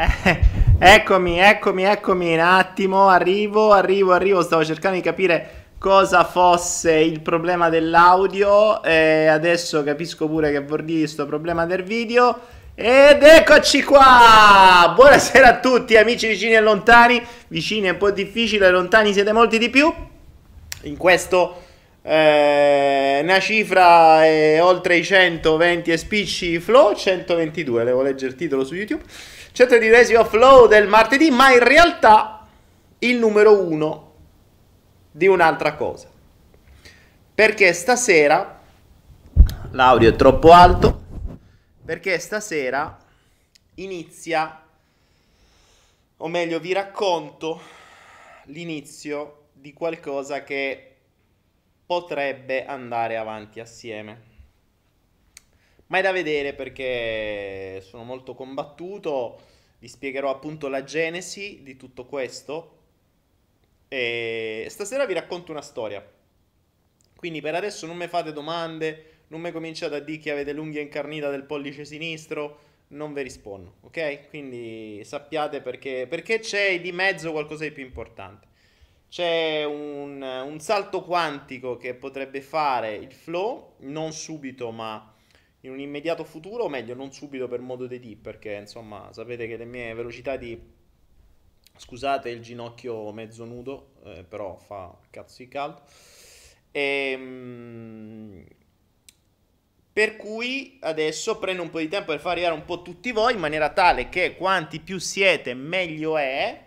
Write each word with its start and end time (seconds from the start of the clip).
Eh, 0.00 0.38
eccomi, 0.78 1.40
eccomi, 1.40 1.82
eccomi 1.82 2.32
un 2.32 2.38
attimo, 2.38 3.08
arrivo, 3.08 3.72
arrivo, 3.72 4.12
arrivo, 4.12 4.42
stavo 4.42 4.64
cercando 4.64 4.96
di 4.96 5.02
capire 5.02 5.64
cosa 5.76 6.22
fosse 6.22 6.92
il 6.92 7.20
problema 7.20 7.68
dell'audio 7.68 8.80
e 8.84 9.26
adesso 9.26 9.82
capisco 9.82 10.28
pure 10.28 10.52
che 10.52 10.60
vuol 10.60 10.84
dire 10.84 11.08
problema 11.26 11.66
del 11.66 11.82
video. 11.82 12.38
Ed 12.76 13.24
eccoci 13.24 13.82
qua! 13.82 14.92
Buonasera 14.94 15.48
a 15.48 15.58
tutti 15.58 15.96
amici 15.96 16.28
vicini 16.28 16.54
e 16.54 16.60
lontani, 16.60 17.20
vicini 17.48 17.88
è 17.88 17.90
un 17.90 17.96
po' 17.96 18.12
difficile, 18.12 18.70
lontani 18.70 19.12
siete 19.12 19.32
molti 19.32 19.58
di 19.58 19.68
più. 19.68 19.92
In 20.82 20.96
questo 20.96 21.64
eh, 22.02 23.18
una 23.20 23.40
cifra 23.40 24.24
è 24.24 24.62
oltre 24.62 24.96
i 24.96 25.02
120 25.02 25.90
e 25.90 25.96
spicci 25.96 26.60
flow, 26.60 26.94
122, 26.94 27.82
devo 27.82 28.02
leggere 28.02 28.30
il 28.30 28.36
titolo 28.36 28.64
su 28.64 28.76
YouTube. 28.76 29.02
122 29.58 30.24
flow 30.26 30.68
del 30.68 30.86
martedì, 30.86 31.32
ma 31.32 31.52
in 31.52 31.58
realtà 31.58 32.46
il 33.00 33.18
numero 33.18 33.60
1 33.60 34.14
di 35.10 35.26
un'altra 35.26 35.74
cosa. 35.74 36.08
Perché 37.34 37.72
stasera 37.72 38.62
l'audio 39.72 40.10
è 40.10 40.14
troppo 40.14 40.52
alto, 40.52 41.02
perché 41.84 42.20
stasera 42.20 42.98
inizia, 43.74 44.62
o 46.18 46.28
meglio 46.28 46.60
vi 46.60 46.72
racconto 46.72 47.60
l'inizio 48.44 49.46
di 49.54 49.72
qualcosa 49.72 50.44
che 50.44 50.98
potrebbe 51.84 52.64
andare 52.64 53.16
avanti 53.16 53.58
assieme. 53.58 54.22
Ma 55.86 55.98
è 55.98 56.02
da 56.02 56.12
vedere 56.12 56.52
perché 56.52 57.82
sono 57.84 58.04
molto 58.04 58.34
combattuto, 58.34 59.47
vi 59.78 59.88
spiegherò 59.88 60.30
appunto 60.30 60.68
la 60.68 60.84
genesi 60.84 61.60
di 61.62 61.76
tutto 61.76 62.04
questo 62.06 62.76
e 63.88 64.66
stasera 64.68 65.06
vi 65.06 65.14
racconto 65.14 65.52
una 65.52 65.62
storia. 65.62 66.06
Quindi 67.16 67.40
per 67.40 67.54
adesso 67.54 67.86
non 67.86 67.96
mi 67.96 68.06
fate 68.06 68.32
domande, 68.32 69.22
non 69.28 69.40
mi 69.40 69.50
cominciate 69.50 69.96
a 69.96 70.00
dire 70.00 70.18
che 70.18 70.30
avete 70.30 70.52
l'unghia 70.52 70.80
incarnita 70.80 71.30
del 71.30 71.44
pollice 71.44 71.84
sinistro, 71.84 72.66
non 72.88 73.12
vi 73.12 73.22
rispondo, 73.22 73.76
ok? 73.82 74.28
Quindi 74.28 75.02
sappiate 75.04 75.60
perché, 75.60 76.06
perché 76.08 76.38
c'è 76.38 76.80
di 76.80 76.92
mezzo 76.92 77.32
qualcosa 77.32 77.64
di 77.64 77.72
più 77.72 77.84
importante. 77.84 78.46
C'è 79.08 79.64
un, 79.64 80.20
un 80.20 80.60
salto 80.60 81.02
quantico 81.02 81.76
che 81.76 81.94
potrebbe 81.94 82.40
fare 82.40 82.94
il 82.94 83.12
flow, 83.12 83.74
non 83.78 84.12
subito 84.12 84.70
ma 84.70 85.14
in 85.62 85.70
un 85.70 85.80
immediato 85.80 86.24
futuro, 86.24 86.64
o 86.64 86.68
meglio, 86.68 86.94
non 86.94 87.12
subito 87.12 87.48
per 87.48 87.60
modo 87.60 87.86
di 87.86 87.98
D, 87.98 88.16
perché 88.16 88.54
insomma 88.54 89.12
sapete 89.12 89.46
che 89.46 89.56
le 89.56 89.64
mie 89.64 89.94
velocità 89.94 90.36
di... 90.36 90.76
Scusate 91.76 92.28
il 92.30 92.40
ginocchio 92.40 93.12
mezzo 93.12 93.44
nudo, 93.44 93.92
eh, 94.04 94.24
però 94.24 94.56
fa 94.58 94.96
cazzo 95.10 95.36
di 95.38 95.48
caldo. 95.48 95.82
E, 96.72 97.10
ehm, 97.12 98.44
per 99.92 100.16
cui 100.16 100.78
adesso 100.82 101.38
prendo 101.38 101.62
un 101.62 101.70
po' 101.70 101.80
di 101.80 101.88
tempo 101.88 102.12
per 102.12 102.20
far 102.20 102.32
arrivare 102.32 102.54
un 102.54 102.64
po' 102.64 102.82
tutti 102.82 103.10
voi 103.10 103.32
in 103.34 103.40
maniera 103.40 103.70
tale 103.70 104.08
che 104.08 104.36
quanti 104.36 104.78
più 104.78 104.98
siete 104.98 105.54
meglio 105.54 106.16
è 106.16 106.66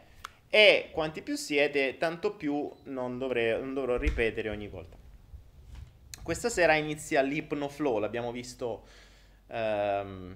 e 0.49 0.89
quanti 0.91 1.21
più 1.21 1.37
siete 1.37 1.97
tanto 1.97 2.35
più 2.35 2.69
non, 2.83 3.17
dovrei, 3.17 3.57
non 3.57 3.73
dovrò 3.73 3.95
ripetere 3.95 4.49
ogni 4.49 4.67
volta. 4.67 5.00
Questa 6.23 6.49
sera 6.49 6.75
inizia 6.75 7.21
l'Hypnoflow, 7.21 7.97
l'abbiamo 7.97 8.31
visto, 8.31 8.83
ehm, 9.47 10.35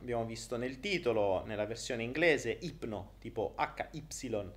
abbiamo 0.00 0.24
visto 0.24 0.56
nel 0.56 0.80
titolo, 0.80 1.44
nella 1.44 1.66
versione 1.66 2.02
inglese, 2.02 2.56
Hypno, 2.62 3.12
tipo 3.18 3.52
H-Y-P-N-O, 3.56 4.54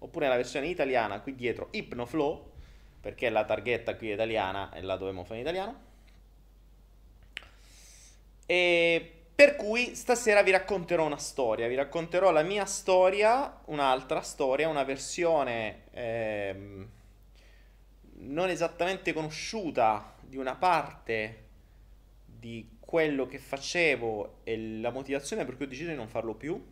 oppure 0.00 0.26
nella 0.26 0.36
versione 0.36 0.66
italiana, 0.68 1.20
qui 1.20 1.34
dietro, 1.34 1.68
Hypnoflow, 1.70 2.52
perché 3.00 3.30
la 3.30 3.46
targhetta 3.46 3.96
qui 3.96 4.10
è 4.10 4.12
italiana 4.12 4.74
e 4.74 4.82
la 4.82 4.96
dovremmo 4.96 5.24
fare 5.24 5.36
in 5.36 5.46
italiano. 5.46 5.86
E 8.44 9.12
per 9.34 9.56
cui 9.56 9.94
stasera 9.94 10.42
vi 10.42 10.50
racconterò 10.50 11.06
una 11.06 11.16
storia, 11.16 11.66
vi 11.66 11.76
racconterò 11.76 12.30
la 12.30 12.42
mia 12.42 12.66
storia, 12.66 13.62
un'altra 13.64 14.20
storia, 14.20 14.68
una 14.68 14.84
versione... 14.84 15.84
Ehm, 15.92 16.90
non 18.20 18.48
esattamente 18.48 19.12
conosciuta 19.12 20.14
di 20.20 20.36
una 20.36 20.56
parte 20.56 21.46
di 22.24 22.76
quello 22.80 23.26
che 23.26 23.38
facevo 23.38 24.40
e 24.44 24.78
la 24.80 24.90
motivazione 24.90 25.44
per 25.44 25.56
cui 25.56 25.66
ho 25.66 25.68
deciso 25.68 25.90
di 25.90 25.96
non 25.96 26.08
farlo 26.08 26.34
più, 26.34 26.62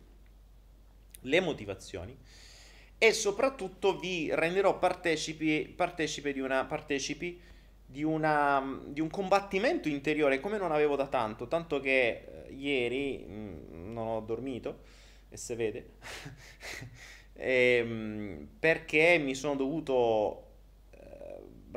le 1.21 1.39
motivazioni 1.39 2.17
e 2.97 3.13
soprattutto 3.13 3.97
vi 3.97 4.33
renderò 4.33 4.79
partecipi, 4.79 5.71
partecipe 5.75 6.33
di 6.33 6.39
una, 6.39 6.65
partecipi 6.65 7.39
di, 7.85 8.03
una, 8.03 8.81
di 8.85 8.99
un 8.99 9.09
combattimento 9.09 9.87
interiore 9.87 10.39
come 10.39 10.57
non 10.57 10.71
avevo 10.71 10.95
da 10.95 11.07
tanto, 11.07 11.47
tanto 11.47 11.79
che 11.79 12.45
eh, 12.47 12.53
ieri 12.53 13.19
mh, 13.19 13.33
mm, 13.33 13.93
non 13.93 14.07
ho 14.07 14.19
dormito 14.21 14.79
e 15.29 15.37
se 15.37 15.55
vede 15.55 15.89
e, 17.33 17.77
ehm, 17.77 17.89
mh, 17.89 18.47
perché 18.59 19.19
mi 19.19 19.35
sono 19.35 19.55
dovuto 19.55 20.46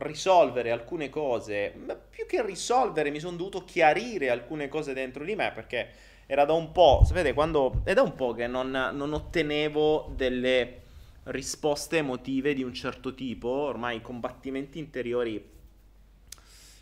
risolvere 0.01 0.71
alcune 0.71 1.09
cose, 1.09 1.73
ma 1.85 1.95
più 1.95 2.27
che 2.27 2.45
risolvere 2.45 3.11
mi 3.11 3.21
sono 3.21 3.37
dovuto 3.37 3.65
chiarire 3.65 4.31
alcune 4.31 4.69
cose 4.69 4.93
dentro 4.93 5.25
di 5.25 5.35
me 5.35 5.53
perché 5.55 5.89
era 6.27 6.45
da 6.45 6.53
un 6.53 6.73
po', 6.73 7.03
sapete, 7.05 7.33
quando 7.33 7.83
è 7.85 7.93
da 7.93 8.03
un 8.03 8.15
po' 8.15 8.33
che 8.33 8.47
non, 8.47 8.71
non 8.71 9.13
ottenevo 9.13 10.13
delle 10.15 10.83
risposte 11.25 11.99
emotive 11.99 12.55
di 12.55 12.63
un 12.63 12.73
certo 12.73 13.15
tipo, 13.15 13.49
ormai 13.49 13.97
i 13.97 14.01
combattimenti 14.01 14.79
interiori 14.79 15.45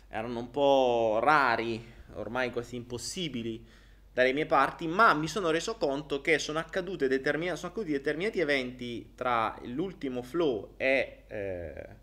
erano 0.09 0.39
un 0.39 0.51
po' 0.51 1.19
rari, 1.21 1.83
ormai 2.15 2.51
quasi 2.51 2.75
impossibili 2.75 3.65
dalle 4.13 4.33
mie 4.33 4.45
parti, 4.45 4.87
ma 4.87 5.13
mi 5.13 5.27
sono 5.27 5.49
reso 5.49 5.75
conto 5.75 6.21
che 6.21 6.39
sono, 6.39 6.63
determin- 6.63 7.55
sono 7.55 7.71
accaduti 7.71 7.91
determinati 7.91 8.39
eventi 8.39 9.13
tra 9.15 9.57
l'ultimo 9.63 10.21
flow 10.21 10.73
e... 10.77 11.23
Eh, 11.27 11.98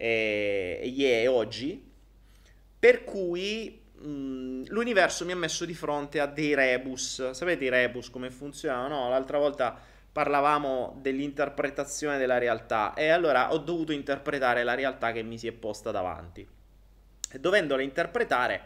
e, 0.00 0.94
e 0.96 1.26
oggi, 1.26 1.92
per 2.78 3.04
cui 3.04 3.82
mh, 3.92 4.64
l'universo 4.68 5.26
mi 5.26 5.32
ha 5.32 5.36
messo 5.36 5.66
di 5.66 5.74
fronte 5.74 6.20
a 6.20 6.26
dei 6.26 6.54
rebus. 6.54 7.32
Sapete 7.32 7.64
i 7.66 7.68
rebus 7.68 8.08
come 8.08 8.30
funzionano? 8.30 9.02
No? 9.02 9.08
L'altra 9.10 9.36
volta 9.36 9.78
parlavamo 10.10 10.98
dell'interpretazione 11.00 12.16
della 12.16 12.38
realtà 12.38 12.94
e 12.94 13.10
allora 13.10 13.52
ho 13.52 13.58
dovuto 13.58 13.92
interpretare 13.92 14.64
la 14.64 14.74
realtà 14.74 15.12
che 15.12 15.22
mi 15.22 15.38
si 15.38 15.46
è 15.46 15.52
posta 15.52 15.90
davanti. 15.90 16.48
E 17.32 17.38
dovendola 17.38 17.82
interpretare 17.82 18.62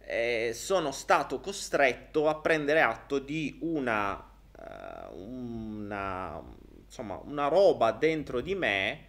eh, 0.00 0.50
sono 0.52 0.90
stato 0.90 1.38
costretto 1.38 2.28
a 2.28 2.34
prendere 2.34 2.80
atto 2.82 3.20
di 3.20 3.58
una, 3.62 4.14
uh, 4.16 5.16
una, 5.16 6.42
insomma, 6.84 7.20
una 7.24 7.48
roba 7.48 7.92
dentro 7.92 8.40
di 8.40 8.54
me 8.54 9.04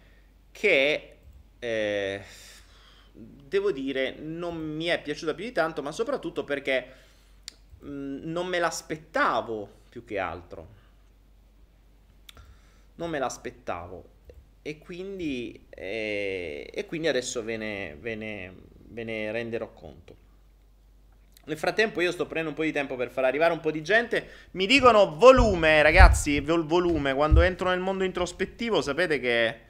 che 0.52 1.17
eh, 1.58 2.22
devo 3.12 3.72
dire, 3.72 4.14
non 4.18 4.56
mi 4.56 4.86
è 4.86 5.00
piaciuta 5.00 5.34
più 5.34 5.44
di 5.44 5.52
tanto, 5.52 5.82
ma 5.82 5.92
soprattutto 5.92 6.44
perché 6.44 6.86
mh, 7.80 7.88
mm, 7.88 8.30
non 8.30 8.46
me 8.46 8.58
l'aspettavo 8.58 9.68
più 9.88 10.04
che 10.04 10.18
altro. 10.18 10.76
Non 12.96 13.10
me 13.10 13.18
l'aspettavo. 13.18 14.16
E 14.62 14.78
quindi, 14.78 15.66
eh, 15.70 16.70
e 16.72 16.86
quindi 16.86 17.08
adesso 17.08 17.42
ve 17.42 17.56
ne, 17.56 17.96
ve, 17.98 18.14
ne, 18.14 18.54
ve 18.88 19.04
ne 19.04 19.32
renderò 19.32 19.72
conto. 19.72 20.26
Nel 21.44 21.56
frattempo 21.56 22.02
io 22.02 22.12
sto 22.12 22.26
prendendo 22.26 22.50
un 22.50 22.56
po' 22.56 22.64
di 22.64 22.72
tempo 22.72 22.94
per 22.94 23.10
far 23.10 23.24
arrivare 23.24 23.54
un 23.54 23.60
po' 23.60 23.70
di 23.70 23.82
gente. 23.82 24.28
Mi 24.50 24.66
dicono 24.66 25.16
volume, 25.16 25.80
ragazzi, 25.80 26.40
volume. 26.40 27.14
Quando 27.14 27.40
entro 27.40 27.70
nel 27.70 27.80
mondo 27.80 28.04
introspettivo 28.04 28.82
sapete 28.82 29.18
che 29.18 29.60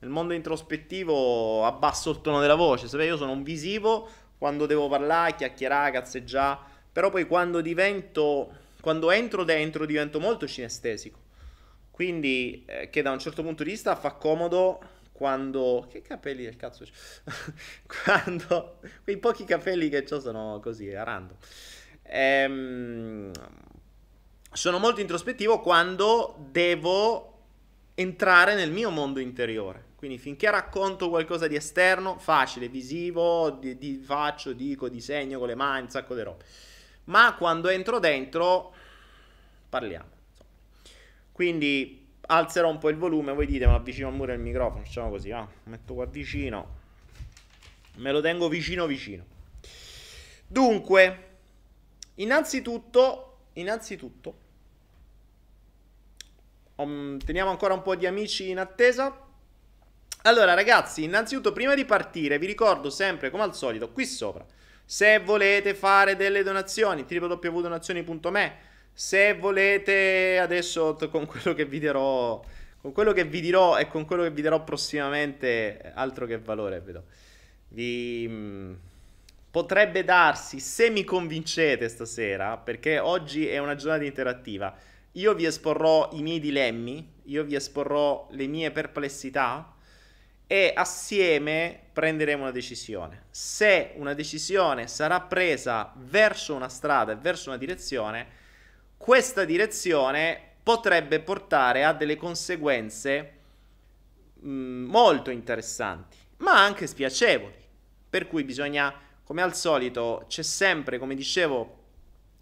nel 0.00 0.10
mondo 0.10 0.34
introspettivo 0.34 1.64
abbasso 1.64 2.10
il 2.10 2.20
tono 2.20 2.40
della 2.40 2.54
voce. 2.54 2.88
Sapete, 2.88 3.08
io 3.08 3.16
sono 3.16 3.32
un 3.32 3.42
visivo 3.42 4.08
quando 4.36 4.66
devo 4.66 4.88
parlare, 4.88 5.34
chiacchierare, 5.34 5.92
cazzeggiare. 5.92 6.58
Però 6.92 7.10
poi 7.10 7.26
quando 7.26 7.60
divento. 7.60 8.64
Quando 8.80 9.10
entro 9.10 9.42
dentro 9.44 9.86
divento 9.86 10.20
molto 10.20 10.46
cinestesico. 10.46 11.18
Quindi, 11.90 12.62
eh, 12.66 12.90
che 12.90 13.02
da 13.02 13.10
un 13.10 13.18
certo 13.18 13.42
punto 13.42 13.64
di 13.64 13.70
vista 13.70 13.96
fa 13.96 14.12
comodo 14.12 14.80
quando. 15.12 15.86
Che 15.90 16.02
capelli 16.02 16.44
del 16.44 16.56
cazzo 16.56 16.84
c'è? 16.84 16.92
quando. 18.04 18.80
Quei 19.02 19.16
pochi 19.16 19.44
capelli 19.44 19.88
che 19.88 20.04
ho 20.10 20.20
sono 20.20 20.60
così, 20.62 20.92
a 20.94 21.04
random. 21.04 21.36
Ehm, 22.02 23.32
sono 24.52 24.78
molto 24.78 25.00
introspettivo 25.00 25.60
quando 25.60 26.36
devo 26.50 27.32
entrare 27.94 28.54
nel 28.54 28.70
mio 28.70 28.90
mondo 28.90 29.20
interiore. 29.20 29.85
Quindi 30.06 30.22
finché 30.22 30.48
racconto 30.52 31.08
qualcosa 31.08 31.48
di 31.48 31.56
esterno, 31.56 32.16
facile, 32.16 32.68
visivo, 32.68 33.50
di, 33.50 33.76
di 33.76 33.96
faccio, 33.96 34.52
dico, 34.52 34.88
disegno 34.88 35.40
con 35.40 35.48
le 35.48 35.56
mani, 35.56 35.82
un 35.82 35.90
sacco 35.90 36.14
di 36.14 36.22
robe. 36.22 36.44
Ma 37.06 37.34
quando 37.34 37.68
entro 37.68 37.98
dentro, 37.98 38.72
parliamo. 39.68 40.08
Quindi 41.32 42.06
alzerò 42.20 42.68
un 42.68 42.78
po' 42.78 42.88
il 42.88 42.96
volume, 42.96 43.32
voi 43.32 43.46
dite, 43.46 43.66
ma 43.66 43.74
avvicino 43.74 44.06
al 44.06 44.14
muro 44.14 44.32
il 44.32 44.38
microfono, 44.38 44.84
facciamo 44.84 45.10
così, 45.10 45.32
ah, 45.32 45.48
metto 45.64 45.94
qua 45.94 46.06
vicino, 46.06 46.76
me 47.96 48.12
lo 48.12 48.20
tengo 48.20 48.48
vicino 48.48 48.86
vicino. 48.86 49.24
Dunque, 50.46 51.38
innanzitutto, 52.14 53.38
innanzitutto, 53.54 54.38
um, 56.76 57.18
teniamo 57.18 57.50
ancora 57.50 57.74
un 57.74 57.82
po' 57.82 57.96
di 57.96 58.06
amici 58.06 58.50
in 58.50 58.60
attesa. 58.60 59.24
Allora, 60.26 60.54
ragazzi, 60.54 61.04
innanzitutto, 61.04 61.52
prima 61.52 61.76
di 61.76 61.84
partire, 61.84 62.40
vi 62.40 62.46
ricordo 62.46 62.90
sempre, 62.90 63.30
come 63.30 63.44
al 63.44 63.54
solito, 63.54 63.92
qui 63.92 64.04
sopra, 64.04 64.44
se 64.84 65.20
volete 65.20 65.72
fare 65.72 66.16
delle 66.16 66.42
donazioni, 66.42 67.06
www.donazioni.me, 67.08 68.56
se 68.92 69.34
volete, 69.34 70.40
adesso 70.40 70.96
con 71.12 71.26
quello 71.26 71.54
che 71.54 71.64
vi 71.64 71.78
dirò, 71.78 72.42
con 72.80 72.90
quello 72.90 73.12
che 73.12 73.24
vi 73.24 73.40
dirò 73.40 73.78
e 73.78 73.86
con 73.86 74.04
quello 74.04 74.24
che 74.24 74.32
vi 74.32 74.42
darò 74.42 74.64
prossimamente, 74.64 75.92
altro 75.94 76.26
che 76.26 76.38
valore, 76.38 76.80
vedo. 76.80 77.04
Vi... 77.68 78.26
Mm, 78.28 78.74
potrebbe 79.48 80.02
darsi, 80.02 80.58
se 80.58 80.90
mi 80.90 81.04
convincete 81.04 81.88
stasera, 81.88 82.56
perché 82.56 82.98
oggi 82.98 83.46
è 83.46 83.58
una 83.58 83.76
giornata 83.76 84.02
interattiva, 84.02 84.76
io 85.12 85.34
vi 85.34 85.44
esporrò 85.44 86.10
i 86.14 86.22
miei 86.22 86.40
dilemmi, 86.40 87.12
io 87.26 87.44
vi 87.44 87.54
esporrò 87.54 88.26
le 88.32 88.46
mie 88.48 88.72
perplessità 88.72 89.70
e 90.46 90.72
assieme 90.74 91.80
prenderemo 91.92 92.42
una 92.42 92.52
decisione. 92.52 93.24
Se 93.30 93.92
una 93.96 94.14
decisione 94.14 94.86
sarà 94.86 95.20
presa 95.20 95.92
verso 95.96 96.54
una 96.54 96.68
strada 96.68 97.12
e 97.12 97.16
verso 97.16 97.48
una 97.48 97.58
direzione, 97.58 98.26
questa 98.96 99.44
direzione 99.44 100.40
potrebbe 100.62 101.20
portare 101.20 101.84
a 101.84 101.92
delle 101.92 102.16
conseguenze 102.16 103.32
mh, 104.34 104.48
mm, 104.48 104.84
molto 104.88 105.30
interessanti, 105.30 106.16
ma 106.38 106.62
anche 106.62 106.86
spiacevoli. 106.86 107.64
Per 108.08 108.28
cui 108.28 108.44
bisogna, 108.44 108.94
come 109.24 109.42
al 109.42 109.54
solito, 109.54 110.24
c'è 110.28 110.42
sempre, 110.42 110.98
come 110.98 111.14
dicevo 111.14 111.84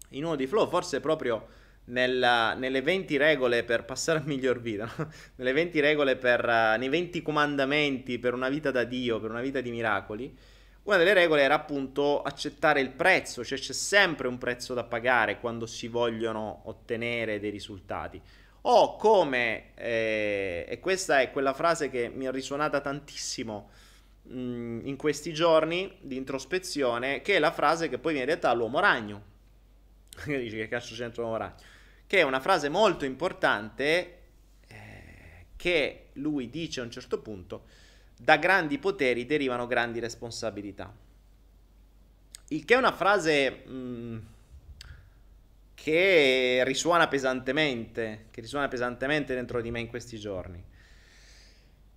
in 0.09 0.25
uno 0.25 0.35
dei 0.35 0.47
flow, 0.47 0.67
forse 0.69 0.99
proprio 0.99 1.47
nella, 1.85 2.53
nelle 2.53 2.81
20 2.81 3.17
regole 3.17 3.63
per 3.63 3.85
passare 3.85 4.19
a 4.19 4.23
miglior 4.25 4.59
vita, 4.59 4.89
nelle 5.35 5.51
20 5.51 5.79
regole 5.79 6.15
per, 6.15 6.43
uh, 6.43 6.77
nei 6.77 6.89
20 6.89 7.21
comandamenti 7.21 8.19
per 8.19 8.33
una 8.33 8.49
vita 8.49 8.71
da 8.71 8.83
Dio, 8.83 9.19
per 9.19 9.29
una 9.29 9.41
vita 9.41 9.61
di 9.61 9.71
miracoli, 9.71 10.37
una 10.83 10.97
delle 10.97 11.13
regole 11.13 11.41
era 11.41 11.55
appunto 11.55 12.21
accettare 12.21 12.79
il 12.79 12.91
prezzo, 12.91 13.43
cioè 13.43 13.57
c'è 13.57 13.73
sempre 13.73 14.27
un 14.27 14.37
prezzo 14.37 14.75
da 14.75 14.83
pagare 14.83 15.39
quando 15.39 15.65
si 15.65 15.87
vogliono 15.87 16.61
ottenere 16.65 17.39
dei 17.39 17.49
risultati. 17.49 18.21
O 18.67 18.95
come, 18.95 19.73
eh, 19.75 20.65
e 20.67 20.79
questa 20.79 21.21
è 21.21 21.31
quella 21.31 21.53
frase 21.53 21.89
che 21.89 22.09
mi 22.09 22.25
è 22.25 22.31
risuonata 22.31 22.81
tantissimo 22.81 23.69
mh, 24.23 24.39
mm, 24.39 24.79
in 24.85 24.95
questi 24.95 25.33
giorni 25.33 25.97
di 26.01 26.17
introspezione, 26.17 27.21
che 27.21 27.35
è 27.35 27.39
la 27.39 27.51
frase 27.51 27.89
che 27.89 27.97
poi 27.97 28.13
viene 28.13 28.31
detta 28.31 28.49
all'uomo 28.49 28.79
ragno. 28.79 29.33
Che 30.23 30.37
dici 30.39 30.55
che 30.55 30.67
cazzo 30.67 30.95
c'entra 30.95 31.23
l'uomo 31.23 31.37
ragno? 31.37 31.55
Che 32.07 32.19
è 32.19 32.23
una 32.23 32.39
frase 32.39 32.69
molto 32.69 33.05
importante 33.05 34.17
eh, 34.67 35.45
che 35.55 36.07
lui 36.13 36.49
dice 36.49 36.79
a 36.79 36.83
un 36.83 36.91
certo 36.91 37.19
punto, 37.19 37.65
da 38.17 38.37
grandi 38.37 38.77
poteri 38.77 39.25
derivano 39.25 39.67
grandi 39.67 39.99
responsabilità. 39.99 40.93
Il 42.49 42.63
che 42.63 42.73
è 42.75 42.77
una 42.77 42.91
frase 42.91 43.63
mh, 43.65 43.71
mm, 43.73 44.17
che 45.73 46.61
risuona 46.63 47.07
pesantemente, 47.07 48.27
che 48.31 48.41
risuona 48.41 48.67
pesantemente 48.67 49.33
dentro 49.33 49.61
di 49.61 49.71
me 49.71 49.79
in 49.79 49.87
questi 49.87 50.17
giorni. 50.17 50.63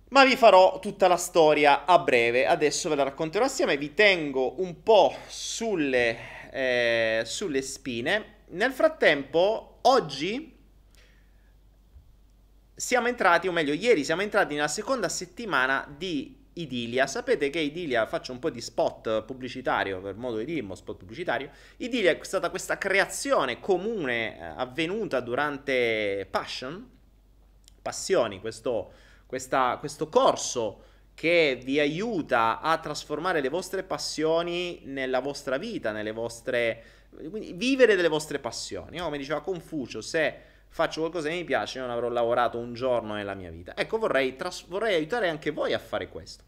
Ma 0.09 0.25
vi 0.25 0.35
farò 0.35 0.79
tutta 0.79 1.07
la 1.07 1.17
storia 1.17 1.85
a 1.85 1.99
breve, 1.99 2.47
adesso 2.47 2.89
ve 2.89 2.95
la 2.95 3.03
racconterò 3.03 3.45
assieme, 3.45 3.77
vi 3.77 3.93
tengo 3.93 4.59
un 4.59 4.81
po' 4.81 5.15
sulle, 5.27 6.49
eh, 6.51 7.21
sulle 7.25 7.61
spine. 7.61 8.37
Nel 8.47 8.71
frattempo 8.71 9.77
oggi 9.89 10.57
siamo 12.75 13.07
entrati, 13.07 13.47
o 13.47 13.51
meglio, 13.51 13.73
ieri 13.73 14.03
siamo 14.05 14.21
entrati 14.21 14.53
nella 14.53 14.67
seconda 14.67 15.09
settimana 15.09 15.85
di 15.97 16.37
Idilia. 16.53 17.07
Sapete 17.07 17.49
che 17.49 17.59
Idilia, 17.59 18.05
faccio 18.05 18.31
un 18.31 18.39
po' 18.39 18.49
di 18.49 18.61
spot 18.61 19.23
pubblicitario, 19.23 19.99
per 19.99 20.15
modo 20.15 20.37
di 20.37 20.45
dire, 20.45 20.61
un 20.61 20.75
spot 20.75 20.97
pubblicitario. 20.97 21.49
Idilia 21.77 22.11
è 22.11 22.23
stata 22.23 22.49
questa 22.49 22.77
creazione 22.77 23.59
comune 23.59 24.37
eh, 24.37 24.43
avvenuta 24.55 25.19
durante 25.19 26.27
Passion, 26.29 26.97
Passioni, 27.81 28.39
questo, 28.39 28.91
questa, 29.25 29.77
questo 29.79 30.07
corso 30.07 30.83
che 31.13 31.59
vi 31.61 31.79
aiuta 31.79 32.61
a 32.61 32.77
trasformare 32.77 33.41
le 33.41 33.49
vostre 33.49 33.83
passioni 33.83 34.81
nella 34.85 35.19
vostra 35.19 35.57
vita, 35.57 35.91
nelle 35.91 36.11
vostre 36.11 36.83
quindi 37.29 37.53
vivere 37.53 37.95
delle 37.95 38.07
vostre 38.07 38.39
passioni. 38.39 38.97
No? 38.97 39.05
Come 39.05 39.17
diceva 39.17 39.41
Confucio, 39.41 40.01
se 40.01 40.35
faccio 40.69 41.01
qualcosa 41.01 41.29
che 41.29 41.35
mi 41.35 41.43
piace, 41.43 41.79
non 41.79 41.89
avrò 41.89 42.09
lavorato 42.09 42.57
un 42.57 42.73
giorno 42.73 43.13
nella 43.13 43.33
mia 43.33 43.49
vita. 43.49 43.75
Ecco, 43.75 43.97
vorrei, 43.97 44.35
tras- 44.35 44.65
vorrei 44.67 44.95
aiutare 44.95 45.29
anche 45.29 45.51
voi 45.51 45.73
a 45.73 45.79
fare 45.79 46.07
questo. 46.07 46.43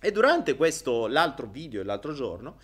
E 0.00 0.12
durante 0.12 0.54
questo, 0.54 1.06
l'altro 1.06 1.46
video, 1.46 1.82
l'altro 1.82 2.12
giorno, 2.12 2.56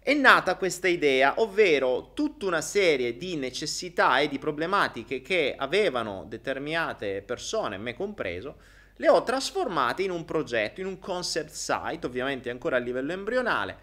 è 0.00 0.14
nata 0.14 0.54
questa 0.54 0.86
idea, 0.86 1.40
ovvero 1.40 2.12
tutta 2.14 2.46
una 2.46 2.60
serie 2.60 3.16
di 3.16 3.34
necessità 3.34 4.20
e 4.20 4.28
di 4.28 4.38
problematiche 4.38 5.20
che 5.20 5.56
avevano 5.58 6.24
determinate 6.28 7.22
persone, 7.22 7.76
me 7.76 7.94
compreso, 7.94 8.56
le 8.98 9.08
ho 9.08 9.24
trasformate 9.24 10.04
in 10.04 10.12
un 10.12 10.24
progetto, 10.24 10.80
in 10.80 10.86
un 10.86 11.00
concept 11.00 11.50
site, 11.50 12.06
ovviamente 12.06 12.50
ancora 12.50 12.76
a 12.76 12.78
livello 12.78 13.10
embrionale, 13.10 13.76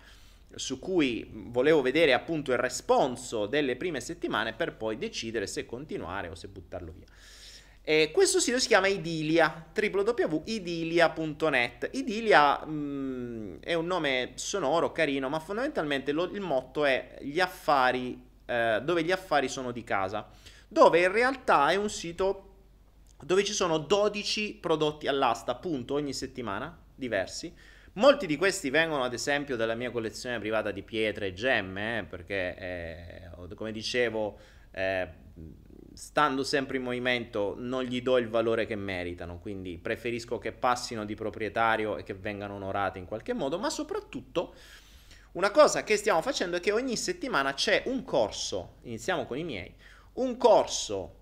su 0.56 0.80
cui 0.80 1.30
volevo 1.32 1.82
vedere 1.82 2.14
appunto 2.14 2.52
il 2.52 2.58
responso 2.58 3.46
delle 3.46 3.76
prime 3.76 4.02
settimane 4.02 4.54
per 4.54 4.76
poi 4.76 4.98
decidere 4.98 5.48
se 5.48 5.66
continuare 5.66 6.30
o 6.30 6.36
se 6.36 6.48
buttarlo 6.48 6.92
via. 6.92 7.06
E 7.86 8.12
questo 8.14 8.40
sito 8.40 8.60
si 8.60 8.68
chiama 8.68 8.88
Idilia, 8.88 9.66
www.idilia.net. 9.76 11.90
Idilia 11.92 12.66
mh, 12.66 13.60
è 13.60 13.74
un 13.74 13.86
nome 13.86 14.32
sonoro, 14.36 14.94
carino, 14.94 15.28
ma 15.28 15.40
fondamentalmente 15.40 16.14
lo, 16.14 16.24
il 16.24 16.40
motto 16.40 16.86
è 16.86 17.18
gli 17.22 17.42
affari, 17.42 18.26
eh, 18.46 18.80
dove 18.82 19.04
gli 19.04 19.12
affari 19.12 19.50
sono 19.50 19.72
di 19.72 19.84
casa, 19.84 20.30
dove 20.70 21.02
in 21.02 21.12
realtà 21.12 21.72
è 21.72 21.76
un 21.76 21.90
sito 21.90 22.52
dove 23.20 23.44
ci 23.44 23.54
sono 23.54 23.80
12 23.80 24.60
prodotti 24.62 25.08
all'asta, 25.08 25.52
appunto, 25.52 25.94
ogni 25.94 26.14
settimana, 26.14 26.78
diversi, 26.96 27.54
Molti 27.96 28.26
di 28.26 28.38
questi 28.38 28.72
vengono 28.72 29.04
ad 29.04 29.14
esempio 29.14 29.56
dalla 29.56 29.76
mia 29.76 29.92
collezione 29.92 30.40
privata 30.40 30.72
di 30.72 30.82
pietre 30.82 31.28
e 31.28 31.34
gemme, 31.34 32.00
eh, 32.00 32.04
perché 32.04 32.56
eh, 32.58 33.56
come 33.56 33.72
dicevo, 33.72 34.40
eh, 34.72 35.08
stando 35.94 36.44
sempre 36.44 36.78
in 36.78 36.84
movimento 36.84 37.54
non 37.56 37.84
gli 37.84 38.02
do 38.02 38.18
il 38.18 38.30
valore 38.30 38.66
che 38.66 38.76
meritano, 38.76 39.38
quindi 39.38 39.78
preferisco 39.78 40.40
che 40.40 40.52
passino 40.52 41.06
di 41.06 41.14
proprietario 41.14 41.98
e 41.98 42.04
che 42.04 42.16
vengano 42.16 42.56
onorate 42.56 42.98
in 42.98 43.06
qualche 43.06 43.34
modo, 43.34 43.60
ma 43.60 43.70
soprattutto 43.70 44.56
una 45.34 45.52
cosa 45.52 45.84
che 45.84 45.96
stiamo 45.96 46.22
facendo 46.24 46.58
è 46.58 46.60
che 46.60 46.72
ogni 46.72 46.98
settimana 46.98 47.54
c'è 47.54 47.84
un 47.86 48.04
corso, 48.04 48.78
iniziamo 48.84 49.28
con 49.28 49.38
i 49.38 49.44
miei, 49.44 49.72
un 50.14 50.36
corso 50.38 51.18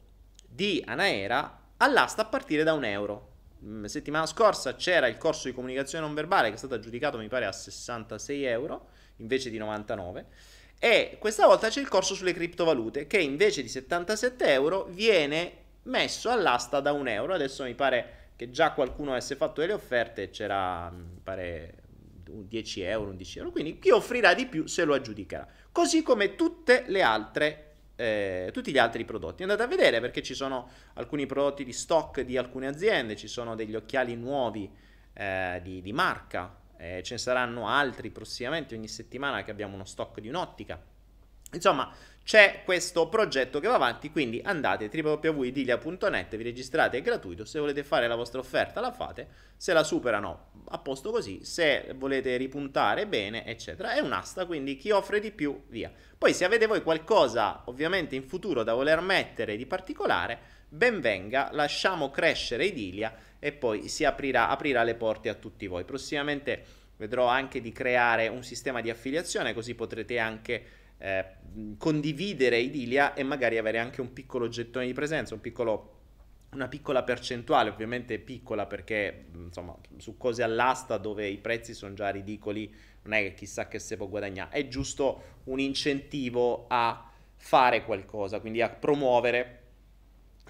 di 0.48 0.82
Anaera 0.86 1.74
all'asta 1.78 2.22
a 2.22 2.26
partire 2.26 2.64
da 2.64 2.72
un 2.72 2.86
euro. 2.86 3.31
Mm, 3.64 3.86
settimana 3.86 4.26
scorsa 4.26 4.76
c'era 4.76 5.08
il 5.08 5.18
corso 5.18 5.48
di 5.48 5.54
comunicazione 5.54 6.04
non 6.04 6.16
verbale 6.16 6.50
che 6.50 6.56
è 6.56 6.58
stato 6.58 6.74
aggiudicato 6.74 7.20
mi 7.20 7.28
pare 7.28 7.46
a 7.46 7.52
66 7.52 8.44
euro 8.44 8.88
invece 9.18 9.52
di 9.52 9.60
99 9.60 10.26
e 10.84 11.18
questa 11.20 11.46
volta 11.46 11.70
c'è 11.70 11.80
il 11.80 11.88
corso 11.88 12.16
sulle 12.16 12.34
criptovalute 12.34 13.06
che 13.06 13.20
invece 13.20 13.62
di 13.62 13.68
77 13.68 14.52
euro 14.52 14.86
viene 14.90 15.60
messo 15.84 16.32
all'asta 16.32 16.80
da 16.80 16.92
un 16.92 17.08
euro. 17.08 17.36
Adesso 17.36 17.64
mi 17.64 17.76
pare 17.76 18.30
che 18.36 18.50
già 18.50 18.72
qualcuno 18.72 19.12
avesse 19.12 19.36
fatto 19.36 19.62
delle 19.62 19.74
offerte 19.74 20.32
c'era 20.32 20.90
mi 20.90 21.20
pare 21.24 21.76
10 22.26 22.82
euro 22.82 23.10
11 23.12 23.38
euro. 23.38 23.52
Quindi 23.52 23.78
chi 23.78 23.92
offrirà 23.92 24.34
di 24.34 24.48
più 24.48 24.66
se 24.66 24.84
lo 24.84 24.96
aggiudicherà. 24.96 25.48
Così 25.72 26.02
come 26.02 26.36
tutte 26.36 26.86
le 26.88 27.04
altre 27.04 27.71
eh, 28.02 28.50
tutti 28.52 28.72
gli 28.72 28.80
altri 28.80 29.06
prodotti. 29.06 29.44
Andate 29.44 29.62
a 29.62 29.68
vedere 29.68 30.00
perché 30.00 30.24
ci 30.24 30.34
sono 30.34 30.70
alcuni 30.96 31.28
prodotti 31.28 31.64
di 31.64 31.72
stock 31.72 32.22
di 32.22 32.36
alcune 32.36 32.68
aziende, 32.68 33.16
ci 33.16 33.28
sono 33.28 33.56
degli 33.56 33.76
occhiali 33.76 34.16
nuovi 34.16 34.70
eh, 35.14 35.60
di, 35.64 35.82
di, 35.84 35.94
marca, 35.94 36.58
eh, 36.78 37.04
ce 37.04 37.14
ne 37.14 37.20
saranno 37.20 37.68
altri 37.68 38.10
prossimamente 38.10 38.74
ogni 38.74 38.88
settimana 38.88 39.44
che 39.44 39.52
abbiamo 39.52 39.76
uno 39.76 39.86
stock 39.86 40.20
di 40.20 40.30
un'ottica. 40.30 40.82
Insomma, 41.54 41.94
c'è 42.24 42.62
questo 42.64 43.10
progetto 43.10 43.60
che 43.60 43.68
va 43.68 43.76
avanti, 43.76 44.12
quindi 44.12 44.42
andate 44.44 44.90
www.idilia.net, 44.94 46.36
vi 46.36 46.44
registrate, 46.44 46.98
è 46.98 47.02
gratuito, 47.02 47.46
se 47.46 47.60
volete 47.60 47.84
fare 47.84 48.08
la 48.08 48.16
vostra 48.16 48.40
offerta 48.40 48.80
la 48.80 48.92
fate, 48.92 49.28
se 49.58 49.74
la 49.74 49.84
superano 49.84 50.52
a 50.70 50.78
posto 50.78 51.12
così, 51.12 51.44
se 51.44 51.94
volete 51.96 52.38
ripuntare 52.38 53.08
bene, 53.08 53.46
eccetera. 53.46 53.94
È 53.94 54.00
un'asta, 54.00 54.46
quindi 54.46 54.76
chi 54.78 54.92
offre 54.92 55.20
di 55.20 55.32
più, 55.32 55.64
via. 55.68 55.92
Poi 56.18 56.34
se 56.34 56.46
avete 56.46 56.68
voi 56.68 56.84
qualcosa, 56.84 57.64
ovviamente 57.66 58.16
in 58.16 58.24
futuro, 58.24 58.64
da 58.64 58.74
voler 58.74 59.02
mettere 59.02 59.58
di 59.58 59.66
particolare, 59.66 60.40
ben 60.70 61.02
venga, 61.02 61.50
lasciamo 61.52 62.12
crescere 62.12 62.66
Idilia 62.66 63.14
e 63.40 63.52
poi 63.52 63.90
si 63.90 64.06
aprirà, 64.06 64.48
aprirà 64.48 64.84
le 64.84 64.96
porte 64.96 65.28
a 65.28 65.34
tutti 65.34 65.68
voi. 65.68 65.84
Prossimamente 65.84 66.64
vedrò 66.98 67.26
anche 67.26 67.60
di 67.60 67.72
creare 67.72 68.28
un 68.28 68.44
sistema 68.44 68.80
di 68.80 68.90
affiliazione, 68.90 69.54
così 69.54 69.74
potrete 69.74 70.20
anche 70.20 70.80
eh, 71.02 71.26
condividere 71.78 72.60
Idilia 72.60 73.14
e 73.14 73.24
magari 73.24 73.58
avere 73.58 73.80
anche 73.80 74.02
un 74.02 74.14
piccolo 74.14 74.48
gettone 74.48 74.86
di 74.86 74.94
presenza, 74.94 75.34
un 75.34 75.42
piccolo, 75.42 76.00
una 76.52 76.68
piccola 76.68 77.04
percentuale, 77.04 77.70
ovviamente 77.70 78.20
piccola 78.20 78.66
perché 78.66 79.26
insomma 79.34 79.76
su 79.98 80.18
cose 80.18 80.44
all'asta 80.44 80.98
dove 80.98 81.28
i 81.28 81.38
prezzi 81.38 81.74
sono 81.74 81.94
già 81.94 82.10
ridicoli 82.10 82.74
non 83.04 83.14
è 83.14 83.24
che 83.24 83.34
chissà 83.34 83.68
che 83.68 83.80
se 83.80 83.98
può 83.98 84.08
guadagnare, 84.08 84.52
è 84.52 84.68
giusto 84.68 85.40
un 85.46 85.60
incentivo 85.60 86.66
a 86.68 87.10
fare 87.36 87.84
qualcosa, 87.84 88.40
quindi 88.40 88.62
a 88.62 88.70
promuovere 88.70 89.58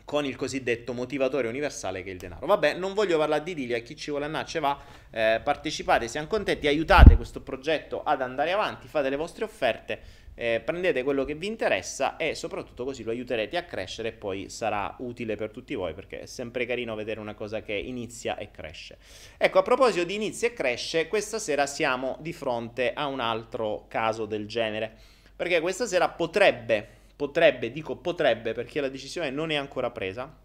con 0.04 0.26
il 0.26 0.36
cosiddetto 0.36 0.92
motivatore 0.92 1.48
universale 1.48 2.04
che 2.04 2.10
è 2.10 2.14
il 2.14 2.20
denaro. 2.20 2.46
Vabbè, 2.46 2.74
non 2.74 2.94
voglio 2.94 3.18
parlare 3.18 3.44
di 3.44 3.54
Dilia, 3.54 3.80
chi 3.80 3.96
ci 3.96 4.10
vuole 4.10 4.26
andare 4.26 4.46
ce 4.46 4.60
va, 4.60 4.78
eh, 5.10 5.40
partecipate, 5.42 6.10
siamo 6.10 6.28
contenti, 6.28 6.68
aiutate 6.68 7.16
questo 7.16 7.42
progetto 7.42 8.04
ad 8.04 8.22
andare 8.22 8.52
avanti, 8.52 8.90
fate 8.90 9.10
le 9.10 9.16
vostre 9.16 9.46
offerte 9.46 10.02
eh, 10.42 10.60
prendete 10.60 11.04
quello 11.04 11.24
che 11.24 11.36
vi 11.36 11.46
interessa 11.46 12.18
e 12.18 12.34
soprattutto 12.34 12.84
così 12.84 13.04
lo 13.04 13.12
aiuterete 13.12 13.58
a 13.58 13.64
crescere 13.64 14.08
e 14.08 14.12
poi 14.14 14.50
sarà 14.50 14.96
utile 14.98 15.36
per 15.36 15.52
tutti 15.52 15.76
voi 15.76 15.94
perché 15.94 16.22
è 16.22 16.26
sempre 16.26 16.66
carino 16.66 16.96
vedere 16.96 17.20
una 17.20 17.36
cosa 17.36 17.62
che 17.62 17.74
inizia 17.74 18.36
e 18.38 18.50
cresce. 18.50 18.98
Ecco, 19.38 19.60
a 19.60 19.62
proposito 19.62 20.04
di 20.04 20.16
inizia 20.16 20.48
e 20.48 20.54
cresce, 20.54 21.08
questa 21.08 21.38
sera 21.38 21.68
siamo 21.68 22.18
di 22.22 22.34
fronte 22.34 22.92
a 22.92 23.06
un 23.06 23.20
altro 23.20 23.86
caso 23.88 24.26
del 24.26 24.48
genere, 24.48 24.98
perché 25.36 25.60
questa 25.60 25.86
sera 25.86 26.10
potrebbe, 26.10 26.88
potrebbe, 27.16 27.72
dico 27.72 27.98
potrebbe 27.98 28.54
perché 28.54 28.82
la 28.82 28.90
decisione 28.90 29.30
non 29.30 29.52
è 29.52 29.56
ancora 29.56 29.92
presa, 29.92 30.36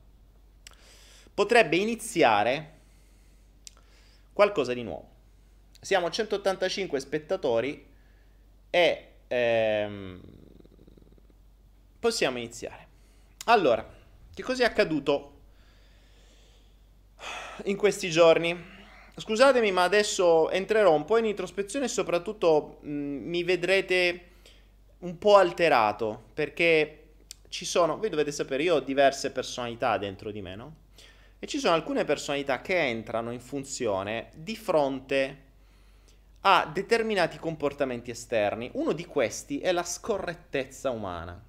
potrebbe 1.32 1.76
iniziare 1.76 2.72
qualcosa 4.34 4.74
di 4.74 4.82
nuovo. 4.82 5.08
Siamo 5.80 6.10
185 6.10 7.00
spettatori 7.00 7.86
e 8.68 9.10
ehm, 9.28 10.20
possiamo 11.98 12.38
iniziare. 12.38 12.86
Allora, 13.46 13.86
che 14.34 14.42
cosa 14.42 14.64
è 14.64 14.66
accaduto 14.66 15.32
in 17.64 17.76
questi 17.76 18.10
giorni? 18.10 18.74
Scusatemi, 19.16 19.72
ma 19.72 19.84
adesso 19.84 20.50
entrerò 20.50 20.92
un 20.92 21.04
po' 21.04 21.16
in 21.16 21.24
introspezione 21.24 21.86
e 21.86 21.88
soprattutto 21.88 22.78
mh, 22.82 22.90
mi 22.90 23.44
vedrete 23.44 24.30
un 24.98 25.16
po' 25.18 25.36
alterato 25.36 26.24
perché 26.34 27.02
ci 27.48 27.64
sono, 27.64 27.96
voi 27.96 28.10
dovete 28.10 28.32
sapere, 28.32 28.62
io 28.62 28.74
ho 28.74 28.80
diverse 28.80 29.30
personalità 29.30 29.96
dentro 29.96 30.30
di 30.30 30.42
me, 30.42 30.54
no? 30.56 30.74
E 31.38 31.46
ci 31.46 31.58
sono 31.58 31.74
alcune 31.74 32.04
personalità 32.04 32.60
che 32.60 32.78
entrano 32.78 33.30
in 33.30 33.40
funzione 33.40 34.30
di 34.34 34.56
fronte 34.56 35.44
ha 36.48 36.64
determinati 36.72 37.38
comportamenti 37.38 38.12
esterni. 38.12 38.70
Uno 38.74 38.92
di 38.92 39.04
questi 39.04 39.58
è 39.58 39.72
la 39.72 39.82
scorrettezza 39.82 40.90
umana. 40.90 41.44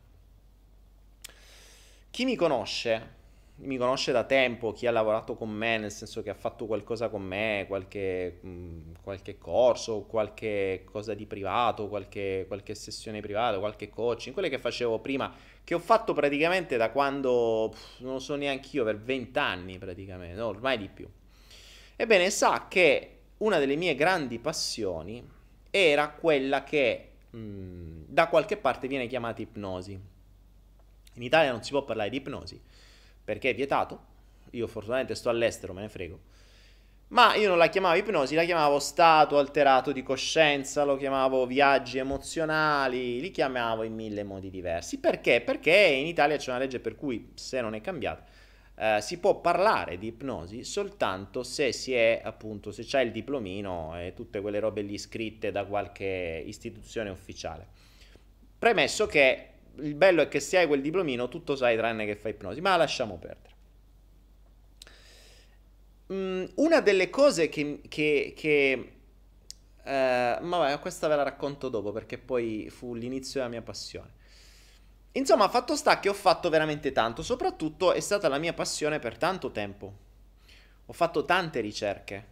Chi 2.09 2.25
mi 2.25 2.35
conosce, 2.35 3.15
mi 3.57 3.77
conosce 3.77 4.11
da 4.11 4.23
tempo, 4.23 4.73
chi 4.73 4.87
ha 4.87 4.91
lavorato 4.91 5.35
con 5.35 5.51
me, 5.51 5.77
nel 5.77 5.91
senso 5.91 6.23
che 6.23 6.31
ha 6.31 6.33
fatto 6.33 6.65
qualcosa 6.65 7.09
con 7.09 7.21
me, 7.21 7.65
qualche, 7.67 8.39
mh, 8.41 8.93
qualche 9.03 9.37
corso, 9.37 10.01
qualche 10.01 10.81
cosa 10.91 11.13
di 11.13 11.27
privato, 11.27 11.87
qualche, 11.89 12.45
qualche 12.47 12.73
sessione 12.73 13.21
privata, 13.21 13.59
qualche 13.59 13.89
coaching, 13.89 14.33
quelle 14.33 14.49
che 14.49 14.57
facevo 14.57 14.97
prima, 14.97 15.31
che 15.63 15.75
ho 15.75 15.79
fatto 15.79 16.13
praticamente 16.13 16.75
da 16.75 16.89
quando, 16.89 17.69
pff, 17.71 17.99
non 17.99 18.13
lo 18.13 18.19
so 18.19 18.33
neanche 18.33 18.69
io, 18.71 18.83
per 18.83 18.97
vent'anni 18.97 19.77
praticamente, 19.77 20.35
no, 20.35 20.47
ormai 20.47 20.79
di 20.79 20.89
più. 20.89 21.07
Ebbene, 21.95 22.31
sa 22.31 22.67
che 22.67 23.16
una 23.37 23.59
delle 23.59 23.75
mie 23.75 23.95
grandi 23.95 24.39
passioni 24.39 25.25
era 25.69 26.09
quella 26.09 26.63
che 26.63 27.09
mh, 27.29 27.37
mm, 27.37 28.03
da 28.07 28.27
qualche 28.27 28.57
parte 28.57 28.87
viene 28.87 29.07
chiamata 29.07 29.41
ipnosi. 29.41 29.99
In 31.13 31.23
Italia 31.23 31.51
non 31.51 31.63
si 31.63 31.71
può 31.71 31.83
parlare 31.83 32.09
di 32.09 32.17
ipnosi 32.17 32.59
perché 33.23 33.49
è 33.49 33.55
vietato. 33.55 34.15
Io 34.51 34.67
fortunatamente 34.67 35.15
sto 35.15 35.29
all'estero, 35.29 35.73
me 35.73 35.81
ne 35.81 35.89
frego. 35.89 36.19
Ma 37.09 37.35
io 37.35 37.47
non 37.47 37.57
la 37.57 37.67
chiamavo 37.67 37.95
ipnosi, 37.95 38.35
la 38.35 38.43
chiamavo 38.43 38.79
stato 38.79 39.37
alterato 39.37 39.93
di 39.93 40.03
coscienza, 40.03 40.83
lo 40.83 40.97
chiamavo 40.97 41.45
viaggi 41.45 41.99
emozionali, 41.99 43.21
li 43.21 43.31
chiamavo 43.31 43.83
in 43.83 43.93
mille 43.93 44.23
modi 44.23 44.49
diversi. 44.49 44.99
Perché? 44.99 45.39
Perché 45.41 45.71
in 45.71 46.05
Italia 46.05 46.35
c'è 46.35 46.49
una 46.49 46.59
legge 46.59 46.79
per 46.79 46.95
cui, 46.95 47.31
se 47.35 47.61
non 47.61 47.75
è 47.75 47.81
cambiata, 47.81 48.25
eh, 48.79 48.99
si 49.01 49.17
può 49.17 49.41
parlare 49.41 49.97
di 49.97 50.07
ipnosi 50.07 50.63
soltanto 50.63 51.41
se 51.43 51.71
si 51.71 51.93
è 51.93 52.21
appunto 52.23 52.71
se 52.71 52.83
c'è 52.83 53.01
il 53.01 53.11
diplomino 53.11 53.99
e 53.99 54.13
tutte 54.15 54.39
quelle 54.39 54.59
robe 54.59 54.81
lì 54.81 54.97
scritte 54.99 55.51
da 55.51 55.65
qualche 55.65 56.43
istituzione 56.45 57.09
ufficiale. 57.09 57.67
Premesso 58.59 59.07
che 59.07 59.49
il 59.79 59.95
bello 59.95 60.21
è 60.21 60.27
che 60.27 60.39
se 60.39 60.57
hai 60.57 60.67
quel 60.67 60.81
diplomino 60.81 61.27
tutto 61.27 61.55
sai 61.55 61.75
tranne 61.75 62.05
che 62.05 62.15
fa 62.15 62.29
ipnosi, 62.29 62.61
ma 62.61 62.75
lasciamo 62.75 63.17
perdere. 63.17 63.55
Mm, 66.13 66.45
una 66.55 66.79
delle 66.79 67.09
cose 67.09 67.49
che, 67.49 67.81
che, 67.87 68.33
che 68.35 68.91
eh, 69.83 70.37
ma 70.41 70.77
questa 70.79 71.07
ve 71.07 71.15
la 71.15 71.23
racconto 71.23 71.69
dopo 71.69 71.91
perché 71.91 72.17
poi 72.17 72.69
fu 72.69 72.93
l'inizio 72.93 73.39
della 73.39 73.51
mia 73.51 73.61
passione. 73.61 74.13
Insomma, 75.17 75.49
fatto 75.49 75.75
sta 75.75 75.99
che 75.99 76.09
ho 76.09 76.13
fatto 76.13 76.47
veramente 76.49 76.91
tanto, 76.91 77.23
soprattutto 77.23 77.91
è 77.91 77.99
stata 77.99 78.27
la 78.27 78.37
mia 78.37 78.53
passione 78.53 78.99
per 78.99 79.17
tanto 79.17 79.49
tempo. 79.51 79.93
Ho 80.85 80.93
fatto 80.93 81.25
tante 81.25 81.59
ricerche, 81.59 82.25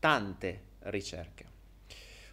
tante 0.00 0.60
ricerche. 0.84 1.44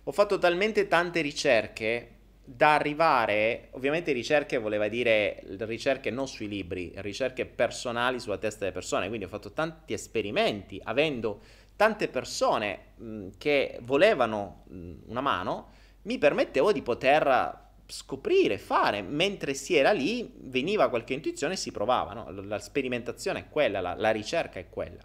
Ho 0.04 0.12
fatto 0.14 0.38
talmente 0.40 0.88
tante 0.88 1.20
ricerche 1.20 2.16
da 2.46 2.76
arrivare, 2.76 3.68
ovviamente 3.72 4.14
ricerche 4.14 4.58
voleva 4.58 4.88
dire 4.88 5.44
ricerche 5.60 6.10
non 6.12 6.30
sui 6.30 6.48
libri, 6.48 6.94
ricerche 6.96 7.46
personali 7.46 8.22
sulla 8.22 8.38
testa 8.38 8.60
delle 8.60 8.72
persone, 8.72 9.08
quindi 9.08 9.26
ho 9.26 9.30
fatto 9.30 9.52
tanti 9.52 9.92
esperimenti, 9.92 10.80
avendo 10.82 11.42
tante 11.76 12.08
persone 12.08 12.94
mh, 12.96 13.28
che 13.38 13.80
volevano 13.82 14.64
mh, 14.68 14.94
una 15.08 15.22
mano, 15.22 15.72
mi 16.04 16.18
permettevo 16.18 16.72
di 16.72 16.82
poter 16.82 17.68
scoprire, 17.90 18.60
fare, 18.60 19.02
mentre 19.02 19.56
si 19.56 19.76
era 19.76 19.92
lì 19.92 20.32
veniva 20.36 20.90
qualche 20.90 21.14
intuizione 21.14 21.54
e 21.54 21.58
si 21.58 21.72
provava, 21.72 22.14
no? 22.14 22.30
la 22.30 22.60
sperimentazione 22.60 23.40
è 23.40 23.50
quella, 23.50 23.82
la, 23.82 23.96
la 23.96 24.12
ricerca 24.12 24.60
è 24.60 24.70
quella. 24.70 25.02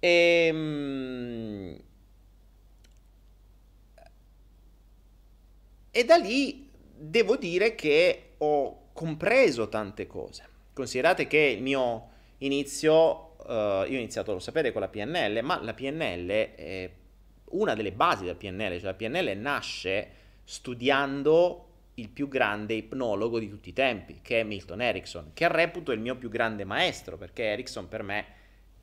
E, 0.00 0.46
ehm, 0.48 1.80
e 5.92 6.04
da 6.04 6.16
lì 6.16 6.68
devo 6.96 7.36
dire 7.36 7.74
che 7.76 8.32
ho 8.38 8.88
compreso 8.92 9.68
tante 9.68 10.08
cose. 10.08 10.48
Considerate 10.72 11.28
che 11.28 11.38
il 11.38 11.62
mio 11.62 12.08
inizio, 12.38 13.36
uh, 13.46 13.84
io 13.86 13.96
ho 13.96 13.98
iniziato, 13.98 14.32
lo 14.32 14.40
sapete, 14.40 14.72
con 14.72 14.80
la 14.80 14.88
PNL, 14.88 15.40
ma 15.42 15.62
la 15.62 15.74
PNL 15.74 16.28
è 16.28 16.90
una 17.50 17.74
delle 17.74 17.92
basi 17.92 18.24
della 18.24 18.36
PNL, 18.36 18.78
cioè 18.78 18.82
la 18.82 18.94
PNL 18.94 19.36
nasce 19.38 20.18
studiando 20.50 21.66
il 21.94 22.08
più 22.08 22.26
grande 22.26 22.74
ipnologo 22.74 23.38
di 23.38 23.48
tutti 23.48 23.68
i 23.68 23.72
tempi, 23.72 24.18
che 24.20 24.40
è 24.40 24.42
Milton 24.42 24.80
Erickson, 24.80 25.30
che 25.32 25.46
reputo 25.46 25.92
il 25.92 26.00
mio 26.00 26.16
più 26.16 26.28
grande 26.28 26.64
maestro, 26.64 27.16
perché 27.16 27.44
Erickson 27.44 27.86
per 27.86 28.02
me 28.02 28.26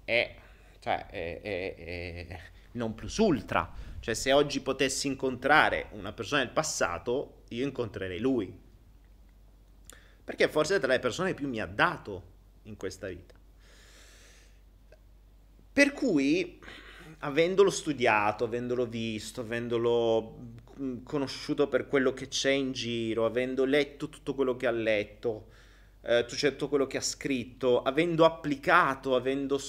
è, 0.06 0.34
cioè, 0.80 1.08
è, 1.08 1.42
è, 1.42 1.76
è 1.76 2.40
non 2.72 2.96
plus 2.96 3.18
ultra. 3.18 3.70
Cioè, 4.00 4.14
se 4.14 4.32
oggi 4.32 4.62
potessi 4.62 5.08
incontrare 5.08 5.88
una 5.92 6.14
persona 6.14 6.42
del 6.42 6.54
passato, 6.54 7.42
io 7.50 7.66
incontrerei 7.66 8.20
lui. 8.20 8.58
Perché 10.24 10.48
forse 10.48 10.78
è 10.78 10.80
tra 10.80 10.94
le 10.94 11.00
persone 11.00 11.34
più 11.34 11.50
mi 11.50 11.60
ha 11.60 11.66
dato 11.66 12.24
in 12.64 12.78
questa 12.78 13.10
vita. 13.10 13.36
Per 15.74 15.92
cui, 15.92 16.62
avendolo 17.20 17.70
studiato, 17.70 18.44
avendolo 18.44 18.86
visto, 18.86 19.42
avendolo 19.42 20.56
conosciuto 21.04 21.68
per 21.68 21.88
quello 21.88 22.14
che 22.14 22.28
c'è 22.28 22.52
in 22.52 22.72
giro, 22.72 23.26
avendo 23.26 23.66
letto 23.66 24.10
tutto 24.10 24.36
quello 24.36 24.56
che 24.56 24.68
ha 24.68 24.72
letto, 24.72 25.48
eh, 26.02 26.26
tutto 26.26 26.70
quello 26.70 26.86
che 26.86 26.98
ha 26.98 27.02
scritto, 27.02 27.82
avendo 27.82 28.26
applicato, 28.26 29.16
avendo 29.16 29.60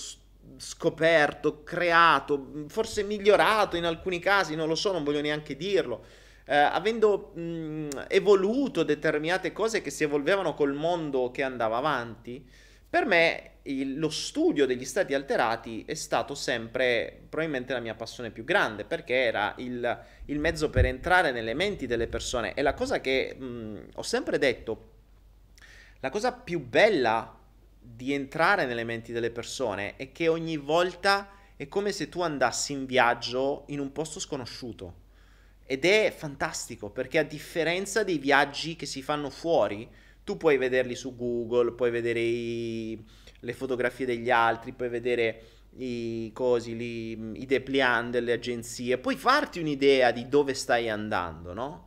scoperto, 0.57 1.63
creato, 1.63 2.65
forse 2.69 3.03
migliorato 3.03 3.77
in 3.77 3.85
alcuni 3.85 4.19
casi, 4.19 4.55
non 4.55 4.69
lo 4.69 4.75
so, 4.75 4.93
non 4.93 5.05
voglio 5.05 5.21
neanche 5.21 5.57
dirlo, 5.57 6.05
eh, 6.45 6.57
avendo 6.57 7.33
mh, 7.35 8.07
evoluto 8.09 8.83
determinate 8.83 9.53
cose 9.53 9.81
che 9.83 9.91
si 9.91 10.05
evolvevano 10.05 10.55
col 10.55 10.75
mondo 10.75 11.31
che 11.31 11.43
andava 11.43 11.77
avanti, 11.77 12.45
per 12.89 13.05
me 13.05 13.58
il, 13.69 13.99
lo 13.99 14.09
studio 14.09 14.67
degli 14.67 14.85
stati 14.85 15.15
alterati 15.15 15.85
è 15.87 15.95
stato 15.95 16.35
sempre 16.35 17.27
probabilmente 17.29 17.73
la 17.73 17.81
mia 17.81 17.95
passione 17.95 18.31
più 18.31 18.45
grande 18.45 18.85
perché 18.85 19.15
era 19.15 19.55
il, 19.59 20.05
il 20.27 20.39
mezzo 20.39 20.71
per 20.71 20.87
entrare 20.87 21.33
nelle 21.33 21.55
menti 21.55 21.87
delle 21.87 22.07
persone 22.07 22.55
e 22.55 22.63
la 22.63 22.75
cosa 22.75 23.01
che 23.01 23.35
mh, 23.35 23.91
ho 23.95 24.03
sempre 24.03 24.39
detto, 24.39 24.91
la 26.01 26.11
cosa 26.11 26.33
più 26.33 26.61
bella 26.61 27.37
di 27.81 28.13
entrare 28.13 28.67
nelle 28.67 28.85
menti 28.85 29.13
delle 29.13 29.31
persone 29.31 29.97
è 29.97 30.13
che 30.13 30.29
ogni 30.29 30.57
volta 30.57 31.31
è 31.57 31.69
come 31.69 31.93
se 31.93 32.09
tu 32.09 32.21
andassi 32.21 32.73
in 32.73 32.87
viaggio 32.87 33.65
in 33.69 33.81
un 33.81 33.93
posto 33.93 34.21
sconosciuto. 34.21 35.07
Ed 35.67 35.85
è 35.85 36.15
fantastico 36.17 36.89
perché 36.89 37.19
a 37.19 37.25
differenza 37.25 38.05
dei 38.05 38.19
viaggi 38.19 38.77
che 38.77 38.87
si 38.87 39.03
fanno 39.03 39.29
fuori, 39.29 39.89
tu 40.25 40.37
puoi 40.37 40.57
vederli 40.57 40.95
su 40.95 41.17
Google, 41.17 41.73
puoi 41.73 41.91
vedere 41.91 42.21
i, 42.21 43.05
le 43.41 43.53
fotografie 43.53 44.07
degli 44.07 44.31
altri, 44.31 44.73
puoi 44.73 44.89
vedere 44.89 45.43
i 45.77 46.31
cosi, 46.33 46.77
li, 46.77 47.41
i 47.41 47.47
dépliant 47.47 48.11
delle 48.11 48.33
agenzie, 48.33 48.99
puoi 48.99 49.17
farti 49.17 49.61
un'idea 49.61 50.11
di 50.11 50.29
dove 50.29 50.55
stai 50.55 50.89
andando, 50.89 51.53
no? 51.53 51.87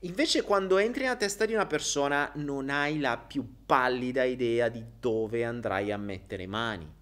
Invece 0.00 0.42
quando 0.42 0.78
entri 0.78 1.02
nella 1.02 1.16
testa 1.16 1.46
di 1.46 1.52
una 1.54 1.66
persona 1.66 2.30
non 2.34 2.70
hai 2.70 2.98
la 2.98 3.16
più 3.16 3.46
pallida 3.64 4.24
idea 4.24 4.68
di 4.68 4.84
dove 4.98 5.44
andrai 5.44 5.92
a 5.92 5.96
mettere 5.96 6.48
mani. 6.48 6.92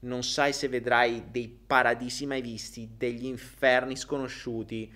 Non 0.00 0.22
sai 0.22 0.54
se 0.54 0.68
vedrai 0.68 1.24
dei 1.30 1.48
paradisi 1.48 2.24
mai 2.24 2.40
visti, 2.40 2.94
degli 2.96 3.26
inferni 3.26 3.94
sconosciuti, 3.94 4.90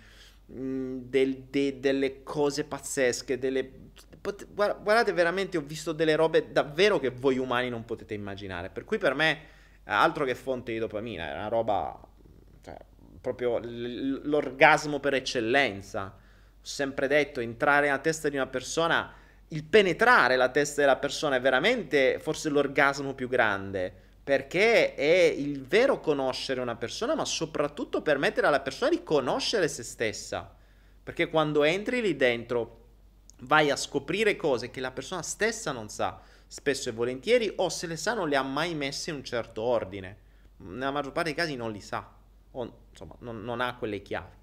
mm, 0.52 0.98
del, 1.04 1.44
de, 1.50 1.80
delle 1.80 2.22
cose 2.22 2.64
pazzesche, 2.64 3.38
delle... 3.38 3.88
Guardate, 4.52 5.12
veramente 5.12 5.56
ho 5.56 5.62
visto 5.62 5.92
delle 5.92 6.14
robe 6.14 6.52
davvero 6.52 6.98
che 6.98 7.08
voi 7.10 7.38
umani 7.38 7.70
non 7.70 7.84
potete 7.84 8.14
immaginare. 8.14 8.68
Per 8.68 8.84
cui 8.84 8.98
per 8.98 9.14
me, 9.14 9.38
altro 9.84 10.24
che 10.24 10.34
fonte 10.34 10.72
di 10.72 10.78
dopamina, 10.78 11.30
è 11.30 11.32
una 11.32 11.48
roba... 11.48 11.98
Cioè, 12.62 12.76
proprio 13.20 13.58
l'orgasmo 13.62 15.00
per 15.00 15.14
eccellenza 15.14 16.14
ho 16.60 16.66
sempre 16.66 17.08
detto, 17.08 17.40
entrare 17.40 17.86
nella 17.86 17.98
testa 17.98 18.28
di 18.28 18.36
una 18.36 18.46
persona, 18.46 19.10
il 19.48 19.64
penetrare 19.64 20.36
la 20.36 20.50
testa 20.50 20.82
della 20.82 20.96
persona 20.96 21.36
è 21.36 21.40
veramente 21.40 22.18
forse 22.20 22.50
l'orgasmo 22.50 23.14
più 23.14 23.28
grande, 23.28 24.08
perché 24.22 24.94
è 24.94 25.34
il 25.36 25.64
vero 25.64 26.00
conoscere 26.00 26.60
una 26.60 26.76
persona, 26.76 27.14
ma 27.14 27.24
soprattutto 27.24 28.02
permettere 28.02 28.46
alla 28.46 28.60
persona 28.60 28.90
di 28.90 29.02
conoscere 29.02 29.68
se 29.68 29.82
stessa. 29.82 30.54
Perché 31.02 31.28
quando 31.28 31.64
entri 31.64 32.00
lì 32.00 32.16
dentro 32.16 32.78
vai 33.40 33.70
a 33.70 33.76
scoprire 33.76 34.36
cose 34.36 34.70
che 34.70 34.80
la 34.80 34.90
persona 34.90 35.22
stessa 35.22 35.72
non 35.72 35.88
sa, 35.88 36.20
spesso 36.46 36.88
e 36.88 36.92
volentieri, 36.92 37.52
o 37.56 37.68
se 37.68 37.86
le 37.86 37.96
sa 37.96 38.14
non 38.14 38.28
le 38.28 38.36
ha 38.36 38.42
mai 38.42 38.74
messe 38.74 39.10
in 39.10 39.16
un 39.16 39.24
certo 39.24 39.62
ordine. 39.62 40.18
Nella 40.58 40.90
maggior 40.90 41.12
parte 41.12 41.32
dei 41.32 41.38
casi 41.38 41.56
non 41.56 41.72
li 41.72 41.80
sa, 41.80 42.12
o 42.52 42.72
insomma 42.90 43.14
non, 43.20 43.42
non 43.42 43.60
ha 43.60 43.76
quelle 43.76 44.02
chiavi 44.02 44.38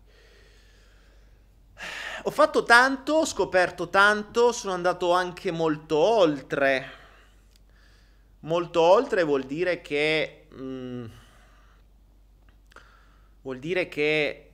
ho 2.23 2.31
fatto 2.31 2.63
tanto, 2.63 3.13
ho 3.13 3.25
scoperto 3.25 3.89
tanto, 3.89 4.51
sono 4.51 4.73
andato 4.73 5.11
anche 5.11 5.51
molto 5.51 5.97
oltre. 5.97 6.96
Molto 8.47 8.81
oltre 8.81 9.23
vuol 9.23 9.43
dire 9.43 9.81
che... 9.81 10.47
Mm, 10.53 11.05
vuol 13.41 13.59
dire 13.59 13.89
che 13.89 14.51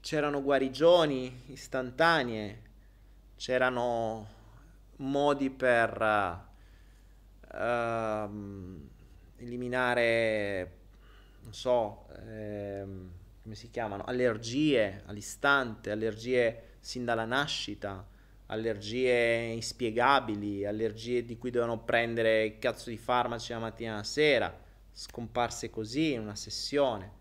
c'erano 0.00 0.42
guarigioni 0.42 1.44
istantanee, 1.46 2.62
c'erano 3.36 4.28
modi 4.96 5.50
per 5.50 6.46
uh, 7.48 8.30
eliminare, 9.36 10.78
non 11.42 11.54
so, 11.54 12.08
ehm, 12.26 13.10
come 13.40 13.54
si 13.54 13.70
chiamano, 13.70 14.02
allergie 14.04 15.02
all'istante, 15.06 15.92
allergie 15.92 16.74
sin 16.80 17.04
dalla 17.04 17.24
nascita, 17.24 18.04
allergie 18.46 19.52
inspiegabili, 19.52 20.64
allergie 20.64 21.24
di 21.24 21.36
cui 21.36 21.50
dovevano 21.50 21.82
prendere 21.82 22.44
il 22.44 22.58
cazzo 22.58 22.90
di 22.90 22.96
farmaci 22.98 23.52
la 23.52 23.58
mattina 23.58 23.94
e 23.94 23.96
la 23.96 24.02
sera, 24.02 24.58
scomparse 24.92 25.70
così 25.70 26.12
in 26.12 26.20
una 26.20 26.36
sessione, 26.36 27.12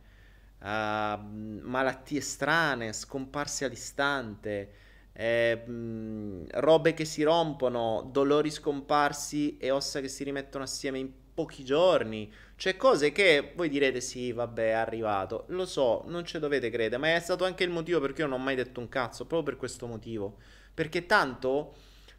uh, 0.59 0.65
malattie 0.65 2.21
strane, 2.21 2.93
scomparse 2.93 3.65
all'istante, 3.65 4.71
eh, 5.13 5.55
mh, 5.65 6.47
robe 6.59 6.93
che 6.93 7.05
si 7.05 7.23
rompono, 7.23 8.07
dolori 8.11 8.51
scomparsi 8.51 9.57
e 9.57 9.71
ossa 9.71 10.01
che 10.01 10.07
si 10.09 10.23
rimettono 10.23 10.63
assieme 10.63 10.99
in 10.99 11.09
pochi 11.33 11.65
giorni, 11.65 12.31
cioè 12.55 12.77
cose 12.77 13.11
che 13.11 13.51
voi 13.55 13.67
direte 13.69 13.99
sì, 14.01 14.31
vabbè, 14.31 14.67
è 14.69 14.71
arrivato. 14.71 15.45
Lo 15.49 15.65
so, 15.65 16.03
non 16.07 16.25
ci 16.25 16.39
dovete 16.39 16.69
credere, 16.69 16.97
ma 16.97 17.13
è 17.13 17.19
stato 17.19 17.43
anche 17.45 17.63
il 17.63 17.69
motivo 17.69 17.99
perché 17.99 18.21
io 18.21 18.27
non 18.27 18.39
ho 18.39 18.43
mai 18.43 18.55
detto 18.55 18.79
un 18.79 18.87
cazzo, 18.89 19.25
proprio 19.25 19.51
per 19.51 19.57
questo 19.57 19.85
motivo. 19.87 20.37
Perché 20.75 21.07
tanto 21.07 21.73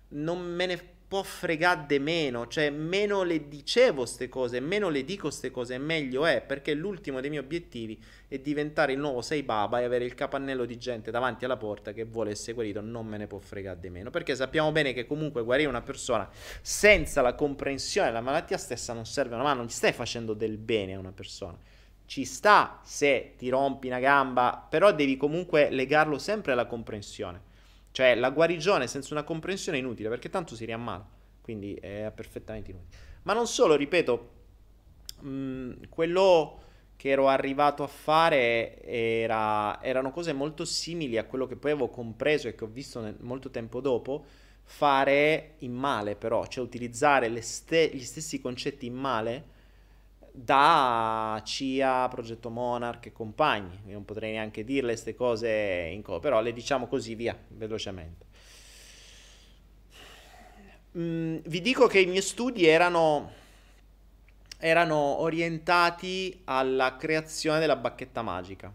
non 0.08 0.42
me 0.42 0.66
ne 0.66 0.94
può 1.06 1.22
fregare 1.22 1.84
de 1.86 2.00
meno, 2.00 2.48
cioè 2.48 2.68
meno 2.70 3.22
le 3.22 3.46
dicevo 3.46 3.98
queste 3.98 4.28
cose, 4.28 4.58
meno 4.58 4.88
le 4.88 5.04
dico 5.04 5.28
queste 5.28 5.52
cose, 5.52 5.78
meglio 5.78 6.26
è, 6.26 6.42
perché 6.42 6.74
l'ultimo 6.74 7.20
dei 7.20 7.30
miei 7.30 7.42
obiettivi 7.42 8.02
è 8.26 8.38
diventare 8.40 8.92
il 8.92 8.98
nuovo 8.98 9.22
Sei 9.22 9.44
Baba 9.44 9.80
e 9.80 9.84
avere 9.84 10.04
il 10.04 10.14
capannello 10.14 10.64
di 10.64 10.76
gente 10.78 11.12
davanti 11.12 11.44
alla 11.44 11.56
porta 11.56 11.92
che 11.92 12.04
vuole 12.04 12.32
essere 12.32 12.54
guarito, 12.54 12.80
non 12.80 13.06
me 13.06 13.18
ne 13.18 13.28
può 13.28 13.38
fregare 13.38 13.78
di 13.78 13.88
meno, 13.88 14.10
perché 14.10 14.34
sappiamo 14.34 14.72
bene 14.72 14.92
che 14.92 15.06
comunque 15.06 15.44
guarire 15.44 15.68
una 15.68 15.82
persona 15.82 16.28
senza 16.60 17.22
la 17.22 17.34
comprensione 17.34 18.08
della 18.08 18.20
malattia 18.20 18.58
stessa 18.58 18.92
non 18.92 19.06
serve 19.06 19.34
una 19.34 19.44
mano, 19.44 19.60
non 19.60 19.70
stai 19.70 19.92
facendo 19.92 20.34
del 20.34 20.58
bene 20.58 20.94
a 20.94 20.98
una 20.98 21.12
persona. 21.12 21.56
Ci 22.04 22.24
sta 22.24 22.80
se 22.82 23.34
ti 23.36 23.48
rompi 23.48 23.86
una 23.86 24.00
gamba, 24.00 24.66
però 24.68 24.92
devi 24.92 25.16
comunque 25.16 25.70
legarlo 25.70 26.18
sempre 26.18 26.52
alla 26.52 26.66
comprensione. 26.66 27.54
Cioè 27.96 28.14
la 28.14 28.28
guarigione 28.28 28.88
senza 28.88 29.14
una 29.14 29.22
comprensione 29.22 29.78
è 29.78 29.80
inutile 29.80 30.10
perché 30.10 30.28
tanto 30.28 30.54
si 30.54 30.66
riammala, 30.66 31.02
quindi 31.40 31.72
è 31.76 32.12
perfettamente 32.14 32.70
inutile. 32.70 32.94
Ma 33.22 33.32
non 33.32 33.46
solo, 33.46 33.74
ripeto, 33.74 34.30
mh, 35.20 35.28
mm, 35.28 35.72
quello 35.88 36.60
che 36.94 37.08
ero 37.08 37.28
arrivato 37.28 37.82
a 37.82 37.86
fare 37.86 38.82
era, 38.82 39.82
erano 39.82 40.10
cose 40.10 40.34
molto 40.34 40.66
simili 40.66 41.16
a 41.16 41.24
quello 41.24 41.46
che 41.46 41.56
poi 41.56 41.70
avevo 41.70 41.88
compreso 41.88 42.48
e 42.48 42.54
che 42.54 42.64
ho 42.64 42.66
visto 42.66 43.00
nel, 43.00 43.16
molto 43.20 43.48
tempo 43.48 43.80
dopo, 43.80 44.26
fare 44.62 45.54
in 45.60 45.72
male 45.72 46.16
però, 46.16 46.46
cioè 46.48 46.62
utilizzare 46.62 47.40
ste- 47.40 47.88
gli 47.94 48.04
stessi 48.04 48.42
concetti 48.42 48.84
in 48.84 48.94
male 48.94 49.44
da 50.36 51.40
CIA, 51.42 52.08
Progetto 52.08 52.50
Monarch 52.50 53.06
e 53.06 53.12
compagni. 53.12 53.80
Io 53.86 53.94
non 53.94 54.04
potrei 54.04 54.32
neanche 54.32 54.64
dirle 54.64 54.92
queste 54.92 55.14
cose 55.14 55.48
in 55.90 56.02
co, 56.02 56.20
però 56.20 56.42
le 56.42 56.52
diciamo 56.52 56.86
così 56.86 57.14
via, 57.14 57.36
velocemente. 57.48 58.26
Mm, 60.98 61.38
vi 61.46 61.60
dico 61.62 61.86
che 61.86 62.00
i 62.00 62.06
miei 62.06 62.20
studi 62.20 62.66
erano, 62.66 63.32
erano 64.58 64.96
orientati 65.20 66.42
alla 66.44 66.96
creazione 66.96 67.58
della 67.58 67.76
bacchetta 67.76 68.20
magica. 68.20 68.72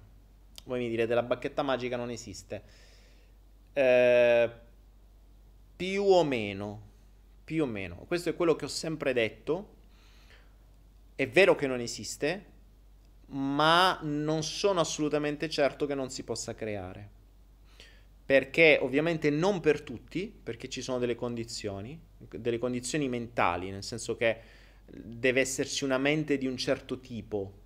Voi 0.64 0.80
mi 0.80 0.90
direte, 0.90 1.14
la 1.14 1.24
bacchetta 1.24 1.62
magica 1.62 1.96
non 1.96 2.10
esiste. 2.10 2.64
Eh, 3.74 4.50
più 5.76 6.04
o 6.04 6.24
meno, 6.24 6.82
più 7.44 7.64
o 7.64 7.68
meno. 7.68 7.98
Questo 8.08 8.30
è 8.30 8.36
quello 8.36 8.56
che 8.56 8.66
ho 8.66 8.70
sempre 8.70 9.14
detto 9.14 9.80
è 11.16 11.28
vero 11.28 11.56
che 11.56 11.68
non 11.68 11.80
esiste, 11.80 12.46
ma 13.28 13.98
non 14.02 14.44
sono 14.44 14.80
assolutamente 14.80 15.50
certo 15.50 15.86
che 15.86 15.96
non 15.96 16.10
si 16.10 16.24
possa 16.24 16.54
creare. 16.56 17.20
Perché 18.26 18.80
ovviamente 18.82 19.30
non 19.30 19.60
per 19.60 19.82
tutti, 19.82 20.28
perché 20.28 20.70
ci 20.70 20.82
sono 20.82 21.00
delle 21.00 21.16
condizioni, 21.16 22.00
delle 22.18 22.58
condizioni 22.58 23.10
mentali, 23.10 23.72
nel 23.72 23.84
senso 23.84 24.16
che 24.16 24.40
deve 24.86 25.42
esserci 25.42 25.84
una 25.84 25.98
mente 25.98 26.38
di 26.38 26.48
un 26.48 26.58
certo 26.58 27.00
tipo 27.00 27.60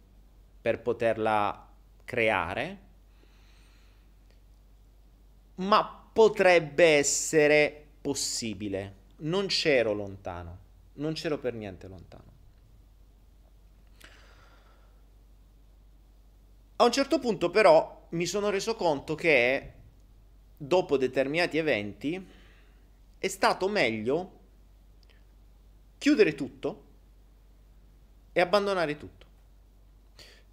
per 0.61 0.81
poterla 0.81 1.71
creare, 2.03 2.79
ma 5.55 6.09
potrebbe 6.11 6.85
essere 6.85 7.85
possibile. 8.01 9.03
Non 9.17 9.47
c'ero 9.47 9.93
lontano, 9.93 10.57
non 10.93 11.13
c'ero 11.13 11.37
per 11.37 11.53
niente 11.53 11.87
lontano. 11.87 12.34
A 16.77 16.83
un 16.83 16.91
certo 16.91 17.19
punto 17.19 17.49
però 17.49 18.07
mi 18.09 18.25
sono 18.25 18.49
reso 18.49 18.75
conto 18.75 19.15
che 19.15 19.71
dopo 20.57 20.97
determinati 20.97 21.57
eventi 21.57 22.27
è 23.17 23.27
stato 23.27 23.69
meglio 23.69 24.31
chiudere 25.97 26.35
tutto 26.35 26.83
e 28.33 28.41
abbandonare 28.41 28.97
tutto. 28.97 29.25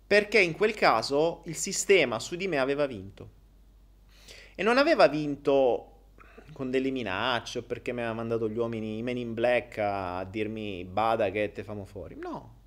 Perché 0.07 0.39
in 0.39 0.53
quel 0.53 0.75
caso 0.75 1.43
il 1.47 1.57
sistema 1.57 2.21
su 2.21 2.37
di 2.37 2.47
me 2.47 2.59
aveva 2.59 2.87
vinto. 2.87 3.41
E 4.55 4.63
non 4.63 4.79
aveva 4.79 5.09
vinto 5.09 5.89
con 6.53 6.71
delle 6.71 6.91
minacce 6.91 7.63
perché 7.63 7.93
mi 7.93 8.01
aveva 8.01 8.15
mandato 8.15 8.49
gli 8.49 8.59
uomini, 8.59 8.99
i 8.99 9.03
men 9.03 9.17
in 9.17 9.35
black 9.35 9.79
a 9.79 10.25
dirmi 10.25 10.85
bada 10.85 11.31
che 11.31 11.51
te 11.51 11.65
famo 11.65 11.85
fuori. 11.85 12.15
No. 12.15 12.61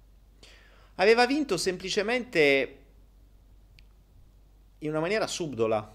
Aveva 0.96 1.26
vinto 1.26 1.56
semplicemente 1.56 2.85
in 4.86 4.92
una 4.92 5.02
maniera 5.02 5.28
subdola. 5.28 5.94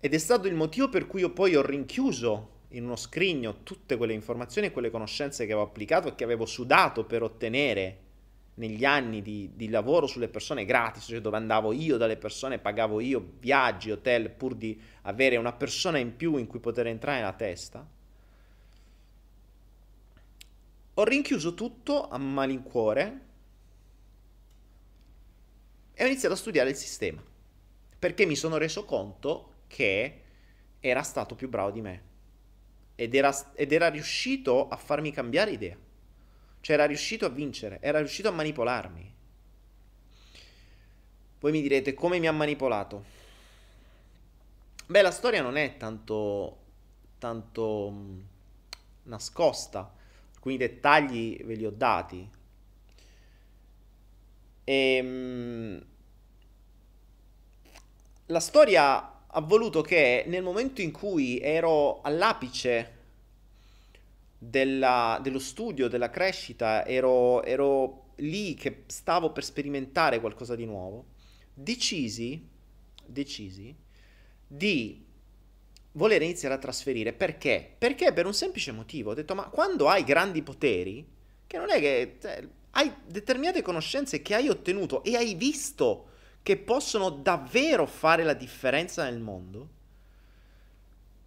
Ed 0.00 0.14
è 0.14 0.18
stato 0.18 0.48
il 0.48 0.54
motivo 0.54 0.88
per 0.88 1.06
cui 1.06 1.20
io 1.20 1.30
poi 1.30 1.54
ho 1.54 1.62
rinchiuso 1.62 2.58
in 2.68 2.84
uno 2.84 2.96
scrigno 2.96 3.62
tutte 3.62 3.96
quelle 3.96 4.12
informazioni 4.12 4.68
e 4.68 4.70
quelle 4.70 4.90
conoscenze 4.90 5.44
che 5.44 5.52
avevo 5.52 5.66
applicato 5.66 6.08
e 6.08 6.14
che 6.14 6.24
avevo 6.24 6.46
sudato 6.46 7.04
per 7.04 7.22
ottenere 7.22 7.98
negli 8.54 8.84
anni 8.84 9.22
di, 9.22 9.50
di, 9.54 9.68
lavoro 9.68 10.06
sulle 10.06 10.28
persone 10.28 10.64
gratis, 10.64 11.04
cioè 11.04 11.20
dove 11.20 11.36
andavo 11.36 11.72
io 11.72 11.96
dalle 11.96 12.16
persone, 12.16 12.58
pagavo 12.58 13.00
io 13.00 13.32
viaggi, 13.40 13.90
hotel, 13.90 14.30
pur 14.30 14.54
di 14.54 14.78
avere 15.02 15.36
una 15.36 15.52
persona 15.52 15.98
in 15.98 16.14
più 16.14 16.36
in 16.36 16.46
cui 16.46 16.60
poter 16.60 16.86
entrare 16.86 17.18
nella 17.18 17.32
testa. 17.32 17.86
Ho 20.94 21.04
rinchiuso 21.04 21.54
tutto 21.54 22.08
a 22.08 22.18
malincuore 22.18 23.28
e 26.00 26.04
ho 26.04 26.06
iniziato 26.06 26.32
a 26.32 26.38
studiare 26.38 26.70
il 26.70 26.76
sistema, 26.76 27.22
perché 27.98 28.24
mi 28.24 28.34
sono 28.34 28.56
reso 28.56 28.86
conto 28.86 29.56
che 29.66 30.22
era 30.80 31.02
stato 31.02 31.34
più 31.34 31.50
bravo 31.50 31.70
di 31.70 31.82
me 31.82 32.02
ed 32.94 33.14
era, 33.14 33.36
ed 33.52 33.70
era 33.70 33.88
riuscito 33.88 34.66
a 34.68 34.76
farmi 34.76 35.12
cambiare 35.12 35.50
idea. 35.50 35.76
Cioè 36.62 36.74
era 36.74 36.86
riuscito 36.86 37.26
a 37.26 37.28
vincere, 37.28 37.80
era 37.82 37.98
riuscito 37.98 38.28
a 38.28 38.30
manipolarmi. 38.30 39.14
Voi 41.38 41.52
mi 41.52 41.60
direte 41.60 41.92
come 41.92 42.18
mi 42.18 42.28
ha 42.28 42.32
manipolato. 42.32 43.04
Beh, 44.86 45.02
la 45.02 45.10
storia 45.10 45.42
non 45.42 45.58
è 45.58 45.76
tanto, 45.76 46.58
tanto 47.18 47.94
nascosta, 49.02 49.92
alcuni 50.32 50.56
dettagli 50.56 51.44
ve 51.44 51.54
li 51.56 51.66
ho 51.66 51.70
dati. 51.70 52.26
E, 54.64 54.72
ehm, 54.72 55.88
la 58.30 58.40
storia 58.40 59.26
ha 59.26 59.40
voluto 59.40 59.82
che 59.82 60.24
nel 60.26 60.42
momento 60.42 60.80
in 60.80 60.90
cui 60.90 61.38
ero 61.40 62.00
all'apice 62.00 62.98
della, 64.38 65.18
dello 65.22 65.38
studio, 65.38 65.88
della 65.88 66.10
crescita, 66.10 66.86
ero, 66.86 67.42
ero 67.42 68.12
lì 68.16 68.54
che 68.54 68.84
stavo 68.86 69.30
per 69.30 69.44
sperimentare 69.44 70.20
qualcosa 70.20 70.54
di 70.54 70.64
nuovo, 70.64 71.06
decisi, 71.52 72.48
decisi 73.04 73.74
di 74.46 75.04
voler 75.92 76.22
iniziare 76.22 76.54
a 76.54 76.58
trasferire. 76.58 77.12
Perché? 77.12 77.74
Perché 77.78 78.12
per 78.12 78.26
un 78.26 78.34
semplice 78.34 78.72
motivo. 78.72 79.10
Ho 79.10 79.14
detto, 79.14 79.34
ma 79.34 79.44
quando 79.44 79.88
hai 79.88 80.04
grandi 80.04 80.42
poteri, 80.42 81.06
che 81.46 81.58
non 81.58 81.70
è 81.70 81.78
che 81.80 82.16
cioè, 82.20 82.46
hai 82.70 82.92
determinate 83.06 83.62
conoscenze 83.62 84.22
che 84.22 84.34
hai 84.34 84.48
ottenuto 84.48 85.02
e 85.02 85.16
hai 85.16 85.34
visto 85.34 86.09
che 86.42 86.56
possono 86.56 87.10
davvero 87.10 87.86
fare 87.86 88.24
la 88.24 88.34
differenza 88.34 89.04
nel 89.04 89.20
mondo, 89.20 89.68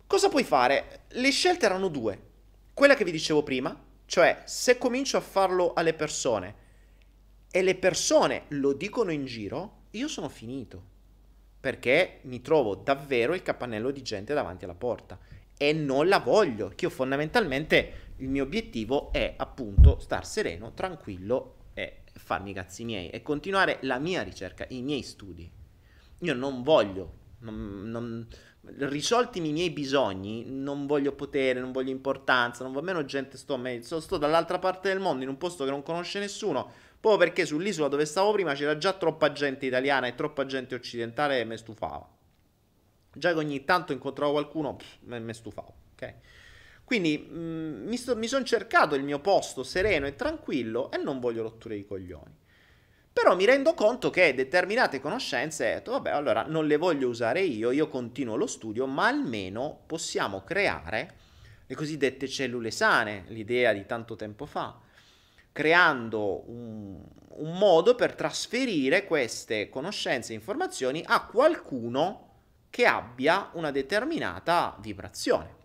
cosa 0.08 0.30
puoi 0.30 0.44
fare? 0.44 1.02
Le 1.10 1.32
scelte 1.32 1.66
erano 1.66 1.88
due 1.88 2.32
quella 2.74 2.96
che 2.96 3.04
vi 3.04 3.12
dicevo 3.12 3.44
prima, 3.44 3.80
cioè 4.06 4.42
se 4.46 4.80
comincio 4.80 5.18
a 5.18 5.22
farlo 5.22 5.74
alle 5.74 5.94
persone 5.94 6.62
e 7.52 7.62
le 7.62 7.76
persone 7.76 8.46
lo 8.50 8.74
dicono 8.74 9.12
in 9.12 9.26
giro, 9.26 9.82
io 9.92 10.08
sono 10.08 10.28
finito. 10.28 10.92
Perché 11.60 12.20
mi 12.24 12.42
trovo 12.42 12.76
davvero 12.76 13.36
il 13.36 13.44
capannello 13.44 13.92
di 13.92 14.02
gente 14.02 14.34
davanti 14.34 14.66
alla 14.66 14.74
porta 14.74 15.20
e 15.56 15.72
non 15.72 16.08
la 16.08 16.18
voglio. 16.18 16.70
Che 16.70 16.86
io 16.86 16.90
fondamentalmente 16.90 18.12
il 18.18 18.28
mio 18.28 18.44
obiettivo 18.44 19.12
è 19.14 19.36
appunto 19.38 20.00
star 20.00 20.26
sereno, 20.26 20.74
tranquillo 20.74 21.58
e 21.74 22.04
farmi 22.14 22.52
i 22.52 22.54
cazzi 22.54 22.84
miei 22.84 23.10
e 23.10 23.22
continuare 23.22 23.80
la 23.82 24.00
mia 24.00 24.22
ricerca, 24.24 24.66
i 24.70 24.82
miei 24.82 25.02
studi. 25.02 25.50
Io 26.20 26.34
non 26.34 26.64
voglio, 26.64 27.14
non, 27.40 27.90
non, 27.90 28.28
risoltimi 28.62 29.50
i 29.50 29.52
miei 29.52 29.72
bisogni, 29.72 30.46
non 30.48 30.86
voglio 30.86 31.14
potere, 31.14 31.60
non 31.60 31.72
voglio 31.72 31.92
importanza, 31.92 32.64
non 32.64 32.72
voglio 32.72 32.86
meno 32.86 33.06
gente, 33.06 33.38
sto, 33.38 33.60
sto, 33.82 34.00
sto 34.00 34.18
dall'altra 34.18 34.60
parte 34.60 34.90
del 34.90 35.00
mondo 35.00 35.24
in 35.24 35.30
un 35.30 35.38
posto 35.38 35.66
che 35.66 35.72
non 35.72 35.84
conosce 35.84 36.20
nessuno, 36.20 36.72
proprio 37.00 37.26
perché 37.26 37.46
sull'isola 37.46 37.90
dove 37.90 38.06
stavo 38.06 38.32
prima 38.32 38.54
c'era 38.54 38.78
già 38.78 38.94
troppa 38.94 39.32
gente 39.32 39.66
italiana 39.66 40.08
e 40.08 40.16
troppa 40.16 40.46
gente 40.46 40.76
occidentale 40.76 41.40
e 41.40 41.46
mi 41.46 41.58
stufava. 41.58 42.08
Già 43.16 43.32
che 43.34 43.38
ogni 43.38 43.66
tanto 43.66 43.92
incontravo 43.92 44.32
qualcuno, 44.32 44.78
mi 45.02 45.34
stufavo, 45.34 45.74
ok? 45.94 46.14
Quindi 46.94 47.18
mh, 47.18 47.36
mm, 47.36 47.88
mi, 47.88 48.00
mi 48.18 48.28
sono 48.28 48.46
cercato 48.46 48.94
il 48.94 49.02
mio 49.02 49.18
posto 49.18 49.64
sereno 49.64 50.06
e 50.06 50.14
tranquillo 50.14 50.92
e 50.92 50.98
non 50.98 51.20
voglio 51.20 51.42
rotture 51.42 51.76
di 51.76 51.88
coglioni. 51.88 52.38
Però 53.12 53.36
mi 53.36 53.46
rendo 53.46 53.74
conto 53.74 54.12
che 54.12 54.36
determinate 54.36 55.00
conoscenze, 55.00 55.74
detto, 55.74 55.90
vabbè, 55.90 56.12
allora 56.12 56.46
non 56.48 56.68
le 56.68 56.78
voglio 56.78 57.08
usare 57.08 57.42
io, 57.42 57.72
io 57.72 57.88
continuo 57.88 58.36
lo 58.36 58.46
studio, 58.46 58.86
ma 58.86 59.08
almeno 59.08 59.82
possiamo 59.88 60.44
creare 60.44 61.16
le 61.66 61.74
cosiddette 61.74 62.28
cellule 62.28 62.70
sane, 62.70 63.24
l'idea 63.30 63.74
di 63.74 63.88
tanto 63.88 64.16
tempo 64.16 64.46
fa, 64.46 64.80
creando 65.52 66.48
un, 66.48 67.04
un 67.28 67.58
modo 67.58 67.96
per 67.96 68.14
trasferire 68.14 69.06
queste 69.06 69.68
conoscenze 69.68 70.32
e 70.32 70.36
informazioni 70.36 71.04
a 71.04 71.26
qualcuno 71.26 72.30
che 72.70 72.86
abbia 72.86 73.50
una 73.54 73.72
determinata 73.72 74.78
vibrazione. 74.80 75.62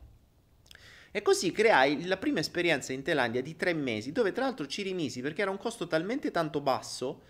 E 1.11 1.23
così 1.23 1.53
creai 1.53 2.07
la 2.07 2.19
prima 2.19 2.41
esperienza 2.41 2.93
in 2.93 3.03
Thailandia 3.03 3.43
di 3.43 3.57
tre 3.57 3.73
mesi, 3.73 4.13
dove 4.13 4.33
tra 4.33 4.45
l'altro 4.45 4.67
ci 4.67 4.83
rimisi 4.83 5.23
perché 5.23 5.43
era 5.43 5.51
un 5.51 5.59
costo 5.59 5.87
talmente 5.87 6.31
tanto 6.31 6.61
basso 6.61 7.23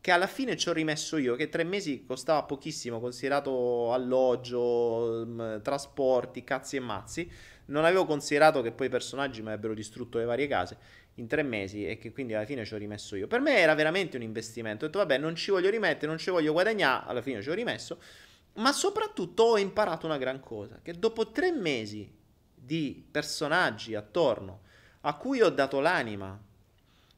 che 0.00 0.10
alla 0.10 0.26
fine 0.26 0.56
ci 0.56 0.68
ho 0.68 0.72
rimesso 0.72 1.16
io, 1.16 1.34
che 1.34 1.48
tre 1.48 1.64
mesi 1.64 2.04
costava 2.06 2.44
pochissimo, 2.44 3.00
considerato 3.00 3.92
alloggio, 3.92 5.26
mh, 5.26 5.62
trasporti, 5.62 6.44
cazzi 6.44 6.76
e 6.76 6.80
mazzi. 6.80 7.30
Non 7.66 7.84
avevo 7.84 8.06
considerato 8.06 8.62
che 8.62 8.70
poi 8.70 8.86
i 8.86 8.90
personaggi 8.90 9.40
mi 9.42 9.48
avrebbero 9.48 9.74
distrutto 9.74 10.18
le 10.18 10.24
varie 10.24 10.46
case 10.46 10.78
in 11.14 11.26
tre 11.26 11.42
mesi 11.42 11.84
e 11.84 11.98
che 11.98 12.12
quindi 12.12 12.34
alla 12.34 12.46
fine 12.46 12.64
ci 12.64 12.72
ho 12.72 12.76
rimesso 12.76 13.16
io. 13.16 13.26
Per 13.26 13.40
me 13.40 13.58
era 13.58 13.74
veramente 13.74 14.16
un 14.16 14.22
investimento. 14.22 14.84
Ho 14.84 14.86
detto, 14.86 15.00
vabbè, 15.00 15.18
non 15.18 15.34
ci 15.34 15.50
voglio 15.50 15.70
rimettere, 15.70 16.06
non 16.06 16.18
ci 16.18 16.30
voglio 16.30 16.52
guadagnare, 16.52 17.08
alla 17.08 17.22
fine 17.22 17.42
ci 17.42 17.50
ho 17.50 17.54
rimesso. 17.54 18.00
Ma 18.54 18.72
soprattutto 18.72 19.42
ho 19.42 19.58
imparato 19.58 20.06
una 20.06 20.18
gran 20.18 20.38
cosa, 20.38 20.78
che 20.82 20.92
dopo 20.92 21.32
tre 21.32 21.50
mesi 21.50 22.08
di 22.66 23.06
personaggi 23.10 23.94
attorno 23.94 24.64
a 25.02 25.14
cui 25.14 25.40
ho 25.40 25.50
dato 25.50 25.80
l'anima, 25.80 26.38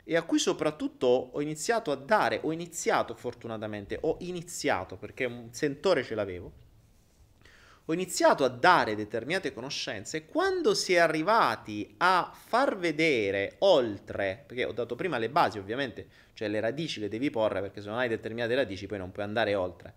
e 0.04 0.16
a 0.16 0.22
cui 0.22 0.38
soprattutto 0.38 1.06
ho 1.06 1.40
iniziato 1.42 1.90
a 1.90 1.94
dare, 1.94 2.40
ho 2.42 2.50
iniziato 2.50 3.14
fortunatamente, 3.14 3.98
ho 4.00 4.16
iniziato 4.20 4.96
perché 4.96 5.26
un 5.26 5.48
sentore 5.52 6.02
ce 6.02 6.14
l'avevo, 6.14 6.52
ho 7.84 7.92
iniziato 7.92 8.42
a 8.42 8.48
dare 8.48 8.94
determinate 8.94 9.52
conoscenze 9.52 10.24
quando 10.24 10.72
si 10.72 10.94
è 10.94 10.98
arrivati 10.98 11.94
a 11.98 12.32
far 12.34 12.78
vedere 12.78 13.56
oltre, 13.58 14.44
perché 14.46 14.64
ho 14.64 14.72
dato 14.72 14.94
prima 14.94 15.18
le 15.18 15.28
basi 15.28 15.58
ovviamente, 15.58 16.08
cioè 16.32 16.48
le 16.48 16.60
radici 16.60 17.00
le 17.00 17.08
devi 17.08 17.28
porre 17.30 17.60
perché 17.60 17.82
se 17.82 17.88
non 17.88 17.98
hai 17.98 18.08
determinate 18.08 18.54
radici 18.54 18.86
poi 18.86 18.96
non 18.96 19.12
puoi 19.12 19.26
andare 19.26 19.54
oltre. 19.54 19.94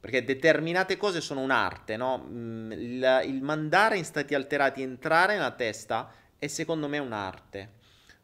Perché 0.00 0.24
determinate 0.24 0.96
cose 0.96 1.20
sono 1.20 1.40
un'arte, 1.40 1.96
no? 1.96 2.26
Mm, 2.28 2.72
il, 2.72 3.22
il 3.26 3.42
mandare 3.42 3.96
in 3.96 4.04
stati 4.04 4.34
alterati, 4.34 4.82
entrare 4.82 5.34
nella 5.34 5.52
testa 5.52 6.12
è 6.38 6.46
secondo 6.46 6.86
me 6.88 6.98
un'arte 6.98 7.76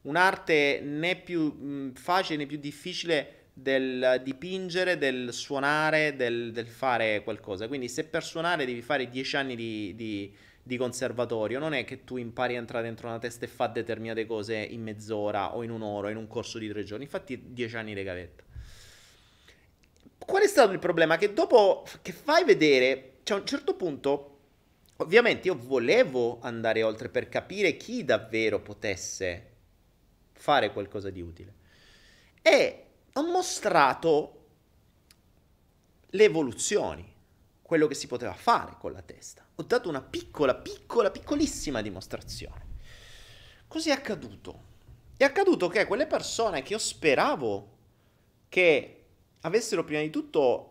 un'arte 0.05 0.81
né 0.81 1.17
più 1.17 1.43
mh, 1.43 1.93
facile 1.95 2.39
né 2.39 2.47
più 2.47 2.59
difficile 2.59 3.43
del 3.53 4.21
dipingere, 4.25 4.99
del 4.99 5.33
suonare, 5.33 6.17
del, 6.17 6.51
del, 6.53 6.67
fare 6.67 7.23
qualcosa. 7.23 7.69
Quindi 7.69 7.89
se 7.89 8.05
per 8.05 8.25
suonare 8.25 8.67
devi 8.67 8.83
fare 8.83 9.09
10 9.09 9.37
anni 9.37 9.55
di, 9.55 9.93
di, 9.95 10.35
di, 10.63 10.77
conservatorio, 10.77 11.61
non 11.61 11.73
è 11.73 11.85
che 11.85 12.03
tu 12.03 12.17
impari 12.17 12.57
a 12.57 12.59
entrare 12.59 12.85
dentro 12.85 13.07
una 13.07 13.19
testa 13.19 13.45
e 13.45 13.49
fa 13.49 13.69
determinate 13.69 14.27
cose 14.27 14.57
in 14.57 14.83
mezz'ora 14.83 15.55
o 15.55 15.63
in 15.63 15.71
un'ora 15.71 16.09
o 16.09 16.11
in 16.11 16.17
un 16.17 16.27
corso 16.27 16.59
di 16.59 16.69
tre 16.69 16.83
giorni. 16.83 17.05
Infatti 17.05 17.53
10 17.53 17.77
anni 17.77 17.95
di 17.95 18.03
gavetta. 18.03 18.43
Qual 20.27 20.43
è 20.43 20.47
stato 20.47 20.73
il 20.73 20.79
problema? 20.79 21.17
Che 21.17 21.33
dopo 21.33 21.85
che 22.03 22.13
fai 22.13 22.45
vedere, 22.45 23.19
cioè 23.25 23.37
a 23.37 23.41
un 23.41 23.47
certo 23.47 23.75
punto, 23.75 24.39
ovviamente 24.97 25.49
io 25.49 25.57
volevo 25.59 26.39
andare 26.41 26.83
oltre 26.83 27.09
per 27.09 27.29
capire 27.29 27.77
chi 27.77 28.05
davvero 28.05 28.61
potesse 28.61 29.53
fare 30.33 30.73
qualcosa 30.73 31.11
di 31.11 31.21
utile. 31.21 31.55
E 32.43 32.87
ho 33.13 33.23
mostrato 33.31 34.41
le 36.07 36.25
evoluzioni, 36.25 37.13
quello 37.63 37.87
che 37.87 37.95
si 37.95 38.07
poteva 38.07 38.35
fare 38.35 38.77
con 38.79 38.93
la 38.93 39.03
testa. 39.03 39.45
Ho 39.57 39.63
dato 39.63 39.89
una 39.89 40.03
piccola, 40.03 40.55
piccola, 40.55 41.11
piccolissima 41.11 41.83
dimostrazione. 41.83 42.73
Così 43.67 43.91
è 43.91 43.93
accaduto. 43.93 44.73
È 45.17 45.25
accaduto 45.25 45.69
che 45.69 45.87
quelle 45.87 46.07
persone 46.07 46.63
che 46.63 46.73
io 46.73 46.79
speravo 46.79 47.73
che 48.49 49.04
avessero 49.45 49.85
prima 49.85 50.01
di 50.01 50.11
tutto 50.11 50.71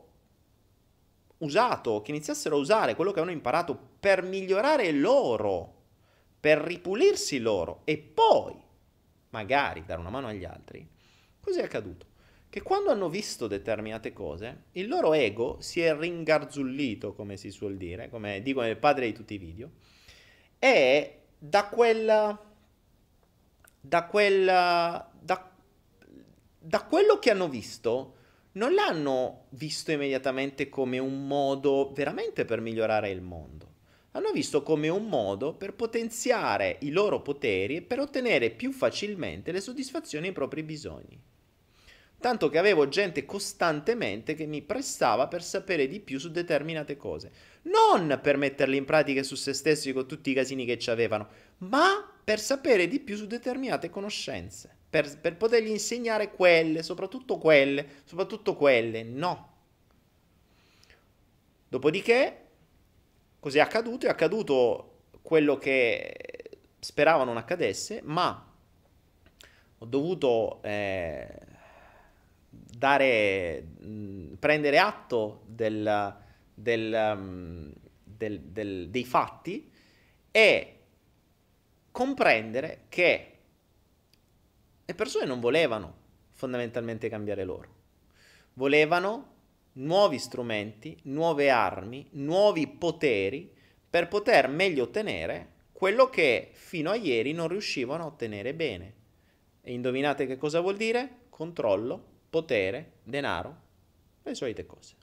usato, 1.40 2.02
che 2.02 2.12
iniziassero 2.12 2.56
a 2.56 2.60
usare 2.60 2.96
quello 2.96 3.12
che 3.12 3.20
avevano 3.20 3.38
imparato 3.38 3.78
per 4.00 4.24
migliorare 4.24 4.92
loro, 4.92 5.82
per 6.40 6.60
ripulirsi 6.60 7.40
loro 7.40 7.82
e 7.84 7.98
poi 7.98 8.56
magari 9.30 9.84
dare 9.86 10.00
una 10.00 10.10
mano 10.10 10.28
agli 10.28 10.46
altri, 10.46 10.88
cos'è 11.40 11.64
accaduto? 11.64 12.08
Che 12.50 12.62
quando 12.62 12.92
hanno 12.92 13.10
visto 13.10 13.48
determinate 13.48 14.14
cose, 14.14 14.66
il 14.74 14.88
loro 14.88 15.14
ego 15.14 15.58
si 15.60 15.82
è 15.82 15.96
ringarzullito, 15.96 17.14
come 17.14 17.36
si 17.36 17.50
suol 17.50 17.78
dire, 17.78 18.10
come 18.10 18.42
dicono 18.42 18.68
il 18.68 18.78
padre 18.78 19.08
di 19.08 19.14
tutti 19.14 19.34
i 19.34 19.40
video, 19.40 19.72
e 20.60 21.22
da 21.38 21.68
quella... 21.68 22.40
da 23.82 24.06
quella... 24.06 25.12
da, 25.20 25.52
da 26.60 26.84
quello 26.84 27.20
che 27.20 27.32
hanno 27.32 27.50
visto, 27.50 28.18
non 28.54 28.74
l'hanno 28.74 29.46
visto 29.52 29.92
immediatamente 29.92 30.70
come 30.70 31.00
un 31.00 31.26
modo 31.26 31.92
veramente 31.94 32.46
per 32.46 32.62
migliorare 32.62 33.10
il 33.10 33.22
mondo. 33.22 33.72
Hanno 34.12 34.32
visto 34.32 34.62
come 34.62 34.90
un 34.90 35.08
modo 35.08 35.56
per 35.56 35.74
potenziare 35.74 36.78
i 36.82 36.92
loro 36.92 37.22
poteri 37.22 37.78
e 37.78 37.82
per 37.82 38.00
ottenere 38.00 38.52
più 38.52 38.72
facilmente 38.72 39.52
le 39.52 39.60
soddisfazioni 39.60 40.28
ai 40.28 40.34
propri 40.34 40.62
bisogni. 40.62 41.20
Tanto 42.20 42.50
che 42.50 42.60
avevo 42.60 42.88
gente 42.88 43.26
costantemente 43.26 44.36
che 44.36 44.46
mi 44.46 44.62
prestava 44.62 45.28
per 45.28 45.42
sapere 45.42 45.88
di 45.88 46.00
più 46.00 46.20
su 46.20 46.30
determinate 46.30 46.96
cose. 46.96 47.32
Non 47.64 48.20
per 48.22 48.38
metterle 48.38 48.76
in 48.76 48.86
pratica 48.86 49.24
su 49.24 49.34
se 49.34 49.54
stessi 49.54 49.92
con 49.94 50.08
tutti 50.08 50.30
i 50.30 50.34
casini 50.34 50.64
che 50.64 50.78
ci 50.78 50.92
avevano, 50.92 51.28
ma 51.58 52.08
per 52.24 52.40
sapere 52.40 52.88
di 52.88 53.00
più 53.00 53.18
su 53.18 53.26
determinate 53.26 53.90
conoscenze 53.90 54.73
per, 54.94 55.20
per 55.20 55.38
potergli 55.38 55.70
insegnare 55.70 56.30
quelle, 56.30 56.84
soprattutto 56.84 57.40
quelle, 57.40 57.84
soprattutto 58.04 58.56
quelle. 58.56 59.02
No. 59.02 59.54
Dopodiché, 61.68 62.46
cos'è 63.40 63.60
accaduto? 63.60 64.06
È 64.06 64.10
accaduto 64.10 65.00
quello 65.24 65.58
che 65.58 66.60
speravo 66.78 67.24
non 67.24 67.38
accadesse, 67.38 68.02
ma 68.04 68.54
ho 69.80 69.86
dovuto 69.88 70.62
eh, 70.62 71.28
dare, 72.50 73.62
mh, 73.62 74.36
prendere 74.36 74.78
atto 74.78 75.42
del, 75.48 76.16
del, 76.54 77.16
um, 77.18 77.74
del, 78.04 78.90
dei 78.92 79.06
fatti 79.06 79.72
e 80.30 80.80
comprendere 81.90 82.86
che 82.90 83.33
le 84.86 84.96
persone 84.96 85.26
non 85.26 85.40
volevano 85.40 86.02
fondamentalmente 86.32 87.10
cambiare 87.10 87.44
loro. 87.44 87.82
Volevano 88.54 89.32
nuovi 89.74 90.20
strumenti, 90.20 90.98
nuove 91.04 91.50
armi, 91.50 92.08
nuovi 92.12 92.68
poteri 92.68 93.52
per 93.90 94.08
poter 94.08 94.48
meglio 94.48 94.84
ottenere 94.84 95.52
quello 95.72 96.10
che 96.10 96.52
fino 96.54 96.92
a 96.92 96.96
ieri 96.96 97.34
non 97.34 97.48
riuscivano 97.48 98.04
a 98.04 98.08
ottenere 98.08 98.54
bene. 98.54 98.94
E 99.62 99.74
indovinate 99.74 100.26
che 100.26 100.38
cosa 100.38 100.62
vuol 100.62 100.78
dire? 100.78 101.22
Controllo, 101.30 102.02
potere, 102.30 102.94
denaro, 103.04 103.56
le 104.24 104.36
solite 104.36 104.66
cose. 104.66 104.96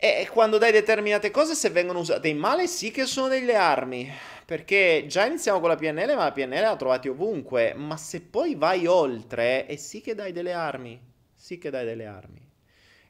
E 0.00 0.28
quando 0.30 0.58
dai 0.58 0.70
determinate 0.70 1.32
cose, 1.32 1.56
se 1.56 1.70
vengono 1.70 1.98
usate 1.98 2.28
in 2.28 2.38
male, 2.38 2.68
sì 2.68 2.92
che 2.92 3.04
sono 3.04 3.26
delle 3.26 3.56
armi. 3.56 4.08
Perché 4.46 5.06
già 5.08 5.26
iniziamo 5.26 5.58
con 5.58 5.70
la 5.70 5.74
PNL, 5.74 6.14
ma 6.14 6.22
la 6.22 6.30
PNL 6.30 6.60
la 6.60 6.76
trovate 6.76 7.08
ovunque. 7.08 7.74
Ma 7.74 7.96
se 7.96 8.20
poi 8.20 8.54
vai 8.54 8.86
oltre, 8.86 9.66
è 9.66 9.74
sì 9.74 10.00
che 10.00 10.14
dai 10.14 10.30
delle 10.30 10.52
armi. 10.52 11.00
Sì 11.34 11.58
che 11.58 11.70
dai 11.70 11.84
delle 11.84 12.06
armi. 12.06 12.48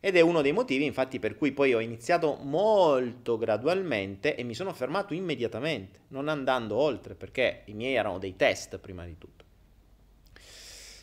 Ed 0.00 0.16
è 0.16 0.20
uno 0.20 0.40
dei 0.40 0.52
motivi, 0.52 0.86
infatti, 0.86 1.18
per 1.18 1.36
cui 1.36 1.52
poi 1.52 1.74
ho 1.74 1.80
iniziato 1.80 2.38
molto 2.40 3.36
gradualmente 3.36 4.34
e 4.34 4.42
mi 4.42 4.54
sono 4.54 4.72
fermato 4.72 5.12
immediatamente, 5.12 6.00
non 6.08 6.28
andando 6.28 6.76
oltre, 6.76 7.14
perché 7.14 7.64
i 7.66 7.74
miei 7.74 7.96
erano 7.96 8.18
dei 8.18 8.34
test 8.34 8.78
prima 8.78 9.04
di 9.04 9.18
tutto. 9.18 9.44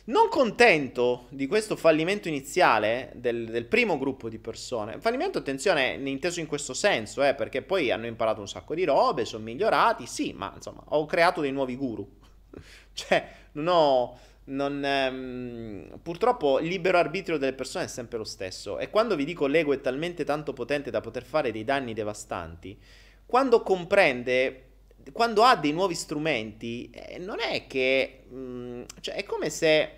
Non 0.08 0.28
contento 0.28 1.26
di 1.30 1.48
questo 1.48 1.74
fallimento 1.74 2.28
iniziale 2.28 3.10
del, 3.16 3.46
del, 3.46 3.64
primo 3.64 3.98
gruppo 3.98 4.28
di 4.28 4.38
persone, 4.38 5.00
fallimento, 5.00 5.38
attenzione, 5.38 5.98
inteso 6.04 6.38
in 6.38 6.46
questo 6.46 6.74
senso, 6.74 7.24
eh, 7.24 7.34
perché 7.34 7.62
poi 7.62 7.90
hanno 7.90 8.06
imparato 8.06 8.40
un 8.40 8.46
sacco 8.46 8.76
di 8.76 8.84
robe, 8.84 9.24
sono 9.24 9.42
migliorati, 9.42 10.06
sì, 10.06 10.32
ma 10.32 10.52
insomma, 10.54 10.80
ho 10.90 11.04
creato 11.06 11.40
dei 11.40 11.50
nuovi 11.50 11.74
guru. 11.74 12.08
cioè, 12.94 13.28
non 13.52 13.66
ho... 13.68 14.18
Non, 14.48 14.84
ehm, 14.84 15.98
purtroppo 16.00 16.60
il 16.60 16.68
libero 16.68 16.98
arbitrio 16.98 17.36
delle 17.36 17.52
persone 17.52 17.86
è 17.86 17.88
sempre 17.88 18.16
lo 18.16 18.22
stesso 18.22 18.78
e 18.78 18.90
quando 18.90 19.16
vi 19.16 19.24
dico 19.24 19.48
l'ego 19.48 19.72
è 19.72 19.80
talmente 19.80 20.22
tanto 20.22 20.52
potente 20.52 20.88
da 20.92 21.00
poter 21.00 21.24
fare 21.24 21.50
dei 21.50 21.64
danni 21.64 21.94
devastanti, 21.94 22.78
quando 23.26 23.62
comprende 23.62 24.65
quando 25.12 25.42
ha 25.42 25.56
dei 25.56 25.72
nuovi 25.72 25.94
strumenti, 25.94 26.90
eh, 26.90 27.18
non 27.18 27.40
è 27.40 27.66
che... 27.66 28.24
Mh, 28.28 28.36
mm, 28.36 28.82
cioè, 29.00 29.14
è 29.14 29.24
come 29.24 29.50
se 29.50 29.90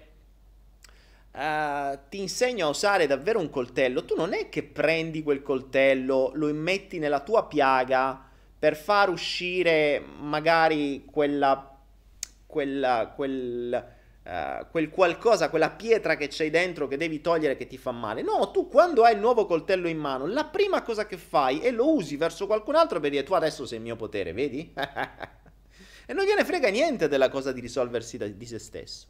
uh, 1.33 1.99
ti 2.09 2.21
insegno 2.21 2.67
a 2.67 2.71
usare 2.71 3.07
davvero 3.07 3.39
un 3.39 3.51
coltello. 3.51 4.05
Tu 4.05 4.15
non 4.15 4.35
è 4.35 4.49
che 4.49 4.63
prendi 4.63 5.23
quel 5.23 5.43
coltello, 5.43 6.33
lo 6.35 6.49
immetti 6.49 6.99
nella 6.99 7.21
tua 7.21 7.47
piaga 7.47 8.27
per 8.59 8.77
far 8.77 9.09
uscire 9.11 10.03
magari 10.21 11.05
quella... 11.05 11.79
quella... 12.47 13.13
quel 13.15 13.97
Uh, 14.29 14.67
quel 14.71 14.91
qualcosa, 14.91 15.49
quella 15.49 15.71
pietra 15.71 16.15
che 16.15 16.29
c'hai 16.29 16.51
dentro 16.51 16.87
che 16.87 16.99
devi 16.99 17.23
togliere 17.23 17.57
che 17.57 17.67
ti 17.67 17.79
fa 17.79 17.93
male. 17.93 18.21
No, 18.21 18.51
tu 18.51 18.69
quando 18.69 19.03
hai 19.03 19.15
il 19.15 19.21
nuovo 19.21 19.47
coltello 19.47 19.89
in 19.89 19.97
mano, 19.97 20.27
la 20.27 20.45
prima 20.45 20.83
cosa 20.83 21.07
che 21.07 21.17
fai 21.17 21.61
è 21.61 21.71
lo 21.71 21.95
usi 21.95 22.17
verso 22.17 22.47
qualcun 22.47 22.75
altro 22.75 23.01
per 23.01 23.09
dire 23.09 23.23
tu 23.23 23.33
adesso 23.33 23.65
sei 23.65 23.79
il 23.79 23.85
mio 23.85 23.97
potere, 23.97 24.35
vedi? 24.35 24.71
e 26.05 26.13
non 26.13 26.27
gliene 26.27 26.45
frega 26.45 26.69
niente 26.69 27.09
della 27.09 27.31
cosa 27.31 27.53
di 27.53 27.61
risolversi 27.63 28.19
da, 28.19 28.27
di 28.27 28.45
se 28.45 28.59
stesso. 28.59 29.07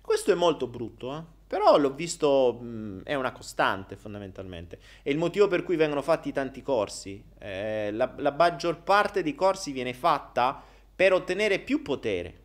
Questo 0.00 0.32
è 0.32 0.34
molto 0.34 0.66
brutto, 0.68 1.14
eh? 1.14 1.22
però 1.46 1.76
l'ho 1.76 1.92
visto, 1.92 2.54
mh, 2.54 3.02
è 3.02 3.12
una 3.12 3.32
costante 3.32 3.94
fondamentalmente. 3.96 4.78
È 5.02 5.10
il 5.10 5.18
motivo 5.18 5.48
per 5.48 5.64
cui 5.64 5.76
vengono 5.76 6.00
fatti 6.00 6.32
tanti 6.32 6.62
corsi. 6.62 7.22
Eh, 7.38 7.90
la, 7.92 8.10
la 8.16 8.32
maggior 8.32 8.82
parte 8.82 9.22
dei 9.22 9.34
corsi 9.34 9.72
viene 9.72 9.92
fatta 9.92 10.62
per 10.94 11.12
ottenere 11.12 11.58
più 11.58 11.82
potere 11.82 12.44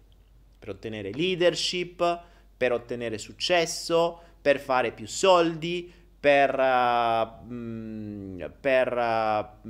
per 0.62 0.70
ottenere 0.70 1.10
leadership, 1.12 2.22
per 2.56 2.72
ottenere 2.72 3.18
successo, 3.18 4.22
per 4.40 4.60
fare 4.60 4.92
più 4.92 5.08
soldi, 5.08 5.92
per, 6.20 6.54
uh, 6.54 7.48
per, 8.60 8.96
uh, 8.96 9.70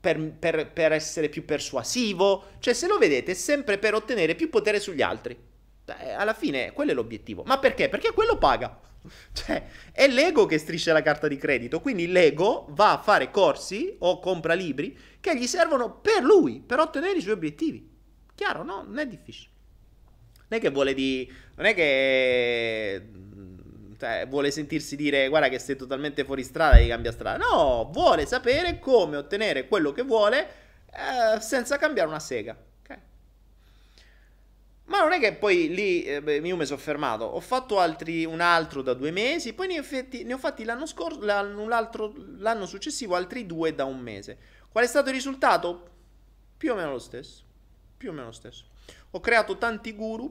per, 0.00 0.32
per, 0.36 0.72
per 0.72 0.90
essere 0.90 1.28
più 1.28 1.44
persuasivo. 1.44 2.56
Cioè, 2.58 2.74
se 2.74 2.88
lo 2.88 2.98
vedete, 2.98 3.30
è 3.30 3.34
sempre 3.34 3.78
per 3.78 3.94
ottenere 3.94 4.34
più 4.34 4.50
potere 4.50 4.80
sugli 4.80 5.00
altri. 5.00 5.38
Beh, 5.84 6.14
alla 6.14 6.34
fine, 6.34 6.72
quello 6.72 6.90
è 6.90 6.94
l'obiettivo. 6.94 7.44
Ma 7.46 7.60
perché? 7.60 7.88
Perché 7.88 8.12
quello 8.12 8.36
paga. 8.36 8.80
Cioè, 9.32 9.64
è 9.92 10.08
l'ego 10.08 10.46
che 10.46 10.58
striscia 10.58 10.92
la 10.92 11.02
carta 11.02 11.28
di 11.28 11.36
credito. 11.36 11.80
Quindi 11.80 12.08
l'ego 12.08 12.66
va 12.70 12.90
a 12.90 12.98
fare 12.98 13.30
corsi 13.30 13.94
o 14.00 14.18
compra 14.18 14.54
libri 14.54 14.98
che 15.20 15.38
gli 15.38 15.46
servono 15.46 16.00
per 16.00 16.24
lui, 16.24 16.60
per 16.60 16.80
ottenere 16.80 17.18
i 17.18 17.20
suoi 17.20 17.34
obiettivi. 17.34 17.88
Chiaro, 18.34 18.64
no? 18.64 18.82
Non 18.82 18.98
è 18.98 19.06
difficile. 19.06 19.54
Non 20.48 20.58
è 20.58 20.60
che 20.60 20.70
vuole 20.70 20.94
di... 20.94 21.30
Non 21.56 21.66
è 21.66 21.74
che... 21.74 23.08
Cioè, 23.98 24.26
vuole 24.28 24.50
sentirsi 24.50 24.94
dire 24.94 25.28
guarda 25.28 25.48
che 25.48 25.58
sei 25.58 25.74
totalmente 25.74 26.24
fuori 26.24 26.42
strada 26.42 26.76
e 26.76 26.86
cambia 26.86 27.12
strada. 27.12 27.44
No, 27.44 27.88
vuole 27.92 28.26
sapere 28.26 28.78
come 28.78 29.16
ottenere 29.16 29.66
quello 29.68 29.92
che 29.92 30.02
vuole 30.02 30.48
eh, 30.90 31.40
senza 31.40 31.78
cambiare 31.78 32.08
una 32.08 32.20
sega. 32.20 32.56
Ma 34.86 35.00
non 35.00 35.12
è 35.12 35.18
che 35.18 35.34
poi 35.34 35.74
lì 35.74 36.04
eh, 36.04 36.40
io 36.42 36.56
mi 36.56 36.64
sono 36.64 36.78
fermato, 36.78 37.24
ho 37.24 37.40
fatto 37.40 37.80
altri, 37.80 38.24
un 38.24 38.40
altro 38.40 38.82
da 38.82 38.94
due 38.94 39.10
mesi, 39.10 39.52
poi 39.52 39.66
ne 39.66 39.80
ho 39.80 39.82
fatti, 39.82 40.22
ne 40.22 40.34
ho 40.34 40.38
fatti 40.38 40.62
l'anno, 40.62 40.86
scorso, 40.86 41.20
l'anno, 41.22 41.66
l'anno 41.66 42.66
successivo 42.66 43.16
altri 43.16 43.46
due 43.46 43.74
da 43.74 43.84
un 43.84 43.98
mese. 43.98 44.38
Qual 44.68 44.84
è 44.84 44.86
stato 44.86 45.08
il 45.08 45.14
risultato? 45.16 45.90
Più 46.56 46.70
o 46.70 46.76
meno 46.76 46.92
lo 46.92 46.98
stesso. 47.00 47.42
Più 47.96 48.10
o 48.10 48.12
meno 48.12 48.26
lo 48.26 48.32
stesso. 48.32 48.64
Ho 49.16 49.20
creato 49.20 49.56
tanti 49.56 49.94
guru 49.94 50.30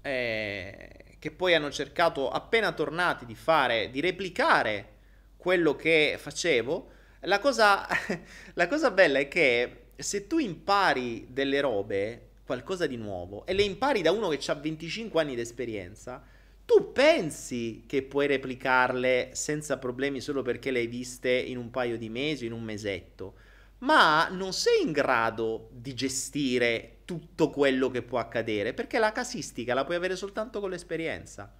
eh, 0.00 1.16
che 1.18 1.30
poi 1.32 1.54
hanno 1.54 1.72
cercato, 1.72 2.30
appena 2.30 2.70
tornati, 2.70 3.26
di 3.26 3.34
fare, 3.34 3.90
di 3.90 3.98
replicare 3.98 4.90
quello 5.36 5.74
che 5.74 6.14
facevo. 6.20 6.90
La 7.22 7.40
cosa, 7.40 7.84
la 8.54 8.68
cosa 8.68 8.92
bella 8.92 9.18
è 9.18 9.26
che 9.26 9.86
se 9.96 10.28
tu 10.28 10.38
impari 10.38 11.26
delle 11.30 11.60
robe, 11.60 12.28
qualcosa 12.46 12.86
di 12.86 12.96
nuovo, 12.96 13.44
e 13.44 13.54
le 13.54 13.64
impari 13.64 14.02
da 14.02 14.12
uno 14.12 14.28
che 14.28 14.48
ha 14.48 14.54
25 14.54 15.20
anni 15.20 15.34
di 15.34 15.40
esperienza, 15.40 16.22
tu 16.64 16.92
pensi 16.92 17.82
che 17.88 18.04
puoi 18.04 18.28
replicarle 18.28 19.30
senza 19.32 19.78
problemi 19.78 20.20
solo 20.20 20.42
perché 20.42 20.70
le 20.70 20.78
hai 20.78 20.86
viste 20.86 21.32
in 21.32 21.58
un 21.58 21.70
paio 21.70 21.98
di 21.98 22.08
mesi, 22.08 22.46
in 22.46 22.52
un 22.52 22.62
mesetto 22.62 23.34
ma 23.82 24.28
non 24.28 24.52
sei 24.52 24.82
in 24.82 24.92
grado 24.92 25.68
di 25.72 25.94
gestire 25.94 26.98
tutto 27.04 27.50
quello 27.50 27.90
che 27.90 28.02
può 28.02 28.18
accadere, 28.18 28.74
perché 28.74 28.98
la 28.98 29.12
casistica 29.12 29.74
la 29.74 29.84
puoi 29.84 29.96
avere 29.96 30.16
soltanto 30.16 30.60
con 30.60 30.70
l'esperienza. 30.70 31.54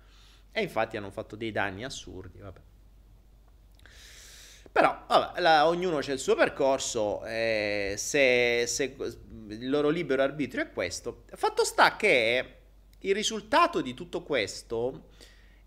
E 0.50 0.62
infatti 0.62 0.96
hanno 0.96 1.10
fatto 1.10 1.36
dei 1.36 1.50
danni 1.50 1.84
assurdi, 1.84 2.38
vabbè. 2.38 2.60
Però, 4.70 5.04
vabbè, 5.06 5.40
la, 5.40 5.66
ognuno 5.66 5.98
c'è 5.98 6.12
il 6.12 6.18
suo 6.18 6.34
percorso, 6.34 7.24
eh, 7.26 7.94
se, 7.98 8.64
se, 8.66 8.96
il 9.48 9.68
loro 9.68 9.90
libero 9.90 10.22
arbitrio 10.22 10.62
è 10.62 10.72
questo. 10.72 11.24
Fatto 11.34 11.64
sta 11.64 11.96
che 11.96 12.56
il 13.00 13.14
risultato 13.14 13.82
di 13.82 13.92
tutto 13.92 14.22
questo 14.22 15.08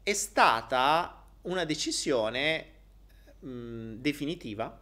è 0.01 0.13
stata 0.13 1.23
una 1.43 1.65
decisione 1.65 2.71
mh, 3.39 3.93
definitiva, 3.95 4.81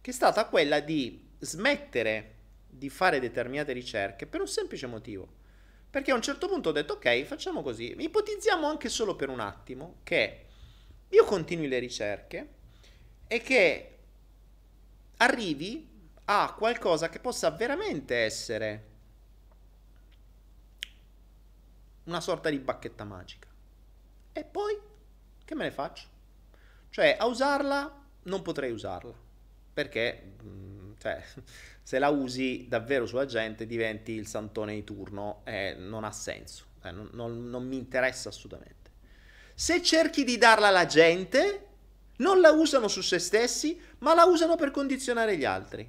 che 0.00 0.10
è 0.10 0.14
stata 0.14 0.46
quella 0.46 0.80
di 0.80 1.26
smettere 1.38 2.33
di 2.76 2.88
fare 2.88 3.20
determinate 3.20 3.72
ricerche 3.72 4.26
per 4.26 4.40
un 4.40 4.48
semplice 4.48 4.86
motivo. 4.86 5.42
Perché 5.90 6.10
a 6.10 6.14
un 6.14 6.22
certo 6.22 6.48
punto 6.48 6.70
ho 6.70 6.72
detto, 6.72 6.94
ok, 6.94 7.22
facciamo 7.22 7.62
così, 7.62 7.94
ipotizziamo 7.96 8.66
anche 8.66 8.88
solo 8.88 9.14
per 9.14 9.28
un 9.28 9.40
attimo 9.40 9.98
che 10.02 10.46
io 11.08 11.24
continui 11.24 11.68
le 11.68 11.78
ricerche 11.78 12.48
e 13.28 13.40
che 13.40 13.98
arrivi 15.18 15.88
a 16.24 16.54
qualcosa 16.56 17.08
che 17.08 17.20
possa 17.20 17.50
veramente 17.50 18.16
essere 18.16 18.92
una 22.04 22.20
sorta 22.20 22.50
di 22.50 22.58
bacchetta 22.58 23.04
magica. 23.04 23.48
E 24.32 24.44
poi 24.44 24.76
che 25.44 25.54
me 25.54 25.64
ne 25.64 25.70
faccio? 25.70 26.08
Cioè, 26.90 27.16
a 27.18 27.26
usarla 27.26 28.02
non 28.24 28.42
potrei 28.42 28.72
usarla. 28.72 29.14
Perché, 29.72 30.34
mm, 30.42 30.92
cioè, 30.98 31.22
se 31.84 31.98
la 31.98 32.08
usi 32.08 32.64
davvero 32.66 33.04
sulla 33.04 33.26
gente 33.26 33.66
diventi 33.66 34.12
il 34.12 34.26
santone 34.26 34.72
di 34.72 34.84
turno 34.84 35.42
e 35.44 35.74
non 35.78 36.04
ha 36.04 36.12
senso. 36.12 36.64
Eh, 36.82 36.90
non, 36.90 37.10
non, 37.12 37.50
non 37.50 37.66
mi 37.66 37.76
interessa 37.76 38.30
assolutamente. 38.30 38.90
Se 39.54 39.82
cerchi 39.82 40.24
di 40.24 40.38
darla 40.38 40.68
alla 40.68 40.86
gente, 40.86 41.66
non 42.16 42.40
la 42.40 42.52
usano 42.52 42.88
su 42.88 43.02
se 43.02 43.18
stessi, 43.18 43.78
ma 43.98 44.14
la 44.14 44.24
usano 44.24 44.56
per 44.56 44.70
condizionare 44.70 45.36
gli 45.36 45.44
altri. 45.44 45.86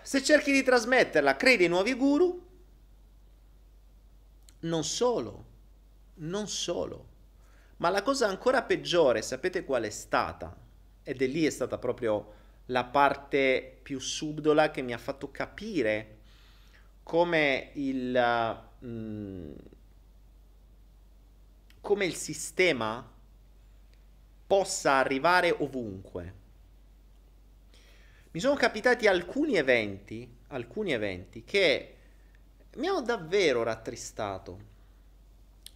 Se 0.00 0.22
cerchi 0.22 0.52
di 0.52 0.62
trasmetterla, 0.62 1.34
crei 1.34 1.56
dei 1.56 1.68
nuovi 1.68 1.94
guru. 1.94 2.48
Non 4.60 4.84
solo, 4.84 5.44
non 6.14 6.46
solo, 6.46 7.08
ma 7.78 7.88
la 7.90 8.02
cosa 8.02 8.28
ancora 8.28 8.62
peggiore, 8.62 9.20
sapete 9.20 9.64
qual 9.64 9.82
è 9.82 9.90
stata? 9.90 10.59
Ed 11.10 11.22
è 11.22 11.26
lì 11.26 11.44
è 11.44 11.50
stata 11.50 11.76
proprio 11.76 12.34
la 12.66 12.84
parte 12.84 13.80
più 13.82 13.98
subdola 13.98 14.70
che 14.70 14.80
mi 14.80 14.92
ha 14.92 14.98
fatto 14.98 15.32
capire 15.32 16.18
come 17.02 17.70
il, 17.72 18.62
mm, 18.84 19.52
come 21.80 22.04
il 22.04 22.14
sistema 22.14 23.12
possa 24.46 24.92
arrivare 24.92 25.50
ovunque. 25.50 26.34
Mi 28.30 28.38
sono 28.38 28.54
capitati 28.54 29.08
alcuni 29.08 29.56
eventi, 29.56 30.32
alcuni 30.46 30.92
eventi 30.92 31.42
che 31.42 31.96
mi 32.76 32.86
hanno 32.86 33.02
davvero 33.02 33.64
rattristato. 33.64 34.58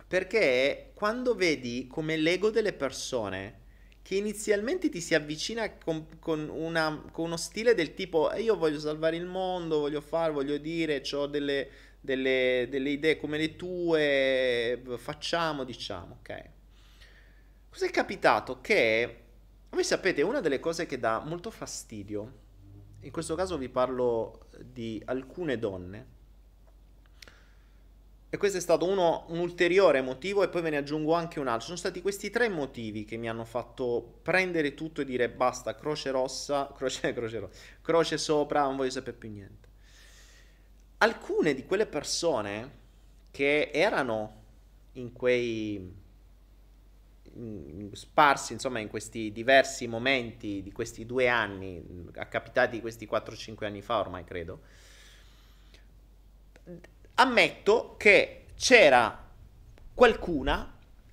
Perché 0.06 0.92
quando 0.94 1.34
vedi 1.34 1.88
come 1.88 2.16
l'ego 2.16 2.50
delle 2.50 2.72
persone 2.72 3.62
che 4.04 4.16
inizialmente 4.16 4.90
ti 4.90 5.00
si 5.00 5.14
avvicina 5.14 5.78
con, 5.78 6.18
con, 6.18 6.50
una, 6.50 7.04
con 7.10 7.24
uno 7.24 7.38
stile 7.38 7.72
del 7.72 7.94
tipo 7.94 8.30
io 8.34 8.54
voglio 8.54 8.78
salvare 8.78 9.16
il 9.16 9.24
mondo, 9.24 9.78
voglio 9.78 10.02
fare, 10.02 10.30
voglio 10.30 10.58
dire, 10.58 11.02
ho 11.12 11.26
delle, 11.26 11.70
delle, 12.00 12.66
delle 12.68 12.90
idee 12.90 13.16
come 13.16 13.38
le 13.38 13.56
tue, 13.56 14.82
facciamo, 14.98 15.64
diciamo, 15.64 16.18
ok. 16.20 16.44
Cos'è 17.70 17.88
capitato? 17.88 18.60
Che 18.60 19.22
voi 19.70 19.84
sapete, 19.84 20.20
una 20.20 20.40
delle 20.40 20.60
cose 20.60 20.84
che 20.84 20.98
dà 20.98 21.20
molto 21.24 21.50
fastidio, 21.50 22.32
in 23.00 23.10
questo 23.10 23.34
caso 23.34 23.56
vi 23.56 23.70
parlo 23.70 24.48
di 24.60 25.00
alcune 25.06 25.58
donne, 25.58 26.06
e 28.34 28.36
questo 28.36 28.58
è 28.58 28.60
stato 28.60 28.88
uno, 28.88 29.26
un 29.28 29.38
ulteriore 29.38 30.02
motivo 30.02 30.42
e 30.42 30.48
poi 30.48 30.60
ve 30.60 30.70
ne 30.70 30.78
aggiungo 30.78 31.12
anche 31.12 31.38
un 31.38 31.46
altro. 31.46 31.66
Sono 31.66 31.76
stati 31.76 32.02
questi 32.02 32.30
tre 32.30 32.48
motivi 32.48 33.04
che 33.04 33.16
mi 33.16 33.28
hanno 33.28 33.44
fatto 33.44 34.18
prendere 34.22 34.74
tutto 34.74 35.02
e 35.02 35.04
dire 35.04 35.28
basta, 35.28 35.76
croce 35.76 36.10
rossa, 36.10 36.66
croce, 36.76 37.12
croce 37.12 37.38
rossa, 37.38 37.60
croce 37.80 38.18
sopra, 38.18 38.64
non 38.64 38.74
voglio 38.74 38.90
sapere 38.90 39.16
più 39.16 39.30
niente. 39.30 39.68
Alcune 40.98 41.54
di 41.54 41.64
quelle 41.64 41.86
persone 41.86 42.70
che 43.30 43.70
erano 43.72 44.42
in 44.94 45.12
quei 45.12 46.02
sparsi 47.92 48.52
insomma 48.52 48.80
in 48.80 48.88
questi 48.88 49.30
diversi 49.30 49.86
momenti 49.86 50.60
di 50.60 50.72
questi 50.72 51.06
due 51.06 51.28
anni, 51.28 52.10
capitati 52.10 52.80
questi 52.80 53.08
4-5 53.08 53.64
anni 53.64 53.80
fa 53.80 54.00
ormai 54.00 54.24
credo, 54.24 54.60
ammetto 57.14 57.94
che 57.96 58.46
c'era 58.56 59.22
qualcuna 59.94 60.72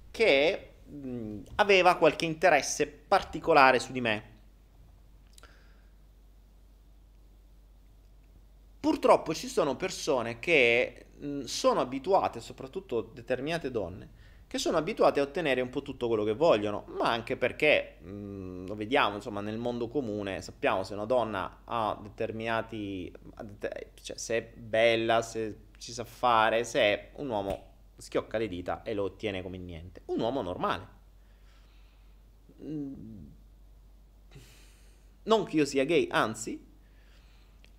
che 0.09 0.71
mh, 0.85 1.39
aveva 1.55 1.95
qualche 1.95 2.25
interesse 2.25 2.87
particolare 2.87 3.79
su 3.79 3.91
di 3.91 4.01
me. 4.01 4.29
Purtroppo 8.79 9.33
ci 9.35 9.47
sono 9.47 9.75
persone 9.75 10.39
che 10.39 11.05
mh, 11.17 11.41
sono 11.43 11.81
abituate, 11.81 12.39
soprattutto 12.39 13.01
determinate 13.01 13.69
donne, 13.69 14.09
che 14.47 14.57
sono 14.57 14.77
abituate 14.77 15.19
a 15.19 15.23
ottenere 15.23 15.61
un 15.61 15.69
po' 15.69 15.83
tutto 15.83 16.07
quello 16.07 16.23
che 16.23 16.33
vogliono, 16.33 16.85
ma 16.97 17.11
anche 17.11 17.37
perché 17.37 17.97
mh, 18.01 18.65
lo 18.65 18.75
vediamo, 18.75 19.15
insomma, 19.15 19.39
nel 19.39 19.57
mondo 19.57 19.87
comune, 19.87 20.41
sappiamo 20.41 20.83
se 20.83 20.93
una 20.95 21.05
donna 21.05 21.61
ha 21.65 21.97
determinati 22.01 23.13
cioè 24.01 24.17
se 24.17 24.37
è 24.37 24.41
bella, 24.41 25.21
se 25.21 25.69
ci 25.81 25.93
sa 25.93 26.03
fare, 26.03 26.63
se 26.63 27.09
un 27.15 27.29
uomo 27.29 27.69
schiocca 27.97 28.37
le 28.37 28.47
dita 28.47 28.83
e 28.83 28.93
lo 28.93 29.05
ottiene 29.05 29.41
come 29.41 29.57
niente. 29.57 30.03
Un 30.05 30.19
uomo 30.19 30.43
normale. 30.43 30.87
Mm. 32.61 33.25
Non 35.23 35.45
che 35.45 35.55
io 35.55 35.65
sia 35.65 35.83
gay, 35.83 36.07
anzi, 36.11 36.63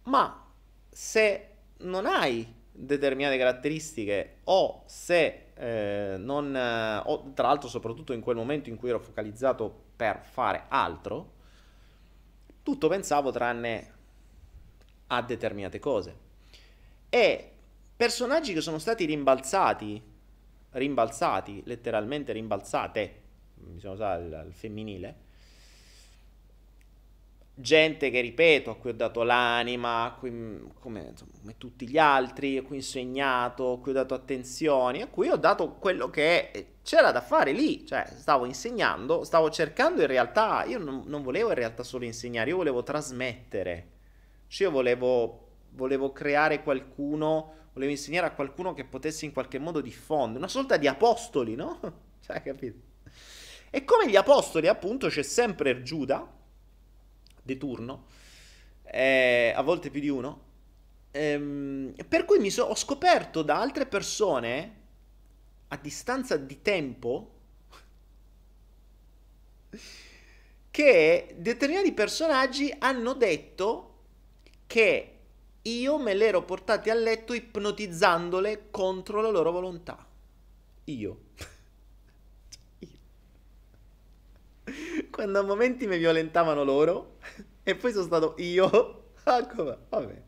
ma 0.05 0.53
se 0.89 1.49
non 1.79 2.07
hai 2.07 2.53
determinate 2.73 3.39
caratteristiche 3.39 4.39
o 4.45 4.83
se 4.87 5.51
eh, 5.55 6.17
non... 6.19 6.57
Eh, 6.57 7.03
o, 7.05 7.31
tra 7.35 7.47
l'altro 7.47 7.69
soprattutto 7.69 8.13
in 8.13 8.21
quel 8.21 8.35
momento 8.35 8.69
in 8.69 8.75
cui 8.75 8.89
ero 8.89 8.99
focalizzato 8.99 9.91
per 9.95 10.23
fare 10.25 10.65
altro, 10.67 11.35
tutto 12.65 12.89
pensavo 12.89 13.31
tranne 13.31 13.95
a 15.07 15.23
determinate 15.23 15.79
cose. 15.79 16.17
E 17.09 17.52
Personaggi 18.03 18.53
che 18.53 18.61
sono 18.61 18.81
stati 18.81 19.05
rimbalzati, 19.05 20.03
rimbalzati, 20.73 21.63
letteralmente 21.67 22.33
rimbalzate, 22.33 23.21
bisogna 23.55 23.93
usare 23.95 24.25
il, 24.25 24.45
il 24.49 24.53
femminile, 24.53 25.17
gente 27.55 28.11
che, 28.11 28.21
ripeto, 28.21 28.71
a 28.71 28.75
cui 28.75 28.91
ho 28.91 28.95
dato 28.95 29.23
l'anima, 29.23 30.17
cui, 30.19 30.31
come, 30.81 31.11
insomma, 31.11 31.31
come, 31.39 31.55
tutti 31.59 31.89
gli 31.89 31.97
altri, 31.97 32.57
a 32.57 32.63
cui 32.63 32.75
ho 32.75 32.79
insegnato, 32.81 33.75
a 33.75 33.79
cui 33.79 33.93
ho 33.93 33.95
dato 33.95 34.15
attenzioni, 34.15 35.01
a 35.01 35.07
cui 35.07 35.29
ho 35.29 35.37
dato 35.37 35.75
quello 35.75 36.11
che 36.11 36.79
c'era 36.83 37.13
da 37.13 37.21
fare 37.21 37.53
lì, 37.53 37.87
cioè 37.87 38.05
stavo 38.17 38.47
insegnando, 38.47 39.23
stavo 39.23 39.49
cercando 39.49 40.01
in 40.01 40.09
realtà, 40.09 40.65
io 40.65 40.81
non, 40.81 41.05
non 41.07 41.23
volevo 41.23 41.51
in 41.51 41.55
realtà 41.55 41.85
solo 41.85 42.05
insegnare, 42.05 42.51
io 42.51 42.57
volevo 42.57 42.83
trasmettere, 42.83 43.91
cioè 44.49 44.67
io 44.67 44.73
volevo, 44.73 45.51
volevo 45.71 46.11
creare 46.11 46.65
qualcuno 46.65 47.61
volevo 47.73 47.91
insegnare 47.91 48.27
a 48.27 48.33
qualcuno 48.33 48.75
che 48.75 48.85
potesse 48.85 49.25
in 49.25 49.33
qualche 49.33 49.59
modo 49.59 49.81
diffondere, 49.81 50.39
una 50.39 50.49
sorta 50.49 50.77
di 50.77 50.87
apostoli, 50.87 51.55
no? 51.55 51.81
cioè, 52.25 52.43
capito? 52.43 52.91
E 53.71 53.85
come 53.85 54.09
gli 54.09 54.17
apostoli, 54.17 54.69
appunto, 54.69 55.09
c'è 55.09 55.23
sempre 55.23 55.83
Giuda, 55.83 56.31
di 57.43 57.57
turno, 57.57 58.07
eh, 58.85 59.53
a 59.55 59.63
volte 59.63 59.91
più 59.91 60.01
di 60.01 60.09
uno, 60.09 60.45
ehm, 61.11 61.95
per 62.07 62.25
cui 62.25 62.51
so- 62.51 62.65
ho 62.65 62.75
scoperto 62.75 63.43
da 63.43 63.61
altre 63.61 63.87
persone, 63.87 64.81
a 65.69 65.77
distanza 65.79 66.37
di 66.37 66.61
tempo, 66.61 67.31
che 70.71 71.35
determinati 71.39 71.93
personaggi 71.93 72.75
hanno 72.79 73.15
detto 73.15 73.89
che 74.67 75.12
io 75.63 75.99
me 75.99 76.15
le 76.15 76.27
ero 76.27 76.43
portate 76.45 76.91
a 76.91 76.95
letto 76.95 77.35
ipnotizzandole 77.35 78.69
contro 78.71 79.21
la 79.21 79.31
loro 79.31 79.53
volontà. 79.53 80.05
Io. 80.85 81.21
Quando 85.11 85.39
a 85.39 85.43
momenti 85.43 85.87
mi 85.87 85.99
violentavano 85.99 86.65
loro 86.65 87.19
e 87.63 87.77
poi 87.77 87.93
sono 87.93 88.05
stato 88.05 88.35
io. 88.39 89.01
Ecco, 89.25 89.79
vabbè. 89.89 90.23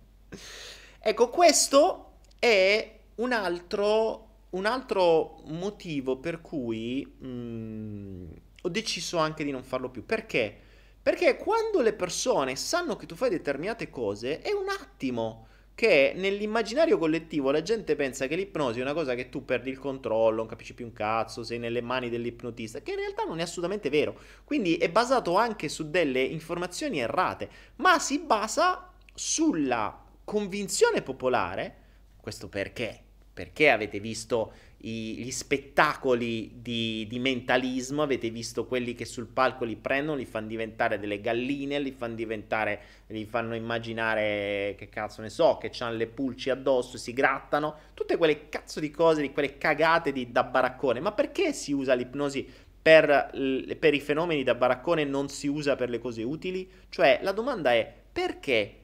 Ecco, 1.01 1.29
questo 1.29 2.19
è 2.39 3.01
un 3.17 3.33
altro, 3.33 4.29
un 4.51 4.67
altro 4.67 5.41
motivo 5.47 6.17
per 6.19 6.41
cui 6.41 7.05
mh, 7.05 7.27
mm, 7.27 8.27
ho 8.63 8.69
deciso 8.69 9.19
anche 9.19 9.43
di 9.43 9.51
non 9.51 9.65
farlo 9.65 9.91
più. 9.91 10.07
Perché? 10.07 10.61
Perché 11.05 11.37
quando 11.37 11.83
le 11.83 11.93
persone 11.93 12.57
sanno 12.57 12.97
che 12.97 13.05
tu 13.05 13.15
fai 13.15 13.29
determinate 13.29 13.91
cose, 13.91 14.41
è 14.41 14.53
un 14.53 14.71
attimo 14.71 15.49
che 15.75 16.15
nell'immaginario 16.17 16.97
collettivo 16.97 17.51
la 17.51 17.61
gente 17.61 17.95
pensa 17.95 18.27
che 18.27 18.37
l'ipnosi 18.37 18.79
è 18.79 18.83
una 18.83 18.95
cosa 18.95 19.15
che 19.15 19.29
tu 19.29 19.45
perdi 19.45 19.69
il 19.69 19.79
controllo, 19.79 20.37
non 20.37 20.47
capisci 20.47 20.73
più 20.73 20.87
un 20.87 20.95
cazzo, 20.95 21.45
sei 21.45 21.59
nelle 21.59 21.83
mani 21.83 22.09
dell'ipnotista, 22.09 22.81
che 22.81 22.93
in 22.93 22.97
realtà 22.97 23.25
non 23.25 23.39
è 23.39 23.43
assolutamente 23.43 23.91
vero. 23.91 24.19
Quindi 24.45 24.77
è 24.79 24.89
basato 24.89 25.37
anche 25.37 25.69
su 25.69 25.91
delle 25.91 26.23
informazioni 26.23 27.01
errate, 27.01 27.51
ma 27.77 27.99
si 27.99 28.21
basa 28.21 28.91
sulla 29.13 30.03
convinzione 30.25 31.03
popolare, 31.03 31.77
questo 32.19 32.49
perché? 32.49 32.99
Perché 33.35 33.69
avete 33.69 34.01
visto 34.01 34.55
i, 34.87 35.17
gli 35.17 35.31
spettacoli 35.31 36.61
di, 36.61 37.07
di, 37.09 37.19
mentalismo, 37.19 38.03
avete 38.03 38.29
visto 38.29 38.67
quelli 38.67 38.95
che 38.95 39.07
sul 39.07 39.27
palco 39.27 39.65
li 39.65 39.77
prendono, 39.77 40.19
li 40.19 40.27
fanno 40.27 40.49
diventare 40.49 40.99
delle 40.99 41.21
galline, 41.21 41.79
li 41.79 41.91
fanno 41.91 42.15
diventare, 42.15 42.81
li 43.09 43.25
fanno 43.25 43.55
immaginare, 43.55 44.75
che 44.77 44.89
cazzo 44.91 45.23
ne 45.23 45.31
so, 45.31 45.57
che 45.57 45.71
hanno 45.79 45.97
le 45.97 46.07
pulci 46.07 46.51
addosso, 46.51 46.99
si 46.99 47.15
grattano, 47.15 47.77
tutte 47.95 48.19
quelle 48.19 48.51
cazzo 48.51 48.79
di 48.79 48.91
cose, 48.91 49.23
di 49.23 49.33
quelle 49.33 49.57
cagate 49.57 50.13
di, 50.13 50.31
da 50.31 50.45
baraccone. 50.45 51.01
Ma 51.01 51.13
perché 51.13 51.55
si 51.55 51.73
usa 51.73 51.95
l'ipnosi 51.95 52.47
per, 52.81 53.31
per 53.79 53.95
i 53.95 54.01
fenomeni 54.01 54.43
da 54.43 54.55
baraccone 54.55 55.03
e 55.03 55.07
non 55.07 55.31
si 55.31 55.47
usa 55.47 55.77
per 55.77 55.89
le 55.89 55.99
cose 55.99 56.23
utili? 56.23 56.71
Cioè, 56.91 57.21
la 57.23 57.33
domanda 57.33 57.73
è 57.73 57.91
perché 58.13 58.81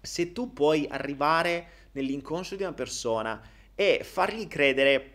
se 0.00 0.32
tu 0.32 0.52
puoi 0.52 0.86
arrivare 0.88 1.66
nell'inconscio 1.92 2.54
di 2.54 2.62
una 2.62 2.72
persona 2.72 3.40
e 3.74 4.00
fargli 4.04 4.46
credere 4.46 5.11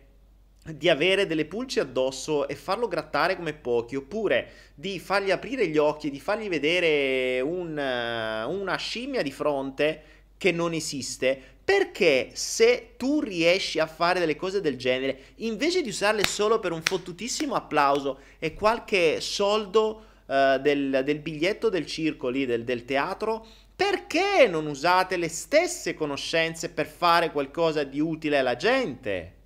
di 0.73 0.89
avere 0.89 1.27
delle 1.27 1.45
pulci 1.45 1.79
addosso 1.79 2.47
e 2.47 2.55
farlo 2.55 2.87
grattare 2.87 3.35
come 3.35 3.53
pochi, 3.53 3.95
oppure 3.95 4.49
di 4.75 4.99
fargli 4.99 5.31
aprire 5.31 5.67
gli 5.67 5.77
occhi, 5.77 6.09
di 6.09 6.19
fargli 6.19 6.49
vedere 6.49 7.41
un, 7.41 7.71
una 7.71 8.75
scimmia 8.75 9.21
di 9.21 9.31
fronte 9.31 10.03
che 10.37 10.51
non 10.51 10.73
esiste, 10.73 11.39
perché 11.63 12.29
se 12.33 12.93
tu 12.95 13.19
riesci 13.19 13.79
a 13.79 13.87
fare 13.87 14.19
delle 14.19 14.35
cose 14.35 14.61
del 14.61 14.77
genere, 14.77 15.33
invece 15.37 15.81
di 15.81 15.89
usarle 15.89 16.23
solo 16.23 16.59
per 16.59 16.71
un 16.71 16.81
fottutissimo 16.81 17.55
applauso 17.55 18.19
e 18.39 18.53
qualche 18.53 19.19
soldo 19.19 20.03
uh, 20.25 20.59
del, 20.59 21.01
del, 21.03 21.19
biglietto 21.19 21.69
del 21.69 21.85
circo 21.85 22.29
lì, 22.29 22.45
del, 22.45 22.63
del 22.63 22.85
teatro, 22.85 23.45
perché 23.75 24.47
non 24.47 24.65
usate 24.65 25.17
le 25.17 25.27
stesse 25.27 25.93
conoscenze 25.93 26.69
per 26.69 26.87
fare 26.87 27.31
qualcosa 27.31 27.83
di 27.83 27.99
utile 27.99 28.37
alla 28.37 28.55
gente? 28.55 29.36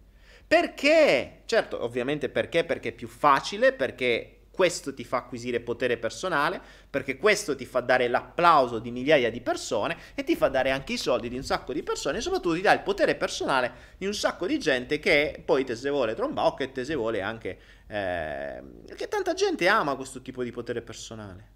Perché? 0.51 1.43
Certo, 1.45 1.81
ovviamente 1.81 2.27
perché? 2.27 2.65
Perché 2.65 2.89
è 2.89 2.91
più 2.91 3.07
facile, 3.07 3.71
perché 3.71 4.47
questo 4.51 4.93
ti 4.93 5.05
fa 5.05 5.15
acquisire 5.15 5.61
potere 5.61 5.95
personale, 5.95 6.59
perché 6.89 7.15
questo 7.15 7.55
ti 7.55 7.65
fa 7.65 7.79
dare 7.79 8.09
l'applauso 8.09 8.79
di 8.79 8.91
migliaia 8.91 9.31
di 9.31 9.39
persone 9.39 9.95
e 10.13 10.25
ti 10.25 10.35
fa 10.35 10.49
dare 10.49 10.71
anche 10.71 10.91
i 10.91 10.97
soldi 10.97 11.29
di 11.29 11.37
un 11.37 11.45
sacco 11.45 11.71
di 11.71 11.83
persone 11.83 12.17
e 12.17 12.21
soprattutto 12.21 12.55
ti 12.55 12.59
dà 12.59 12.73
il 12.73 12.81
potere 12.81 13.15
personale 13.15 13.71
di 13.97 14.05
un 14.05 14.13
sacco 14.13 14.45
di 14.45 14.59
gente 14.59 14.99
che 14.99 15.41
poi 15.45 15.63
te 15.63 15.73
se 15.77 15.89
vuole 15.89 16.15
trombare 16.15 16.47
o 16.49 16.53
che 16.53 16.73
te 16.73 16.83
se 16.83 16.95
vuole 16.95 17.21
anche... 17.21 17.57
Eh, 17.87 18.61
che 18.93 19.07
tanta 19.07 19.33
gente 19.33 19.69
ama 19.69 19.95
questo 19.95 20.21
tipo 20.21 20.43
di 20.43 20.51
potere 20.51 20.81
personale. 20.81 21.49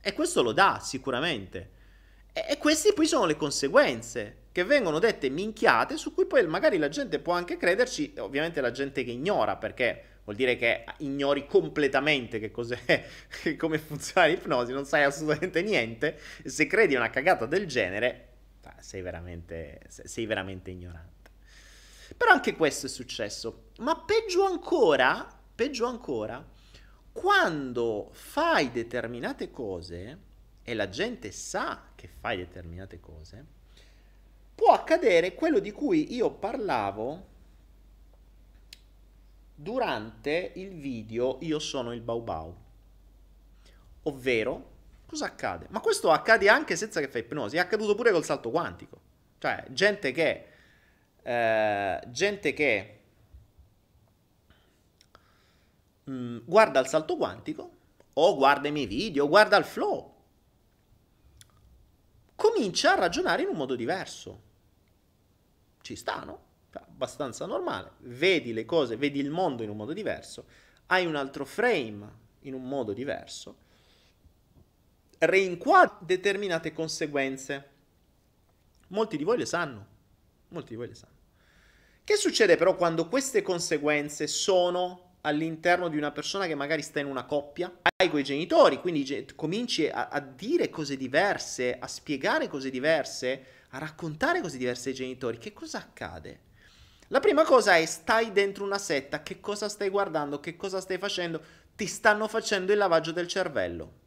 E 0.00 0.14
questo 0.14 0.42
lo 0.42 0.52
dà 0.52 0.80
sicuramente. 0.80 1.70
E, 2.32 2.46
e 2.48 2.56
queste 2.56 2.94
poi 2.94 3.06
sono 3.06 3.26
le 3.26 3.36
conseguenze 3.36 4.44
che 4.56 4.64
vengono 4.64 4.98
dette 4.98 5.28
minchiate 5.28 5.98
su 5.98 6.14
cui 6.14 6.24
poi 6.24 6.46
magari 6.46 6.78
la 6.78 6.88
gente 6.88 7.18
può 7.18 7.34
anche 7.34 7.58
crederci, 7.58 8.14
ovviamente 8.16 8.62
la 8.62 8.70
gente 8.70 9.04
che 9.04 9.10
ignora, 9.10 9.56
perché 9.56 10.20
vuol 10.24 10.34
dire 10.34 10.56
che 10.56 10.86
ignori 11.00 11.44
completamente 11.44 12.38
che 12.38 12.50
cos'è, 12.50 13.04
come 13.58 13.76
funziona 13.76 14.26
l'ipnosi, 14.26 14.72
non 14.72 14.86
sai 14.86 15.02
assolutamente 15.02 15.60
niente, 15.60 16.18
se 16.42 16.66
credi 16.66 16.94
una 16.94 17.10
cagata 17.10 17.44
del 17.44 17.66
genere, 17.66 18.28
sei 18.78 19.02
veramente, 19.02 19.82
sei 19.88 20.24
veramente 20.24 20.70
ignorante. 20.70 21.30
Però 22.16 22.32
anche 22.32 22.56
questo 22.56 22.86
è 22.86 22.88
successo, 22.88 23.72
ma 23.80 24.04
peggio 24.06 24.46
ancora, 24.46 25.38
peggio 25.54 25.84
ancora, 25.84 26.42
quando 27.12 28.08
fai 28.12 28.70
determinate 28.70 29.50
cose 29.50 30.18
e 30.62 30.72
la 30.72 30.88
gente 30.88 31.30
sa 31.30 31.90
che 31.94 32.08
fai 32.08 32.38
determinate 32.38 32.98
cose, 33.00 33.55
può 34.56 34.72
accadere 34.72 35.34
quello 35.34 35.60
di 35.60 35.70
cui 35.70 36.14
io 36.14 36.30
parlavo 36.32 37.34
durante 39.54 40.52
il 40.56 40.74
video 40.74 41.38
Io 41.42 41.58
sono 41.58 41.92
il 41.92 42.00
Bau 42.00 42.22
Bau. 42.22 42.56
Ovvero, 44.04 44.70
cosa 45.06 45.26
accade? 45.26 45.66
Ma 45.70 45.80
questo 45.80 46.10
accade 46.10 46.48
anche 46.48 46.74
senza 46.74 47.00
che 47.00 47.08
fai 47.08 47.20
ipnosi, 47.20 47.56
è 47.56 47.60
accaduto 47.60 47.94
pure 47.94 48.10
col 48.10 48.24
salto 48.24 48.50
quantico. 48.50 49.00
Cioè, 49.38 49.66
gente 49.70 50.10
che... 50.12 50.46
Eh, 51.22 52.00
gente 52.08 52.52
che... 52.52 53.00
Mh, 56.04 56.12
mm, 56.12 56.38
guarda 56.44 56.80
il 56.80 56.86
salto 56.86 57.16
quantico, 57.16 57.70
o 58.14 58.36
guarda 58.36 58.68
i 58.68 58.72
miei 58.72 58.86
video, 58.86 59.28
guarda 59.28 59.56
il 59.56 59.64
flow, 59.64 60.14
comincia 62.36 62.92
a 62.92 62.96
ragionare 62.96 63.42
in 63.42 63.48
un 63.48 63.56
modo 63.56 63.74
diverso 63.74 64.44
ci 65.86 65.94
sta, 65.94 66.24
no? 66.24 66.42
Cioè, 66.72 66.82
abbastanza 66.82 67.46
normale. 67.46 67.92
Vedi 67.98 68.52
le 68.52 68.64
cose, 68.64 68.96
vedi 68.96 69.20
il 69.20 69.30
mondo 69.30 69.62
in 69.62 69.70
un 69.70 69.76
modo 69.76 69.92
diverso, 69.92 70.46
hai 70.86 71.06
un 71.06 71.14
altro 71.14 71.44
frame 71.44 72.24
in 72.40 72.54
un 72.54 72.66
modo 72.66 72.92
diverso, 72.92 73.58
reinquadri 75.18 76.04
determinate 76.04 76.72
conseguenze. 76.72 77.74
Molti 78.88 79.16
di 79.16 79.24
voi 79.24 79.38
le 79.38 79.46
sanno, 79.46 79.86
molti 80.48 80.70
di 80.70 80.76
voi 80.76 80.88
le 80.88 80.94
sanno. 80.94 81.14
Che 82.02 82.16
succede 82.16 82.56
però 82.56 82.76
quando 82.76 83.08
queste 83.08 83.42
conseguenze 83.42 84.26
sono 84.26 85.14
all'interno 85.22 85.88
di 85.88 85.96
una 85.96 86.12
persona 86.12 86.46
che 86.46 86.54
magari 86.54 86.82
sta 86.82 87.00
in 87.00 87.06
una 87.06 87.24
coppia, 87.24 87.80
hai 87.96 88.10
quei 88.10 88.22
genitori, 88.22 88.80
quindi 88.80 89.26
cominci 89.34 89.88
a, 89.88 90.08
a 90.08 90.20
dire 90.20 90.70
cose 90.70 90.96
diverse, 90.96 91.76
a 91.78 91.88
spiegare 91.88 92.46
cose 92.46 92.70
diverse, 92.70 93.55
a 93.70 93.78
raccontare 93.78 94.40
cose 94.40 94.58
diverse 94.58 94.90
ai 94.90 94.94
genitori, 94.94 95.38
che 95.38 95.52
cosa 95.52 95.78
accade? 95.78 96.40
La 97.08 97.20
prima 97.20 97.44
cosa 97.44 97.76
è 97.76 97.86
stai 97.86 98.32
dentro 98.32 98.64
una 98.64 98.78
setta, 98.78 99.22
che 99.22 99.38
cosa 99.38 99.68
stai 99.68 99.90
guardando, 99.90 100.40
che 100.40 100.56
cosa 100.56 100.80
stai 100.80 100.98
facendo, 100.98 101.40
ti 101.76 101.86
stanno 101.86 102.26
facendo 102.26 102.72
il 102.72 102.78
lavaggio 102.78 103.12
del 103.12 103.28
cervello. 103.28 104.04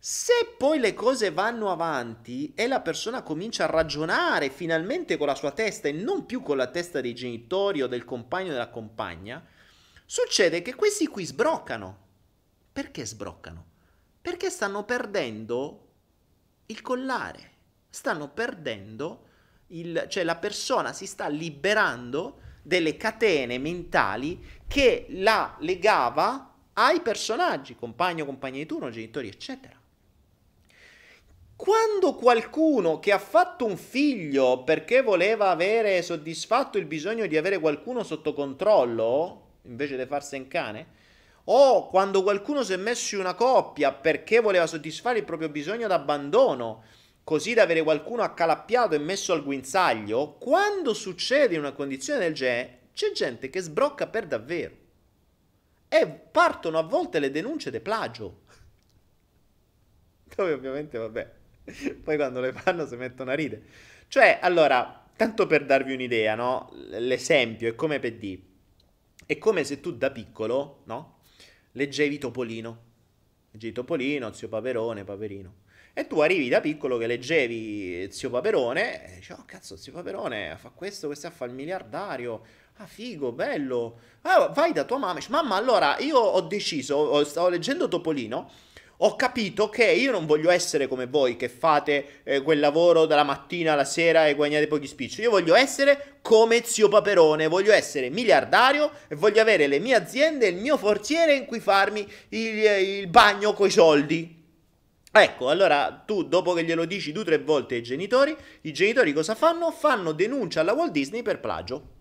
Se 0.00 0.54
poi 0.56 0.78
le 0.78 0.94
cose 0.94 1.30
vanno 1.30 1.70
avanti 1.70 2.52
e 2.54 2.66
la 2.66 2.80
persona 2.80 3.22
comincia 3.22 3.64
a 3.64 3.70
ragionare 3.70 4.48
finalmente 4.48 5.16
con 5.16 5.26
la 5.26 5.34
sua 5.34 5.50
testa 5.50 5.88
e 5.88 5.92
non 5.92 6.24
più 6.24 6.40
con 6.40 6.56
la 6.56 6.68
testa 6.68 7.00
dei 7.00 7.14
genitori 7.14 7.82
o 7.82 7.88
del 7.88 8.04
compagno 8.04 8.48
o 8.48 8.52
della 8.52 8.70
compagna, 8.70 9.44
succede 10.06 10.62
che 10.62 10.74
questi 10.74 11.06
qui 11.06 11.24
sbroccano. 11.24 12.06
Perché 12.72 13.04
sbroccano? 13.04 13.66
Perché 14.20 14.50
stanno 14.50 14.84
perdendo 14.84 15.86
il 16.66 16.80
collare 16.80 17.56
stanno 17.90 18.28
perdendo 18.28 19.26
il, 19.68 20.06
cioè 20.08 20.24
la 20.24 20.36
persona 20.36 20.92
si 20.92 21.06
sta 21.06 21.28
liberando 21.28 22.40
delle 22.62 22.96
catene 22.96 23.58
mentali 23.58 24.44
che 24.66 25.06
la 25.10 25.56
legava 25.60 26.54
ai 26.74 27.00
personaggi, 27.00 27.74
compagno, 27.74 28.24
compagni 28.24 28.58
di 28.58 28.66
turno, 28.66 28.90
genitori, 28.90 29.28
eccetera. 29.28 29.76
Quando 31.56 32.14
qualcuno 32.14 33.00
che 33.00 33.10
ha 33.10 33.18
fatto 33.18 33.64
un 33.64 33.76
figlio 33.76 34.62
perché 34.62 35.02
voleva 35.02 35.48
avere 35.48 36.02
soddisfatto 36.02 36.78
il 36.78 36.84
bisogno 36.84 37.26
di 37.26 37.36
avere 37.36 37.58
qualcuno 37.58 38.04
sotto 38.04 38.32
controllo, 38.32 39.46
invece 39.62 39.96
di 39.96 40.06
farsi 40.06 40.36
un 40.36 40.46
cane, 40.46 40.86
o 41.50 41.88
quando 41.88 42.22
qualcuno 42.22 42.62
si 42.62 42.74
è 42.74 42.76
messo 42.76 43.16
in 43.16 43.22
una 43.22 43.34
coppia 43.34 43.92
perché 43.92 44.38
voleva 44.38 44.66
soddisfare 44.66 45.18
il 45.18 45.24
proprio 45.24 45.48
bisogno 45.48 45.88
d'abbandono, 45.88 46.84
così 47.28 47.52
da 47.52 47.64
avere 47.64 47.82
qualcuno 47.82 48.22
accalappiato 48.22 48.94
e 48.94 48.98
messo 48.98 49.34
al 49.34 49.44
guinzaglio, 49.44 50.36
quando 50.38 50.94
succede 50.94 51.58
una 51.58 51.72
condizione 51.72 52.20
del 52.20 52.32
genere, 52.32 52.78
c'è 52.94 53.12
gente 53.12 53.50
che 53.50 53.60
sbrocca 53.60 54.06
per 54.06 54.26
davvero. 54.26 54.74
E 55.88 56.06
partono 56.06 56.78
a 56.78 56.84
volte 56.84 57.18
le 57.18 57.30
denunce 57.30 57.70
di 57.70 57.80
plagio. 57.80 58.44
Dove 60.34 60.52
ovviamente, 60.54 60.96
vabbè, 60.96 61.32
poi 62.02 62.16
quando 62.16 62.40
le 62.40 62.54
fanno 62.54 62.86
si 62.86 62.96
mettono 62.96 63.30
a 63.30 63.34
ridere. 63.34 63.62
Cioè, 64.08 64.38
allora, 64.40 65.06
tanto 65.14 65.46
per 65.46 65.66
darvi 65.66 65.92
un'idea, 65.92 66.34
no? 66.34 66.72
L'esempio 66.72 67.68
è 67.68 67.74
come 67.74 67.98
per 67.98 68.14
dire. 68.14 68.40
È 69.26 69.36
come 69.36 69.64
se 69.64 69.80
tu 69.80 69.92
da 69.92 70.10
piccolo, 70.10 70.80
no? 70.84 71.18
Leggevi 71.72 72.16
Topolino. 72.16 72.84
Leggevi 73.50 73.74
Topolino, 73.74 74.32
Zio 74.32 74.48
Paperone, 74.48 75.04
Paperino 75.04 75.66
E 75.98 76.06
tu 76.06 76.20
arrivi 76.20 76.48
da 76.48 76.60
piccolo 76.60 76.96
che 76.96 77.08
leggevi 77.08 78.06
Zio 78.12 78.30
Paperone 78.30 79.04
e 79.04 79.14
dici, 79.16 79.32
oh 79.32 79.42
cazzo, 79.44 79.76
Zio 79.76 79.90
Paperone 79.92 80.56
fa 80.56 80.70
questo, 80.72 81.08
questo 81.08 81.28
fa 81.28 81.44
il 81.44 81.50
miliardario. 81.50 82.40
Ah, 82.76 82.86
figo, 82.86 83.32
bello. 83.32 83.98
Ah, 84.22 84.46
vai 84.46 84.72
da 84.72 84.84
tua 84.84 84.98
mamma. 84.98 85.18
Mamma, 85.28 85.56
allora 85.56 85.98
io 85.98 86.16
ho 86.16 86.40
deciso, 86.42 87.24
stavo 87.24 87.48
leggendo 87.48 87.88
Topolino 87.88 88.48
ho 89.00 89.14
capito 89.14 89.68
che 89.68 89.84
io 89.84 90.10
non 90.10 90.26
voglio 90.26 90.50
essere 90.50 90.88
come 90.88 91.06
voi 91.06 91.36
che 91.36 91.48
fate 91.48 92.22
eh, 92.24 92.42
quel 92.42 92.58
lavoro 92.58 93.06
dalla 93.06 93.22
mattina 93.22 93.72
alla 93.72 93.84
sera 93.84 94.26
e 94.26 94.34
guadagnate 94.34 94.66
pochi 94.66 94.86
spicci. 94.86 95.20
Io 95.20 95.30
voglio 95.30 95.54
essere 95.54 96.18
come 96.20 96.62
zio 96.64 96.88
Paperone, 96.88 97.46
voglio 97.46 97.72
essere 97.72 98.08
miliardario 98.08 98.90
e 99.08 99.14
voglio 99.14 99.40
avere 99.40 99.66
le 99.66 99.78
mie 99.78 99.94
aziende 99.94 100.46
il 100.48 100.56
mio 100.56 100.76
forziere 100.76 101.34
in 101.34 101.44
cui 101.44 101.60
farmi 101.60 102.06
il, 102.30 102.58
il 102.58 103.06
bagno 103.08 103.52
coi 103.52 103.70
soldi. 103.70 104.37
Ecco, 105.20 105.50
allora 105.50 106.02
tu 106.06 106.24
dopo 106.24 106.52
che 106.52 106.64
glielo 106.64 106.84
dici 106.84 107.12
due 107.12 107.22
o 107.22 107.26
tre 107.26 107.38
volte 107.38 107.74
ai 107.74 107.82
genitori, 107.82 108.36
i 108.62 108.72
genitori 108.72 109.12
cosa 109.12 109.34
fanno? 109.34 109.70
Fanno 109.70 110.12
denuncia 110.12 110.60
alla 110.60 110.74
Walt 110.74 110.92
Disney 110.92 111.22
per 111.22 111.40
plagio. 111.40 111.96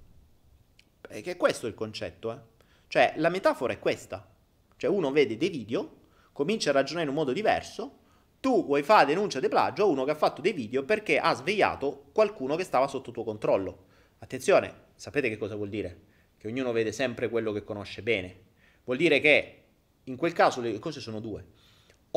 Perché 1.01 1.35
questo 1.37 1.65
è 1.65 1.69
il 1.69 1.75
concetto, 1.75 2.31
eh. 2.31 2.37
Cioè, 2.87 3.13
la 3.17 3.29
metafora 3.29 3.73
è 3.73 3.79
questa. 3.79 4.25
Cioè, 4.75 4.89
uno 4.89 5.11
vede 5.11 5.35
dei 5.35 5.49
video 5.49 5.97
comincia 6.37 6.69
a 6.69 6.73
ragionare 6.73 7.05
in 7.05 7.09
un 7.09 7.15
modo 7.15 7.33
diverso, 7.33 7.97
tu 8.39 8.63
vuoi 8.63 8.83
fare 8.83 9.07
denuncia 9.07 9.39
di 9.39 9.47
plagio 9.47 9.81
a 9.81 9.87
uno 9.87 10.03
che 10.03 10.11
ha 10.11 10.15
fatto 10.15 10.39
dei 10.39 10.53
video 10.53 10.83
perché 10.83 11.17
ha 11.17 11.33
svegliato 11.33 12.09
qualcuno 12.11 12.55
che 12.55 12.63
stava 12.63 12.87
sotto 12.87 13.09
tuo 13.09 13.23
controllo. 13.23 13.85
Attenzione, 14.19 14.73
sapete 14.93 15.29
che 15.29 15.37
cosa 15.37 15.55
vuol 15.55 15.69
dire? 15.69 16.01
Che 16.37 16.47
ognuno 16.47 16.71
vede 16.71 16.91
sempre 16.91 17.29
quello 17.29 17.51
che 17.53 17.63
conosce 17.63 18.03
bene. 18.03 18.41
Vuol 18.83 18.97
dire 18.97 19.19
che 19.19 19.63
in 20.03 20.15
quel 20.15 20.33
caso 20.33 20.61
le 20.61 20.77
cose 20.77 20.99
sono 20.99 21.19
due. 21.19 21.43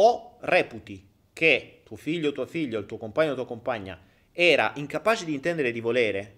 O 0.02 0.38
reputi 0.40 1.06
che 1.32 1.82
tuo 1.84 1.96
figlio, 1.96 2.32
tua 2.32 2.46
figlia, 2.46 2.78
il 2.78 2.86
tuo 2.86 2.96
compagno 2.96 3.32
o 3.32 3.34
tua 3.34 3.44
compagna 3.44 4.00
era 4.32 4.72
incapace 4.76 5.26
di 5.26 5.34
intendere 5.34 5.72
di 5.72 5.80
volere 5.80 6.36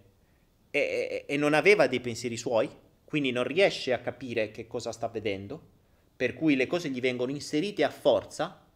e, 0.70 0.80
e, 0.80 1.24
e 1.28 1.36
non 1.36 1.54
aveva 1.54 1.86
dei 1.86 2.00
pensieri 2.00 2.36
suoi, 2.36 2.68
quindi 3.04 3.30
non 3.30 3.44
riesce 3.44 3.92
a 3.92 4.00
capire 4.00 4.50
che 4.50 4.66
cosa 4.66 4.90
sta 4.90 5.06
vedendo, 5.06 5.62
per 6.16 6.34
cui 6.34 6.56
le 6.56 6.66
cose 6.66 6.88
gli 6.88 7.00
vengono 7.00 7.30
inserite 7.30 7.84
a 7.84 7.90
forza, 7.90 8.66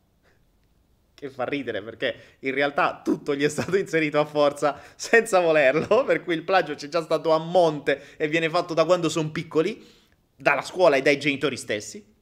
che 1.14 1.30
fa 1.30 1.44
ridere 1.44 1.82
perché 1.82 2.14
in 2.40 2.54
realtà 2.54 3.00
tutto 3.02 3.34
gli 3.34 3.42
è 3.42 3.48
stato 3.48 3.76
inserito 3.76 4.20
a 4.20 4.24
forza 4.24 4.80
senza 4.94 5.40
volerlo, 5.40 6.04
per 6.04 6.22
cui 6.22 6.34
il 6.34 6.44
plagio 6.44 6.74
c'è 6.74 6.86
già 6.86 7.02
stato 7.02 7.32
a 7.32 7.38
monte 7.38 8.16
e 8.16 8.28
viene 8.28 8.48
fatto 8.48 8.72
da 8.72 8.84
quando 8.84 9.08
sono 9.08 9.30
piccoli, 9.30 9.84
dalla 10.36 10.62
scuola 10.62 10.94
e 10.94 11.02
dai 11.02 11.18
genitori 11.18 11.56
stessi. 11.56 12.14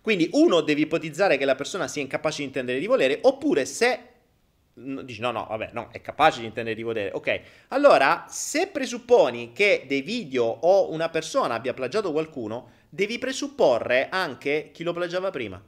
Quindi 0.00 0.28
uno 0.32 0.60
deve 0.60 0.82
ipotizzare 0.82 1.36
che 1.36 1.44
la 1.44 1.54
persona 1.54 1.88
sia 1.88 2.02
incapace 2.02 2.38
di 2.38 2.44
intendere 2.44 2.78
di 2.78 2.86
volere, 2.86 3.18
oppure 3.22 3.64
se 3.64 4.00
dici 4.78 5.20
no 5.20 5.32
no 5.32 5.44
vabbè 5.48 5.70
no 5.72 5.88
è 5.90 6.00
capace 6.00 6.38
di 6.38 6.46
intendere 6.46 6.76
di 6.76 6.84
volere 6.84 7.10
ok 7.12 7.40
allora 7.70 8.26
se 8.28 8.68
presupponi 8.68 9.50
che 9.52 9.86
dei 9.88 10.02
video 10.02 10.44
o 10.44 10.92
una 10.92 11.08
persona 11.08 11.54
abbia 11.54 11.74
plagiato 11.74 12.12
qualcuno 12.12 12.70
devi 12.88 13.18
presupporre 13.18 14.08
anche 14.10 14.70
chi 14.72 14.82
lo 14.82 14.92
plagiava 14.92 15.30
prima. 15.30 15.62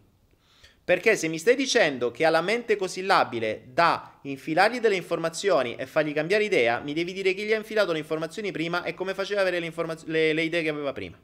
Perché 0.83 1.15
se 1.15 1.29
mi 1.29 1.39
stai 1.39 1.55
dicendo 1.55 2.11
che 2.11 2.25
ha 2.25 2.31
la 2.31 2.41
mente 2.41 2.77
così 2.77 3.03
labile 3.03 3.67
da 3.73 4.19
infilargli 4.23 4.81
delle 4.81 4.97
informazioni 4.97 5.77
e 5.77 5.87
fargli 5.87 6.13
cambiare 6.13 6.45
idea, 6.45 6.81
mi 6.81 6.95
devi 6.95 7.13
dire 7.13 7.33
chi 7.35 7.45
gli 7.45 7.53
ha 7.53 7.57
infilato 7.57 7.93
le 7.93 7.99
informazioni 7.99 8.51
prima 8.51 8.83
e 8.83 8.95
come 8.95 9.15
faceva 9.15 9.41
avere 9.43 9.61
le, 9.61 9.67
informaz- 9.67 10.07
le, 10.07 10.33
le 10.33 10.43
idee 10.43 10.63
che 10.63 10.69
aveva 10.69 10.93
prima. 10.93 11.17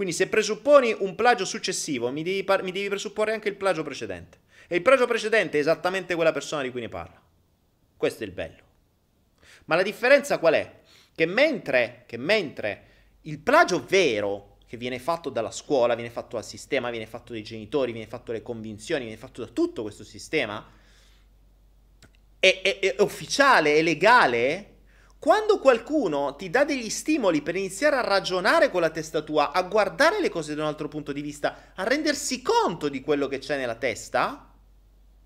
Quindi 0.00 0.16
se 0.16 0.28
presupponi 0.28 0.96
un 1.00 1.14
plagio 1.14 1.44
successivo, 1.44 2.10
mi 2.10 2.22
devi, 2.22 2.42
mi 2.62 2.72
devi 2.72 2.88
presupporre 2.88 3.34
anche 3.34 3.50
il 3.50 3.54
plagio 3.54 3.82
precedente. 3.82 4.38
E 4.66 4.76
il 4.76 4.80
plagio 4.80 5.06
precedente 5.06 5.58
è 5.58 5.60
esattamente 5.60 6.14
quella 6.14 6.32
persona 6.32 6.62
di 6.62 6.70
cui 6.70 6.80
ne 6.80 6.88
parla. 6.88 7.20
Questo 7.98 8.22
è 8.22 8.26
il 8.26 8.32
bello. 8.32 8.62
Ma 9.66 9.76
la 9.76 9.82
differenza 9.82 10.38
qual 10.38 10.54
è? 10.54 10.80
Che 11.14 11.26
mentre, 11.26 12.04
che 12.06 12.16
mentre 12.16 12.84
il 13.24 13.40
plagio 13.40 13.84
vero 13.84 14.56
che 14.66 14.78
viene 14.78 14.98
fatto 14.98 15.28
dalla 15.28 15.50
scuola, 15.50 15.94
viene 15.94 16.08
fatto 16.08 16.36
dal 16.36 16.46
sistema, 16.46 16.88
viene 16.88 17.04
fatto 17.04 17.34
dai 17.34 17.42
genitori, 17.42 17.92
viene 17.92 18.08
fatto 18.08 18.32
dalle 18.32 18.42
convinzioni, 18.42 19.04
viene 19.04 19.20
fatto 19.20 19.44
da 19.44 19.50
tutto 19.52 19.82
questo 19.82 20.02
sistema, 20.02 20.66
è, 22.38 22.60
è, 22.62 22.78
è 22.78 23.02
ufficiale, 23.02 23.74
è 23.74 23.82
legale, 23.82 24.69
quando 25.20 25.58
qualcuno 25.58 26.34
ti 26.34 26.48
dà 26.48 26.64
degli 26.64 26.88
stimoli 26.88 27.42
per 27.42 27.54
iniziare 27.54 27.96
a 27.96 28.00
ragionare 28.00 28.70
con 28.70 28.80
la 28.80 28.88
testa 28.88 29.20
tua, 29.20 29.52
a 29.52 29.62
guardare 29.64 30.18
le 30.18 30.30
cose 30.30 30.54
da 30.54 30.62
un 30.62 30.68
altro 30.68 30.88
punto 30.88 31.12
di 31.12 31.20
vista, 31.20 31.72
a 31.74 31.84
rendersi 31.84 32.40
conto 32.40 32.88
di 32.88 33.02
quello 33.02 33.28
che 33.28 33.36
c'è 33.36 33.58
nella 33.58 33.74
testa, 33.74 34.50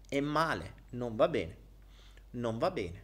è 0.09 0.19
male, 0.19 0.75
non 0.91 1.15
va 1.15 1.29
bene. 1.29 1.57
Non 2.31 2.59
va 2.59 2.73
bene. 2.73 3.03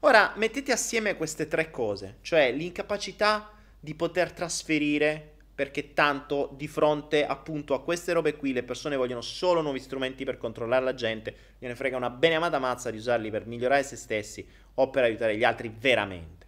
Ora 0.00 0.32
mettete 0.36 0.72
assieme 0.72 1.18
queste 1.18 1.48
tre 1.48 1.70
cose, 1.70 2.16
cioè 2.22 2.50
l'incapacità 2.50 3.50
di 3.78 3.94
poter 3.94 4.32
trasferire 4.32 5.33
perché 5.54 5.92
tanto 5.94 6.50
di 6.56 6.66
fronte 6.66 7.24
appunto 7.24 7.74
a 7.74 7.82
queste 7.82 8.12
robe 8.12 8.36
qui 8.36 8.52
le 8.52 8.64
persone 8.64 8.96
vogliono 8.96 9.20
solo 9.20 9.60
nuovi 9.60 9.78
strumenti 9.78 10.24
per 10.24 10.36
controllare 10.36 10.84
la 10.84 10.94
gente, 10.94 11.36
gliene 11.58 11.76
frega 11.76 11.96
una 11.96 12.10
bene 12.10 12.34
amata 12.34 12.58
mazza 12.58 12.90
di 12.90 12.96
usarli 12.96 13.30
per 13.30 13.46
migliorare 13.46 13.84
se 13.84 13.96
stessi 13.96 14.46
o 14.74 14.90
per 14.90 15.04
aiutare 15.04 15.36
gli 15.36 15.44
altri 15.44 15.72
veramente. 15.78 16.46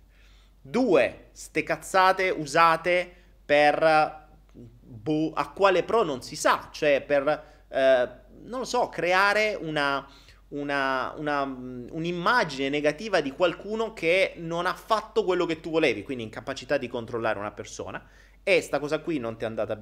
Due, 0.61 1.29
ste 1.31 1.63
cazzate 1.63 2.31
usate 2.31 3.13
per 3.45 4.27
boh, 4.53 5.33
a 5.33 5.51
quale 5.53 5.85
pro 5.85 6.03
non 6.03 6.23
si 6.23 6.35
sa, 6.35 6.69
cioè 6.73 7.01
per 7.01 7.45
eh, 7.69 8.09
non 8.43 8.61
lo 8.61 8.65
so, 8.65 8.89
creare 8.89 9.57
una 9.61 10.05
una, 10.49 11.13
una, 11.17 11.43
un'immagine 11.43 12.69
negativa 12.69 13.21
di 13.21 13.33
qualcuno 13.33 13.93
che 13.93 14.35
non 14.37 14.67
ha 14.67 14.75
fatto 14.75 15.25
quello 15.25 15.45
che 15.45 15.61
tu 15.61 15.71
volevi, 15.71 16.05
quindi 16.05 16.23
incapacità 16.23 16.77
di 16.77 16.89
controllare 16.89 17.39
una 17.39 17.51
persona. 17.51 18.01
E 18.49 18.61
sta 18.61 18.79
cosa 18.79 19.01
qui 19.01 19.19
non 19.19 19.37
ti 19.37 19.43
è 19.43 19.49
andata, 19.49 19.77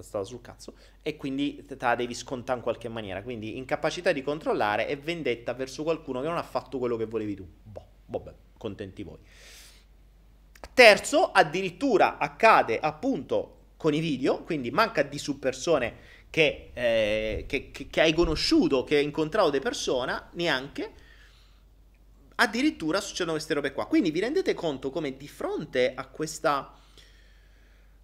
stata 0.00 0.24
sul 0.24 0.40
cazzo 0.40 0.74
e 1.02 1.16
quindi 1.16 1.64
te 1.64 1.76
la 1.78 1.94
devi 1.94 2.14
scontare 2.14 2.58
in 2.58 2.64
qualche 2.64 2.88
maniera. 2.88 3.22
Quindi 3.22 3.58
incapacità 3.58 4.10
di 4.10 4.22
controllare 4.22 4.88
e 4.88 4.96
vendetta 4.96 5.54
verso 5.54 5.84
qualcuno 5.84 6.20
che 6.20 6.26
non 6.26 6.36
ha 6.36 6.42
fatto 6.42 6.78
quello 6.78 6.96
che 6.96 7.04
volevi 7.04 7.36
tu. 7.36 7.46
Boh, 7.62 7.84
vabbè, 8.06 8.34
contenti 8.58 9.04
voi. 9.04 9.18
Terzo, 10.74 11.30
addirittura 11.30 12.18
accade 12.18 12.80
appunto 12.80 13.58
con 13.76 13.94
i 13.94 14.00
video, 14.00 14.42
quindi 14.42 14.72
manca 14.72 15.04
di 15.04 15.18
su 15.18 15.38
persone 15.38 15.94
che, 16.28 16.70
eh, 16.72 17.44
che, 17.46 17.70
che, 17.70 17.86
che 17.86 18.00
hai 18.00 18.12
conosciuto, 18.12 18.82
che 18.82 18.96
hai 18.96 19.04
incontrato 19.04 19.50
di 19.50 19.60
persona, 19.60 20.28
neanche, 20.32 20.92
addirittura 22.34 23.00
succedono 23.00 23.36
queste 23.36 23.54
robe 23.54 23.72
qua. 23.72 23.86
Quindi 23.86 24.10
vi 24.10 24.18
rendete 24.18 24.54
conto 24.54 24.90
come 24.90 25.16
di 25.16 25.28
fronte 25.28 25.94
a 25.94 26.06
questa, 26.06 26.74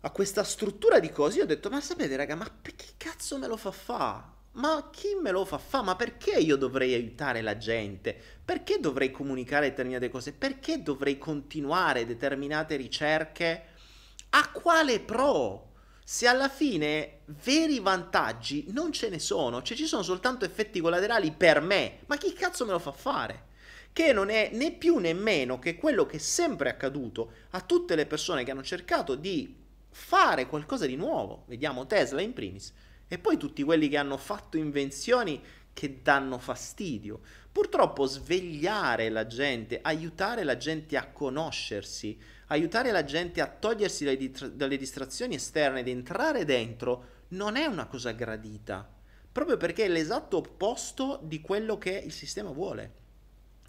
a 0.07 0.11
questa 0.11 0.45
struttura 0.45 1.01
di 1.01 1.11
cose, 1.11 1.39
io 1.39 1.43
ho 1.43 1.47
detto, 1.47 1.69
ma 1.69 1.81
sapete 1.81 2.15
raga, 2.15 2.37
ma 2.37 2.49
che 2.63 2.95
cazzo 2.97 3.39
me 3.39 3.49
lo 3.49 3.57
fa 3.57 3.73
fa? 3.73 4.33
Ma 4.53 4.89
chi 4.93 5.17
me 5.21 5.33
lo 5.33 5.45
fa 5.45 5.59
fa? 5.59 5.83
Ma 5.83 5.97
perché 5.97 6.39
io 6.39 6.57
dovrei 6.57 6.95
aiutare 6.95 7.43
la 7.43 7.57
gente? 7.57 8.17
Perché 8.45 8.79
dovrei 8.79 9.11
comunicare 9.11 9.69
determinate 9.69 10.09
cose? 10.09 10.33
Perché 10.33 10.81
dovrei 10.81 11.19
continuare 11.19 12.07
determinate 12.07 12.77
ricerche? 12.77 13.65
A 14.31 14.51
quale 14.53 15.01
pro? 15.01 15.65
se 16.09 16.29
alla 16.29 16.49
fine 16.49 17.23
veri 17.43 17.81
vantaggi 17.81 18.67
non 18.69 18.93
ce 18.93 19.09
ne 19.09 19.19
sono, 19.19 19.61
cioè 19.61 19.77
ci 19.77 19.87
sono 19.87 20.05
soltanto 20.05 20.45
effetti 20.45 20.79
collaterali 20.79 21.33
per 21.33 21.61
me, 21.61 22.03
ma 22.07 22.17
chi 22.17 22.33
cazzo 22.33 22.65
me 22.65 22.71
lo 22.71 22.79
fa 22.79 22.93
fare? 22.93 23.47
Che 23.93 24.13
non 24.13 24.31
è 24.31 24.51
né 24.53 24.71
più 24.71 24.99
né 24.99 25.13
meno 25.15 25.59
che 25.59 25.75
quello 25.75 26.07
che 26.07 26.19
è 26.19 26.21
sempre 26.21 26.69
accaduto 26.69 27.33
a 27.51 27.61
tutte 27.61 27.97
le 27.97 28.07
persone 28.07 28.45
che 28.45 28.53
hanno 28.53 28.63
cercato 28.63 29.17
di 29.17 29.66
fare 29.99 30.47
qualcosa 30.47 30.85
di 30.85 30.95
nuovo, 30.95 31.45
vediamo 31.47 31.87
Tesla 31.87 32.21
in 32.21 32.35
primis, 32.35 32.71
e 33.09 33.19
poi 33.19 33.39
tutti 33.39 33.63
quelli 33.63 33.89
che 33.89 33.97
hanno 33.97 34.19
fatto 34.19 34.59
invenzioni 34.59 35.43
che 35.73 36.03
danno 36.03 36.39
fastidio. 36.39 37.21
Purtroppo 37.51 38.05
svegliare 38.05 39.09
la 39.09 39.27
gente, 39.27 39.81
aiutare 39.81 40.45
la 40.45 40.59
gente 40.59 40.99
a 40.99 41.11
conoscersi, 41.11 42.21
aiutare 42.49 42.93
la 42.93 43.05
gente 43.05 43.41
a 43.41 43.49
togliersi 43.49 44.05
dalle, 44.05 44.55
dalle 44.55 44.77
distrazioni 44.77 45.37
esterne 45.37 45.81
ed 45.81 45.89
entrare 45.89 46.45
dentro 46.45 47.25
non 47.29 47.57
è 47.57 47.65
una 47.65 47.87
cosa 47.87 48.13
gradita, 48.13 48.89
proprio 49.33 49.57
perché 49.57 49.87
è 49.87 49.89
l'esatto 49.89 50.37
opposto 50.37 51.21
di 51.23 51.41
quello 51.41 51.79
che 51.79 52.03
il 52.05 52.13
sistema 52.13 52.51
vuole. 52.51 52.93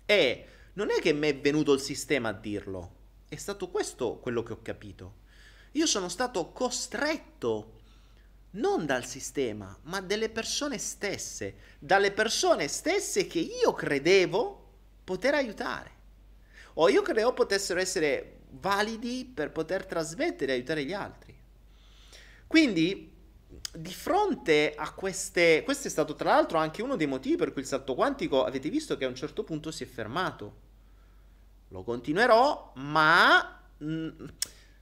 E 0.05 0.45
non 0.73 0.91
è 0.91 0.99
che 0.99 1.13
mi 1.13 1.29
è 1.29 1.39
venuto 1.39 1.71
il 1.71 1.79
sistema 1.79 2.29
a 2.29 2.33
dirlo, 2.33 2.95
è 3.29 3.37
stato 3.37 3.69
questo 3.69 4.17
quello 4.19 4.43
che 4.43 4.53
ho 4.53 4.61
capito. 4.61 5.25
Io 5.73 5.85
sono 5.85 6.09
stato 6.09 6.51
costretto 6.51 7.75
non 8.51 8.85
dal 8.85 9.05
sistema, 9.05 9.77
ma 9.83 10.01
dalle 10.01 10.29
persone 10.29 10.77
stesse, 10.77 11.55
dalle 11.79 12.11
persone 12.11 12.67
stesse 12.67 13.27
che 13.27 13.39
io 13.39 13.73
credevo 13.73 14.65
poter 15.03 15.33
aiutare. 15.33 15.91
O 16.75 16.89
io 16.89 17.01
credevo 17.01 17.33
potessero 17.33 17.79
essere 17.79 18.39
validi 18.51 19.29
per 19.31 19.51
poter 19.51 19.85
trasmettere 19.85 20.51
e 20.51 20.55
aiutare 20.55 20.85
gli 20.85 20.93
altri. 20.93 21.35
Quindi 22.45 23.13
di 23.73 23.93
fronte 23.93 24.73
a 24.75 24.93
queste... 24.93 25.63
Questo 25.63 25.87
è 25.87 25.91
stato 25.91 26.15
tra 26.15 26.31
l'altro 26.31 26.57
anche 26.57 26.81
uno 26.81 26.95
dei 26.95 27.07
motivi 27.07 27.35
per 27.35 27.51
cui 27.51 27.61
il 27.61 27.67
salto 27.67 27.95
quantico, 27.95 28.43
avete 28.43 28.69
visto 28.69 28.97
che 28.97 29.05
a 29.05 29.09
un 29.09 29.15
certo 29.15 29.43
punto 29.43 29.71
si 29.71 29.83
è 29.83 29.87
fermato. 29.87 30.65
Lo 31.69 31.83
continuerò, 31.83 32.73
ma... 32.75 33.61
Mh, 33.77 33.85
mm, 33.85 34.25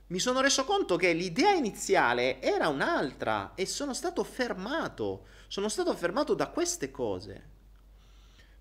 mi 0.08 0.20
sono 0.20 0.40
reso 0.42 0.66
conto 0.66 0.98
che 0.98 1.14
l'idea 1.14 1.52
iniziale 1.52 2.40
era 2.40 2.68
un'altra 2.68 3.54
e 3.56 3.66
sono 3.66 3.94
stato 3.94 4.24
fermato. 4.24 5.26
Sono 5.48 5.68
stato 5.68 5.96
fermato 5.96 6.36
da 6.36 6.48
queste 6.48 6.92
cose. 6.92 7.54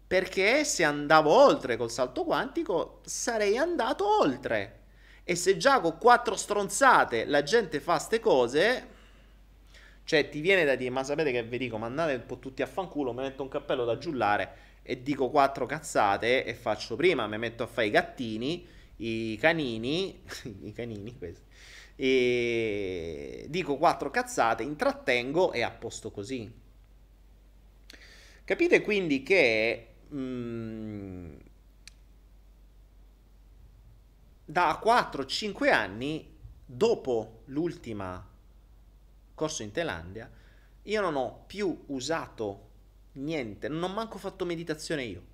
Perché 0.06 0.64
se 0.64 0.84
andavo 0.84 1.30
oltre 1.30 1.76
col 1.76 1.90
salto 1.90 2.24
quantico, 2.24 3.00
sarei 3.04 3.58
andato 3.58 4.20
oltre. 4.20 4.80
E 5.22 5.34
se 5.34 5.58
già 5.58 5.80
con 5.80 5.98
quattro 5.98 6.34
stronzate 6.34 7.26
la 7.26 7.42
gente 7.42 7.80
fa 7.80 7.98
ste 7.98 8.20
cose, 8.20 8.88
cioè 10.04 10.28
ti 10.30 10.40
viene 10.40 10.64
da 10.64 10.76
dire, 10.76 10.90
ma 10.90 11.04
sapete 11.04 11.30
che 11.30 11.42
vi 11.42 11.58
dico, 11.58 11.76
mandate 11.76 12.14
un 12.14 12.26
po' 12.26 12.38
tutti 12.38 12.62
a 12.62 12.66
fanculo, 12.66 13.12
mi 13.12 13.22
metto 13.22 13.42
un 13.42 13.48
cappello 13.48 13.84
da 13.84 13.98
giullare 13.98 14.72
e 14.82 15.02
dico 15.02 15.30
quattro 15.30 15.66
cazzate 15.66 16.44
e 16.44 16.54
faccio 16.54 16.96
prima, 16.96 17.26
mi 17.26 17.38
metto 17.38 17.62
a 17.62 17.66
fare 17.66 17.86
i 17.86 17.90
gattini 17.90 18.66
i 18.96 19.36
canini, 19.40 20.22
i 20.62 20.72
canini 20.72 21.16
questi, 21.16 21.44
e 21.96 23.46
dico 23.48 23.76
quattro 23.76 24.10
cazzate, 24.10 24.62
intrattengo 24.62 25.52
e 25.52 25.62
a 25.62 25.70
posto 25.70 26.10
così. 26.10 26.62
Capite 28.44 28.82
quindi 28.82 29.22
che 29.22 29.94
mh, 30.08 30.16
mm, 30.18 31.34
da 34.44 34.80
4-5 34.84 35.72
anni, 35.72 36.36
dopo 36.66 37.42
l'ultima 37.46 38.28
corso 39.34 39.62
in 39.62 39.72
Thailandia, 39.72 40.30
io 40.82 41.00
non 41.00 41.16
ho 41.16 41.44
più 41.46 41.84
usato 41.86 42.70
niente, 43.12 43.68
non 43.68 43.82
ho 43.84 43.88
manco 43.88 44.18
fatto 44.18 44.44
meditazione 44.44 45.04
io. 45.04 45.32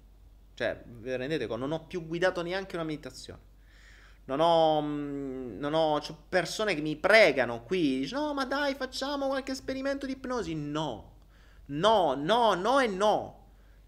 Cioè, 0.54 0.82
vi 0.86 1.16
rendete 1.16 1.46
conto? 1.46 1.66
Non 1.66 1.80
ho 1.80 1.86
più 1.86 2.06
guidato 2.06 2.42
neanche 2.42 2.76
una 2.76 2.84
meditazione 2.84 3.48
non 4.24 4.40
ho, 4.40 4.80
mm, 4.82 5.58
non 5.58 5.74
ho 5.74 6.00
persone 6.28 6.74
che 6.74 6.80
mi 6.80 6.96
pregano 6.96 7.62
qui, 7.62 8.08
no 8.12 8.32
ma 8.34 8.44
dai 8.44 8.74
facciamo 8.74 9.26
qualche 9.28 9.52
esperimento 9.52 10.06
di 10.06 10.12
ipnosi, 10.12 10.54
no, 10.54 11.12
no, 11.66 12.14
no, 12.14 12.54
no 12.54 12.80
e 12.80 12.86
no. 12.86 13.38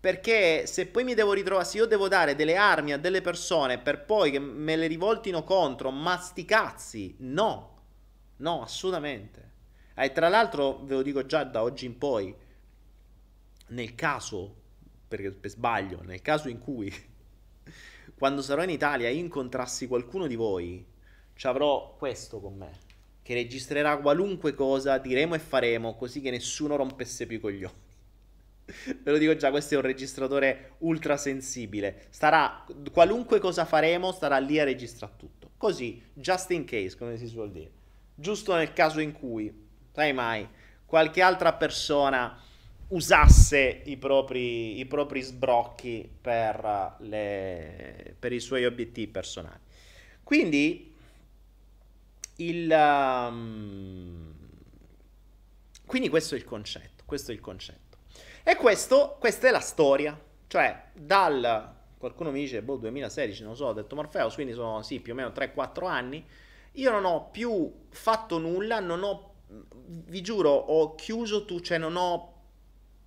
Perché 0.00 0.66
se 0.66 0.86
poi 0.86 1.04
mi 1.04 1.14
devo 1.14 1.32
ritrovare, 1.32 1.64
se 1.64 1.76
io 1.76 1.86
devo 1.86 2.08
dare 2.08 2.34
delle 2.34 2.56
armi 2.56 2.92
a 2.92 2.98
delle 2.98 3.20
persone 3.20 3.78
per 3.78 4.04
poi 4.04 4.32
che 4.32 4.40
me 4.40 4.74
le 4.74 4.88
rivoltino 4.88 5.44
contro, 5.44 5.92
ma 5.92 6.16
sti 6.16 6.44
cazzi, 6.44 7.14
no, 7.20 7.82
no, 8.38 8.62
assolutamente. 8.62 9.50
E 9.94 10.10
tra 10.10 10.28
l'altro 10.28 10.80
ve 10.84 10.94
lo 10.94 11.02
dico 11.02 11.24
già 11.24 11.44
da 11.44 11.62
oggi 11.62 11.86
in 11.86 11.98
poi, 11.98 12.34
nel 13.68 13.94
caso, 13.94 14.54
perché 15.06 15.30
per 15.30 15.50
sbaglio, 15.50 16.02
nel 16.02 16.20
caso 16.20 16.48
in 16.48 16.58
cui 16.58 16.92
quando 18.16 18.42
sarò 18.42 18.62
in 18.62 18.70
Italia 18.70 19.08
e 19.08 19.14
incontrassi 19.16 19.86
qualcuno 19.86 20.26
di 20.26 20.36
voi, 20.36 20.84
ci 21.34 21.46
avrò 21.46 21.94
questo 21.96 22.40
con 22.40 22.56
me, 22.56 22.70
che 23.22 23.34
registrerà 23.34 23.96
qualunque 23.98 24.54
cosa 24.54 24.98
diremo 24.98 25.34
e 25.34 25.38
faremo, 25.38 25.96
così 25.96 26.20
che 26.20 26.30
nessuno 26.30 26.76
rompesse 26.76 27.26
più 27.26 27.38
i 27.38 27.40
coglioni. 27.40 27.74
Ve 29.02 29.10
lo 29.10 29.18
dico 29.18 29.34
già, 29.36 29.50
questo 29.50 29.74
è 29.74 29.76
un 29.76 29.82
registratore 29.82 30.74
ultra 30.78 31.16
sensibile. 31.16 32.06
Starà, 32.10 32.64
qualunque 32.92 33.38
cosa 33.40 33.64
faremo, 33.64 34.12
starà 34.12 34.38
lì 34.38 34.58
a 34.58 34.64
registrare 34.64 35.14
tutto. 35.16 35.50
Così, 35.56 36.02
just 36.12 36.50
in 36.52 36.64
case, 36.64 36.96
come 36.96 37.16
si 37.16 37.26
suol 37.26 37.50
dire. 37.50 37.70
Giusto 38.14 38.54
nel 38.54 38.72
caso 38.72 39.00
in 39.00 39.12
cui, 39.12 39.52
sai 39.92 40.12
mai, 40.12 40.48
qualche 40.86 41.22
altra 41.22 41.52
persona 41.54 42.40
usasse 42.92 43.82
i 43.84 43.96
propri, 43.96 44.78
i 44.78 44.86
propri 44.86 45.22
sbrocchi 45.22 46.08
per, 46.20 46.96
le, 47.00 48.14
per, 48.18 48.32
i 48.32 48.40
suoi 48.40 48.64
obiettivi 48.64 49.10
personali. 49.10 49.60
Quindi, 50.22 50.94
il, 52.36 52.70
um, 52.70 54.34
quindi 55.86 56.08
questo 56.08 56.34
è 56.34 56.38
il 56.38 56.44
concetto, 56.44 57.02
questo 57.06 57.30
è 57.30 57.34
il 57.34 57.40
concetto. 57.40 57.80
E 58.42 58.56
questo, 58.56 59.16
questa 59.18 59.48
è 59.48 59.50
la 59.50 59.60
storia, 59.60 60.18
cioè 60.48 60.88
dal, 60.92 61.74
qualcuno 61.96 62.30
mi 62.30 62.40
dice, 62.40 62.62
boh, 62.62 62.76
2016, 62.76 63.42
non 63.42 63.56
so, 63.56 63.66
ho 63.66 63.72
detto 63.72 63.94
Morpheus, 63.94 64.34
quindi 64.34 64.52
sono 64.52 64.82
sì, 64.82 65.00
più 65.00 65.12
o 65.12 65.16
meno 65.16 65.28
3-4 65.28 65.86
anni, 65.86 66.24
io 66.72 66.90
non 66.90 67.04
ho 67.04 67.30
più 67.30 67.72
fatto 67.88 68.38
nulla, 68.38 68.80
non 68.80 69.02
ho, 69.02 69.34
vi 69.78 70.20
giuro, 70.20 70.50
ho 70.50 70.94
chiuso 70.94 71.44
tu, 71.44 71.60
cioè 71.60 71.78
non 71.78 71.96
ho 71.96 72.31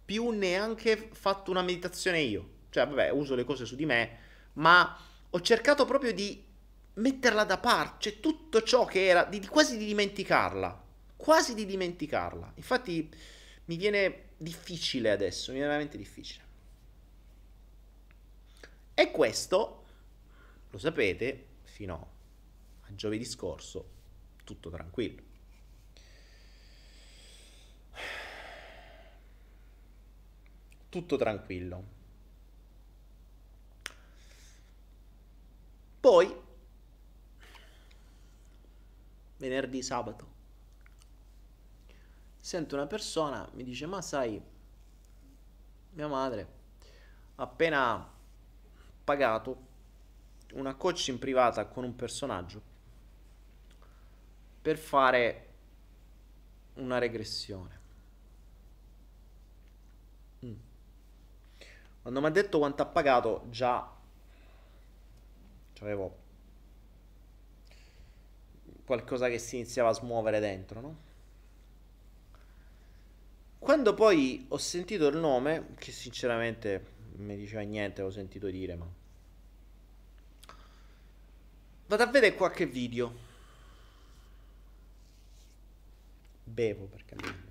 più 0.05 0.29
neanche 0.29 1.09
fatto 1.11 1.51
una 1.51 1.63
meditazione 1.63 2.19
io. 2.21 2.53
Cioè, 2.69 2.87
vabbè, 2.87 3.09
uso 3.09 3.35
le 3.35 3.43
cose 3.43 3.65
su 3.65 3.75
di 3.75 3.85
me, 3.85 4.17
ma 4.53 4.97
ho 5.29 5.41
cercato 5.41 5.85
proprio 5.85 6.13
di 6.13 6.43
metterla 6.95 7.43
da 7.43 7.57
parte, 7.57 8.09
cioè 8.09 8.19
tutto 8.19 8.61
ciò 8.61 8.85
che 8.85 9.05
era, 9.05 9.23
di, 9.23 9.45
quasi 9.47 9.77
di 9.77 9.85
dimenticarla, 9.85 10.83
quasi 11.15 11.53
di 11.53 11.65
dimenticarla. 11.65 12.53
Infatti 12.55 13.09
mi 13.65 13.77
viene 13.77 14.29
difficile 14.37 15.11
adesso, 15.11 15.51
mi 15.51 15.57
viene 15.57 15.71
veramente 15.71 15.97
difficile. 15.97 16.43
E 18.93 19.11
questo, 19.11 19.85
lo 20.69 20.77
sapete, 20.77 21.47
fino 21.63 22.11
a 22.81 22.95
giovedì 22.95 23.25
scorso, 23.25 23.89
tutto 24.43 24.69
tranquillo. 24.69 25.24
Tutto 30.95 31.17
tranquillo. 31.17 31.83
Poi, 35.99 36.41
venerdì, 39.35 39.81
sabato, 39.81 40.27
sento 42.37 42.75
una 42.75 42.87
persona, 42.87 43.45
mi 43.55 43.65
dice, 43.65 43.85
ma 43.87 44.01
sai, 44.01 44.41
mia 45.91 46.07
madre 46.07 46.47
ha 47.35 47.43
appena 47.43 48.09
pagato 49.03 49.67
una 50.53 50.75
coaching 50.75 51.19
privata 51.19 51.65
con 51.65 51.83
un 51.83 51.93
personaggio 51.93 52.61
per 54.61 54.77
fare 54.77 55.49
una 56.75 56.99
regressione. 56.99 57.74
Quando 62.05 62.21
mi 62.21 62.27
ha 62.27 62.29
detto 62.29 62.59
quanto 62.59 62.83
ha 62.83 62.85
pagato, 62.85 63.47
già 63.49 63.91
avevo 65.79 66.15
qualcosa 68.85 69.27
che 69.27 69.39
si 69.39 69.55
iniziava 69.55 69.89
a 69.89 69.93
smuovere 69.93 70.39
dentro, 70.39 70.81
no? 70.81 70.97
Quando 73.57 73.95
poi 73.95 74.45
ho 74.49 74.57
sentito 74.59 75.07
il 75.07 75.17
nome, 75.17 75.73
che 75.79 75.91
sinceramente 75.91 76.85
mi 77.15 77.35
diceva 77.35 77.61
niente, 77.61 78.03
l'ho 78.03 78.11
sentito 78.11 78.51
dire, 78.51 78.75
ma... 78.75 78.87
Vado 81.87 82.03
a 82.03 82.05
vedere 82.05 82.35
qualche 82.35 82.67
video. 82.67 83.11
Bevo 86.43 86.85
per 86.85 87.03
capirlo. 87.03 87.44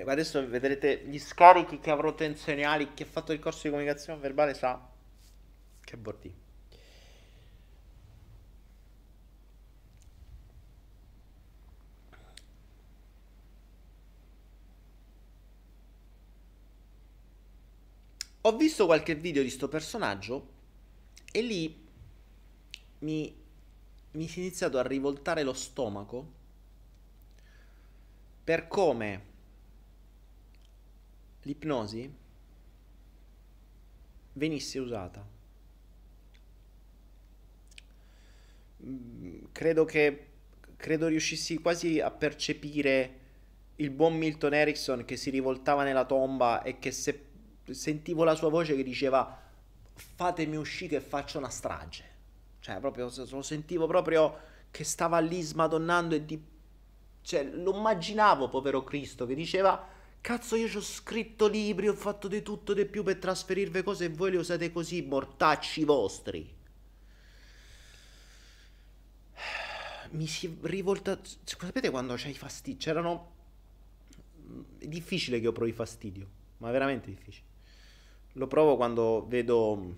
Adesso 0.00 0.48
vedrete 0.48 1.02
gli 1.04 1.18
scarichi 1.18 1.78
che 1.78 1.90
avrò 1.90 2.14
tensionali. 2.14 2.94
Chi 2.94 3.02
ha 3.02 3.06
fatto 3.06 3.32
il 3.32 3.38
corso 3.38 3.62
di 3.64 3.70
comunicazione 3.70 4.20
verbale 4.20 4.54
sa 4.54 4.88
che 5.84 5.96
bordi. 5.96 6.34
Ho 18.44 18.56
visto 18.56 18.86
qualche 18.86 19.14
video 19.14 19.42
di 19.42 19.50
sto 19.50 19.68
personaggio 19.68 20.48
e 21.30 21.42
lì 21.42 21.88
mi, 23.00 23.34
mi 24.12 24.28
si 24.28 24.40
è 24.40 24.42
iniziato 24.42 24.78
a 24.78 24.82
rivoltare 24.82 25.44
lo 25.44 25.52
stomaco 25.52 26.40
per 28.42 28.66
come 28.66 29.30
l'ipnosi 31.42 32.12
venisse 34.34 34.78
usata. 34.78 35.24
Mm, 38.84 39.44
credo 39.52 39.84
che 39.84 40.26
credo 40.76 41.06
riuscissi 41.06 41.58
quasi 41.58 42.00
a 42.00 42.10
percepire 42.10 43.20
il 43.76 43.90
buon 43.90 44.16
Milton 44.16 44.54
Erickson 44.54 45.04
che 45.04 45.16
si 45.16 45.30
rivoltava 45.30 45.84
nella 45.84 46.04
tomba 46.04 46.62
e 46.62 46.78
che 46.78 46.90
se 46.90 47.26
sentivo 47.70 48.24
la 48.24 48.34
sua 48.34 48.50
voce 48.50 48.74
che 48.74 48.82
diceva 48.82 49.40
fatemi 49.94 50.56
uscire 50.56 50.96
e 50.96 51.00
faccio 51.00 51.38
una 51.38 51.48
strage. 51.48 52.10
Cioè, 52.60 52.78
proprio 52.80 53.10
lo 53.30 53.42
sentivo 53.42 53.86
proprio 53.86 54.50
che 54.70 54.84
stava 54.84 55.18
lì 55.18 55.40
smadonnando 55.40 56.14
e 56.14 56.24
di... 56.24 56.42
Cioè, 57.22 57.44
lo 57.44 57.76
immaginavo, 57.76 58.48
povero 58.48 58.82
Cristo, 58.82 59.26
che 59.26 59.34
diceva 59.34 59.88
Cazzo, 60.22 60.54
io 60.54 60.68
ci 60.68 60.76
ho 60.76 60.80
scritto 60.80 61.48
libri, 61.48 61.88
ho 61.88 61.94
fatto 61.94 62.28
di 62.28 62.42
tutto 62.42 62.74
di 62.74 62.86
più 62.86 63.02
per 63.02 63.16
trasferirvi 63.16 63.82
cose 63.82 64.04
e 64.04 64.08
voi 64.08 64.30
le 64.30 64.36
usate 64.36 64.70
così, 64.70 65.02
mortacci 65.02 65.82
vostri. 65.82 66.48
Mi 70.10 70.26
si 70.28 70.46
è 70.46 70.50
rivoltato... 70.68 71.28
Sapete 71.42 71.90
quando 71.90 72.14
c'hai 72.16 72.34
fastidio? 72.34 72.78
C'erano... 72.78 73.32
È 74.78 74.86
difficile 74.86 75.38
che 75.38 75.44
io 75.46 75.52
provi 75.52 75.72
fastidio, 75.72 76.28
ma 76.58 76.70
veramente 76.70 77.10
difficile. 77.10 77.46
Lo 78.34 78.46
provo 78.46 78.76
quando 78.76 79.26
vedo 79.26 79.96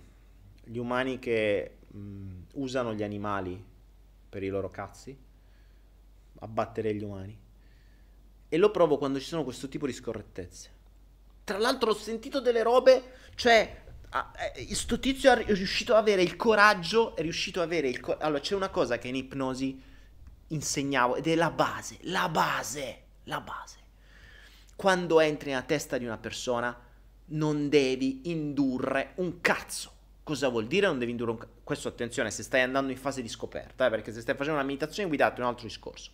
gli 0.63 0.77
umani 0.77 1.19
che 1.19 1.77
mh, 1.87 2.45
usano 2.53 2.95
gli 2.95 3.03
animali 3.03 3.63
per 4.27 4.41
i 4.41 4.49
loro 4.49 4.71
cazzi, 4.71 5.15
abbattere 6.39 6.95
gli 6.95 7.03
umani 7.03 7.43
e 8.55 8.57
lo 8.57 8.71
provo 8.71 8.97
quando 8.97 9.19
ci 9.19 9.25
sono 9.25 9.43
questo 9.43 9.67
tipo 9.67 9.85
di 9.85 9.91
scorrettezze. 9.91 10.69
Tra 11.43 11.57
l'altro 11.57 11.91
ho 11.91 11.93
sentito 11.93 12.39
delle 12.39 12.63
robe, 12.63 13.11
cioè 13.35 13.83
questo 14.65 14.95
eh, 14.95 14.99
tizio 14.99 15.33
è 15.33 15.43
riuscito 15.53 15.91
ad 15.91 15.99
avere 15.99 16.21
il 16.21 16.37
coraggio, 16.37 17.17
è 17.17 17.21
riuscito 17.21 17.59
ad 17.59 17.65
avere 17.65 17.89
il 17.89 17.99
coraggio. 17.99 18.23
Allora, 18.23 18.39
c'è 18.39 18.55
una 18.55 18.69
cosa 18.69 18.97
che 18.97 19.09
in 19.09 19.15
ipnosi 19.15 19.81
insegnavo 20.47 21.17
ed 21.17 21.27
è 21.27 21.35
la 21.35 21.51
base, 21.51 21.97
la 22.03 22.29
base, 22.29 23.01
la 23.25 23.41
base. 23.41 23.77
Quando 24.77 25.19
entri 25.19 25.49
nella 25.49 25.63
testa 25.63 25.97
di 25.97 26.05
una 26.05 26.17
persona 26.17 26.79
non 27.25 27.67
devi 27.67 28.29
indurre 28.29 29.11
un 29.15 29.41
cazzo. 29.41 29.91
Cosa 30.23 30.47
vuol 30.47 30.67
dire 30.67 30.87
non 30.87 30.97
devi 30.97 31.11
indurre 31.11 31.31
un 31.31 31.37
cazzo? 31.39 31.53
Questo 31.61 31.89
attenzione 31.89 32.31
se 32.31 32.41
stai 32.41 32.61
andando 32.61 32.93
in 32.93 32.97
fase 32.97 33.21
di 33.21 33.27
scoperta, 33.27 33.87
eh, 33.87 33.89
perché 33.89 34.13
se 34.13 34.21
stai 34.21 34.35
facendo 34.35 34.57
una 34.57 34.65
meditazione 34.65 35.09
guidata 35.09 35.35
è 35.35 35.39
un 35.41 35.47
altro 35.47 35.67
discorso. 35.67 36.11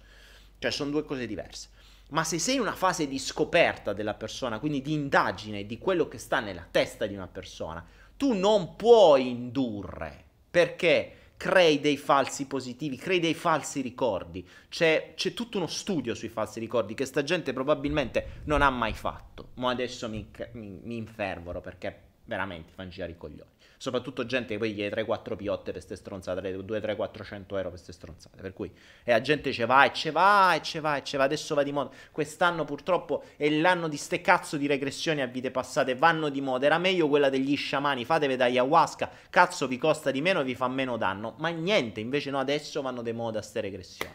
Cioè 0.58 0.72
sono 0.72 0.89
due 0.89 1.06
cose 1.06 1.28
diverse. 1.28 1.70
Ma 2.12 2.24
se 2.24 2.39
sei 2.39 2.55
in 2.55 2.62
una 2.62 2.76
fase 2.76 3.07
di 3.07 3.18
scoperta 3.18 3.93
della 3.93 4.14
persona, 4.14 4.59
quindi 4.59 4.82
di 4.82 4.93
indagine 4.93 5.66
di 5.66 5.78
quello 5.78 6.07
che 6.07 6.18
sta 6.18 6.39
nella 6.39 6.68
testa 6.70 7.05
di 7.05 7.14
una 7.14 7.28
persona, 7.28 7.86
tu 8.18 8.34
non 8.34 8.76
puoi 8.76 9.30
indurre 9.30 10.24
perché 10.51 11.16
crei 11.38 11.80
dei 11.80 11.97
falsi 11.97 12.45
positivi, 12.45 12.97
crei 12.97 13.20
dei 13.20 13.34
falsi 13.34 13.82
ricordi. 13.82 14.47
C'è, 14.70 15.14
c'è, 15.16 15.34
tutto 15.34 15.57
uno 15.57 15.68
studio 15.68 16.14
sui 16.14 16.30
falsi 16.30 16.59
ricordi 16.59 16.93
che 16.93 17.05
sta 17.05 17.24
gente 17.24 17.53
probabilmente 17.53 18.41
non 18.43 18.62
ha 18.62 18.70
mai 18.70 18.93
fatto. 18.93 19.49
Ma 19.55 19.72
adesso 19.72 20.07
mi, 20.07 20.30
mi, 20.51 20.80
mi 20.84 20.97
infervoro 20.97 21.62
perché 21.62 21.97
veramente 22.26 22.74
fanno 22.76 22.89
girare 22.89 23.14
i 23.14 23.18
coglioni. 23.18 23.49
Soprattutto 23.82 24.28
gente 24.28 24.54
che 24.54 24.60
poi 24.60 24.76
chiede 24.76 25.02
3-4 25.02 25.36
piotte 25.36 25.64
per 25.64 25.74
queste 25.74 25.96
stronzate, 25.96 26.40
2-3-400 26.40 27.34
euro 27.34 27.46
per 27.48 27.70
queste 27.70 27.92
stronzate. 27.94 28.40
Per 28.40 28.54
cui 28.54 28.72
e 29.04 29.10
la 29.10 29.22
gente 29.22 29.52
ce 29.52 29.66
va 29.66 29.86
e 29.86 29.92
ce 29.92 30.12
va 30.12 30.54
e 30.54 30.62
ce 30.62 30.80
va 30.80 30.98
e 30.98 31.04
ce 31.04 31.18
va. 31.18 31.24
Adesso 31.24 31.56
va 31.56 31.64
di 31.64 31.72
moda. 31.72 31.90
Quest'anno 32.12 32.64
purtroppo 32.64 33.24
è 33.38 33.50
l'anno 33.50 33.88
di 33.88 33.98
ste 33.98 34.22
cazzo 34.22 34.58
di 34.58 34.68
regressioni 34.68 35.24
a 35.24 35.26
vite 35.26 35.50
passate. 35.50 35.96
Vanno 35.96 36.30
di 36.30 36.42
moda. 36.42 36.68
Era 36.68 36.78
meglio 36.78 37.10
quella 37.10 37.32
degli 37.32 37.58
sciamani. 37.58 38.06
Fatevi 38.06 38.36
da 38.36 38.46
ayahuasca. 38.46 39.10
Cazzo 39.32 39.66
vi 39.66 39.80
costa 39.80 40.12
di 40.12 40.22
meno 40.22 40.42
e 40.42 40.44
vi 40.44 40.54
fa 40.54 40.68
meno 40.68 40.96
danno. 40.96 41.34
Ma 41.40 41.50
niente, 41.50 42.02
invece 42.02 42.30
no, 42.30 42.38
adesso 42.38 42.84
vanno 42.84 43.02
di 43.02 43.14
moda 43.14 43.42
ste 43.42 43.62
regressioni. 43.62 44.14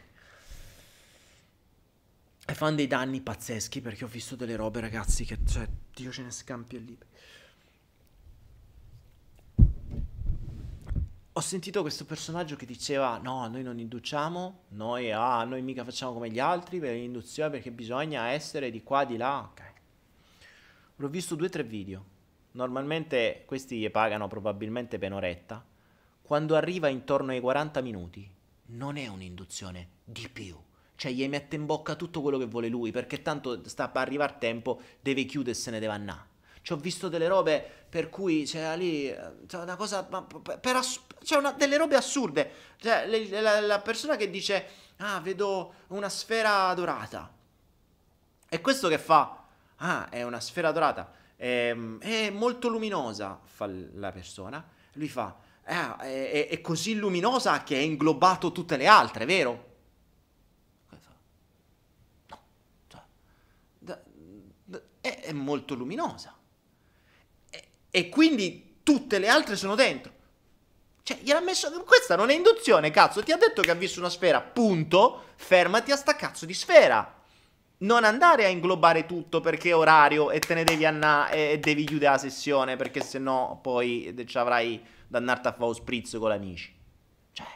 E 2.48 2.54
fanno 2.54 2.76
dei 2.76 2.86
danni 2.86 3.20
pazzeschi 3.20 3.80
perché 3.80 4.04
ho 4.04 4.06
visto 4.06 4.36
delle 4.36 4.54
robe, 4.54 4.78
ragazzi, 4.78 5.24
che 5.24 5.38
cioè, 5.44 5.66
Dio 5.92 6.12
ce 6.12 6.22
ne 6.22 6.30
scampi 6.30 6.76
e 6.76 6.78
liberi. 6.78 7.10
Ho 11.36 11.40
sentito 11.40 11.82
questo 11.82 12.06
personaggio 12.06 12.56
che 12.56 12.64
diceva 12.64 13.18
no, 13.18 13.46
noi 13.46 13.62
non 13.62 13.78
induciamo, 13.78 14.60
noi, 14.68 15.12
ah, 15.12 15.44
noi 15.44 15.60
mica 15.60 15.84
facciamo 15.84 16.14
come 16.14 16.30
gli 16.30 16.38
altri 16.38 16.78
per 16.80 16.94
l'induzione 16.94 17.50
perché 17.50 17.70
bisogna 17.70 18.28
essere 18.28 18.70
di 18.70 18.82
qua, 18.82 19.04
di 19.04 19.18
là, 19.18 19.40
ok. 19.40 19.62
L'ho 20.96 21.08
visto 21.08 21.34
due 21.34 21.48
o 21.48 21.50
tre 21.50 21.62
video, 21.62 22.04
normalmente 22.52 23.42
questi 23.44 23.78
gli 23.78 23.90
pagano 23.90 24.28
probabilmente 24.28 24.96
per 24.96 25.10
un'oretta, 25.10 25.62
quando 26.22 26.56
arriva 26.56 26.88
intorno 26.88 27.32
ai 27.32 27.40
40 27.40 27.82
minuti 27.82 28.26
non 28.68 28.96
è 28.96 29.06
un'induzione 29.06 29.88
di 30.04 30.30
più, 30.32 30.56
cioè 30.94 31.12
gli 31.12 31.28
mette 31.28 31.56
in 31.56 31.66
bocca 31.66 31.96
tutto 31.96 32.22
quello 32.22 32.38
che 32.38 32.46
vuole 32.46 32.68
lui 32.68 32.92
perché 32.92 33.20
tanto 33.20 33.60
sta 33.68 33.90
per 33.90 34.00
arrivare 34.00 34.36
tempo, 34.38 34.80
deve 35.02 35.26
chiudersene, 35.26 35.80
deve 35.80 35.92
andare 35.92 36.34
ci 36.66 36.72
ho 36.72 36.76
visto 36.76 37.08
delle 37.08 37.28
robe 37.28 37.64
per 37.88 38.08
cui 38.08 38.42
c'era 38.42 38.74
lì 38.74 39.14
c'è 39.46 39.56
una 39.56 39.76
cosa 39.76 40.02
per 40.02 40.74
ass- 40.74 41.00
c'è 41.22 41.36
una, 41.36 41.52
delle 41.52 41.76
robe 41.76 41.94
assurde. 41.94 42.50
Cioè, 42.78 43.06
le, 43.06 43.40
la, 43.40 43.60
la, 43.60 43.78
persona 43.78 44.16
che 44.16 44.28
dice 44.30 44.66
ah 44.96 45.20
vedo 45.20 45.74
una 45.88 46.08
sfera 46.08 46.74
dorata. 46.74 47.32
E 48.48 48.60
questo 48.60 48.88
che 48.88 48.98
fa 48.98 49.44
ah 49.76 50.08
è 50.08 50.24
una 50.24 50.40
sfera 50.40 50.72
dorata. 50.72 51.12
È, 51.36 51.68
ehm, 51.68 52.00
è 52.00 52.30
molto 52.30 52.66
luminosa 52.66 53.38
fa 53.44 53.70
la 53.92 54.10
persona. 54.10 54.68
Lui 54.94 55.08
fa 55.08 55.36
ah, 55.66 55.98
è, 55.98 56.48
è, 56.48 56.60
così 56.60 56.96
luminosa 56.96 57.62
che 57.62 57.76
ha 57.76 57.80
inglobato 57.80 58.50
tutte 58.50 58.76
le 58.76 58.88
altre 58.88 59.24
vero? 59.24 59.74
Cioè, 62.88 63.04
è 65.00 65.32
molto 65.32 65.76
luminosa 65.76 66.35
e 67.96 68.10
quindi 68.10 68.80
tutte 68.82 69.18
le 69.18 69.26
altre 69.26 69.56
sono 69.56 69.74
dentro. 69.74 70.12
Cioè, 71.02 71.16
gliel'ha 71.22 71.40
messo. 71.40 71.70
Questa 71.82 72.14
non 72.14 72.28
è 72.28 72.34
induzione, 72.34 72.90
cazzo. 72.90 73.22
Ti 73.22 73.32
ha 73.32 73.38
detto 73.38 73.62
che 73.62 73.70
ha 73.70 73.74
visto 73.74 74.00
una 74.00 74.10
sfera. 74.10 74.42
Punto. 74.42 75.28
Fermati 75.36 75.92
a 75.92 75.96
sta 75.96 76.14
cazzo 76.14 76.44
di 76.44 76.52
sfera. 76.52 77.22
Non 77.78 78.04
andare 78.04 78.44
a 78.44 78.48
inglobare 78.48 79.06
tutto 79.06 79.40
perché 79.40 79.70
è 79.70 79.74
orario 79.74 80.30
e 80.30 80.40
te 80.40 80.52
ne 80.52 80.64
devi 80.64 80.84
andare 80.84 81.52
e 81.52 81.58
devi 81.58 81.84
chiudere 81.84 82.12
la 82.12 82.18
sessione 82.18 82.76
perché 82.76 83.00
sennò 83.00 83.56
poi 83.62 84.14
ci 84.26 84.36
avrai 84.36 84.84
da 85.08 85.16
andarti 85.16 85.48
a 85.48 85.52
fare 85.54 85.72
spritz 85.72 86.18
con 86.18 86.28
gli 86.28 86.34
amici. 86.34 86.78
Cioè, 87.32 87.46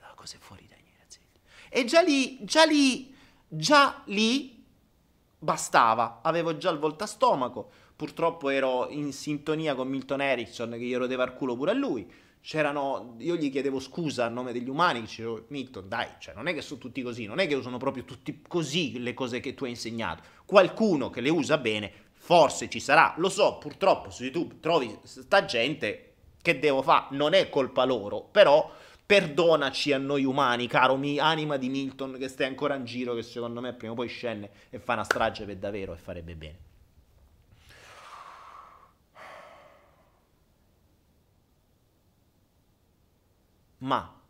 la 0.00 0.14
cosa 0.16 0.34
è 0.34 0.40
fuori 0.40 0.66
dai 0.68 0.80
miei 0.82 0.96
ragazzi. 0.96 1.20
E 1.68 1.84
già 1.84 2.00
lì, 2.00 2.44
già 2.44 2.64
lì, 2.64 3.14
già 3.46 4.02
lì 4.06 4.66
bastava. 5.38 6.18
Avevo 6.22 6.56
già 6.56 6.70
il 6.70 6.78
voltastomaco 6.78 7.77
purtroppo 7.98 8.48
ero 8.48 8.88
in 8.90 9.12
sintonia 9.12 9.74
con 9.74 9.88
Milton 9.88 10.20
Erickson 10.20 10.70
che 10.70 10.78
gli 10.78 10.94
rodeva 10.94 11.24
il 11.24 11.32
culo 11.32 11.56
pure 11.56 11.72
a 11.72 11.74
lui. 11.74 12.08
C'erano, 12.40 13.16
io 13.18 13.34
gli 13.34 13.50
chiedevo 13.50 13.80
scusa 13.80 14.24
a 14.24 14.28
nome 14.28 14.52
degli 14.52 14.68
umani, 14.68 15.00
dicevo 15.00 15.46
Milton 15.48 15.88
dai, 15.88 16.06
cioè 16.20 16.32
non 16.32 16.46
è 16.46 16.54
che 16.54 16.62
sono 16.62 16.78
tutti 16.78 17.02
così, 17.02 17.26
non 17.26 17.40
è 17.40 17.48
che 17.48 17.56
usano 17.56 17.76
proprio 17.76 18.04
tutti 18.04 18.40
così 18.46 19.00
le 19.00 19.14
cose 19.14 19.40
che 19.40 19.54
tu 19.54 19.64
hai 19.64 19.70
insegnato. 19.70 20.22
Qualcuno 20.46 21.10
che 21.10 21.20
le 21.20 21.28
usa 21.28 21.58
bene, 21.58 21.90
forse 22.14 22.70
ci 22.70 22.78
sarà, 22.78 23.14
lo 23.16 23.28
so, 23.28 23.58
purtroppo 23.58 24.10
su 24.10 24.22
YouTube 24.22 24.60
trovi 24.60 24.96
sta 25.02 25.44
gente 25.44 26.12
che 26.40 26.60
devo 26.60 26.82
fare, 26.82 27.16
non 27.16 27.32
è 27.32 27.48
colpa 27.48 27.82
loro, 27.84 28.22
però 28.22 28.70
perdonaci 29.04 29.92
a 29.92 29.98
noi 29.98 30.22
umani, 30.22 30.68
caro 30.68 30.94
mi, 30.96 31.18
anima 31.18 31.56
di 31.56 31.68
Milton 31.68 32.16
che 32.16 32.28
stai 32.28 32.46
ancora 32.46 32.76
in 32.76 32.84
giro, 32.84 33.14
che 33.14 33.22
secondo 33.22 33.60
me 33.60 33.72
prima 33.72 33.94
o 33.94 33.96
poi 33.96 34.06
scende 34.06 34.50
e 34.70 34.78
fa 34.78 34.92
una 34.92 35.02
strage 35.02 35.44
per 35.44 35.56
davvero 35.56 35.94
e 35.94 35.96
farebbe 35.96 36.36
bene. 36.36 36.67
Ma 43.78 44.20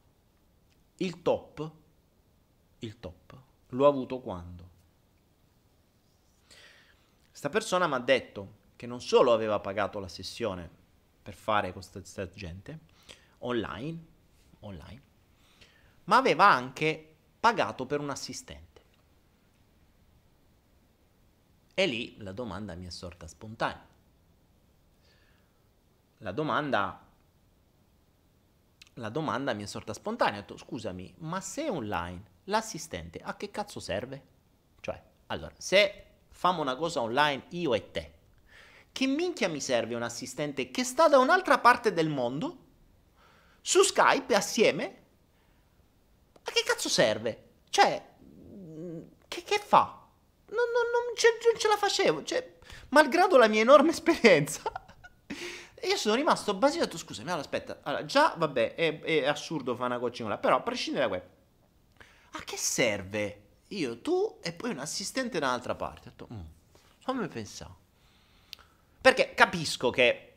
il 0.97 1.23
top, 1.23 1.71
il 2.81 2.99
top, 2.99 3.37
l'ho 3.69 3.87
avuto 3.87 4.21
quando? 4.21 4.69
Questa 7.29 7.49
persona 7.49 7.87
mi 7.87 7.95
ha 7.95 8.01
detto 8.01 8.57
che 8.77 8.87
non 8.87 9.01
solo 9.01 9.33
aveva 9.33 9.61
pagato 9.61 10.01
la 10.01 10.09
sessione 10.09 10.69
per 11.23 11.35
fare 11.35 11.73
questa 11.73 12.01
gente 12.33 12.79
online, 13.39 14.05
online, 14.61 15.03
ma 16.05 16.17
aveva 16.17 16.49
anche 16.49 17.17
pagato 17.39 17.87
per 17.87 18.01
un 18.01 18.11
assistente. 18.11 18.67
E 21.75 21.87
lì 21.87 22.17
la 22.19 22.33
domanda 22.33 22.75
mi 22.75 22.87
è 22.87 22.91
sorta 22.91 23.29
spontanea. 23.29 23.87
La 26.19 26.33
domanda 26.33 27.08
la 28.99 29.09
domanda 29.09 29.53
mi 29.55 29.63
è 29.63 29.67
sorta 29.67 29.93
spontanea. 29.93 30.39
Ho 30.39 30.41
detto, 30.43 30.57
scusami, 30.57 31.15
ma 31.19 31.41
se 31.41 31.69
online, 31.69 32.23
l'assistente 32.45 33.21
a 33.23 33.37
che 33.37 33.51
cazzo 33.51 33.81
serve? 33.81 34.23
Cioè, 34.81 35.01
allora, 35.27 35.55
se 35.57 36.05
famo 36.29 36.61
una 36.61 36.77
cosa 36.77 37.01
online 37.01 37.45
io 37.51 37.75
e 37.75 37.91
te, 37.91 38.13
che 38.93 39.07
minchia 39.07 39.49
mi 39.49 39.61
serve 39.61 39.95
un 39.95 40.03
assistente 40.03 40.71
che 40.71 40.85
sta 40.85 41.09
da 41.09 41.19
un'altra 41.19 41.59
parte 41.59 41.93
del 41.93 42.09
mondo, 42.09 42.67
su 43.61 43.83
Skype 43.83 44.35
assieme? 44.35 45.03
A 46.43 46.51
che 46.51 46.63
cazzo 46.65 46.89
serve? 46.89 47.45
Cioè, 47.69 48.07
che, 49.29 49.43
che 49.43 49.59
fa? 49.59 49.99
ce, 51.19 51.39
non 51.51 51.61
ce 51.61 51.69
la 51.69 51.77
facevo, 51.77 52.23
cioè, 52.23 52.57
malgrado 52.91 53.37
la 53.37 53.49
mia 53.49 53.61
enorme 53.61 53.91
esperienza. 53.99 54.63
Io 55.83 55.97
sono 55.97 56.15
rimasto 56.15 56.55
basito 56.55 56.81
e 56.81 56.83
ho 56.83 56.87
detto, 56.87 56.99
scusami, 56.99 57.29
allora 57.29 57.43
aspetta, 57.43 57.79
allora, 57.83 58.05
già, 58.05 58.35
vabbè, 58.37 58.75
è, 58.75 59.01
è 59.01 59.27
assurdo 59.27 59.75
fare 59.75 59.91
una 59.91 59.99
coaching 59.99 60.29
là, 60.29 60.39
però 60.39 60.57
a 60.57 60.61
prescindere 60.61 61.05
da 61.05 61.09
questo, 61.09 61.29
a 62.33 62.43
che 62.45 62.57
serve 62.57 63.43
io, 63.69 64.01
tu 64.01 64.39
e 64.43 64.53
poi 64.53 64.71
un 64.71 64.79
assistente 64.79 65.39
da 65.39 65.49
un'altra 65.49 65.75
parte? 65.75 66.09
Ho 66.09 66.11
detto, 66.11 66.29
mm, 66.33 66.41
fammi 67.01 67.29
pensare. 67.29 67.87
Perché 69.01 69.35
capisco 69.35 69.91
che 69.91 70.28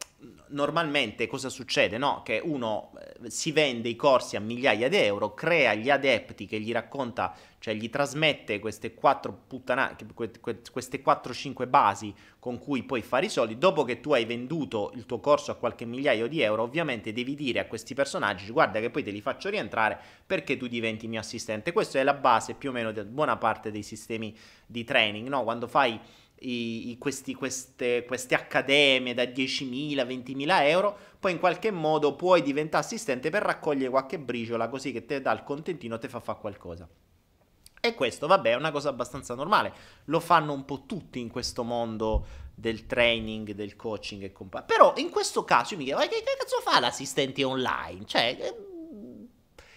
normalmente 0.48 1.28
cosa 1.28 1.50
succede? 1.50 1.98
No? 1.98 2.22
Che 2.24 2.42
uno 2.44 2.92
eh, 3.24 3.30
si 3.30 3.52
vende 3.52 3.90
i 3.90 3.96
corsi 3.96 4.36
a 4.36 4.40
migliaia 4.40 4.90
di 4.90 4.98
euro, 4.98 5.34
crea 5.34 5.74
gli 5.74 5.90
adepti 5.90 6.46
che 6.46 6.60
gli 6.60 6.72
racconta, 6.72 7.36
cioè 7.60 7.74
gli 7.74 7.90
trasmette 7.90 8.60
queste 8.60 8.94
4 8.94 9.44
puttana- 9.48 9.96
queste 10.14 11.02
4-5 11.02 11.68
basi 11.68 12.14
con 12.40 12.60
cui 12.60 12.84
puoi 12.84 13.02
fare 13.02 13.26
i 13.28 13.30
soldi. 13.30 13.58
Dopo 13.58 13.84
che 13.84 14.00
tu 14.00 14.14
hai 14.14 14.26
venduto 14.26 14.92
il 14.96 15.06
tuo 15.06 15.20
corso 15.20 15.52
a 15.52 15.56
qualche 15.56 15.86
migliaio 15.86 16.28
di 16.28 16.42
euro, 16.42 16.64
ovviamente 16.64 17.14
devi 17.14 17.36
dire 17.36 17.60
a 17.60 17.66
questi 17.66 17.94
personaggi: 17.94 18.50
guarda 18.52 18.80
che 18.80 18.90
poi 18.90 19.04
te 19.04 19.12
li 19.12 19.22
faccio 19.22 19.50
rientrare 19.50 20.00
perché 20.26 20.58
tu 20.58 20.68
diventi 20.68 21.08
mio 21.08 21.20
assistente. 21.20 21.72
Questa 21.72 22.00
è 22.00 22.04
la 22.04 22.14
base 22.14 22.54
più 22.54 22.70
o 22.70 22.74
meno 22.74 22.92
di 22.92 23.04
buona 23.04 23.38
parte 23.38 23.72
dei 23.72 23.84
sistemi 23.84 24.36
di 24.66 24.84
training, 24.84 25.28
no? 25.28 25.44
Quando 25.44 25.68
fai 25.68 26.00
i, 26.42 26.90
i, 26.92 26.98
questi, 26.98 27.34
queste, 27.34 28.06
queste, 28.06 28.36
accademie 28.36 29.14
da 29.14 29.24
10.000, 29.24 30.06
20.000 30.06 30.64
euro, 30.68 30.98
poi 31.20 31.34
in 31.34 31.40
qualche 31.40 31.72
modo 31.72 32.16
puoi 32.16 32.42
diventare 32.42 32.84
assistente 32.84 33.30
per 33.30 33.44
raccogliere 33.44 33.90
qualche 33.90 34.20
briciola 34.20 34.70
così 34.70 34.92
che 34.92 35.06
te 35.06 35.22
dà 35.22 35.32
il 35.32 35.44
contentino 35.44 35.98
te 35.98 36.10
fa 36.10 36.20
fare 36.20 36.40
qualcosa. 36.40 36.88
E 37.84 37.96
questo, 37.96 38.28
vabbè, 38.28 38.52
è 38.52 38.56
una 38.56 38.72
cosa 38.72 38.90
abbastanza 38.90 39.34
normale. 39.34 39.74
Lo 40.06 40.20
fanno 40.20 40.54
un 40.54 40.66
po' 40.66 40.84
tutti 40.86 41.20
in 41.20 41.30
questo 41.30 41.64
mondo 41.64 42.26
del 42.54 42.86
training, 42.86 43.52
del 43.52 43.76
coaching 43.76 44.22
e 44.24 44.32
compagnia. 44.32 44.68
Però 44.68 44.94
in 44.98 45.10
questo 45.10 45.44
caso 45.44 45.74
io 45.74 45.80
mi 45.80 45.86
chiedo, 45.86 46.00
ma 46.00 46.06
che, 46.06 46.18
che 46.18 46.36
cazzo 46.38 46.60
fa 46.62 46.80
l'assistente 46.80 47.44
online? 47.44 48.06
Cioè, 48.06 48.38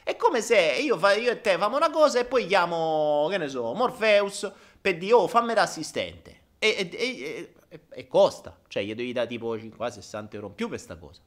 è 0.02 0.16
come 0.16 0.42
se 0.42 0.58
io, 0.82 0.98
io 1.16 1.30
e 1.30 1.40
te 1.40 1.52
facciamo 1.52 1.76
una 1.76 1.90
cosa 1.90 2.20
e 2.20 2.26
poi 2.26 2.46
chiamo, 2.46 3.26
che 3.30 3.38
ne 3.38 3.48
so, 3.48 3.72
Morpheus 3.72 4.52
per 4.78 4.98
dire, 4.98 5.14
oh, 5.14 5.26
fammi 5.26 5.54
da 5.54 5.62
assistente. 5.62 6.42
E, 6.64 6.88
e, 6.90 7.54
e, 7.68 7.80
e, 7.90 8.08
costa, 8.08 8.58
cioè 8.68 8.82
gli 8.82 8.94
devi 8.94 9.12
dare 9.12 9.26
tipo 9.26 9.54
50-60 9.54 10.28
euro 10.30 10.46
in 10.46 10.54
più 10.54 10.66
per 10.66 10.78
questa 10.78 10.96
cosa. 10.96 11.20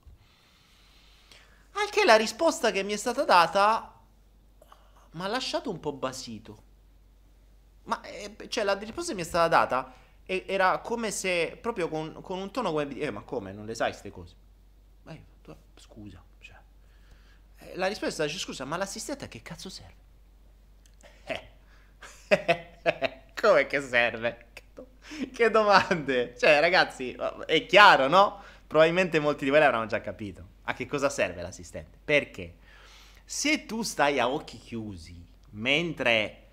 Anche 1.74 2.06
la 2.06 2.16
risposta 2.16 2.72
che 2.72 2.82
mi 2.82 2.94
è 2.94 2.98
stata 2.98 3.24
data 3.24 4.02
mi 5.12 5.22
ha 5.22 5.28
lasciato 5.28 5.70
un 5.70 5.80
po' 5.80 5.94
basito. 5.94 6.64
Ma 7.84 8.02
eh, 8.02 8.36
cioè 8.48 8.64
la 8.64 8.74
risposta 8.74 9.12
che 9.12 9.18
mi 9.18 9.22
è 9.22 9.26
stata 9.26 9.48
data 9.48 9.94
era 10.26 10.80
come 10.80 11.12
se 11.12 11.56
proprio 11.62 11.88
con, 11.88 12.20
con 12.24 12.40
un 12.40 12.50
tono 12.50 12.72
come 12.72 12.98
eh 12.98 13.12
ma 13.12 13.22
come 13.22 13.54
non 13.54 13.68
le 13.68 13.76
sai 13.76 13.92
queste 13.92 14.10
cose? 14.10 14.36
Ma 15.04 15.14
io, 15.14 15.24
tu, 15.44 15.56
scusa, 15.76 16.20
cioè. 16.40 16.58
Eh, 17.58 17.76
la 17.76 17.86
risposta 17.86 18.24
è 18.24 18.28
stata 18.28 18.44
scusa, 18.44 18.66
ma 18.66 18.76
l'assistente 18.76 19.26
a 19.26 19.28
che 19.28 19.44
cazzo 19.44 19.70
serve? 19.70 20.06
Eh. 21.26 21.48
come 23.40 23.68
che 23.68 23.82
serve? 23.82 24.47
che 25.34 25.50
domande! 25.50 26.36
Cioè, 26.38 26.60
ragazzi, 26.60 27.16
è 27.46 27.66
chiaro, 27.66 28.08
no? 28.08 28.42
Probabilmente 28.66 29.20
molti 29.20 29.46
di 29.46 29.50
voi 29.50 29.60
l'avranno 29.60 29.86
già 29.86 30.02
capito. 30.02 30.56
A 30.64 30.74
che 30.74 30.86
cosa 30.86 31.10
serve 31.10 31.42
l'assistente? 31.42 31.98
Perché 32.04 32.56
se 33.24 33.66
tu 33.66 33.82
stai 33.82 34.20
a 34.20 34.30
occhi 34.30 34.58
chiusi 34.58 35.26
mentre 35.52 36.44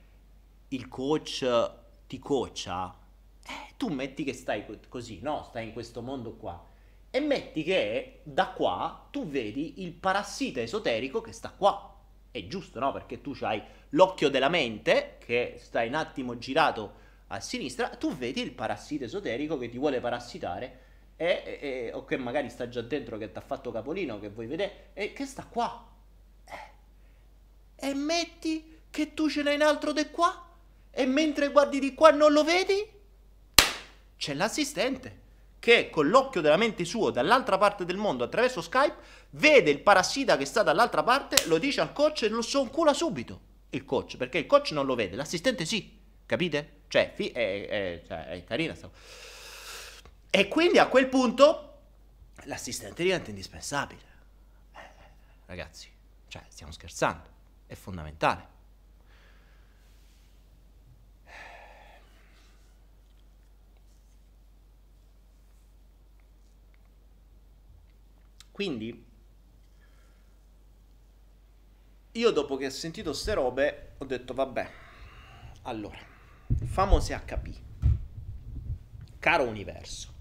il 0.69 0.89
coach 0.89 1.73
ti 2.07 2.19
coacha, 2.19 2.97
eh, 3.47 3.75
tu 3.77 3.89
metti 3.89 4.25
che 4.25 4.33
stai 4.33 4.65
così, 4.89 5.21
no? 5.21 5.45
Stai 5.49 5.65
in 5.65 5.73
questo 5.73 6.01
mondo 6.03 6.35
qua. 6.35 6.65
E 7.11 7.21
metti 7.21 7.63
che 7.63 8.21
da 8.25 8.49
qua 8.49 9.07
tu 9.11 9.27
vedi 9.29 9.83
il 9.83 9.93
parassita 9.93 10.61
esoterico 10.61 11.21
che 11.21 11.33
sta 11.33 11.51
qua. 11.51 11.93
È 12.31 12.47
giusto, 12.47 12.81
no? 12.81 12.93
Perché 12.93 13.21
tu 13.21 13.37
hai 13.43 13.63
l'occhio 13.91 14.29
della 14.29 14.49
mente 14.49 15.19
che 15.25 15.57
stai 15.59 15.89
un 15.89 15.95
attimo 15.95 16.39
girato 16.39 17.03
a 17.29 17.41
sinistra, 17.41 17.89
tu 17.91 18.15
vedi 18.15 18.41
il 18.43 18.53
parassita 18.53 19.05
esoterico 19.05 19.59
che 19.59 19.69
ti 19.69 19.79
vuole 19.79 20.01
parassitare 20.01 20.81
e, 21.17 21.59
e, 21.61 21.91
o 21.93 22.05
che 22.05 22.17
magari 22.17 22.51
sta 22.51 22.69
già 22.69 22.83
dentro, 22.83 23.17
che 23.17 23.31
ti 23.33 23.39
ha 23.39 23.43
fatto 23.43 23.71
capolino, 23.71 24.21
che 24.21 24.29
vuoi 24.29 24.47
vedere, 24.47 24.91
e 24.95 25.13
che 25.13 25.27
sta 25.27 25.45
qua. 25.45 25.91
Eh. 26.45 27.87
E 27.87 27.95
metti 27.95 28.81
che 28.91 29.15
tu 29.15 29.29
ce 29.29 29.43
n'hai 29.43 29.57
un 29.57 29.63
altro 29.63 29.93
di 29.93 30.09
qua 30.11 30.51
e 30.91 31.07
mentre 31.07 31.51
guardi 31.51 31.81
di 31.81 31.95
qua 31.95 32.11
non 32.11 32.33
lo 32.33 32.45
vedi? 32.45 32.93
C'è 34.17 34.35
l'assistente 34.35 35.23
che 35.59 35.89
con 35.89 36.09
l'occhio 36.09 36.43
della 36.43 36.59
mente 36.59 36.85
suo 36.85 37.11
dall'altra 37.11 37.57
parte 37.57 37.85
del 37.85 37.97
mondo 37.97 38.23
attraverso 38.23 38.61
Skype 38.61 38.97
vede 39.31 39.71
il 39.71 39.81
parassita 39.81 40.37
che 40.37 40.45
sta 40.45 40.63
dall'altra 40.63 41.03
parte, 41.03 41.47
lo 41.47 41.59
dice 41.59 41.81
al 41.81 41.93
coach 41.93 42.23
e 42.23 42.29
lo 42.29 42.43
soncula 42.43 42.93
subito. 42.93 43.41
Il 43.71 43.85
coach, 43.85 44.17
perché 44.17 44.39
il 44.39 44.47
coach 44.47 44.71
non 44.71 44.87
lo 44.87 44.95
vede, 44.95 45.17
l'assistente 45.17 45.65
sì. 45.65 45.94
Capite? 46.27 46.83
Cioè, 46.89 47.13
fi- 47.15 47.31
è, 47.31 47.69
è, 47.69 48.03
cioè, 48.07 48.27
è 48.29 48.45
carina 48.45 48.75
sta 48.75 48.91
E 50.31 50.49
quindi 50.49 50.79
a 50.79 50.89
quel 50.89 51.09
punto 51.09 51.71
l'assistente 52.45 53.03
diventa 53.03 53.31
indispensabile. 53.31 54.03
Eh, 54.75 54.81
ragazzi, 55.47 55.89
cioè, 56.29 56.43
stiamo 56.49 56.73
scherzando. 56.73 57.33
È 57.67 57.75
fondamentale. 57.75 58.53
Quindi, 68.53 69.05
io 72.13 72.31
dopo 72.31 72.57
che 72.57 72.67
ho 72.67 72.71
sentito 72.71 73.13
ste 73.13 73.35
robe, 73.35 73.93
ho 73.99 74.05
detto, 74.05 74.33
vabbè, 74.35 74.71
allora, 75.63 75.99
famosi 76.65 77.13
HP. 77.13 77.49
Caro 79.19 79.45
universo, 79.45 80.13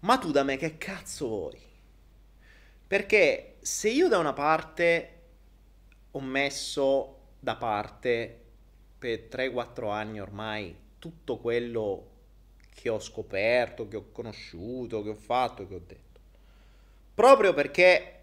ma 0.00 0.18
tu 0.18 0.30
da 0.30 0.42
me 0.42 0.56
che 0.56 0.76
cazzo 0.76 1.28
vuoi? 1.28 1.60
Perché 2.86 3.56
se 3.60 3.88
io 3.88 4.08
da 4.08 4.18
una 4.18 4.34
parte 4.34 5.20
ho 6.10 6.20
messo 6.20 7.18
da 7.38 7.56
parte 7.56 8.40
per 8.98 9.28
3-4 9.30 9.90
anni 9.90 10.20
ormai 10.20 10.76
tutto 10.98 11.38
quello 11.38 12.10
che 12.74 12.88
ho 12.88 13.00
scoperto, 13.00 13.88
che 13.88 13.96
ho 13.96 14.10
conosciuto, 14.12 15.02
che 15.02 15.08
ho 15.08 15.14
fatto, 15.14 15.66
che 15.66 15.74
ho 15.74 15.82
detto, 15.84 16.20
proprio 17.14 17.54
perché 17.54 18.20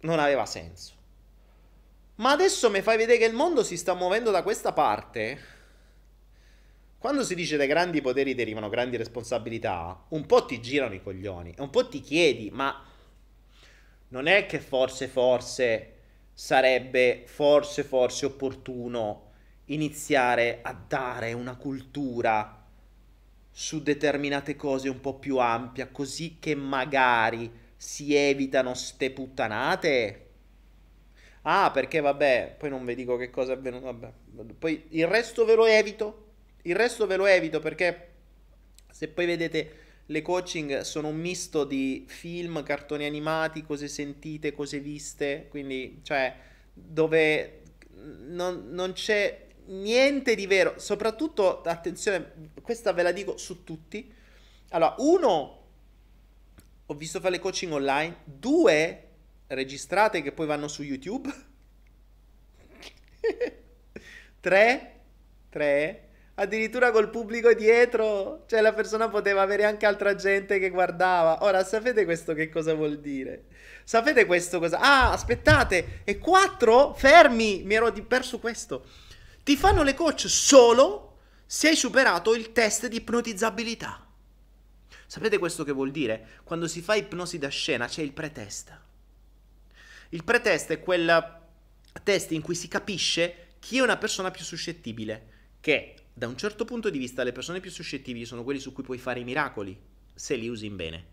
non 0.00 0.20
aveva 0.20 0.46
senso. 0.46 0.94
Ma 2.16 2.30
adesso 2.30 2.70
mi 2.70 2.80
fai 2.80 2.96
vedere 2.96 3.18
che 3.18 3.24
il 3.24 3.34
mondo 3.34 3.64
si 3.64 3.76
sta 3.76 3.94
muovendo 3.94 4.30
da 4.30 4.42
questa 4.42 4.72
parte 4.72 5.56
quando 6.98 7.22
si 7.22 7.36
dice 7.36 7.56
dai 7.56 7.68
grandi 7.68 8.00
poteri 8.00 8.34
derivano 8.34 8.68
grandi 8.68 8.96
responsabilità, 8.96 10.04
un 10.08 10.26
po' 10.26 10.44
ti 10.44 10.60
girano 10.60 10.94
i 10.94 11.02
coglioni 11.02 11.54
e 11.56 11.62
un 11.62 11.70
po' 11.70 11.88
ti 11.88 12.00
chiedi, 12.00 12.50
ma 12.50 12.84
non 14.08 14.26
è 14.26 14.46
che 14.46 14.58
forse, 14.58 15.06
forse 15.06 15.94
sarebbe, 16.32 17.22
forse, 17.26 17.84
forse 17.84 18.26
opportuno 18.26 19.30
iniziare 19.66 20.58
a 20.62 20.72
dare 20.72 21.32
una 21.34 21.56
cultura 21.56 22.66
su 23.50 23.80
determinate 23.82 24.56
cose 24.56 24.88
un 24.88 25.00
po' 25.00 25.14
più 25.14 25.38
ampia, 25.38 25.88
così 25.88 26.38
che 26.40 26.56
magari 26.56 27.50
si 27.76 28.12
evitano 28.14 28.74
ste 28.74 29.10
puttanate? 29.12 30.26
Ah, 31.42 31.70
perché 31.70 32.00
vabbè, 32.00 32.56
poi 32.58 32.70
non 32.70 32.84
vi 32.84 32.96
dico 32.96 33.16
che 33.16 33.30
cosa 33.30 33.52
è 33.52 33.56
avvenuto, 33.56 33.84
vabbè. 33.84 34.12
Poi 34.58 34.86
il 34.90 35.06
resto 35.06 35.44
ve 35.44 35.54
lo 35.54 35.64
evito 35.64 36.26
il 36.68 36.76
resto 36.76 37.06
ve 37.06 37.16
lo 37.16 37.26
evito 37.26 37.60
perché 37.60 38.08
se 38.90 39.08
poi 39.08 39.26
vedete 39.26 39.86
le 40.06 40.22
coaching 40.22 40.80
sono 40.80 41.08
un 41.08 41.16
misto 41.16 41.64
di 41.64 42.04
film, 42.08 42.62
cartoni 42.62 43.04
animati, 43.04 43.62
cose 43.62 43.88
sentite, 43.88 44.52
cose 44.52 44.80
viste, 44.80 45.46
quindi 45.48 46.00
cioè 46.02 46.34
dove 46.72 47.62
non, 48.26 48.68
non 48.70 48.92
c'è 48.92 49.46
niente 49.66 50.34
di 50.34 50.46
vero, 50.46 50.78
soprattutto 50.78 51.62
attenzione, 51.62 52.50
questa 52.62 52.92
ve 52.92 53.02
la 53.02 53.12
dico 53.12 53.36
su 53.36 53.64
tutti. 53.64 54.12
Allora, 54.70 54.94
uno, 54.98 55.66
ho 56.86 56.94
visto 56.94 57.20
fare 57.20 57.32
le 57.32 57.40
coaching 57.40 57.72
online, 57.72 58.16
due 58.24 59.04
registrate 59.48 60.22
che 60.22 60.32
poi 60.32 60.46
vanno 60.46 60.68
su 60.68 60.82
YouTube. 60.82 61.30
tre, 64.40 65.00
tre, 65.50 66.07
addirittura 66.38 66.92
col 66.92 67.10
pubblico 67.10 67.52
dietro, 67.52 68.44
cioè 68.46 68.60
la 68.60 68.72
persona 68.72 69.08
poteva 69.08 69.42
avere 69.42 69.64
anche 69.64 69.86
altra 69.86 70.14
gente 70.14 70.58
che 70.58 70.70
guardava. 70.70 71.42
Ora, 71.42 71.64
sapete 71.64 72.04
questo 72.04 72.32
che 72.32 72.48
cosa 72.48 72.74
vuol 72.74 73.00
dire? 73.00 73.46
Sapete 73.82 74.24
questo 74.24 74.60
cosa? 74.60 74.78
Ah, 74.78 75.12
aspettate, 75.12 76.02
e 76.04 76.18
quattro? 76.18 76.94
Fermi, 76.94 77.62
mi 77.64 77.74
ero 77.74 77.92
perso 77.92 78.38
questo. 78.38 78.86
Ti 79.42 79.56
fanno 79.56 79.82
le 79.82 79.94
coach 79.94 80.28
solo 80.28 81.16
se 81.44 81.68
hai 81.68 81.76
superato 81.76 82.34
il 82.34 82.52
test 82.52 82.86
di 82.86 82.96
ipnotizzabilità. 82.96 84.06
Sapete 85.06 85.38
questo 85.38 85.64
che 85.64 85.72
vuol 85.72 85.90
dire? 85.90 86.40
Quando 86.44 86.68
si 86.68 86.82
fa 86.82 86.94
ipnosi 86.94 87.38
da 87.38 87.48
scena 87.48 87.86
c'è 87.86 88.02
il 88.02 88.12
pretest. 88.12 88.80
Il 90.10 90.22
pretest 90.22 90.70
è 90.70 90.80
quel 90.80 91.40
test 92.04 92.30
in 92.30 92.42
cui 92.42 92.54
si 92.54 92.68
capisce 92.68 93.46
chi 93.58 93.78
è 93.78 93.82
una 93.82 93.96
persona 93.96 94.30
più 94.30 94.44
suscettibile, 94.44 95.36
che 95.60 95.94
da 96.18 96.26
un 96.26 96.36
certo 96.36 96.64
punto 96.64 96.90
di 96.90 96.98
vista 96.98 97.22
le 97.22 97.30
persone 97.30 97.60
più 97.60 97.70
suscettibili 97.70 98.24
sono 98.24 98.42
quelli 98.42 98.58
su 98.58 98.72
cui 98.72 98.82
puoi 98.82 98.98
fare 98.98 99.20
i 99.20 99.24
miracoli, 99.24 99.78
se 100.12 100.34
li 100.34 100.48
usi 100.48 100.66
in 100.66 100.74
bene. 100.74 101.04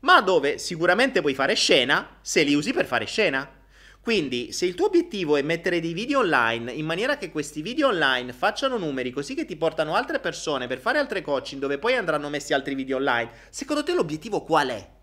Ma 0.00 0.22
dove 0.22 0.56
sicuramente 0.56 1.20
puoi 1.20 1.34
fare 1.34 1.54
scena, 1.54 2.16
se 2.22 2.42
li 2.42 2.54
usi 2.54 2.72
per 2.72 2.86
fare 2.86 3.04
scena. 3.04 3.58
Quindi, 4.00 4.50
se 4.52 4.64
il 4.64 4.74
tuo 4.74 4.86
obiettivo 4.86 5.36
è 5.36 5.42
mettere 5.42 5.78
dei 5.78 5.92
video 5.92 6.20
online 6.20 6.72
in 6.72 6.86
maniera 6.86 7.18
che 7.18 7.30
questi 7.30 7.60
video 7.60 7.88
online 7.88 8.32
facciano 8.32 8.78
numeri 8.78 9.10
così 9.10 9.34
che 9.34 9.44
ti 9.44 9.56
portano 9.56 9.94
altre 9.94 10.20
persone 10.20 10.66
per 10.66 10.78
fare 10.78 10.98
altre 10.98 11.20
coaching 11.20 11.60
dove 11.60 11.76
poi 11.76 11.96
andranno 11.96 12.30
messi 12.30 12.54
altri 12.54 12.74
video 12.74 12.96
online, 12.96 13.30
secondo 13.50 13.82
te 13.82 13.92
l'obiettivo 13.92 14.42
qual 14.42 14.68
è? 14.68 14.99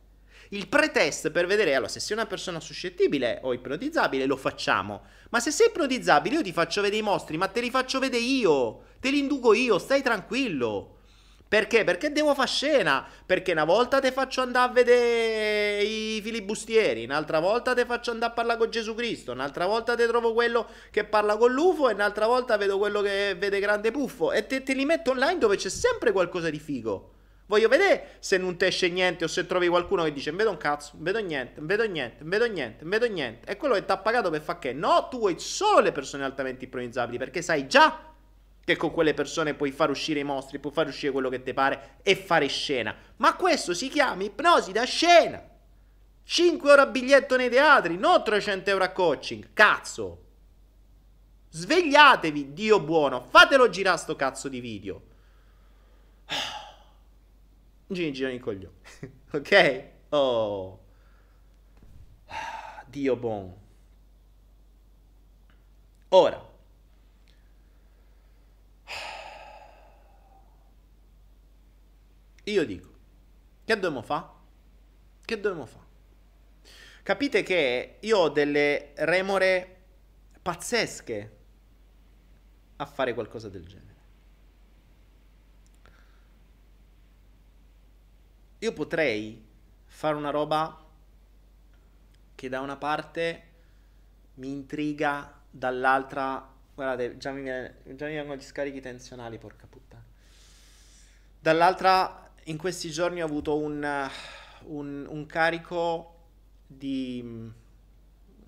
Il 0.49 0.67
pretest 0.69 1.31
per 1.31 1.45
vedere, 1.45 1.75
allora, 1.75 1.89
se 1.89 1.99
sei 1.99 2.15
una 2.15 2.25
persona 2.25 2.59
suscettibile 2.59 3.39
o 3.43 3.53
ipnotizzabile, 3.53 4.25
lo 4.25 4.37
facciamo. 4.37 5.03
Ma 5.29 5.39
se 5.39 5.51
sei 5.51 5.67
ipnotizzabile, 5.67 6.35
io 6.35 6.41
ti 6.43 6.53
faccio 6.53 6.81
vedere 6.81 7.01
i 7.01 7.05
mostri, 7.05 7.37
ma 7.37 7.47
te 7.47 7.59
li 7.59 7.69
faccio 7.69 7.99
vedere 7.99 8.23
io. 8.23 8.83
Te 8.99 9.09
li 9.09 9.19
induco 9.19 9.53
io, 9.53 9.77
stai 9.77 10.01
tranquillo. 10.01 10.95
Perché? 11.47 11.83
Perché 11.85 12.11
devo 12.11 12.33
fare 12.33 12.47
scena. 12.47 13.05
Perché 13.25 13.51
una 13.51 13.63
volta 13.65 13.99
ti 13.99 14.11
faccio 14.11 14.41
andare 14.41 14.69
a 14.69 14.73
vedere 14.73 15.83
i 15.83 16.21
filibustieri, 16.21 17.05
un'altra 17.05 17.39
volta 17.39 17.73
ti 17.73 17.83
faccio 17.85 18.11
andare 18.11 18.31
a 18.31 18.35
parlare 18.35 18.59
con 18.59 18.69
Gesù 18.69 18.95
Cristo, 18.95 19.31
un'altra 19.31 19.65
volta 19.65 19.95
ti 19.95 20.05
trovo 20.05 20.33
quello 20.33 20.67
che 20.91 21.05
parla 21.05 21.37
con 21.37 21.51
l'UFO 21.51 21.89
e 21.89 21.93
un'altra 21.93 22.25
volta 22.25 22.57
vedo 22.57 22.77
quello 22.77 23.01
che 23.01 23.35
vede 23.37 23.59
grande 23.59 23.91
puffo. 23.91 24.31
E 24.31 24.45
te, 24.45 24.63
te 24.63 24.73
li 24.73 24.85
metto 24.85 25.11
online 25.11 25.39
dove 25.39 25.55
c'è 25.57 25.69
sempre 25.69 26.11
qualcosa 26.11 26.49
di 26.49 26.59
figo. 26.59 27.15
Voglio 27.47 27.69
vedere 27.69 28.17
se 28.19 28.37
non 28.37 28.57
ti 28.57 28.65
esce 28.65 28.89
niente 28.89 29.23
o 29.23 29.27
se 29.27 29.45
trovi 29.45 29.69
qualcuno 29.69 30.03
che 30.03 30.11
dice 30.11 30.31
vedo 30.31 30.49
un 30.49 30.57
cazzo, 30.57 30.93
vedo 30.97 31.19
niente, 31.19 31.61
vedo 31.61 31.85
niente, 31.85 32.23
vedo 32.25 32.45
niente, 32.45 32.85
vedo 32.85 33.07
niente. 33.07 33.47
È 33.47 33.55
quello 33.55 33.73
che 33.73 33.85
ti 33.85 33.91
ha 33.91 33.97
pagato 33.97 34.29
per 34.29 34.41
fare 34.41 34.59
che? 34.59 34.73
No, 34.73 35.07
tu 35.09 35.19
vuoi 35.19 35.39
solo 35.39 35.79
le 35.79 35.93
persone 35.93 36.25
altamente 36.25 36.65
ipnotizzabili 36.65 37.17
perché 37.17 37.41
sai 37.41 37.67
già 37.67 38.13
che 38.65 38.75
con 38.75 38.91
quelle 38.91 39.13
persone 39.13 39.53
puoi 39.53 39.71
far 39.71 39.89
uscire 39.89 40.19
i 40.19 40.25
mostri, 40.25 40.59
puoi 40.59 40.73
far 40.73 40.87
uscire 40.87 41.13
quello 41.13 41.29
che 41.29 41.41
ti 41.41 41.53
pare 41.53 41.99
e 42.03 42.17
fare 42.17 42.47
scena. 42.47 42.93
Ma 43.15 43.33
questo 43.37 43.73
si 43.73 43.87
chiama 43.87 44.23
ipnosi 44.23 44.73
da 44.73 44.83
scena. 44.83 45.41
5 46.25 46.69
euro 46.69 46.81
a 46.81 46.87
biglietto 46.87 47.37
nei 47.37 47.49
teatri, 47.49 47.95
non 47.95 48.21
300 48.21 48.69
euro 48.69 48.83
a 48.83 48.89
coaching. 48.89 49.53
Cazzo. 49.53 50.23
Svegliatevi, 51.49 52.51
Dio 52.51 52.81
buono. 52.81 53.21
Fatelo 53.21 53.69
girare 53.69 53.97
sto 53.97 54.17
cazzo 54.17 54.49
di 54.49 54.59
video. 54.59 55.01
Gini 57.87 58.11
girano 58.11 58.35
i 58.35 58.39
coglioni. 58.39 58.75
ok? 59.31 59.83
Oh. 60.09 60.79
Dio 62.87 63.15
buono. 63.15 63.57
Ora. 66.09 66.45
Io 72.43 72.65
dico, 72.65 72.89
che 73.65 73.73
dobbiamo 73.73 74.01
fare? 74.01 74.25
Che 75.23 75.39
dobbiamo 75.39 75.65
fare? 75.65 75.85
Capite 77.03 77.43
che 77.43 77.97
io 78.01 78.17
ho 78.17 78.29
delle 78.29 78.91
remore 78.95 79.75
pazzesche 80.41 81.35
a 82.77 82.85
fare 82.85 83.13
qualcosa 83.13 83.49
del 83.49 83.65
genere. 83.65 83.86
Io 88.59 88.73
potrei 88.73 89.45
fare 89.85 90.15
una 90.15 90.31
roba 90.31 90.83
che 92.33 92.49
da 92.49 92.59
una 92.59 92.75
parte 92.75 93.43
mi 94.35 94.49
intriga, 94.49 95.41
dall'altra... 95.49 96.55
Guardate, 96.73 97.17
già 97.17 97.31
mi, 97.31 97.41
viene, 97.41 97.77
già 97.95 98.05
mi 98.05 98.13
vengono 98.13 98.35
gli 98.35 98.43
scarichi 98.43 98.79
tensionali, 98.79 99.37
porca 99.37 99.65
puttana. 99.67 100.03
Dall'altra 101.39 102.31
in 102.45 102.57
questi 102.57 102.89
giorni 102.89 103.21
ho 103.21 103.25
avuto 103.25 103.57
un, 103.57 104.09
un, 104.65 105.05
un 105.07 105.25
carico 105.25 106.15
di 106.65 107.21
mm, 107.23 107.49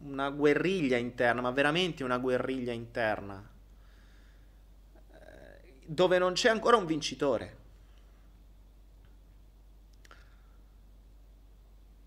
una 0.03 0.29
guerriglia 0.29 0.97
interna, 0.97 1.41
ma 1.41 1.51
veramente 1.51 2.03
una 2.03 2.17
guerriglia 2.17 2.71
interna, 2.71 3.47
eh, 5.11 5.73
dove 5.85 6.17
non 6.17 6.33
c'è 6.33 6.49
ancora 6.49 6.77
un 6.77 6.85
vincitore. 6.85 7.57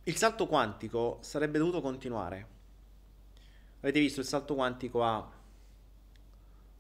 Il 0.04 0.16
salto 0.16 0.46
quantico 0.46 1.18
sarebbe 1.20 1.58
dovuto 1.58 1.80
continuare. 1.80 2.46
Avete 3.80 4.00
visto, 4.00 4.18
il 4.18 4.26
salto 4.26 4.54
quantico 4.54 5.04
ha 5.04 5.30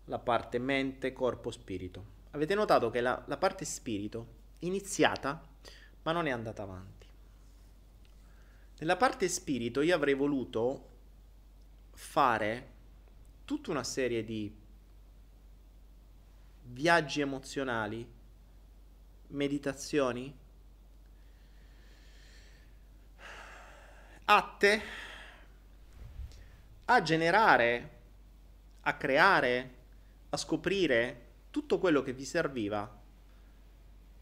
la 0.06 0.18
parte 0.18 0.58
mente, 0.58 1.12
corpo, 1.12 1.52
spirito. 1.52 2.20
Avete 2.30 2.54
notato 2.54 2.90
che 2.90 3.00
la, 3.00 3.22
la 3.26 3.36
parte 3.36 3.64
spirito 3.64 4.40
iniziata, 4.60 5.40
ma 6.02 6.10
non 6.10 6.26
è 6.26 6.30
andata 6.30 6.62
avanti. 6.62 7.06
Nella 8.78 8.96
parte 8.96 9.28
spirito 9.28 9.82
io 9.82 9.94
avrei 9.94 10.14
voluto 10.14 10.88
fare 11.92 12.70
tutta 13.44 13.70
una 13.70 13.84
serie 13.84 14.24
di 14.24 14.52
viaggi 16.64 17.20
emozionali, 17.20 18.04
meditazioni, 19.28 20.40
atte 24.34 24.82
a 26.86 27.02
generare, 27.02 27.90
a 28.80 28.96
creare, 28.96 29.74
a 30.30 30.36
scoprire 30.36 31.26
tutto 31.50 31.78
quello 31.78 32.02
che 32.02 32.14
vi 32.14 32.24
serviva 32.24 33.00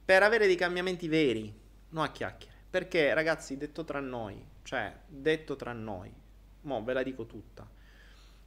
per 0.05 0.23
avere 0.25 0.47
dei 0.47 0.57
cambiamenti 0.57 1.07
veri, 1.07 1.55
non 1.91 2.05
a 2.05 2.11
chiacchiere. 2.11 2.55
Perché, 2.71 3.15
ragazzi, 3.15 3.57
detto 3.57 3.85
tra 3.85 4.01
noi, 4.01 4.45
cioè, 4.63 4.93
detto 5.07 5.55
tra 5.55 5.73
noi, 5.73 6.13
mo 6.63 6.83
ve 6.83 6.93
la 6.93 7.03
dico 7.05 7.27
tutta. 7.27 7.69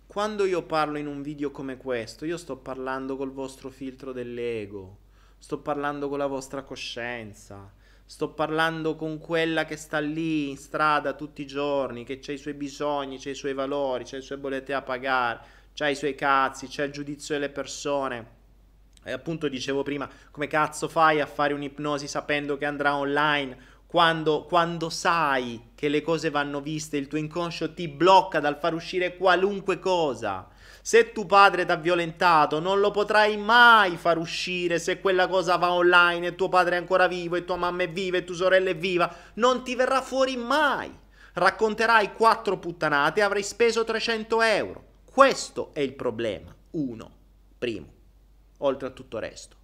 Quando 0.06 0.46
io 0.46 0.64
parlo 0.64 0.98
in 0.98 1.08
un 1.08 1.22
video 1.22 1.52
come 1.52 1.78
questo, 1.78 2.26
io 2.26 2.38
sto 2.38 2.58
parlando 2.58 3.16
col 3.16 3.32
vostro 3.32 3.70
filtro 3.70 4.12
dell'ego, 4.12 4.98
sto 5.38 5.60
parlando 5.60 6.10
con 6.10 6.18
la 6.18 6.28
vostra 6.28 6.64
coscienza, 6.64 7.72
sto 8.14 8.30
parlando 8.30 8.96
con 8.96 9.18
quella 9.18 9.66
che 9.66 9.76
sta 9.76 9.98
lì 9.98 10.52
in 10.52 10.58
strada 10.58 11.14
tutti 11.14 11.42
i 11.42 11.48
giorni, 11.48 12.04
che 12.04 12.22
ha 12.24 12.32
i 12.32 12.38
suoi 12.38 12.54
bisogni, 12.54 13.20
ha 13.26 13.30
i 13.32 13.34
suoi 13.34 13.56
valori, 13.56 14.04
ha 14.04 14.08
le 14.12 14.22
sue 14.22 14.38
bollette 14.38 14.72
da 14.72 14.84
pagare, 14.84 15.40
ha 15.76 15.90
i 15.90 15.96
suoi 15.96 16.14
cazzi, 16.14 16.68
c'ha 16.70 16.84
il 16.84 16.92
giudizio 16.92 17.34
delle 17.34 17.50
persone 17.50 18.42
e 19.04 19.12
appunto 19.12 19.48
dicevo 19.48 19.82
prima, 19.82 20.08
come 20.30 20.46
cazzo 20.46 20.88
fai 20.88 21.22
a 21.22 21.26
fare 21.26 21.56
un'ipnosi 21.56 22.08
sapendo 22.08 22.56
che 22.56 22.66
andrà 22.66 22.96
online 22.96 23.58
quando, 23.88 24.44
quando, 24.44 24.92
sai 24.92 25.72
che 25.74 25.90
le 25.90 26.04
cose 26.04 26.30
vanno 26.30 26.62
viste, 26.62 26.98
il 26.98 27.08
tuo 27.08 27.18
inconscio 27.18 27.74
ti 27.74 27.88
blocca 27.88 28.40
dal 28.40 28.60
far 28.60 28.76
uscire 28.76 29.18
qualunque 29.18 29.80
cosa. 29.80 30.50
Se 30.86 31.14
tuo 31.14 31.26
padre 31.26 31.64
ti 31.64 31.72
ha 31.72 31.78
violentato, 31.78 32.60
non 32.60 32.82
lo 32.82 32.92
potrai 32.92 33.38
mai 33.38 33.96
far 33.96 34.18
uscire 34.18 34.80
se 34.80 35.00
quella 35.00 35.30
cosa 35.30 35.56
va 35.56 35.72
online 35.72 36.28
e 36.28 36.36
tuo 36.36 36.50
padre 36.50 36.76
è 36.76 36.80
ancora 36.80 37.08
vivo 37.08 37.38
e 37.38 37.46
tua 37.46 37.56
mamma 37.56 37.84
è 37.84 37.90
viva 37.90 38.18
e 38.18 38.26
tua 38.26 38.36
sorella 38.36 38.70
è 38.70 38.76
viva. 38.76 39.10
Non 39.36 39.64
ti 39.64 39.76
verrà 39.76 40.02
fuori 40.02 40.36
mai. 40.36 40.92
Racconterai 41.36 42.12
quattro 42.12 42.60
puttanate 42.60 43.22
e 43.22 43.24
avrai 43.24 43.44
speso 43.44 43.86
300 43.86 44.42
euro. 44.42 44.84
Questo 45.10 45.70
è 45.74 45.80
il 45.80 45.94
problema. 45.94 46.54
Uno. 46.72 47.12
Primo 47.58 47.94
oltre 48.58 48.88
a 48.88 48.92
tutto 48.92 49.18
il 49.18 49.24
resto. 49.24 49.56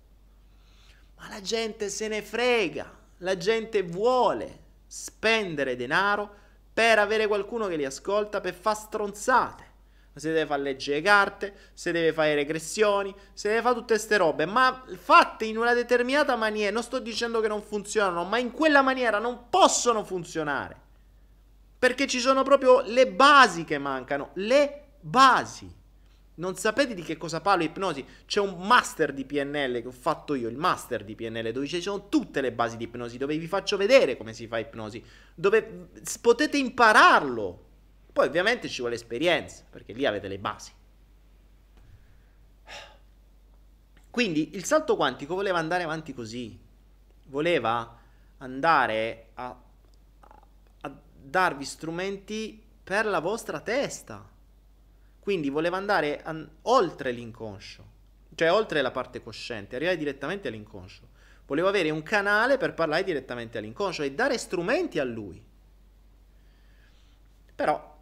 Ma 1.17 1.27
la 1.27 1.41
gente 1.41 1.89
se 1.89 2.07
ne 2.07 2.21
frega, 2.21 2.97
la 3.17 3.35
gente 3.35 3.83
vuole 3.83 4.67
spendere 4.87 5.75
denaro 5.75 6.37
per 6.71 6.97
avere 6.97 7.27
qualcuno 7.27 7.67
che 7.67 7.75
li 7.75 7.83
ascolta 7.83 8.39
per 8.39 8.53
fare 8.53 8.77
stronzate. 8.77 9.67
Se 10.19 10.31
deve 10.31 10.45
fare 10.45 10.61
leggere 10.61 11.01
carte, 11.01 11.53
se 11.73 11.91
deve 11.91 12.13
fare 12.13 12.35
regressioni, 12.35 13.13
se 13.33 13.49
deve 13.49 13.61
fare 13.61 13.75
tutte 13.75 13.93
queste 13.93 14.17
robe, 14.17 14.45
ma 14.45 14.83
fatte 14.97 15.45
in 15.45 15.57
una 15.57 15.73
determinata 15.73 16.35
maniera. 16.35 16.71
Non 16.71 16.83
sto 16.83 16.99
dicendo 16.99 17.39
che 17.39 17.47
non 17.47 17.61
funzionano, 17.61 18.23
ma 18.25 18.37
in 18.37 18.51
quella 18.51 18.81
maniera 18.81 19.19
non 19.19 19.49
possono 19.49 20.03
funzionare. 20.03 20.87
Perché 21.79 22.07
ci 22.07 22.19
sono 22.19 22.43
proprio 22.43 22.81
le 22.81 23.07
basi 23.07 23.63
che 23.63 23.77
mancano, 23.77 24.31
le 24.33 24.87
basi 24.99 25.77
non 26.39 26.55
sapete 26.55 26.93
di 26.93 27.03
che 27.03 27.17
cosa 27.17 27.41
parlo 27.41 27.63
ipnosi, 27.63 28.05
c'è 28.25 28.39
un 28.39 28.65
master 28.65 29.13
di 29.13 29.25
PNL 29.25 29.81
che 29.81 29.87
ho 29.87 29.91
fatto 29.91 30.33
io, 30.35 30.47
il 30.47 30.57
master 30.57 31.03
di 31.03 31.15
PNL, 31.15 31.51
dove 31.51 31.67
ci 31.67 31.81
sono 31.81 32.07
tutte 32.09 32.41
le 32.41 32.51
basi 32.51 32.77
di 32.77 32.85
ipnosi, 32.85 33.17
dove 33.17 33.37
vi 33.37 33.47
faccio 33.47 33.77
vedere 33.77 34.17
come 34.17 34.33
si 34.33 34.47
fa 34.47 34.57
ipnosi, 34.57 35.03
dove 35.35 35.89
potete 36.21 36.57
impararlo. 36.57 37.67
Poi 38.19 38.27
ovviamente 38.27 38.67
ci 38.67 38.81
vuole 38.81 38.95
esperienza, 38.95 39.63
perché 39.69 39.93
lì 39.93 40.05
avete 40.05 40.27
le 40.27 40.39
basi. 40.39 40.73
Quindi 44.09 44.57
il 44.57 44.65
salto 44.65 44.97
quantico 44.97 45.35
voleva 45.35 45.57
andare 45.57 45.83
avanti 45.83 46.13
così, 46.13 46.59
voleva 47.27 47.97
andare 48.39 49.27
a, 49.35 49.57
a 50.81 50.99
darvi 51.15 51.63
strumenti 51.63 52.61
per 52.83 53.05
la 53.05 53.19
vostra 53.19 53.61
testa. 53.61 54.29
Quindi 55.21 55.49
voleva 55.49 55.77
andare 55.77 56.21
an- 56.21 56.45
oltre 56.63 57.11
l'inconscio, 57.11 57.85
cioè 58.35 58.51
oltre 58.51 58.81
la 58.81 58.91
parte 58.91 59.23
cosciente, 59.23 59.77
arrivare 59.77 59.95
direttamente 59.95 60.49
all'inconscio. 60.49 61.07
Volevo 61.45 61.69
avere 61.69 61.89
un 61.89 62.03
canale 62.03 62.57
per 62.57 62.73
parlare 62.73 63.05
direttamente 63.05 63.59
all'inconscio 63.59 64.03
e 64.03 64.11
dare 64.11 64.37
strumenti 64.37 64.99
a 64.99 65.05
lui. 65.05 65.41
Però 67.55 67.95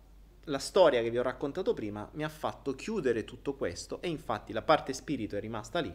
la 0.48 0.60
storia 0.60 1.02
che 1.02 1.10
vi 1.10 1.18
ho 1.18 1.24
raccontato 1.24 1.74
prima 1.74 2.10
mi 2.14 2.24
ha 2.24 2.30
fatto 2.30 2.74
chiudere 2.74 3.24
tutto 3.24 3.56
questo 3.56 4.02
e 4.02 4.10
infatti 4.10 4.54
la 4.54 4.62
parte 4.62 4.94
spirito 4.94 5.36
è 5.36 5.40
rimasta 5.40 5.80
lì 5.80 5.94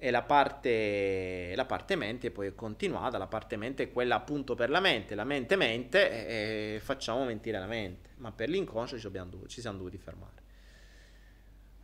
e 0.00 0.12
la 0.12 0.22
parte, 0.22 1.52
la 1.56 1.64
parte 1.64 1.96
mente 1.96 2.30
poi 2.30 2.46
è 2.46 2.54
continuata, 2.54 3.18
la 3.18 3.26
parte 3.26 3.56
mente 3.56 3.84
è 3.84 3.92
quella 3.92 4.14
appunto 4.14 4.54
per 4.54 4.70
la 4.70 4.78
mente, 4.78 5.16
la 5.16 5.24
mente 5.24 5.56
mente 5.56 6.74
e 6.76 6.78
facciamo 6.80 7.24
mentire 7.24 7.58
la 7.58 7.66
mente, 7.66 8.10
ma 8.18 8.30
per 8.30 8.48
l'inconscio 8.48 8.96
ci, 8.96 9.10
dovuti, 9.10 9.48
ci 9.48 9.60
siamo 9.60 9.78
dovuti 9.78 9.98
fermare. 9.98 10.42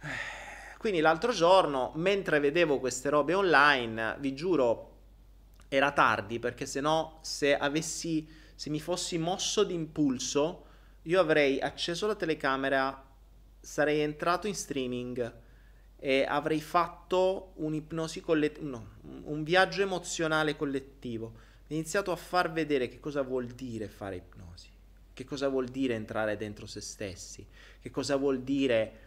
Quindi 0.78 1.00
l'altro 1.00 1.32
giorno, 1.32 1.90
mentre 1.96 2.38
vedevo 2.38 2.78
queste 2.78 3.08
robe 3.08 3.34
online, 3.34 4.16
vi 4.20 4.32
giuro, 4.32 4.92
era 5.66 5.90
tardi 5.90 6.38
perché 6.38 6.66
se 6.66 6.80
no, 6.80 7.18
se 7.22 7.56
avessi, 7.56 8.28
se 8.54 8.70
mi 8.70 8.78
fossi 8.78 9.18
mosso 9.18 9.64
d'impulso, 9.64 10.63
io 11.06 11.20
avrei 11.20 11.60
acceso 11.60 12.06
la 12.06 12.14
telecamera, 12.14 13.04
sarei 13.60 14.00
entrato 14.00 14.46
in 14.46 14.54
streaming 14.54 15.32
e 15.96 16.24
avrei 16.26 16.60
fatto 16.60 17.52
un'ipnosi 17.56 18.20
collettiva, 18.20 18.66
no, 18.66 18.90
un 19.24 19.42
viaggio 19.42 19.82
emozionale 19.82 20.56
collettivo. 20.56 21.26
Ho 21.26 21.72
iniziato 21.72 22.12
a 22.12 22.16
far 22.16 22.52
vedere 22.52 22.88
che 22.88 23.00
cosa 23.00 23.22
vuol 23.22 23.46
dire 23.46 23.88
fare 23.88 24.16
ipnosi, 24.16 24.68
che 25.12 25.24
cosa 25.24 25.48
vuol 25.48 25.68
dire 25.68 25.94
entrare 25.94 26.36
dentro 26.36 26.66
se 26.66 26.80
stessi, 26.80 27.46
che 27.80 27.90
cosa 27.90 28.16
vuol 28.16 28.40
dire 28.42 29.00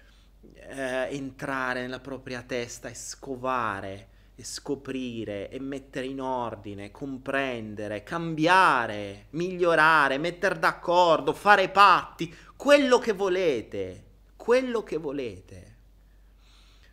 eh, 0.53 1.07
entrare 1.11 1.82
nella 1.82 1.99
propria 1.99 2.41
testa 2.41 2.90
e 2.90 2.95
scovare 2.95 4.15
scoprire 4.43 5.49
e 5.49 5.59
mettere 5.59 6.05
in 6.05 6.22
ordine, 6.22 6.91
comprendere, 6.91 8.03
cambiare, 8.03 9.27
migliorare, 9.31 10.18
mettere 10.18 10.59
d'accordo, 10.59 11.34
fare 11.34 11.69
patti, 11.69 12.34
quello 12.55 12.99
che 12.99 13.14
volete, 13.14 14.03
quello 14.35 14.84
che 14.84 14.97
volete 14.97 15.76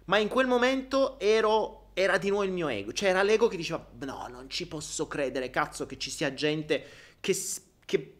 ma 0.07 0.19
in 0.19 0.29
quel 0.29 0.47
momento 0.47 1.19
ero, 1.19 1.91
era 1.95 2.19
di 2.19 2.29
nuovo 2.29 2.45
il 2.45 2.53
mio 2.53 2.69
ego, 2.69 2.93
cioè 2.93 3.11
era 3.11 3.23
l'ego 3.23 3.49
che 3.49 3.57
diceva 3.57 3.87
no, 4.01 4.27
non 4.29 4.51
ci 4.51 4.67
posso 4.67 5.07
credere, 5.07 5.51
cazzo 5.51 5.87
che 5.87 5.97
ci 5.97 6.11
sia 6.11 6.35
gente 6.35 6.85
che, 7.21 7.35
che, 7.85 8.17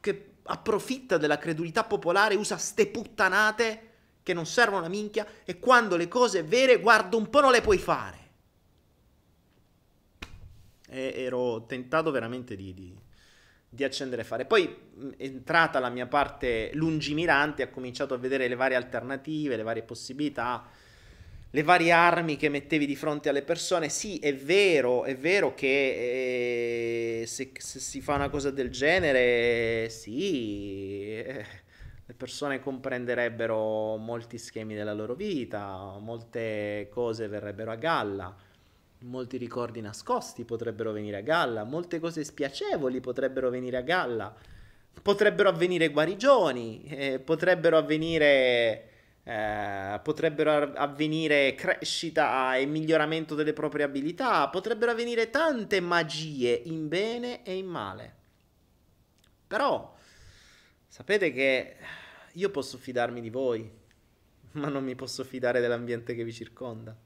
che 0.00 0.32
approfitta 0.44 1.18
della 1.18 1.38
credulità 1.38 1.84
popolare, 1.84 2.34
usa 2.34 2.56
ste 2.56 2.86
puttanate 2.86 3.82
che 4.22 4.32
non 4.32 4.46
servono 4.46 4.78
una 4.78 4.88
minchia 4.88 5.26
e 5.44 5.58
quando 5.58 5.96
le 5.96 6.08
cose 6.08 6.42
vere, 6.42 6.80
guarda 6.80 7.16
un 7.16 7.28
po' 7.28 7.40
non 7.40 7.50
le 7.50 7.60
puoi 7.60 7.78
fare. 7.78 8.26
E 10.88 11.14
ero 11.16 11.66
tentato 11.66 12.10
veramente 12.10 12.56
di, 12.56 12.72
di, 12.74 12.96
di 13.68 13.84
accendere 13.84 14.24
fare. 14.24 14.44
Poi 14.44 14.76
entrata 15.16 15.78
la 15.78 15.90
mia 15.90 16.06
parte 16.06 16.70
lungimirante, 16.74 17.64
ho 17.64 17.70
cominciato 17.70 18.14
a 18.14 18.18
vedere 18.18 18.48
le 18.48 18.54
varie 18.54 18.76
alternative, 18.76 19.56
le 19.56 19.62
varie 19.62 19.82
possibilità 19.82 20.66
le 21.50 21.62
varie 21.62 21.92
armi 21.92 22.36
che 22.36 22.48
mettevi 22.48 22.86
di 22.86 22.96
fronte 22.96 23.28
alle 23.28 23.42
persone. 23.42 23.88
Sì, 23.88 24.18
è 24.18 24.34
vero, 24.34 25.04
è 25.04 25.16
vero 25.16 25.54
che 25.54 27.22
eh, 27.22 27.26
se, 27.26 27.52
se, 27.56 27.80
si 27.80 28.00
fa 28.00 28.14
una 28.14 28.28
cosa 28.28 28.50
del 28.50 28.70
genere, 28.70 29.88
sì, 29.88 31.14
eh, 31.16 31.44
le 32.04 32.14
persone 32.14 32.60
comprenderebbero 32.60 33.96
molti 33.96 34.38
schemi 34.38 34.74
della 34.74 34.92
loro 34.92 35.14
vita, 35.14 35.96
molte 35.98 36.88
cose 36.90 37.28
verrebbero 37.28 37.70
a 37.70 37.76
galla. 37.76 38.36
Molti 39.00 39.36
ricordi 39.36 39.80
nascosti 39.80 40.44
potrebbero 40.44 40.90
venire 40.92 41.18
a 41.18 41.22
galla, 41.22 41.62
molte 41.64 42.00
cose 42.00 42.24
spiacevoli 42.24 43.00
potrebbero 43.00 43.48
venire 43.48 43.76
a 43.76 43.82
galla, 43.82 44.34
potrebbero 45.00 45.48
avvenire 45.48 45.90
guarigioni, 45.90 46.84
eh, 46.84 47.18
potrebbero 47.20 47.76
avvenire 47.76 48.88
eh, 49.28 50.00
potrebbero 50.02 50.72
avvenire 50.72 51.54
crescita 51.54 52.56
e 52.56 52.64
miglioramento 52.64 53.34
delle 53.34 53.52
proprie 53.52 53.84
abilità, 53.84 54.48
potrebbero 54.48 54.92
avvenire 54.92 55.28
tante 55.28 55.80
magie 55.80 56.62
in 56.64 56.88
bene 56.88 57.44
e 57.44 57.56
in 57.58 57.66
male. 57.66 58.14
Però 59.46 59.94
sapete 60.86 61.30
che 61.30 61.76
io 62.32 62.50
posso 62.50 62.78
fidarmi 62.78 63.20
di 63.20 63.28
voi, 63.28 63.70
ma 64.52 64.68
non 64.68 64.82
mi 64.82 64.94
posso 64.94 65.24
fidare 65.24 65.60
dell'ambiente 65.60 66.14
che 66.14 66.24
vi 66.24 66.32
circonda. 66.32 66.96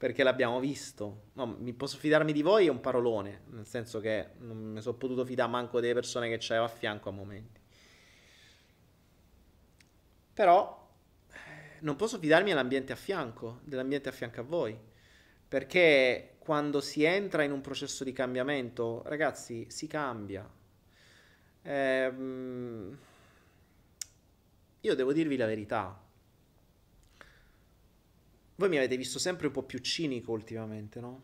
Perché 0.00 0.22
l'abbiamo 0.22 0.60
visto. 0.60 1.24
No, 1.34 1.44
mi 1.44 1.74
posso 1.74 1.98
fidarmi 1.98 2.32
di 2.32 2.40
voi 2.40 2.64
è 2.64 2.70
un 2.70 2.80
parolone, 2.80 3.42
nel 3.50 3.66
senso 3.66 4.00
che 4.00 4.30
non 4.38 4.56
mi 4.56 4.80
sono 4.80 4.96
potuto 4.96 5.26
fidare 5.26 5.50
manco 5.50 5.78
delle 5.78 5.92
persone 5.92 6.30
che 6.30 6.38
c'avevo 6.40 6.64
a 6.64 6.68
fianco 6.68 7.10
a 7.10 7.12
momenti. 7.12 7.60
Però 10.32 10.88
non 11.80 11.96
posso 11.96 12.18
fidarmi 12.18 12.48
dell'ambiente 12.48 12.92
a 12.92 12.96
fianco, 12.96 13.60
dell'ambiente 13.62 14.08
a 14.08 14.12
fianco 14.12 14.40
a 14.40 14.42
voi. 14.42 14.74
Perché 15.46 16.36
quando 16.38 16.80
si 16.80 17.04
entra 17.04 17.42
in 17.42 17.52
un 17.52 17.60
processo 17.60 18.02
di 18.02 18.12
cambiamento, 18.12 19.02
ragazzi, 19.04 19.66
si 19.68 19.86
cambia. 19.86 20.50
Ehm, 21.60 22.98
io 24.80 24.94
devo 24.94 25.12
dirvi 25.12 25.36
la 25.36 25.44
verità. 25.44 26.08
Voi 28.60 28.68
mi 28.68 28.76
avete 28.76 28.98
visto 28.98 29.18
sempre 29.18 29.46
un 29.46 29.54
po' 29.54 29.62
più 29.62 29.78
cinico 29.78 30.32
ultimamente, 30.32 31.00
no? 31.00 31.22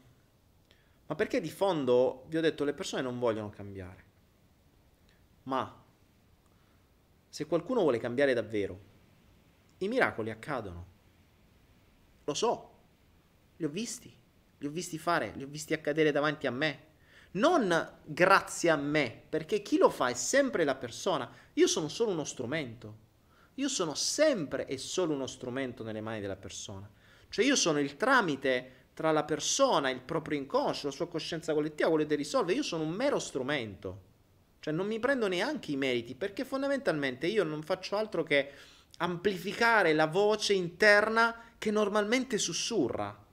Ma 1.04 1.14
perché 1.14 1.38
di 1.38 1.50
fondo 1.50 2.24
vi 2.28 2.38
ho 2.38 2.40
detto 2.40 2.64
le 2.64 2.72
persone 2.72 3.02
non 3.02 3.18
vogliono 3.18 3.50
cambiare. 3.50 4.04
Ma 5.42 5.84
se 7.28 7.44
qualcuno 7.44 7.82
vuole 7.82 7.98
cambiare 7.98 8.32
davvero, 8.32 8.80
i 9.78 9.88
miracoli 9.88 10.30
accadono. 10.30 10.86
Lo 12.24 12.32
so, 12.32 12.70
li 13.58 13.66
ho 13.66 13.68
visti, 13.68 14.10
li 14.56 14.66
ho 14.66 14.70
visti 14.70 14.96
fare, 14.96 15.32
li 15.36 15.42
ho 15.42 15.46
visti 15.46 15.74
accadere 15.74 16.12
davanti 16.12 16.46
a 16.46 16.50
me. 16.50 16.84
Non 17.32 17.98
grazie 18.02 18.70
a 18.70 18.76
me, 18.76 19.24
perché 19.28 19.60
chi 19.60 19.76
lo 19.76 19.90
fa 19.90 20.08
è 20.08 20.14
sempre 20.14 20.64
la 20.64 20.74
persona. 20.74 21.30
Io 21.52 21.66
sono 21.66 21.88
solo 21.88 22.12
uno 22.12 22.24
strumento. 22.24 23.04
Io 23.56 23.68
sono 23.68 23.92
sempre 23.92 24.66
e 24.66 24.78
solo 24.78 25.12
uno 25.12 25.26
strumento 25.26 25.82
nelle 25.82 26.00
mani 26.00 26.20
della 26.22 26.36
persona. 26.36 26.90
Cioè 27.28 27.44
io 27.44 27.56
sono 27.56 27.78
il 27.80 27.96
tramite 27.96 28.72
tra 28.94 29.12
la 29.12 29.24
persona, 29.24 29.90
il 29.90 30.00
proprio 30.00 30.38
inconscio, 30.38 30.86
la 30.86 30.92
sua 30.92 31.08
coscienza 31.08 31.52
collettiva, 31.52 31.90
quello 31.90 32.06
che 32.06 32.14
risolve. 32.14 32.54
Io 32.54 32.62
sono 32.62 32.82
un 32.82 32.90
mero 32.90 33.18
strumento. 33.18 34.00
Cioè 34.60 34.72
non 34.72 34.86
mi 34.86 34.98
prendo 34.98 35.28
neanche 35.28 35.72
i 35.72 35.76
meriti, 35.76 36.14
perché 36.14 36.44
fondamentalmente 36.44 37.26
io 37.26 37.44
non 37.44 37.62
faccio 37.62 37.96
altro 37.96 38.22
che 38.22 38.50
amplificare 38.98 39.92
la 39.92 40.06
voce 40.06 40.54
interna 40.54 41.52
che 41.58 41.70
normalmente 41.70 42.38
sussurra. 42.38 43.24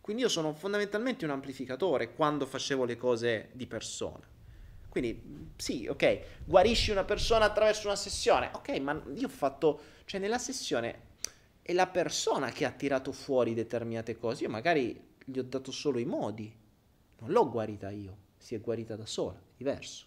Quindi 0.00 0.22
io 0.22 0.28
sono 0.28 0.52
fondamentalmente 0.54 1.24
un 1.24 1.30
amplificatore 1.30 2.12
quando 2.12 2.46
facevo 2.46 2.84
le 2.84 2.96
cose 2.96 3.50
di 3.52 3.66
persona. 3.66 4.24
Quindi 4.88 5.52
sì, 5.56 5.86
ok, 5.88 6.20
guarisci 6.44 6.90
una 6.90 7.04
persona 7.04 7.44
attraverso 7.44 7.86
una 7.86 7.96
sessione. 7.96 8.50
Ok, 8.54 8.68
ma 8.78 9.00
io 9.14 9.26
ho 9.26 9.30
fatto, 9.30 9.80
cioè 10.04 10.20
nella 10.20 10.38
sessione 10.38 11.00
è 11.66 11.72
la 11.72 11.88
persona 11.88 12.52
che 12.52 12.64
ha 12.64 12.70
tirato 12.70 13.10
fuori 13.10 13.52
determinate 13.52 14.16
cose. 14.16 14.44
Io 14.44 14.48
magari 14.48 15.14
gli 15.24 15.36
ho 15.36 15.42
dato 15.42 15.72
solo 15.72 15.98
i 15.98 16.04
modi. 16.04 16.54
Non 17.18 17.30
l'ho 17.32 17.50
guarita 17.50 17.90
io, 17.90 18.16
si 18.38 18.54
è 18.54 18.60
guarita 18.60 18.94
da 18.94 19.04
sola, 19.04 19.42
diverso. 19.56 20.06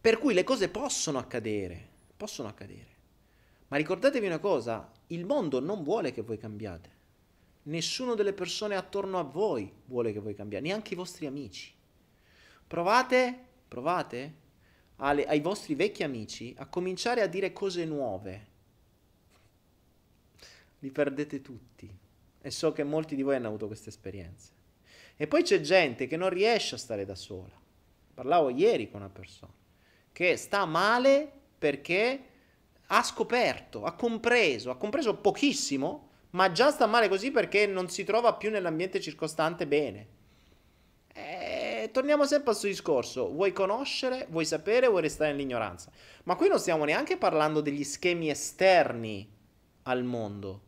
Per 0.00 0.18
cui 0.18 0.32
le 0.32 0.44
cose 0.44 0.68
possono 0.68 1.18
accadere, 1.18 1.88
possono 2.16 2.46
accadere. 2.46 2.86
Ma 3.66 3.78
ricordatevi 3.78 4.26
una 4.26 4.38
cosa, 4.38 4.92
il 5.08 5.24
mondo 5.24 5.58
non 5.58 5.82
vuole 5.82 6.12
che 6.12 6.22
voi 6.22 6.38
cambiate. 6.38 6.90
Nessuno 7.64 8.14
delle 8.14 8.32
persone 8.32 8.76
attorno 8.76 9.18
a 9.18 9.24
voi 9.24 9.72
vuole 9.86 10.12
che 10.12 10.20
voi 10.20 10.34
cambiate, 10.34 10.64
neanche 10.64 10.94
i 10.94 10.96
vostri 10.96 11.26
amici. 11.26 11.74
Provate, 12.64 13.44
provate 13.66 14.34
alle, 14.98 15.26
ai 15.26 15.40
vostri 15.40 15.74
vecchi 15.74 16.04
amici 16.04 16.54
a 16.58 16.66
cominciare 16.66 17.22
a 17.22 17.26
dire 17.26 17.52
cose 17.52 17.84
nuove. 17.84 18.46
Li 20.80 20.90
perdete 20.90 21.40
tutti. 21.40 21.92
E 22.40 22.50
so 22.50 22.72
che 22.72 22.84
molti 22.84 23.14
di 23.14 23.22
voi 23.22 23.36
hanno 23.36 23.48
avuto 23.48 23.66
queste 23.66 23.88
esperienze. 23.88 24.52
E 25.16 25.26
poi 25.26 25.42
c'è 25.42 25.60
gente 25.60 26.06
che 26.06 26.16
non 26.16 26.30
riesce 26.30 26.76
a 26.76 26.78
stare 26.78 27.04
da 27.04 27.14
sola. 27.14 27.60
Parlavo 28.14 28.50
ieri 28.50 28.90
con 28.90 29.00
una 29.00 29.10
persona 29.10 29.52
che 30.18 30.36
sta 30.36 30.64
male 30.64 31.30
perché 31.58 32.22
ha 32.86 33.02
scoperto, 33.04 33.84
ha 33.84 33.92
compreso, 33.92 34.70
ha 34.70 34.76
compreso 34.76 35.14
pochissimo, 35.14 36.08
ma 36.30 36.50
già 36.50 36.72
sta 36.72 36.86
male 36.86 37.08
così 37.08 37.30
perché 37.30 37.68
non 37.68 37.88
si 37.88 38.02
trova 38.02 38.34
più 38.34 38.50
nell'ambiente 38.50 39.00
circostante 39.00 39.68
bene. 39.68 40.06
E 41.12 41.90
torniamo 41.92 42.26
sempre 42.26 42.50
al 42.50 42.56
suo 42.56 42.66
discorso, 42.66 43.30
vuoi 43.30 43.52
conoscere, 43.52 44.26
vuoi 44.30 44.44
sapere, 44.44 44.88
vuoi 44.88 45.02
restare 45.02 45.30
nell'ignoranza. 45.30 45.92
Ma 46.24 46.34
qui 46.34 46.48
non 46.48 46.58
stiamo 46.58 46.84
neanche 46.84 47.16
parlando 47.16 47.60
degli 47.60 47.84
schemi 47.84 48.28
esterni 48.28 49.28
al 49.82 50.02
mondo. 50.02 50.62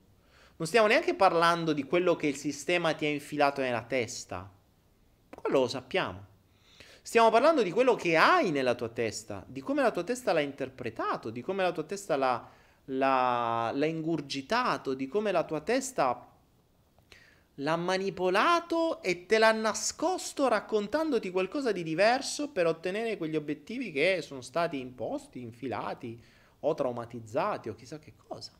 Non 0.61 0.69
stiamo 0.69 0.89
neanche 0.89 1.15
parlando 1.15 1.73
di 1.73 1.85
quello 1.85 2.17
che 2.17 2.27
il 2.27 2.37
sistema 2.37 2.93
ti 2.93 3.07
ha 3.07 3.09
infilato 3.09 3.63
nella 3.63 3.83
testa. 3.83 4.47
Quello 5.35 5.61
lo 5.61 5.69
sappiamo. 5.69 6.27
Stiamo 7.01 7.31
parlando 7.31 7.63
di 7.63 7.71
quello 7.71 7.95
che 7.95 8.19
hai 8.19 8.51
nella 8.51 8.75
tua 8.75 8.91
testa, 8.91 9.43
di 9.49 9.63
come 9.63 9.81
la 9.81 9.91
tua 9.91 10.05
testa 10.05 10.35
l'ha 10.35 10.41
interpretato, 10.41 11.31
di 11.31 11.41
come 11.41 11.63
la 11.63 11.73
tua 11.73 11.85
testa 11.85 12.15
l'ha, 12.17 12.47
l'ha, 12.85 13.71
l'ha 13.73 13.87
ingurgitato, 13.87 14.93
di 14.93 15.09
come 15.09 15.33
la 15.33 15.45
tua 15.45 15.63
testa 15.63 16.29
l'ha 17.55 17.77
manipolato 17.77 19.01
e 19.01 19.25
te 19.25 19.39
l'ha 19.39 19.53
nascosto 19.53 20.47
raccontandoti 20.47 21.31
qualcosa 21.31 21.73
di 21.73 21.83
diverso 21.83 22.51
per 22.51 22.67
ottenere 22.67 23.17
quegli 23.17 23.37
obiettivi 23.37 23.93
che 23.93 24.21
sono 24.21 24.43
stati 24.43 24.79
imposti, 24.79 25.41
infilati 25.41 26.23
o 26.61 26.75
traumatizzati 26.75 27.71
o 27.71 27.75
chissà 27.75 27.99
che 27.99 28.13
cosa. 28.15 28.53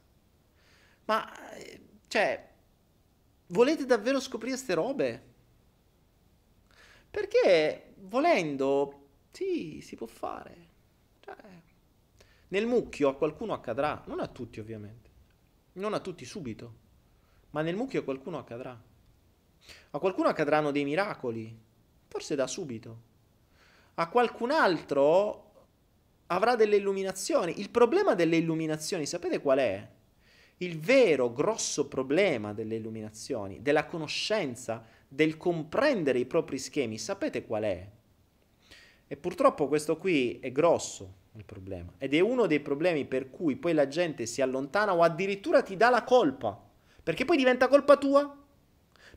Ma, 1.05 1.57
eh, 1.57 1.89
cioè, 2.11 2.45
volete 3.47 3.87
davvero 3.87 4.19
scoprire 4.19 4.55
queste 4.57 4.75
robe? 4.75 5.23
Perché 7.09 7.95
volendo, 7.99 9.11
sì, 9.31 9.81
si 9.81 9.95
può 9.95 10.09
fare. 10.09 10.69
Cioè, 11.21 11.37
nel 12.49 12.67
mucchio 12.67 13.11
a 13.11 13.15
qualcuno 13.15 13.53
accadrà, 13.53 14.03
non 14.07 14.19
a 14.19 14.27
tutti 14.27 14.59
ovviamente, 14.59 15.11
non 15.75 15.95
a 15.95 16.01
tutti 16.01 16.25
subito, 16.25 16.75
ma 17.51 17.63
nel 17.63 17.77
mucchio 17.77 18.01
a 18.01 18.03
qualcuno 18.03 18.39
accadrà. 18.39 18.77
A 19.93 19.99
qualcuno 20.01 20.27
accadranno 20.27 20.73
dei 20.73 20.83
miracoli, 20.83 21.57
forse 22.09 22.35
da 22.35 22.49
subito. 22.49 23.03
A 23.95 24.09
qualcun 24.09 24.51
altro 24.51 25.67
avrà 26.27 26.57
delle 26.57 26.75
illuminazioni. 26.75 27.61
Il 27.61 27.71
problema 27.71 28.17
delle 28.17 28.37
illuminazioni, 28.37 29.07
sapete 29.07 29.41
qual 29.41 29.59
è? 29.59 29.99
Il 30.63 30.79
vero 30.79 31.33
grosso 31.33 31.89
problema 31.89 32.53
delle 32.53 32.75
illuminazioni, 32.75 33.63
della 33.63 33.87
conoscenza, 33.87 34.85
del 35.09 35.39
comprendere 35.39 36.19
i 36.19 36.27
propri 36.27 36.59
schemi, 36.59 36.99
sapete 36.99 37.47
qual 37.47 37.63
è? 37.63 37.89
E 39.07 39.17
purtroppo 39.17 39.69
questo 39.69 39.97
qui 39.97 40.39
è 40.39 40.53
grosso 40.53 41.15
il 41.37 41.47
problema 41.47 41.95
ed 41.97 42.13
è 42.13 42.21
uno 42.21 42.45
dei 42.45 42.61
problemi 42.61 43.07
per 43.07 43.31
cui 43.31 43.57
poi 43.57 43.73
la 43.73 43.89
gente 43.89 44.27
si 44.27 44.43
allontana 44.43 44.95
o 44.95 45.03
addirittura 45.03 45.63
ti 45.63 45.79
dà 45.79 45.89
la 45.89 46.05
colpa, 46.05 46.61
perché 47.03 47.25
poi 47.25 47.39
diventa 47.39 47.67
colpa 47.67 47.97
tua. 47.97 48.37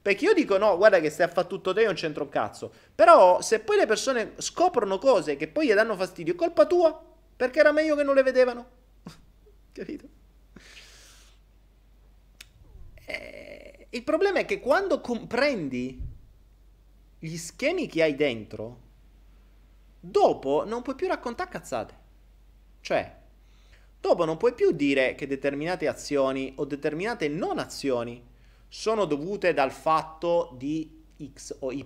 Perché 0.01 0.23
io 0.23 0.33
dico 0.33 0.57
no, 0.57 0.77
guarda 0.77 1.01
che 1.01 1.09
stai 1.09 1.25
a 1.25 1.29
fare 1.29 1.47
tutto 1.47 1.73
te, 1.73 1.81
io 1.81 1.87
non 1.87 1.95
c'entro 1.95 2.23
un 2.23 2.29
cazzo. 2.29 2.71
Però 2.95 3.41
se 3.41 3.59
poi 3.59 3.75
le 3.75 3.85
persone 3.85 4.33
scoprono 4.37 4.97
cose 4.97 5.35
che 5.35 5.49
poi 5.49 5.67
gli 5.67 5.73
danno 5.73 5.97
fastidio, 5.97 6.33
è 6.33 6.37
colpa 6.37 6.65
tua, 6.65 7.03
perché 7.35 7.59
era 7.59 7.73
meglio 7.73 7.97
che 7.97 8.03
non 8.03 8.15
le 8.15 8.23
vedevano. 8.23 8.69
Capito? 9.73 10.21
Il 13.93 14.03
problema 14.03 14.39
è 14.39 14.45
che 14.45 14.59
quando 14.59 15.01
comprendi 15.01 16.01
gli 17.19 17.37
schemi 17.37 17.87
che 17.87 18.01
hai 18.01 18.15
dentro, 18.15 18.81
dopo 19.99 20.65
non 20.65 20.81
puoi 20.81 20.95
più 20.95 21.07
raccontare 21.07 21.49
cazzate. 21.49 21.97
Cioè, 22.81 23.17
dopo 24.01 24.25
non 24.25 24.37
puoi 24.37 24.53
più 24.53 24.71
dire 24.71 25.13
che 25.13 25.27
determinate 25.27 25.87
azioni 25.87 26.53
o 26.57 26.65
determinate 26.65 27.27
non 27.27 27.59
azioni 27.59 28.21
sono 28.67 29.05
dovute 29.05 29.53
dal 29.53 29.71
fatto 29.71 30.55
di 30.57 31.03
X 31.31 31.57
o 31.59 31.71
Y. 31.71 31.85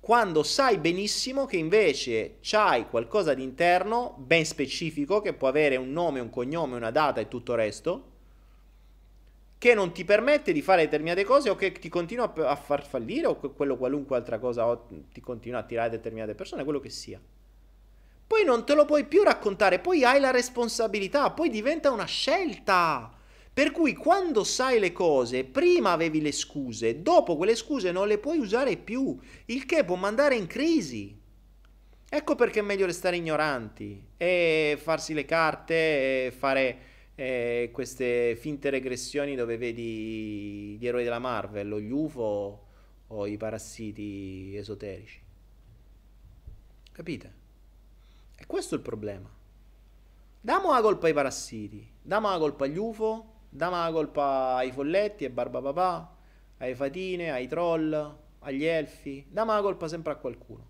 Quando 0.00 0.42
sai 0.42 0.76
benissimo 0.76 1.46
che 1.46 1.56
invece 1.56 2.36
c'hai 2.42 2.86
qualcosa 2.88 3.32
di 3.32 3.42
interno 3.42 4.14
ben 4.18 4.44
specifico 4.44 5.22
che 5.22 5.32
può 5.32 5.48
avere 5.48 5.76
un 5.76 5.90
nome, 5.92 6.20
un 6.20 6.30
cognome, 6.30 6.76
una 6.76 6.90
data 6.90 7.20
e 7.20 7.28
tutto 7.28 7.52
il 7.52 7.58
resto, 7.58 8.07
che 9.58 9.74
non 9.74 9.92
ti 9.92 10.04
permette 10.04 10.52
di 10.52 10.62
fare 10.62 10.84
determinate 10.84 11.24
cose 11.24 11.50
o 11.50 11.56
che 11.56 11.72
ti 11.72 11.88
continua 11.88 12.32
a 12.32 12.54
far 12.54 12.86
fallire 12.86 13.26
o 13.26 13.36
quello 13.36 13.76
qualunque 13.76 14.16
altra 14.16 14.38
cosa 14.38 14.66
o 14.66 14.86
ti 15.12 15.20
continua 15.20 15.60
a 15.60 15.64
tirare 15.64 15.90
determinate 15.90 16.34
persone, 16.34 16.62
quello 16.62 16.78
che 16.78 16.90
sia. 16.90 17.20
Poi 18.26 18.44
non 18.44 18.64
te 18.64 18.74
lo 18.74 18.84
puoi 18.84 19.04
più 19.04 19.22
raccontare, 19.22 19.80
poi 19.80 20.04
hai 20.04 20.20
la 20.20 20.30
responsabilità, 20.30 21.30
poi 21.30 21.50
diventa 21.50 21.90
una 21.90 22.04
scelta. 22.04 23.12
Per 23.52 23.72
cui 23.72 23.94
quando 23.94 24.44
sai 24.44 24.78
le 24.78 24.92
cose, 24.92 25.42
prima 25.42 25.90
avevi 25.90 26.20
le 26.20 26.30
scuse, 26.30 27.02
dopo 27.02 27.36
quelle 27.36 27.56
scuse 27.56 27.90
non 27.90 28.06
le 28.06 28.18
puoi 28.18 28.38
usare 28.38 28.76
più, 28.76 29.18
il 29.46 29.66
che 29.66 29.82
può 29.82 29.96
mandare 29.96 30.36
in 30.36 30.46
crisi. 30.46 31.18
Ecco 32.08 32.36
perché 32.36 32.60
è 32.60 32.62
meglio 32.62 32.86
restare 32.86 33.16
ignoranti 33.16 34.00
e 34.16 34.78
farsi 34.80 35.12
le 35.12 35.24
carte 35.24 36.26
e 36.26 36.30
fare 36.30 36.78
eh, 37.20 37.70
queste 37.72 38.36
finte 38.36 38.70
regressioni 38.70 39.34
dove 39.34 39.56
vedi 39.56 40.76
gli 40.78 40.86
eroi 40.86 41.02
della 41.02 41.18
Marvel 41.18 41.72
o 41.72 41.80
gli 41.80 41.90
UFO 41.90 42.66
o 43.08 43.26
i 43.26 43.36
parassiti 43.36 44.54
esoterici. 44.54 45.20
Capite? 46.92 47.34
E 48.36 48.46
questo 48.46 48.76
è 48.76 48.78
il 48.78 48.84
problema. 48.84 49.28
Diamo 50.40 50.70
la 50.70 50.80
colpa 50.80 51.08
ai 51.08 51.12
parassiti, 51.12 51.90
diamo 52.00 52.30
la 52.30 52.38
colpa 52.38 52.66
agli 52.66 52.76
UFO, 52.76 53.32
diamo 53.48 53.82
la 53.82 53.90
colpa 53.90 54.54
ai 54.54 54.70
folletti, 54.70 55.24
ai 55.24 55.30
barbapapà, 55.30 56.16
ai 56.58 56.76
fatine, 56.76 57.32
ai 57.32 57.48
troll, 57.48 58.16
agli 58.38 58.62
elfi, 58.62 59.26
diamo 59.28 59.52
la 59.52 59.60
colpa 59.60 59.88
sempre 59.88 60.12
a 60.12 60.16
qualcuno. 60.16 60.64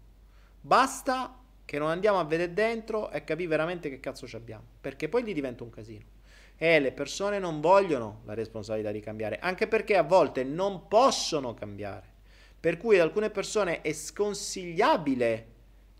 Basta 0.62 1.42
che 1.66 1.78
non 1.78 1.90
andiamo 1.90 2.18
a 2.18 2.24
vedere 2.24 2.54
dentro 2.54 3.10
e 3.10 3.22
capire 3.22 3.50
veramente 3.50 3.90
che 3.90 4.00
cazzo 4.00 4.26
ci 4.26 4.36
abbiamo, 4.36 4.64
perché 4.80 5.10
poi 5.10 5.24
gli 5.24 5.34
diventa 5.34 5.62
un 5.62 5.68
casino. 5.68 6.16
E 6.60 6.80
le 6.80 6.93
persone 6.93 7.39
non 7.39 7.60
vogliono 7.60 8.22
la 8.24 8.35
responsabilità 8.35 8.90
di 8.90 9.01
cambiare, 9.01 9.39
anche 9.40 9.68
perché 9.68 9.97
a 9.97 10.02
volte 10.02 10.43
non 10.43 10.89
possono 10.89 11.55
cambiare. 11.55 12.16
Per 12.59 12.76
cui 12.76 12.97
ad 12.97 13.02
alcune 13.02 13.30
persone 13.30 13.80
è 13.80 13.93
sconsigliabile 13.93 15.47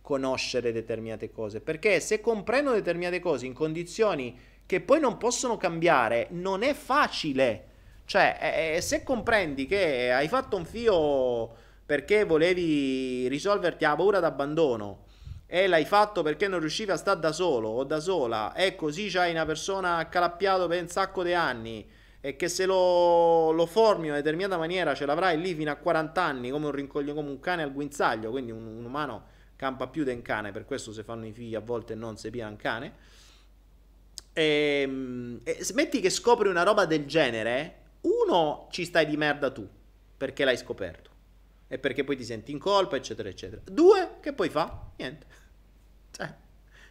conoscere 0.03 0.73
determinate 0.73 1.31
cose, 1.31 1.61
perché 1.61 2.01
se 2.01 2.21
comprendono 2.21 2.75
determinate 2.75 3.21
cose 3.21 3.47
in 3.47 3.53
condizioni 3.53 4.37
che 4.67 4.81
poi 4.81 5.01
non 5.01 5.17
possono 5.17 5.57
cambiare, 5.57 6.27
non 6.31 6.63
è 6.63 6.75
facile. 6.75 7.65
Cioè, 8.05 8.75
eh, 8.77 8.81
se 8.81 9.03
comprendi 9.03 9.67
che 9.67 10.11
hai 10.11 10.27
fatto 10.27 10.57
un 10.57 10.65
fio 10.65 11.51
perché 11.87 12.25
volevi 12.25 13.29
risolverti 13.29 13.85
la 13.85 13.97
paura 13.97 14.19
d'abbandono, 14.19 15.05
e 15.51 15.67
l'hai 15.67 15.87
fatto 15.87 16.23
perché 16.23 16.47
non 16.47 16.61
riuscivi 16.61 16.91
a 16.91 16.97
stare 16.97 17.21
da 17.21 17.33
solo 17.33 17.69
o 17.69 17.85
da 17.85 18.01
sola. 18.01 18.53
E 18.53 18.75
così 18.75 19.09
c'hai 19.09 19.31
una 19.31 19.47
persona 19.47 19.97
accalappiato 19.97 20.67
per 20.69 20.83
un 20.83 20.89
sacco 20.89 21.23
di 21.23 21.33
anni 21.33 21.89
e 22.21 22.37
che 22.37 22.49
se 22.49 22.67
lo, 22.67 23.51
lo, 23.53 23.65
formi 23.65 24.05
in 24.05 24.11
una 24.11 24.21
determinata 24.21 24.59
maniera 24.59 24.95
ce 24.95 25.07
l'avrai 25.07 25.41
lì 25.41 25.55
fino 25.55 25.71
a 25.71 25.77
40 25.77 26.23
anni 26.23 26.51
come 26.51 26.67
un 26.67 26.73
rincoglio 26.73 27.15
come 27.15 27.31
un 27.31 27.41
cane 27.41 27.63
al 27.63 27.73
guinzaglio. 27.73 28.31
Quindi 28.31 28.51
un, 28.51 28.67
un 28.67 28.85
umano 28.85 29.25
campa 29.57 29.87
più 29.87 30.05
di 30.05 30.11
un 30.11 30.21
cane 30.21 30.53
per 30.53 30.67
questo 30.67 30.93
se 30.93 31.03
fanno 31.03 31.25
i 31.27 31.33
figli 31.33 31.55
a 31.55 31.61
volte 31.61 31.95
non 31.95 32.19
si 32.19 32.29
pia 32.29 32.47
un 32.47 32.57
cane. 32.57 32.93
E, 34.35 34.83
ehm, 34.83 35.41
e 35.45 35.67
metti 35.73 36.01
che 36.01 36.11
scopri 36.11 36.49
una 36.49 36.63
roba 36.63 36.85
del 36.85 37.07
genere 37.07 37.77
uno 38.03 38.69
ci 38.71 38.85
stai 38.85 39.07
di 39.07 39.17
merda 39.17 39.51
tu 39.51 39.67
perché 40.15 40.45
l'hai 40.45 40.59
scoperto 40.59 41.08
e 41.69 41.79
perché 41.79 42.03
poi 42.03 42.17
ti 42.17 42.25
senti 42.25 42.51
in 42.51 42.59
colpa, 42.59 42.97
eccetera, 42.97 43.29
eccetera. 43.29 43.61
Due, 43.65 44.17
che 44.21 44.33
poi 44.33 44.49
fa? 44.49 44.91
Niente. 44.97 45.27
Cioè, 46.11 46.35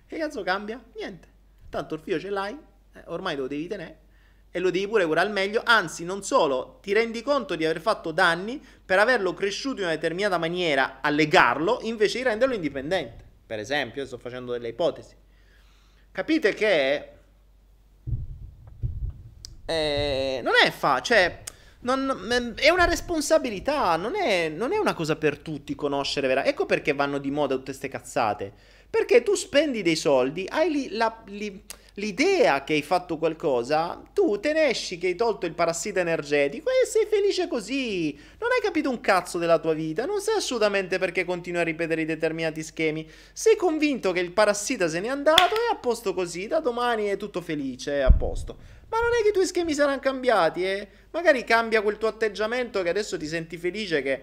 che 0.05 0.17
cazzo 0.17 0.43
cambia? 0.43 0.81
Niente. 0.95 1.27
Tanto 1.69 1.95
il 1.95 2.01
figlio 2.01 2.19
ce 2.19 2.29
l'hai, 2.29 2.57
eh, 2.93 3.01
ormai 3.07 3.35
lo 3.35 3.47
devi 3.47 3.67
tenere 3.67 4.05
e 4.51 4.59
lo 4.59 4.71
devi 4.71 4.87
pure 4.87 5.05
curare 5.05 5.27
al 5.27 5.33
meglio, 5.33 5.61
anzi 5.63 6.05
non 6.05 6.23
solo, 6.23 6.79
ti 6.81 6.93
rendi 6.93 7.21
conto 7.21 7.55
di 7.55 7.65
aver 7.65 7.81
fatto 7.81 8.11
danni 8.11 8.63
per 8.85 8.97
averlo 8.97 9.33
cresciuto 9.33 9.81
in 9.81 9.87
una 9.87 9.95
determinata 9.95 10.37
maniera 10.37 11.01
a 11.01 11.09
legarlo 11.09 11.79
invece 11.81 12.19
di 12.19 12.23
renderlo 12.23 12.55
indipendente. 12.55 13.25
Per 13.45 13.59
esempio, 13.59 14.05
sto 14.05 14.17
facendo 14.17 14.53
delle 14.53 14.69
ipotesi. 14.69 15.15
Capite 16.11 16.53
che 16.53 17.09
eh, 19.65 20.39
non 20.41 20.53
è 20.63 20.71
fa, 20.71 21.01
cioè 21.01 21.43
non, 21.81 22.55
è 22.57 22.69
una 22.69 22.85
responsabilità, 22.85 23.95
non 23.95 24.15
è, 24.15 24.49
non 24.49 24.73
è, 24.73 24.77
una 24.77 24.93
cosa 24.93 25.15
per 25.15 25.37
tutti 25.37 25.75
conoscere 25.75 26.27
vera. 26.27 26.45
Ecco 26.45 26.65
perché 26.65 26.93
vanno 26.93 27.17
di 27.19 27.31
moda 27.31 27.53
tutte 27.53 27.65
queste 27.65 27.87
cazzate. 27.87 28.51
Perché 28.89 29.21
tu 29.21 29.35
spendi 29.35 29.81
dei 29.81 29.95
soldi, 29.95 30.47
hai 30.49 30.71
li, 30.71 30.89
la, 30.91 31.23
li, 31.25 31.63
l'idea 31.95 32.63
che 32.63 32.73
hai 32.73 32.81
fatto 32.81 33.17
qualcosa, 33.17 34.01
tu 34.13 34.39
te 34.39 34.53
ne 34.53 34.69
esci 34.69 34.97
che 34.97 35.07
hai 35.07 35.15
tolto 35.15 35.45
il 35.45 35.53
parassita 35.53 35.99
energetico 35.99 36.69
e 36.69 36.85
sei 36.85 37.05
felice 37.05 37.47
così. 37.47 38.17
Non 38.39 38.49
hai 38.51 38.61
capito 38.61 38.89
un 38.89 39.01
cazzo 39.01 39.37
della 39.37 39.59
tua 39.59 39.73
vita, 39.73 40.05
non 40.05 40.21
sai 40.21 40.37
assolutamente 40.37 40.97
perché 40.99 41.25
continui 41.25 41.59
a 41.59 41.63
ripetere 41.63 42.01
i 42.01 42.05
determinati 42.05 42.63
schemi. 42.63 43.07
Sei 43.33 43.55
convinto 43.55 44.11
che 44.11 44.19
il 44.19 44.31
parassita 44.31 44.87
se 44.87 44.99
n'è 44.99 45.07
andato 45.09 45.55
e 45.55 45.71
a 45.71 45.75
posto 45.75 46.13
così, 46.13 46.47
da 46.47 46.59
domani 46.59 47.05
è 47.05 47.17
tutto 47.17 47.41
felice, 47.41 47.99
è 47.99 48.01
a 48.01 48.11
posto. 48.11 48.76
Ma 48.89 48.99
non 48.99 49.09
è 49.19 49.23
che 49.23 49.29
i 49.29 49.33
tuoi 49.33 49.45
schemi 49.45 49.73
saranno 49.73 49.99
cambiati, 49.99 50.63
eh? 50.63 50.87
Magari 51.11 51.43
cambia 51.43 51.81
quel 51.81 51.97
tuo 51.97 52.07
atteggiamento 52.07 52.81
che 52.83 52.89
adesso 52.89 53.17
ti 53.17 53.27
senti 53.27 53.57
felice 53.57 54.01
che 54.01 54.21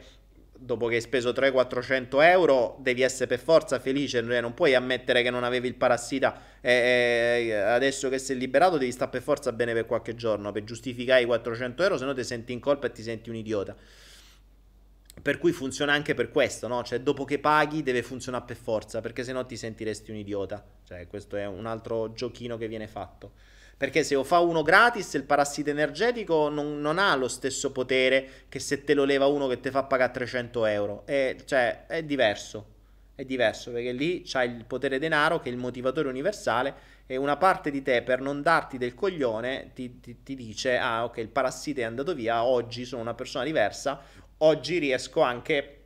dopo 0.56 0.86
che 0.86 0.94
hai 0.94 1.00
speso 1.00 1.30
300-400 1.30 2.22
euro, 2.22 2.76
devi 2.80 3.02
essere 3.02 3.26
per 3.26 3.38
forza 3.38 3.78
felice. 3.78 4.20
Non 4.22 4.54
puoi 4.54 4.74
ammettere 4.74 5.22
che 5.22 5.30
non 5.30 5.44
avevi 5.44 5.68
il 5.68 5.74
parassita 5.74 6.40
e, 6.60 7.52
adesso 7.52 8.08
che 8.08 8.18
sei 8.18 8.38
liberato 8.38 8.78
devi 8.78 8.90
stare 8.92 9.10
per 9.10 9.22
forza 9.22 9.52
bene 9.52 9.74
per 9.74 9.84
qualche 9.84 10.14
giorno 10.14 10.52
per 10.52 10.64
giustificare 10.64 11.22
i 11.22 11.26
400 11.26 11.82
euro, 11.82 11.98
se 11.98 12.04
no 12.06 12.14
ti 12.14 12.24
senti 12.24 12.52
in 12.52 12.60
colpa 12.60 12.86
e 12.86 12.92
ti 12.92 13.02
senti 13.02 13.28
un 13.28 13.36
idiota. 13.36 13.76
Per 15.20 15.38
cui 15.38 15.52
funziona 15.52 15.92
anche 15.92 16.14
per 16.14 16.30
questo, 16.30 16.66
no? 16.66 16.82
Cioè, 16.82 17.00
dopo 17.00 17.24
che 17.24 17.38
paghi 17.38 17.82
deve 17.82 18.02
funzionare 18.02 18.44
per 18.46 18.56
forza, 18.56 19.00
perché 19.00 19.22
se 19.22 19.32
no 19.32 19.44
ti 19.46 19.56
sentiresti 19.56 20.10
un 20.10 20.16
idiota. 20.16 20.64
Cioè, 20.84 21.06
questo 21.06 21.36
è 21.36 21.46
un 21.46 21.66
altro 21.66 22.12
giochino 22.12 22.56
che 22.56 22.68
viene 22.68 22.88
fatto. 22.88 23.32
Perché 23.76 24.02
se 24.02 24.14
lo 24.14 24.24
fa 24.24 24.38
uno 24.38 24.62
gratis, 24.62 25.14
il 25.14 25.24
parassita 25.24 25.70
energetico 25.70 26.48
non, 26.48 26.80
non, 26.80 26.98
ha 26.98 27.14
lo 27.16 27.28
stesso 27.28 27.72
potere 27.72 28.46
che 28.48 28.58
se 28.58 28.84
te 28.84 28.94
lo 28.94 29.04
leva 29.04 29.26
uno 29.26 29.46
che 29.46 29.60
ti 29.60 29.70
fa 29.70 29.84
pagare 29.84 30.12
300 30.12 30.66
euro. 30.66 31.02
È, 31.06 31.36
cioè, 31.44 31.86
è 31.86 32.02
diverso. 32.02 32.72
È 33.16 33.24
diverso 33.24 33.70
perché 33.70 33.92
lì 33.92 34.22
c'hai 34.24 34.50
il 34.50 34.64
potere 34.64 34.98
denaro 34.98 35.38
che 35.38 35.48
è 35.48 35.52
il 35.52 35.58
motivatore 35.58 36.08
universale 36.08 36.74
e 37.06 37.16
una 37.16 37.36
parte 37.36 37.70
di 37.70 37.80
te 37.80 38.02
per 38.02 38.20
non 38.20 38.42
darti 38.42 38.76
del 38.76 38.94
coglione 38.94 39.70
ti, 39.72 40.00
ti, 40.00 40.24
ti 40.24 40.34
dice 40.34 40.76
ah 40.76 41.04
ok 41.04 41.18
il 41.18 41.28
parassita 41.28 41.82
è 41.82 41.84
andato 41.84 42.12
via, 42.12 42.42
oggi 42.42 42.84
sono 42.84 43.02
una 43.02 43.14
persona 43.14 43.44
diversa, 43.44 44.02
oggi 44.38 44.78
riesco 44.78 45.20
anche 45.20 45.83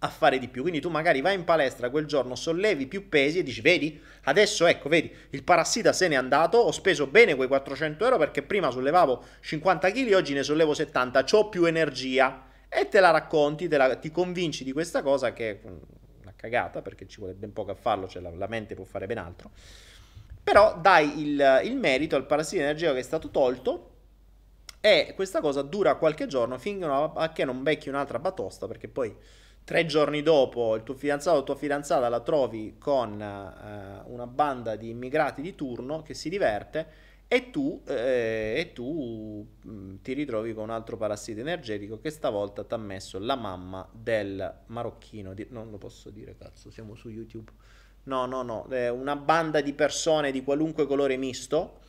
a 0.00 0.08
fare 0.08 0.38
di 0.38 0.48
più. 0.48 0.62
Quindi 0.62 0.80
tu 0.80 0.90
magari 0.90 1.20
vai 1.20 1.34
in 1.34 1.44
palestra 1.44 1.90
quel 1.90 2.06
giorno, 2.06 2.34
sollevi 2.34 2.86
più 2.86 3.08
pesi 3.08 3.38
e 3.38 3.42
dici, 3.42 3.60
vedi, 3.60 4.00
adesso 4.24 4.66
ecco, 4.66 4.88
vedi, 4.88 5.12
il 5.30 5.42
parassita 5.42 5.92
se 5.92 6.08
n'è 6.08 6.14
andato, 6.14 6.58
ho 6.58 6.70
speso 6.70 7.06
bene 7.06 7.34
quei 7.34 7.48
400 7.48 8.04
euro 8.04 8.18
perché 8.18 8.42
prima 8.42 8.70
sollevavo 8.70 9.24
50 9.40 9.90
kg, 9.90 10.12
oggi 10.12 10.34
ne 10.34 10.42
sollevo 10.42 10.74
70, 10.74 11.24
ho 11.32 11.48
più 11.48 11.64
energia. 11.64 12.46
E 12.68 12.88
te 12.88 13.00
la 13.00 13.10
racconti, 13.10 13.66
te 13.66 13.76
la, 13.76 13.96
ti 13.96 14.10
convinci 14.10 14.62
di 14.62 14.72
questa 14.72 15.02
cosa 15.02 15.32
che 15.32 15.50
è 15.50 15.58
una 15.64 16.34
cagata 16.36 16.82
perché 16.82 17.06
ci 17.08 17.18
vuole 17.18 17.34
ben 17.34 17.52
poco 17.52 17.70
a 17.70 17.74
farlo, 17.74 18.06
cioè 18.06 18.20
la, 18.20 18.30
la 18.30 18.46
mente 18.46 18.74
può 18.74 18.84
fare 18.84 19.06
ben 19.06 19.18
altro. 19.18 19.50
Però 20.42 20.78
dai 20.80 21.20
il, 21.20 21.60
il 21.64 21.76
merito 21.76 22.16
al 22.16 22.26
parassita 22.26 22.62
energetico 22.62 22.94
che 22.94 23.00
è 23.00 23.04
stato 23.04 23.30
tolto 23.30 23.96
e 24.80 25.12
questa 25.14 25.40
cosa 25.40 25.62
dura 25.62 25.96
qualche 25.96 26.26
giorno 26.26 26.54
a 26.54 27.32
che 27.32 27.44
non 27.44 27.62
becchi 27.62 27.88
un'altra 27.88 28.18
batosta 28.18 28.66
perché 28.68 28.86
poi 28.86 29.14
tre 29.68 29.84
giorni 29.84 30.22
dopo 30.22 30.76
il 30.76 30.82
tuo 30.82 30.94
fidanzato 30.94 31.36
o 31.36 31.44
tua 31.44 31.54
fidanzata 31.54 32.08
la 32.08 32.20
trovi 32.20 32.76
con 32.78 33.20
eh, 33.20 34.02
una 34.06 34.26
banda 34.26 34.76
di 34.76 34.88
immigrati 34.88 35.42
di 35.42 35.54
turno 35.54 36.00
che 36.00 36.14
si 36.14 36.30
diverte 36.30 36.86
e 37.28 37.50
tu, 37.50 37.82
eh, 37.86 38.54
e 38.56 38.72
tu 38.72 39.46
mh, 39.60 39.70
mm, 39.70 39.94
ti 40.00 40.14
ritrovi 40.14 40.54
con 40.54 40.62
un 40.62 40.70
altro 40.70 40.96
parassita 40.96 41.40
energetico 41.40 42.00
che 42.00 42.08
stavolta 42.08 42.64
ti 42.64 42.72
ha 42.72 42.78
messo 42.78 43.18
la 43.18 43.36
mamma 43.36 43.86
del 43.92 44.60
marocchino, 44.68 45.34
di, 45.34 45.46
non 45.50 45.70
lo 45.70 45.76
posso 45.76 46.08
dire 46.08 46.34
cazzo, 46.38 46.70
siamo 46.70 46.94
su 46.94 47.10
YouTube, 47.10 47.50
no 48.04 48.24
no 48.24 48.40
no, 48.40 48.66
eh, 48.70 48.88
una 48.88 49.16
banda 49.16 49.60
di 49.60 49.74
persone 49.74 50.32
di 50.32 50.42
qualunque 50.42 50.86
colore 50.86 51.18
misto, 51.18 51.80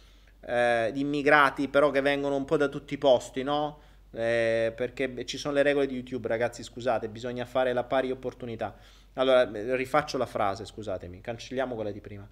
eh, 0.42 0.90
di 0.92 1.00
immigrati 1.00 1.70
però 1.70 1.92
che 1.92 2.02
vengono 2.02 2.36
un 2.36 2.44
po' 2.44 2.58
da 2.58 2.68
tutti 2.68 2.96
i 2.96 2.98
posti, 2.98 3.42
no? 3.42 3.88
Eh, 4.12 4.74
perché 4.76 5.26
ci 5.26 5.38
sono 5.38 5.54
le 5.54 5.62
regole 5.62 5.86
di 5.86 5.96
YouTube, 5.96 6.28
ragazzi, 6.28 6.64
scusate, 6.64 7.10
bisogna 7.10 7.46
fare 7.46 7.74
la 7.74 7.84
pari 7.84 8.12
opportunità. 8.12 8.76
Allora, 9.14 9.44
rifaccio 9.76 10.18
la 10.18 10.26
frase, 10.26 10.66
scusatemi, 10.66 11.22
cancelliamo 11.22 11.76
quella 11.76 11.92
di 11.92 12.02
prima. 12.02 12.28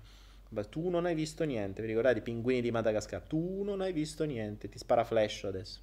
Tu 0.70 0.90
non 0.90 1.06
hai 1.06 1.14
visto 1.14 1.44
niente, 1.44 1.82
vi 1.82 1.90
ricordate 1.90 2.20
i 2.20 2.22
pinguini 2.22 2.62
di 2.62 2.72
Madagascar? 2.72 3.22
Tu 3.22 3.64
non 3.64 3.82
hai 3.82 3.92
visto 3.92 4.24
niente, 4.24 4.70
ti 4.70 4.78
spara 4.78 5.04
flash 5.04 5.44
adesso. 5.44 5.82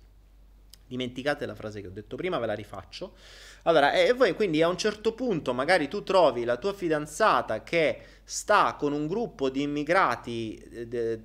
Dimenticate 0.86 1.46
la 1.46 1.54
frase 1.54 1.80
che 1.80 1.86
ho 1.86 1.90
detto 1.90 2.16
prima, 2.16 2.38
ve 2.38 2.46
la 2.46 2.54
rifaccio. 2.54 3.14
Allora, 3.62 3.92
e 3.92 4.12
voi 4.12 4.34
quindi 4.34 4.60
a 4.60 4.68
un 4.68 4.76
certo 4.76 5.14
punto 5.14 5.54
magari 5.54 5.88
tu 5.88 6.02
trovi 6.02 6.44
la 6.44 6.58
tua 6.58 6.74
fidanzata 6.74 7.62
che 7.62 8.00
sta 8.22 8.76
con 8.78 8.92
un 8.92 9.06
gruppo 9.06 9.48
di 9.48 9.62
immigrati, 9.62 10.56
eh, 10.56 10.86
de, 10.86 11.22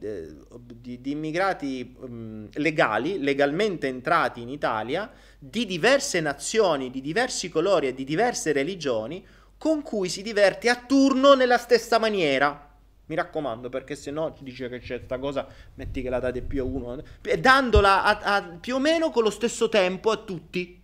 di, 0.58 1.02
di 1.02 1.12
immigrati 1.12 1.96
um, 2.00 2.48
legali, 2.54 3.20
legalmente 3.20 3.88
entrati 3.88 4.42
in 4.42 4.50
Italia, 4.50 5.12
di 5.38 5.66
diverse 5.66 6.22
nazioni, 6.22 6.90
di 6.90 7.02
diversi 7.02 7.50
colori 7.50 7.88
e 7.88 7.94
di 7.94 8.06
diverse 8.06 8.54
religioni, 8.54 9.26
con 9.58 9.82
cui 9.82 10.08
si 10.08 10.22
diverte 10.22 10.70
a 10.70 10.76
turno 10.76 11.34
nella 11.34 11.58
stessa 11.58 12.00
maniera. 12.00 12.69
Mi 13.10 13.16
raccomando, 13.16 13.70
perché 13.70 13.96
se 13.96 14.12
no 14.12 14.36
dice 14.40 14.70
che 14.70 14.78
c'è 14.78 14.98
questa 14.98 15.18
cosa, 15.18 15.48
metti 15.74 16.04
che 16.04 16.10
la 16.10 16.20
date 16.20 16.44
più 16.44 16.62
a 16.62 16.66
uno, 16.66 17.02
dandola 17.40 18.04
a, 18.04 18.36
a, 18.36 18.42
più 18.44 18.76
o 18.76 18.80
meno 18.80 19.10
con 19.10 19.24
lo 19.24 19.32
stesso 19.32 19.68
tempo 19.68 20.12
a 20.12 20.18
tutti. 20.18 20.80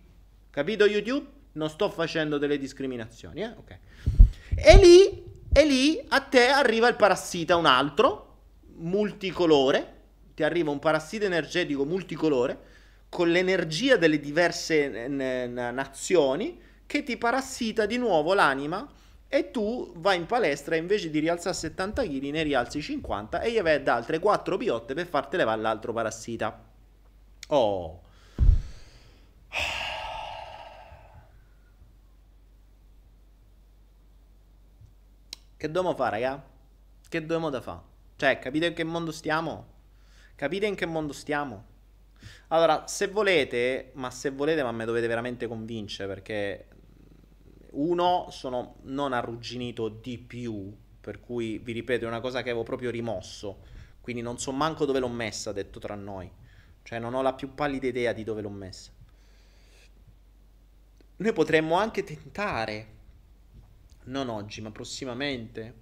Capito 0.50 0.86
YouTube? 0.86 1.24
Non 1.52 1.70
sto 1.70 1.88
facendo 1.88 2.36
delle 2.36 2.58
discriminazioni, 2.58 3.42
eh? 3.42 3.54
Ok. 3.56 3.78
E 4.56 4.76
lì, 4.76 5.22
e 5.52 5.64
lì 5.64 6.04
a 6.08 6.20
te 6.20 6.48
arriva 6.48 6.88
il 6.88 6.96
parassita, 6.96 7.54
un 7.54 7.66
altro, 7.66 8.38
multicolore, 8.78 9.94
ti 10.34 10.42
arriva 10.42 10.72
un 10.72 10.80
parassita 10.80 11.26
energetico 11.26 11.84
multicolore, 11.84 12.58
con 13.08 13.30
l'energia 13.30 13.96
delle 13.96 14.18
diverse 14.18 15.06
n- 15.06 15.16
n- 15.16 15.70
nazioni, 15.72 16.60
che 16.86 17.04
ti 17.04 17.16
parassita 17.16 17.86
di 17.86 17.98
nuovo 17.98 18.34
l'anima 18.34 18.84
e 19.36 19.50
tu 19.50 19.92
vai 19.96 20.16
in 20.16 20.26
palestra 20.26 20.74
e 20.74 20.78
invece 20.78 21.10
di 21.10 21.18
rialzare 21.18 21.54
70 21.54 22.02
kg 22.02 22.22
ne 22.30 22.42
rialzi 22.42 22.80
50 22.80 23.40
e 23.40 23.52
gli 23.52 23.60
vai 23.60 23.74
ad 23.74 23.88
altre 23.88 24.18
4 24.18 24.56
piotte 24.56 24.94
per 24.94 25.06
farti 25.06 25.36
levare 25.36 25.60
l'altro 25.60 25.92
parassita. 25.92 26.64
Oh. 27.48 28.00
Che 35.56 35.66
dobbiamo 35.66 35.94
fare, 35.94 36.20
raga? 36.20 36.44
Che 37.08 37.20
dobbiamo 37.20 37.50
da 37.50 37.60
fare? 37.60 37.80
Cioè, 38.16 38.38
capite 38.38 38.66
in 38.66 38.74
che 38.74 38.84
mondo 38.84 39.12
stiamo? 39.12 39.74
Capite 40.34 40.66
in 40.66 40.74
che 40.74 40.86
mondo 40.86 41.12
stiamo? 41.12 41.64
Allora, 42.48 42.86
se 42.86 43.08
volete, 43.08 43.90
ma 43.94 44.10
se 44.10 44.30
volete, 44.30 44.62
ma 44.62 44.72
me 44.72 44.84
dovete 44.84 45.06
veramente 45.06 45.46
convincere 45.46 46.08
perché 46.08 46.68
uno, 47.76 48.28
sono 48.30 48.76
non 48.82 49.12
arrugginito 49.12 49.88
di 49.88 50.18
più, 50.18 50.74
per 51.00 51.20
cui 51.20 51.58
vi 51.58 51.72
ripeto, 51.72 52.04
è 52.04 52.08
una 52.08 52.20
cosa 52.20 52.42
che 52.42 52.50
avevo 52.50 52.64
proprio 52.64 52.90
rimosso, 52.90 53.62
quindi 54.00 54.22
non 54.22 54.38
so 54.38 54.52
manco 54.52 54.84
dove 54.84 54.98
l'ho 54.98 55.08
messa, 55.08 55.52
detto 55.52 55.78
tra 55.78 55.94
noi. 55.94 56.30
Cioè 56.82 56.98
non 56.98 57.14
ho 57.14 57.22
la 57.22 57.34
più 57.34 57.54
pallida 57.54 57.86
idea 57.86 58.12
di 58.12 58.24
dove 58.24 58.42
l'ho 58.42 58.50
messa. 58.50 58.90
Noi 61.16 61.32
potremmo 61.32 61.76
anche 61.76 62.04
tentare, 62.04 62.94
non 64.04 64.28
oggi, 64.28 64.60
ma 64.60 64.70
prossimamente, 64.70 65.74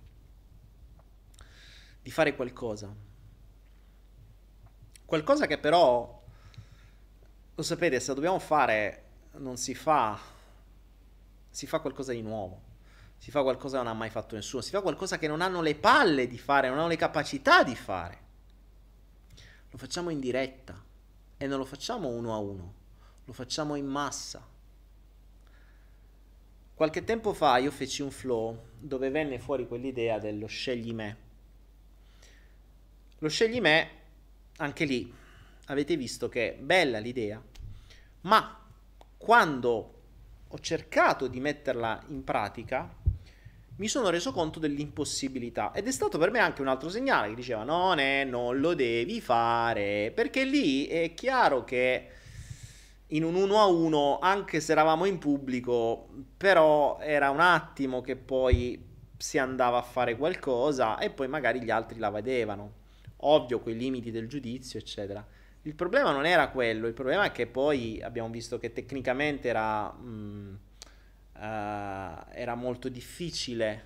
di 2.00 2.10
fare 2.10 2.34
qualcosa. 2.34 2.94
Qualcosa 5.04 5.46
che 5.46 5.58
però, 5.58 6.22
lo 7.54 7.62
sapete, 7.62 8.00
se 8.00 8.14
dobbiamo 8.14 8.38
fare, 8.38 9.02
non 9.32 9.56
si 9.56 9.74
fa 9.74 10.32
si 11.54 11.68
fa 11.68 11.78
qualcosa 11.78 12.10
di 12.10 12.20
nuovo. 12.20 12.60
Si 13.16 13.30
fa 13.30 13.42
qualcosa 13.42 13.78
che 13.78 13.84
non 13.84 13.92
ha 13.92 13.96
mai 13.96 14.10
fatto 14.10 14.34
nessuno. 14.34 14.60
Si 14.60 14.70
fa 14.70 14.80
qualcosa 14.80 15.18
che 15.18 15.28
non 15.28 15.40
hanno 15.40 15.62
le 15.62 15.76
palle 15.76 16.26
di 16.26 16.36
fare, 16.36 16.68
non 16.68 16.78
hanno 16.78 16.88
le 16.88 16.96
capacità 16.96 17.62
di 17.62 17.76
fare. 17.76 18.18
Lo 19.70 19.78
facciamo 19.78 20.10
in 20.10 20.18
diretta 20.18 20.82
e 21.36 21.46
non 21.46 21.58
lo 21.58 21.64
facciamo 21.64 22.08
uno 22.08 22.34
a 22.34 22.38
uno, 22.38 22.74
lo 23.24 23.32
facciamo 23.32 23.76
in 23.76 23.86
massa. 23.86 24.44
Qualche 26.74 27.04
tempo 27.04 27.32
fa 27.32 27.58
io 27.58 27.70
feci 27.70 28.02
un 28.02 28.10
flow 28.10 28.70
dove 28.76 29.10
venne 29.10 29.38
fuori 29.38 29.68
quell'idea 29.68 30.18
dello 30.18 30.48
scegli 30.48 30.92
me. 30.92 31.16
Lo 33.18 33.28
scegli 33.28 33.60
me, 33.60 33.90
anche 34.56 34.84
lì, 34.84 35.14
avete 35.66 35.96
visto 35.96 36.28
che 36.28 36.54
è 36.54 36.58
bella 36.58 36.98
l'idea, 36.98 37.40
ma 38.22 38.60
quando 39.16 39.93
ho 40.54 40.58
cercato 40.60 41.26
di 41.26 41.40
metterla 41.40 42.00
in 42.10 42.22
pratica, 42.22 42.88
mi 43.76 43.88
sono 43.88 44.08
reso 44.08 44.30
conto 44.30 44.60
dell'impossibilità. 44.60 45.72
Ed 45.72 45.88
è 45.88 45.90
stato 45.90 46.16
per 46.16 46.30
me 46.30 46.38
anche 46.38 46.60
un 46.60 46.68
altro 46.68 46.88
segnale 46.88 47.28
che 47.30 47.34
diceva: 47.34 47.64
no, 47.64 47.92
ne, 47.94 48.22
non 48.22 48.60
lo 48.60 48.74
devi 48.74 49.20
fare. 49.20 50.12
Perché 50.14 50.44
lì 50.44 50.86
è 50.86 51.12
chiaro 51.12 51.64
che 51.64 52.08
in 53.08 53.24
un 53.24 53.34
uno 53.34 53.58
a 53.58 53.66
uno, 53.66 54.20
anche 54.20 54.60
se 54.60 54.70
eravamo 54.70 55.06
in 55.06 55.18
pubblico, 55.18 56.08
però 56.36 56.98
era 57.00 57.30
un 57.30 57.40
attimo 57.40 58.00
che 58.00 58.14
poi 58.14 58.92
si 59.18 59.38
andava 59.38 59.78
a 59.78 59.82
fare 59.82 60.16
qualcosa 60.16 60.98
e 60.98 61.10
poi 61.10 61.26
magari 61.26 61.60
gli 61.62 61.70
altri 61.70 61.98
la 61.98 62.10
vedevano. 62.10 62.82
ovvio, 63.26 63.58
quei 63.58 63.76
limiti 63.76 64.12
del 64.12 64.28
giudizio, 64.28 64.78
eccetera. 64.78 65.26
Il 65.66 65.74
problema 65.74 66.10
non 66.10 66.26
era 66.26 66.48
quello, 66.48 66.86
il 66.86 66.92
problema 66.92 67.24
è 67.24 67.32
che 67.32 67.46
poi 67.46 67.98
abbiamo 68.02 68.28
visto 68.28 68.58
che 68.58 68.74
tecnicamente 68.74 69.48
era, 69.48 69.90
mh, 69.90 70.58
uh, 71.36 71.38
era 71.38 72.54
molto 72.54 72.90
difficile, 72.90 73.84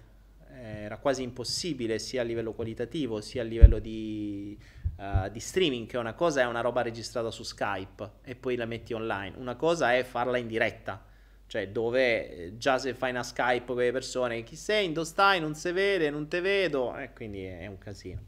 eh, 0.51 0.81
era 0.83 0.97
quasi 0.97 1.23
impossibile 1.23 2.01
sia 2.01 2.23
a 2.23 2.25
livello 2.25 2.53
qualitativo 2.53 3.21
sia 3.21 3.43
a 3.43 3.45
livello 3.45 3.79
di, 3.79 4.59
uh, 4.97 5.29
di, 5.31 5.39
streaming, 5.39 5.87
che 5.87 5.99
una 5.99 6.15
cosa 6.15 6.41
è 6.41 6.47
una 6.47 6.63
roba 6.63 6.83
registrata 6.83 7.31
su 7.31 7.45
Skype 7.45 8.11
e 8.25 8.35
poi 8.35 8.57
la 8.57 8.67
metti 8.67 8.93
online, 8.93 9.37
una 9.37 9.55
cosa 9.55 9.95
è 9.95 10.03
farla 10.03 10.37
in 10.37 10.49
diretta, 10.49 11.01
cioè 11.47 11.69
dove 11.69 12.29
eh, 12.29 12.59
già 12.59 12.79
se 12.79 12.93
fai 12.93 13.11
una 13.11 13.23
Skype 13.23 13.67
con 13.67 13.77
le 13.77 13.93
persone, 13.93 14.43
chi 14.43 14.57
sei, 14.57 14.91
dove 14.91 15.07
stai, 15.07 15.39
non 15.39 15.55
si 15.55 15.71
vede, 15.71 16.11
non 16.11 16.27
te 16.27 16.41
vedo, 16.41 16.97
e 16.97 17.13
quindi 17.13 17.45
è 17.45 17.69
un 17.69 17.79
casino. 17.79 18.23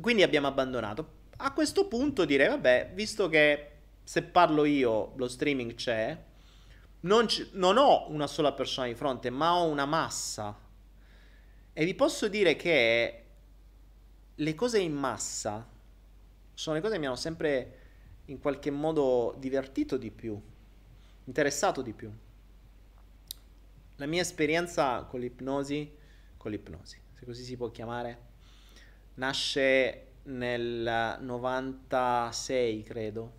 Quindi 0.00 0.24
abbiamo 0.24 0.48
abbandonato 0.48 1.16
a 1.38 1.52
questo 1.52 1.86
punto 1.86 2.24
direi, 2.24 2.48
vabbè, 2.48 2.92
visto 2.94 3.28
che 3.28 3.70
se 4.02 4.22
parlo 4.22 4.64
io 4.64 5.12
lo 5.16 5.28
streaming 5.28 5.74
c'è, 5.74 6.24
non, 7.00 7.26
c- 7.26 7.50
non 7.52 7.76
ho 7.76 8.10
una 8.10 8.26
sola 8.26 8.52
persona 8.52 8.86
di 8.86 8.94
fronte, 8.94 9.30
ma 9.30 9.54
ho 9.54 9.68
una 9.68 9.84
massa. 9.84 10.58
E 11.72 11.84
vi 11.84 11.94
posso 11.94 12.28
dire 12.28 12.56
che 12.56 13.24
le 14.34 14.54
cose 14.54 14.78
in 14.78 14.94
massa 14.94 15.68
sono 16.54 16.76
le 16.76 16.82
cose 16.82 16.94
che 16.94 17.00
mi 17.00 17.06
hanno 17.06 17.16
sempre 17.16 17.78
in 18.26 18.38
qualche 18.38 18.70
modo 18.70 19.34
divertito 19.38 19.96
di 19.96 20.10
più, 20.10 20.40
interessato 21.24 21.82
di 21.82 21.92
più. 21.92 22.10
La 23.96 24.06
mia 24.06 24.22
esperienza 24.22 25.02
con 25.02 25.20
l'ipnosi, 25.20 25.94
con 26.36 26.50
l'ipnosi, 26.50 26.98
se 27.14 27.24
così 27.24 27.44
si 27.44 27.56
può 27.56 27.70
chiamare, 27.70 28.18
nasce 29.14 30.05
nel 30.26 31.18
96, 31.20 32.82
credo, 32.82 33.32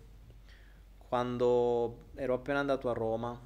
quando 0.96 2.10
ero 2.14 2.34
appena 2.34 2.60
andato 2.60 2.90
a 2.90 2.92
Roma 2.92 3.40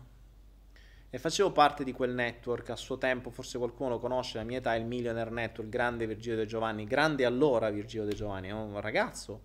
e 1.11 1.19
facevo 1.19 1.53
parte 1.53 1.85
di 1.85 1.93
quel 1.93 2.13
network 2.15 2.71
a 2.71 2.77
suo 2.77 2.99
tempo, 2.99 3.31
forse 3.31 3.59
qualcuno 3.59 3.91
lo 3.91 3.99
conosce, 3.99 4.39
la 4.39 4.45
mia 4.45 4.59
età 4.59 4.75
il 4.75 4.87
Millionaire 4.87 5.31
Network, 5.31 5.69
grande 5.69 6.07
Virgilio 6.07 6.39
De 6.39 6.47
Giovanni, 6.47 6.85
grande 6.87 7.25
allora 7.25 7.71
Virgilio 7.71 8.07
De 8.07 8.15
Giovanni, 8.15 8.49
è 8.49 8.53
un 8.53 8.81
ragazzo 8.81 9.43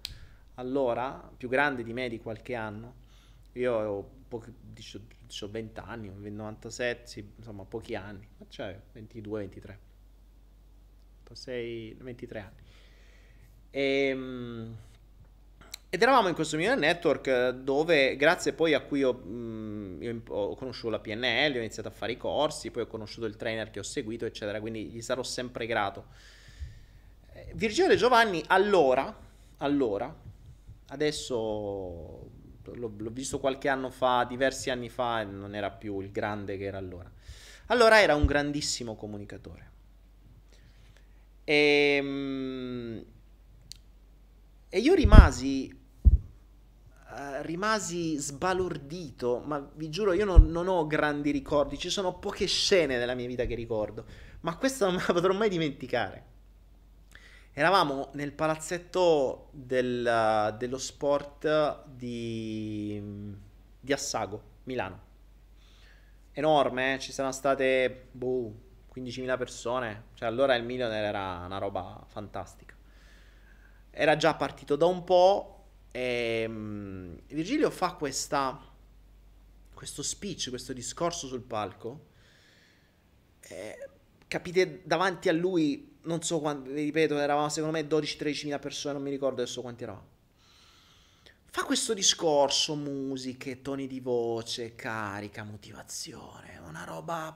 allora 0.56 1.30
più 1.36 1.50
grande 1.50 1.84
di 1.84 1.94
me 1.94 2.10
di 2.10 2.20
qualche 2.20 2.56
anno. 2.56 3.06
Io 3.54 3.74
ho, 3.74 4.10
pochi, 4.28 4.54
ho 5.42 5.50
20 5.50 5.80
anni, 5.80 6.10
ho 6.10 6.14
97, 6.18 7.08
sì, 7.08 7.34
insomma 7.36 7.66
pochi 7.66 7.96
anni, 7.96 8.28
cioè 8.50 8.80
22, 8.94 9.40
23. 9.40 9.80
6, 11.30 11.98
23 12.00 12.40
anni. 12.40 12.67
E, 13.72 13.82
ehm, 13.82 14.76
ed 15.90 16.02
eravamo 16.02 16.28
in 16.28 16.36
questo 16.36 16.58
mio 16.58 16.76
network 16.76 17.50
dove, 17.50 18.18
grazie 18.18 18.52
poi 18.52 18.74
a 18.74 18.82
cui 18.82 19.04
ho, 19.04 19.14
mh, 19.14 19.98
io 20.02 20.22
ho 20.28 20.56
conosciuto 20.56 20.90
la 20.90 21.00
PNL, 21.00 21.56
ho 21.56 21.60
iniziato 21.60 21.88
a 21.88 21.92
fare 21.92 22.12
i 22.12 22.18
corsi, 22.18 22.72
poi 22.72 22.84
ho 22.84 22.88
conosciuto 22.88 23.26
il 23.26 23.38
trainer 23.38 23.72
che 23.72 23.80
ho 23.80 23.84
seguito, 23.84 24.26
eccetera, 24.26 24.60
quindi 24.60 24.88
gli 24.88 25.02
sarò 25.02 25.24
sempre 25.24 25.66
grato. 25.66 26.06
Eh, 27.32 27.52
Virgilio 27.56 27.88
De 27.88 27.96
Giovanni 27.96 28.44
allora, 28.48 29.16
allora, 29.58 30.14
adesso 30.88 31.34
l'ho, 32.74 32.94
l'ho 32.98 33.10
visto 33.10 33.40
qualche 33.40 33.70
anno 33.70 33.90
fa, 33.90 34.26
diversi 34.26 34.70
anni 34.70 34.90
fa, 34.90 35.24
non 35.24 35.56
era 35.56 35.72
più 35.72 36.02
il 36.02 36.12
grande 36.12 36.58
che 36.58 36.66
era 36.66 36.78
allora. 36.78 37.10
Allora 37.68 38.02
era 38.02 38.14
un 38.16 38.26
grandissimo 38.26 38.96
comunicatore. 38.96 39.72
E, 41.44 41.96
ehm, 41.98 43.06
e 44.78 44.80
io 44.80 44.94
rimasi, 44.94 45.76
uh, 46.04 47.42
rimasi 47.42 48.16
sbalordito, 48.18 49.42
ma 49.44 49.60
vi 49.74 49.90
giuro 49.90 50.14
io 50.14 50.24
non, 50.24 50.52
non, 50.52 50.68
ho 50.68 50.86
grandi 50.86 51.32
ricordi, 51.32 51.80
ci 51.80 51.90
sono 51.90 52.20
poche 52.20 52.46
scene 52.46 53.00
della 53.00 53.16
mia 53.16 53.26
vita 53.26 53.46
che 53.46 53.56
ricordo, 53.56 54.06
ma 54.42 54.56
questa 54.56 54.86
non 54.86 54.96
me 54.96 55.04
la 55.08 55.14
potrò 55.14 55.34
mai 55.34 55.50
dimenticare. 55.50 56.26
Eravamo 57.54 58.12
nel 58.14 58.34
palazzetto 58.34 59.50
del, 59.52 60.06
uh, 60.06 60.56
dello 60.56 60.78
sport 60.78 61.86
di, 61.88 63.02
di 63.80 63.94
Assago, 63.94 64.44
Milano. 64.66 65.06
Enorme, 66.34 66.94
eh? 66.94 67.00
ci 67.00 67.12
saranno 67.12 67.34
state 67.34 68.10
boh, 68.12 68.54
15.000 68.94 69.38
persone, 69.40 70.04
cioè 70.14 70.28
allora 70.28 70.54
il 70.54 70.64
Milan 70.64 70.92
era 70.92 71.42
una 71.48 71.58
roba 71.58 72.04
fantastica 72.06 72.67
era 74.00 74.16
già 74.16 74.36
partito 74.36 74.76
da 74.76 74.86
un 74.86 75.04
po'. 75.04 75.54
E, 75.92 76.46
um, 76.48 77.20
Virgilio 77.28 77.72
fa 77.72 77.94
questa, 77.94 78.62
questo 79.74 80.04
speech, 80.04 80.50
questo 80.50 80.72
discorso 80.72 81.26
sul 81.26 81.42
palco. 81.42 82.06
E, 83.42 83.90
capite, 84.28 84.82
davanti 84.84 85.30
a 85.30 85.34
lui, 85.34 85.98
non 86.04 86.22
so 86.22 86.40
quanti, 86.40 86.72
ripeto, 86.72 87.18
eravamo 87.18 87.50
secondo 87.50 87.76
me 87.76 87.88
12-13 87.88 88.46
mila 88.46 88.60
persone, 88.60 88.94
non 88.94 89.04
mi 89.04 89.10
ricordo 89.10 89.42
adesso 89.42 89.62
quanti 89.62 89.82
eravamo. 89.82 90.16
Fa 91.50 91.64
questo 91.64 91.96
discorso, 91.96 92.76
musiche, 92.76 93.64
toni 93.64 93.88
di 93.88 94.00
voce, 94.00 94.76
carica, 94.76 95.44
motivazione, 95.44 96.62
una 96.68 96.84
roba 96.84 97.36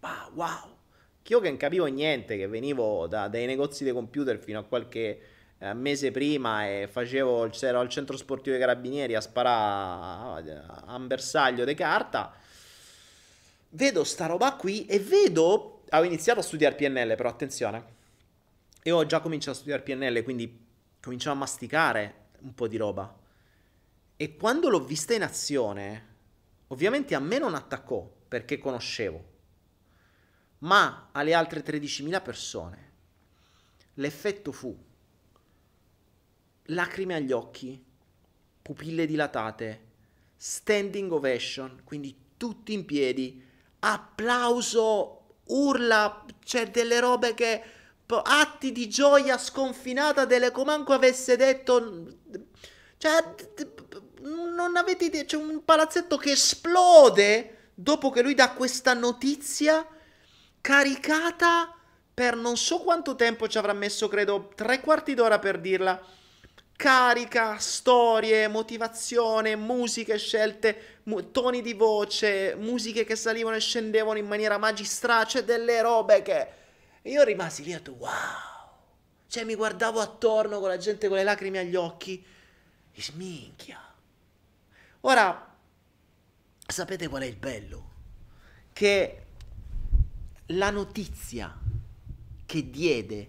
bah, 0.00 0.30
wow. 0.32 0.76
Che 1.20 1.32
io 1.32 1.40
che 1.40 1.48
non 1.48 1.58
capivo 1.58 1.84
niente, 1.84 2.38
che 2.38 2.46
venivo 2.46 3.06
da, 3.06 3.28
dai 3.28 3.44
negozi 3.44 3.84
dei 3.84 3.92
computer 3.92 4.38
fino 4.38 4.58
a 4.58 4.64
qualche 4.64 5.33
eh, 5.64 5.72
mese 5.72 6.10
prima 6.10 6.66
e 6.66 6.86
facevo 6.90 7.50
ero 7.60 7.80
al 7.80 7.88
centro 7.88 8.18
sportivo 8.18 8.50
dei 8.50 8.60
carabinieri 8.60 9.14
a 9.14 9.20
sparare 9.22 10.62
a 10.66 10.94
un 10.94 11.06
bersaglio 11.06 11.64
di 11.64 11.74
carta. 11.74 12.34
Vedo 13.70 14.04
sta 14.04 14.26
roba 14.26 14.56
qui 14.56 14.84
e 14.84 15.00
vedo. 15.00 15.84
Avevo 15.88 16.12
iniziato 16.12 16.40
a 16.40 16.42
studiare 16.42 16.74
PNL, 16.74 17.14
però 17.16 17.30
attenzione. 17.30 17.92
E 18.82 18.90
ho 18.90 19.06
già 19.06 19.20
cominciato 19.20 19.52
a 19.52 19.60
studiare 19.60 19.82
PNL, 19.82 20.22
quindi 20.22 20.66
cominciavo 21.00 21.36
a 21.36 21.38
masticare 21.38 22.26
un 22.40 22.54
po' 22.54 22.68
di 22.68 22.76
roba. 22.76 23.16
E 24.16 24.36
quando 24.36 24.68
l'ho 24.68 24.84
vista 24.84 25.14
in 25.14 25.22
azione, 25.22 26.06
ovviamente 26.68 27.14
a 27.14 27.20
me 27.20 27.38
non 27.38 27.54
attaccò 27.54 28.06
perché 28.28 28.58
conoscevo, 28.58 29.24
ma 30.58 31.08
alle 31.12 31.32
altre 31.32 31.64
13.000 31.64 32.22
persone 32.22 32.92
l'effetto 33.94 34.52
fu 34.52 34.76
lacrime 36.66 37.14
agli 37.14 37.32
occhi, 37.32 37.82
pupille 38.62 39.06
dilatate, 39.06 39.80
standing 40.36 41.12
ovation, 41.12 41.82
quindi 41.84 42.14
tutti 42.36 42.72
in 42.72 42.84
piedi, 42.84 43.42
applauso, 43.80 45.36
urla, 45.46 46.24
c'è 46.44 46.70
delle 46.70 47.00
robe 47.00 47.34
che 47.34 47.62
atti 48.06 48.70
di 48.70 48.88
gioia 48.88 49.38
sconfinata 49.38 50.24
delle 50.24 50.50
comanco 50.50 50.92
avesse 50.92 51.36
detto 51.36 52.06
cioè 52.98 53.34
non 54.20 54.76
avete 54.76 55.06
idea 55.06 55.24
c'è 55.24 55.36
un 55.36 55.64
palazzetto 55.64 56.16
che 56.16 56.32
esplode 56.32 57.70
dopo 57.74 58.10
che 58.10 58.22
lui 58.22 58.34
dà 58.34 58.52
questa 58.52 58.94
notizia 58.94 59.86
caricata 60.60 61.74
per 62.12 62.36
non 62.36 62.56
so 62.56 62.78
quanto 62.78 63.16
tempo 63.16 63.48
ci 63.48 63.58
avrà 63.58 63.72
messo 63.72 64.06
credo 64.06 64.50
tre 64.54 64.80
quarti 64.80 65.14
d'ora 65.14 65.38
per 65.38 65.58
dirla 65.58 66.00
carica, 66.76 67.58
storie, 67.58 68.48
motivazione, 68.48 69.56
musiche 69.56 70.18
scelte, 70.18 71.00
mu- 71.04 71.30
toni 71.30 71.62
di 71.62 71.72
voce, 71.72 72.54
musiche 72.56 73.04
che 73.04 73.16
salivano 73.16 73.56
e 73.56 73.60
scendevano 73.60 74.18
in 74.18 74.26
maniera 74.26 74.58
magistrale, 74.58 75.26
cioè 75.26 75.44
delle 75.44 75.80
robe 75.80 76.22
che... 76.22 76.48
Io 77.02 77.22
rimasi 77.22 77.62
lì 77.64 77.72
e 77.72 77.74
ho 77.74 77.78
detto 77.78 77.96
wow! 77.98 78.12
Cioè 79.28 79.44
mi 79.44 79.54
guardavo 79.54 80.00
attorno 80.00 80.58
con 80.60 80.68
la 80.68 80.78
gente 80.78 81.08
con 81.08 81.16
le 81.16 81.22
lacrime 81.22 81.58
agli 81.58 81.74
occhi 81.74 82.24
e 82.92 83.02
sminchia. 83.02 83.80
Ora, 85.00 85.54
sapete 86.66 87.08
qual 87.08 87.22
è 87.22 87.26
il 87.26 87.36
bello? 87.36 87.90
Che 88.72 89.26
la 90.46 90.70
notizia 90.70 91.58
che 92.46 92.70
diede 92.70 93.28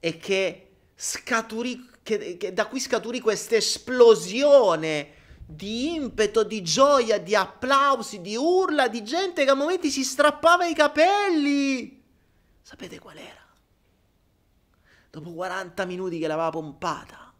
e 0.00 0.16
che 0.16 0.70
scaturì 0.94 1.90
che, 2.02 2.36
che 2.36 2.52
da 2.52 2.66
cui 2.66 2.80
scaturì 2.80 3.20
questa 3.20 3.56
esplosione 3.56 5.20
di 5.46 5.94
impeto, 5.94 6.44
di 6.44 6.62
gioia, 6.62 7.18
di 7.18 7.34
applausi, 7.34 8.20
di 8.20 8.36
urla, 8.36 8.88
di 8.88 9.04
gente 9.04 9.44
che 9.44 9.50
a 9.50 9.54
momenti 9.54 9.90
si 9.90 10.02
strappava 10.02 10.66
i 10.66 10.74
capelli. 10.74 12.02
Sapete 12.62 12.98
qual 12.98 13.16
era? 13.16 13.40
Dopo 15.10 15.32
40 15.32 15.84
minuti 15.84 16.18
che 16.18 16.26
l'aveva 16.26 16.50
pompata, 16.50 17.32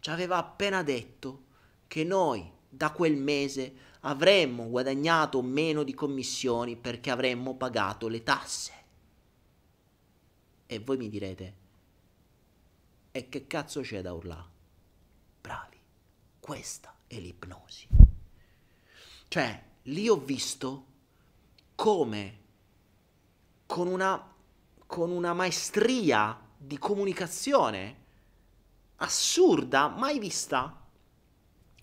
ci 0.00 0.10
aveva 0.10 0.36
appena 0.36 0.82
detto 0.82 1.44
che 1.86 2.04
noi 2.04 2.52
da 2.68 2.90
quel 2.90 3.16
mese 3.16 3.74
avremmo 4.00 4.68
guadagnato 4.68 5.40
meno 5.42 5.82
di 5.82 5.94
commissioni 5.94 6.76
perché 6.76 7.10
avremmo 7.10 7.56
pagato 7.56 8.08
le 8.08 8.22
tasse. 8.22 8.72
E 10.66 10.78
voi 10.80 10.96
mi 10.96 11.08
direte, 11.08 11.54
E 13.16 13.30
che 13.30 13.46
cazzo 13.46 13.80
c'è 13.80 14.02
da 14.02 14.12
urlare? 14.12 14.50
Bravi, 15.40 15.78
questa 16.38 16.94
è 17.06 17.18
l'ipnosi. 17.18 17.88
Cioè, 19.26 19.62
lì 19.84 20.06
ho 20.06 20.18
visto 20.18 20.86
come 21.74 22.40
con 23.64 23.86
una, 23.86 24.34
con 24.86 25.10
una 25.10 25.32
maestria 25.32 26.38
di 26.58 26.76
comunicazione 26.76 28.04
assurda, 28.96 29.88
mai 29.88 30.18
vista, 30.18 30.86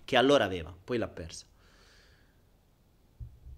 che 0.06 0.16
allora 0.16 0.44
aveva, 0.44 0.72
poi 0.84 1.00
l'ha 1.00 1.08
persa. 1.08 1.48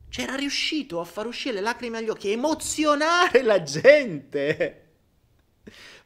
C'era 0.07 0.35
riuscito 0.35 1.01
a 1.01 1.03
far 1.03 1.27
uscire 1.27 1.55
le 1.55 1.61
lacrime 1.61 1.97
agli 1.97 2.07
occhi, 2.07 2.29
emozionare 2.29 3.41
la 3.41 3.61
gente, 3.63 4.84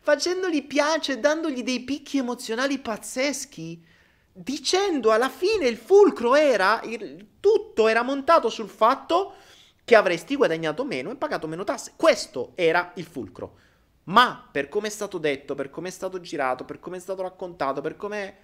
facendogli 0.10 0.66
piacere, 0.66 1.20
dandogli 1.20 1.62
dei 1.62 1.82
picchi 1.82 2.18
emozionali 2.18 2.80
pazzeschi, 2.80 3.86
dicendo 4.32 5.12
alla 5.12 5.30
fine 5.30 5.68
il 5.68 5.78
fulcro 5.78 6.34
era, 6.36 6.82
il, 6.84 7.28
tutto 7.40 7.88
era 7.88 8.02
montato 8.02 8.50
sul 8.50 8.70
fatto 8.70 9.36
che 9.84 9.96
avresti 9.96 10.36
guadagnato 10.36 10.84
meno 10.84 11.12
e 11.12 11.16
pagato 11.16 11.48
meno 11.48 11.64
tasse. 11.64 11.94
Questo 11.96 12.54
era 12.56 12.92
il 12.96 13.06
fulcro. 13.06 13.58
Ma 14.06 14.50
per 14.52 14.68
come 14.68 14.88
è 14.88 14.90
stato 14.90 15.20
detto, 15.20 15.54
per 15.54 15.70
come 15.70 15.90
è 15.90 15.92
stato 15.92 16.20
girato, 16.20 16.66
per 16.66 16.80
come 16.80 16.98
è 16.98 17.00
stato 17.00 17.22
raccontato, 17.22 17.82
per 17.82 17.96
come... 17.96 18.38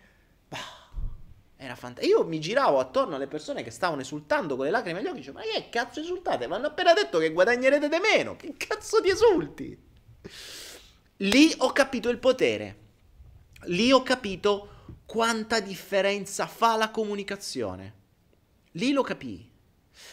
Era 1.57 1.75
fantastico. 1.75 2.19
Io 2.19 2.27
mi 2.27 2.39
giravo 2.39 2.79
attorno 2.79 3.15
alle 3.15 3.27
persone 3.27 3.63
che 3.63 3.71
stavano 3.71 4.01
esultando 4.01 4.55
con 4.55 4.65
le 4.65 4.71
lacrime 4.71 4.99
agli 4.99 5.07
occhi. 5.07 5.17
Dicevo, 5.17 5.39
ma 5.39 5.45
che 5.45 5.69
cazzo 5.71 5.99
esultate? 5.99 6.47
Mi 6.47 6.53
hanno 6.53 6.67
appena 6.67 6.93
detto 6.93 7.17
che 7.17 7.31
guadagnerete 7.31 7.89
di 7.89 7.97
meno. 7.97 8.35
Che 8.35 8.53
cazzo 8.55 9.01
ti 9.01 9.09
esulti? 9.09 9.81
Lì 11.19 11.53
ho 11.59 11.71
capito 11.71 12.09
il 12.09 12.17
potere. 12.17 12.83
Lì 13.67 13.91
ho 13.91 14.03
capito 14.03 14.69
quanta 15.05 15.61
differenza 15.61 16.45
fa 16.45 16.75
la 16.75 16.91
comunicazione. 16.91 17.93
Lì 18.71 18.91
lo 18.91 19.01
capii. 19.01 19.51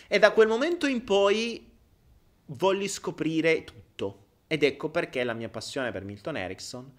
E 0.07 0.19
da 0.21 0.31
quel 0.31 0.47
momento 0.47 0.87
in 0.87 1.03
poi 1.03 1.69
volli 2.47 2.87
scoprire 2.87 3.65
tutto. 3.65 4.27
Ed 4.47 4.63
ecco 4.63 4.91
perché 4.91 5.25
la 5.25 5.33
mia 5.33 5.49
passione 5.49 5.91
per 5.91 6.05
Milton 6.05 6.37
Erickson. 6.37 6.97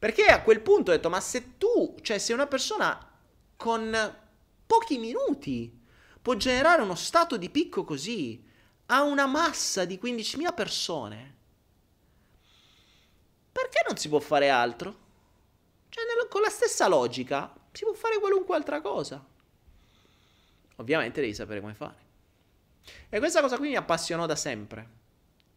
Perché 0.00 0.24
a 0.24 0.42
quel 0.42 0.60
punto 0.60 0.90
ho 0.90 0.94
detto, 0.94 1.08
ma 1.08 1.20
se 1.20 1.56
tu, 1.56 1.94
cioè 2.02 2.18
se 2.18 2.32
una 2.32 2.48
persona 2.48 2.98
con 3.54 4.16
pochi 4.66 4.98
minuti 4.98 5.80
può 6.20 6.34
generare 6.34 6.82
uno 6.82 6.96
stato 6.96 7.36
di 7.36 7.50
picco 7.50 7.84
così 7.84 8.44
a 8.86 9.02
una 9.02 9.26
massa 9.26 9.84
di 9.84 9.98
15.000 10.02 10.54
persone, 10.54 11.36
perché 13.54 13.84
non 13.86 13.96
si 13.96 14.08
può 14.08 14.18
fare 14.18 14.48
altro? 14.48 15.02
Cioè, 15.88 16.02
con 16.28 16.40
la 16.42 16.48
stessa 16.48 16.88
logica 16.88 17.54
si 17.70 17.84
può 17.84 17.94
fare 17.94 18.18
qualunque 18.18 18.56
altra 18.56 18.80
cosa. 18.80 19.24
Ovviamente 20.76 21.20
devi 21.20 21.32
sapere 21.32 21.60
come 21.60 21.74
fare. 21.74 22.02
E 23.08 23.18
questa 23.20 23.40
cosa 23.40 23.56
qui 23.56 23.68
mi 23.68 23.76
appassionò 23.76 24.26
da 24.26 24.34
sempre. 24.34 24.88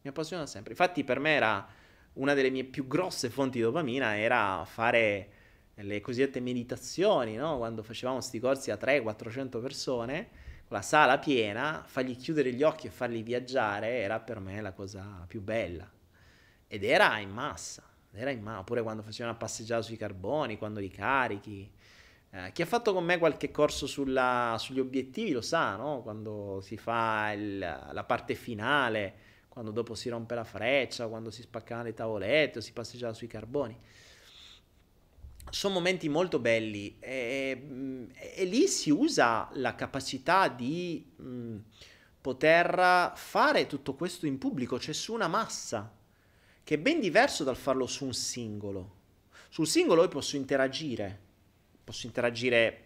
Mi 0.03 0.11
appassionò 0.11 0.43
da 0.43 0.47
sempre. 0.47 0.73
Infatti, 0.73 1.03
per 1.03 1.19
me 1.19 1.31
era 1.31 1.67
una 2.13 2.35
delle 2.35 2.51
mie 2.51 2.65
più 2.65 2.85
grosse 2.85 3.31
fonti 3.31 3.57
di 3.57 3.63
dopamina 3.63 4.15
era 4.15 4.63
fare 4.65 5.29
le 5.73 5.99
cosiddette 5.99 6.39
meditazioni, 6.39 7.35
no? 7.35 7.57
quando 7.57 7.81
facevamo 7.81 8.17
questi 8.17 8.39
corsi 8.39 8.69
a 8.69 8.75
300-400 8.75 9.59
persone, 9.59 10.29
con 10.67 10.77
la 10.77 10.83
sala 10.83 11.17
piena, 11.17 11.83
fargli 11.87 12.15
chiudere 12.15 12.53
gli 12.53 12.61
occhi 12.61 12.85
e 12.85 12.91
farli 12.91 13.23
viaggiare 13.23 13.99
era 14.01 14.19
per 14.19 14.39
me 14.39 14.61
la 14.61 14.71
cosa 14.71 15.23
più 15.27 15.41
bella. 15.41 15.89
Ed 16.67 16.83
era 16.83 17.17
in 17.19 17.29
massa, 17.29 17.83
era 18.11 18.31
in 18.31 18.41
massa, 18.41 18.59
oppure 18.59 18.81
quando 18.81 19.01
facevano 19.01 19.31
una 19.31 19.39
passeggiata 19.39 19.81
sui 19.81 19.97
carboni, 19.97 20.57
quando 20.57 20.79
li 20.79 20.89
carichi. 20.89 21.71
Eh, 22.29 22.51
chi 22.51 22.61
ha 22.61 22.65
fatto 22.65 22.93
con 22.93 23.05
me 23.05 23.17
qualche 23.17 23.51
corso 23.51 23.87
sulla, 23.87 24.55
sugli 24.59 24.79
obiettivi 24.79 25.31
lo 25.31 25.41
sa, 25.41 25.75
no? 25.75 26.01
quando 26.01 26.59
si 26.61 26.77
fa 26.77 27.31
il, 27.31 27.57
la 27.57 28.03
parte 28.03 28.35
finale, 28.35 29.13
quando 29.47 29.71
dopo 29.71 29.95
si 29.95 30.09
rompe 30.09 30.35
la 30.35 30.43
freccia, 30.43 31.07
quando 31.07 31.31
si 31.31 31.41
spaccano 31.41 31.83
le 31.83 31.93
tavolette 31.93 32.59
o 32.59 32.61
si 32.61 32.73
passeggiava 32.73 33.13
sui 33.13 33.27
carboni 33.27 33.77
sono 35.49 35.75
momenti 35.75 36.09
molto 36.09 36.39
belli 36.39 36.97
e, 36.99 38.07
e, 38.13 38.45
lì 38.45 38.67
si 38.67 38.89
usa 38.89 39.49
la 39.53 39.75
capacità 39.75 40.47
di 40.49 41.05
mh, 41.15 41.57
poter 42.21 43.13
fare 43.15 43.67
tutto 43.67 43.95
questo 43.95 44.25
in 44.25 44.37
pubblico, 44.37 44.79
cioè 44.79 44.93
su 44.93 45.13
una 45.13 45.27
massa, 45.27 45.91
che 46.67 46.75
è 46.75 46.77
ben 46.77 46.99
diverso 46.99 47.45
dal 47.45 47.55
farlo 47.55 47.87
su 47.87 48.03
un 48.03 48.13
singolo. 48.13 48.95
Sul 49.47 49.65
singolo 49.65 50.01
io 50.01 50.09
posso 50.09 50.35
interagire, 50.35 51.17
posso 51.81 52.07
interagire 52.07 52.83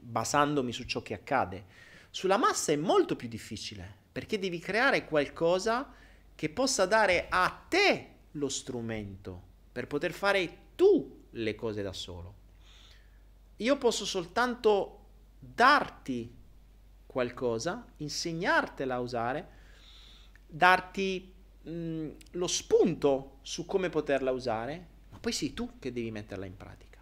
basandomi 0.00 0.72
su 0.72 0.84
ciò 0.84 1.02
che 1.02 1.12
accade. 1.12 1.66
Sulla 2.08 2.38
massa 2.38 2.72
è 2.72 2.76
molto 2.76 3.14
più 3.14 3.28
difficile, 3.28 3.94
perché 4.10 4.38
devi 4.38 4.58
creare 4.58 5.04
qualcosa 5.04 5.92
che 6.34 6.48
possa 6.48 6.86
dare 6.86 7.26
a 7.28 7.66
te 7.68 8.08
lo 8.30 8.48
strumento 8.48 9.42
per 9.70 9.86
poter 9.86 10.12
fare 10.12 10.58
tu 10.74 11.26
le 11.32 11.54
cose 11.54 11.82
da 11.82 11.92
solo. 11.92 12.34
Io 13.56 13.76
posso 13.76 14.06
soltanto 14.06 15.08
darti 15.38 16.34
qualcosa, 17.04 17.84
insegnartela 17.98 18.94
a 18.94 19.00
usare, 19.00 19.48
darti 20.46 21.33
mm, 21.68 22.10
lo 22.32 22.46
spunto 22.46 23.38
su 23.42 23.64
come 23.66 23.88
poterla 23.88 24.30
usare, 24.30 24.86
ma 25.10 25.18
poi 25.18 25.32
sei 25.32 25.54
tu 25.54 25.78
che 25.78 25.92
devi 25.92 26.10
metterla 26.10 26.46
in 26.46 26.56
pratica. 26.56 26.98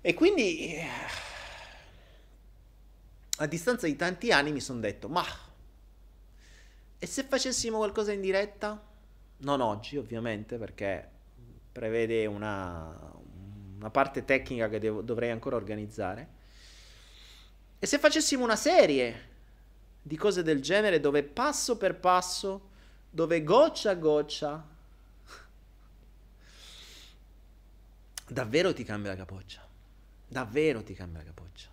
E 0.00 0.14
quindi 0.14 0.74
eh, 0.74 0.86
a 3.38 3.46
distanza 3.46 3.86
di 3.86 3.96
tanti 3.96 4.30
anni 4.32 4.52
mi 4.52 4.60
sono 4.60 4.80
detto, 4.80 5.08
ma 5.08 5.24
e 6.98 7.06
se 7.06 7.24
facessimo 7.24 7.76
qualcosa 7.76 8.12
in 8.12 8.22
diretta? 8.22 8.82
Non 9.38 9.60
oggi, 9.60 9.98
ovviamente, 9.98 10.56
perché 10.56 11.06
prevede 11.70 12.24
una, 12.24 13.12
una 13.76 13.90
parte 13.90 14.24
tecnica 14.24 14.70
che 14.70 14.78
devo, 14.78 15.02
dovrei 15.02 15.30
ancora 15.30 15.56
organizzare. 15.56 16.28
E 17.78 17.86
se 17.86 17.98
facessimo 17.98 18.42
una 18.42 18.56
serie 18.56 19.32
di 20.06 20.16
cose 20.16 20.42
del 20.42 20.60
genere 20.60 21.00
dove 21.00 21.22
passo 21.22 21.78
per 21.78 21.96
passo, 21.96 22.68
dove 23.08 23.42
goccia 23.42 23.90
a 23.90 23.94
goccia, 23.94 24.68
davvero 28.28 28.74
ti 28.74 28.84
cambia 28.84 29.12
la 29.12 29.16
capoccia. 29.16 29.66
Davvero 30.28 30.82
ti 30.82 30.92
cambia 30.94 31.20
la 31.20 31.26
capoccia. 31.26 31.68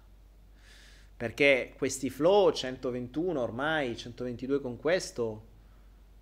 Perché 1.17 1.73
questi 1.77 2.09
flow 2.09 2.51
121 2.51 3.41
ormai, 3.41 3.97
122 3.97 4.61
con 4.61 4.77
questo, 4.77 5.49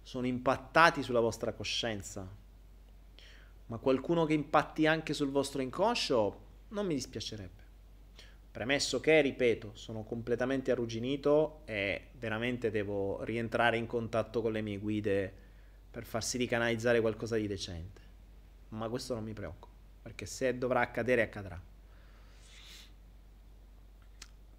sono 0.01 0.25
impattati 0.25 1.03
sulla 1.03 1.19
vostra 1.19 1.53
coscienza 1.53 2.39
ma 3.69 3.77
qualcuno 3.77 4.25
che 4.25 4.33
impatti 4.33 4.87
anche 4.87 5.13
sul 5.13 5.29
vostro 5.29 5.61
inconscio, 5.61 6.41
non 6.69 6.87
mi 6.87 6.95
dispiacerebbe. 6.95 7.67
Premesso 8.59 8.99
che, 8.99 9.21
ripeto, 9.21 9.71
sono 9.73 10.03
completamente 10.03 10.71
arrugginito 10.71 11.61
e 11.63 12.07
veramente 12.19 12.69
devo 12.69 13.23
rientrare 13.23 13.77
in 13.77 13.87
contatto 13.87 14.41
con 14.41 14.51
le 14.51 14.59
mie 14.59 14.79
guide 14.79 15.33
per 15.89 16.03
far 16.03 16.21
sì 16.21 16.37
di 16.37 16.45
canalizzare 16.45 16.99
qualcosa 16.99 17.37
di 17.37 17.47
decente. 17.47 18.01
Ma 18.71 18.89
questo 18.89 19.13
non 19.13 19.23
mi 19.23 19.31
preoccupa, 19.31 19.73
perché 20.01 20.25
se 20.25 20.57
dovrà 20.57 20.81
accadere, 20.81 21.21
accadrà. 21.21 21.57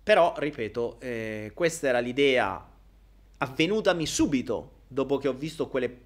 Però, 0.03 0.33
ripeto, 0.35 0.99
eh, 1.01 1.51
questa 1.53 1.89
era 1.89 1.99
l'idea 1.99 2.69
avvenutami 3.37 4.07
subito 4.07 4.79
dopo 4.89 5.19
che 5.19 5.29
ho 5.29 5.35
visto 5.35 5.69
quelle 5.69 6.05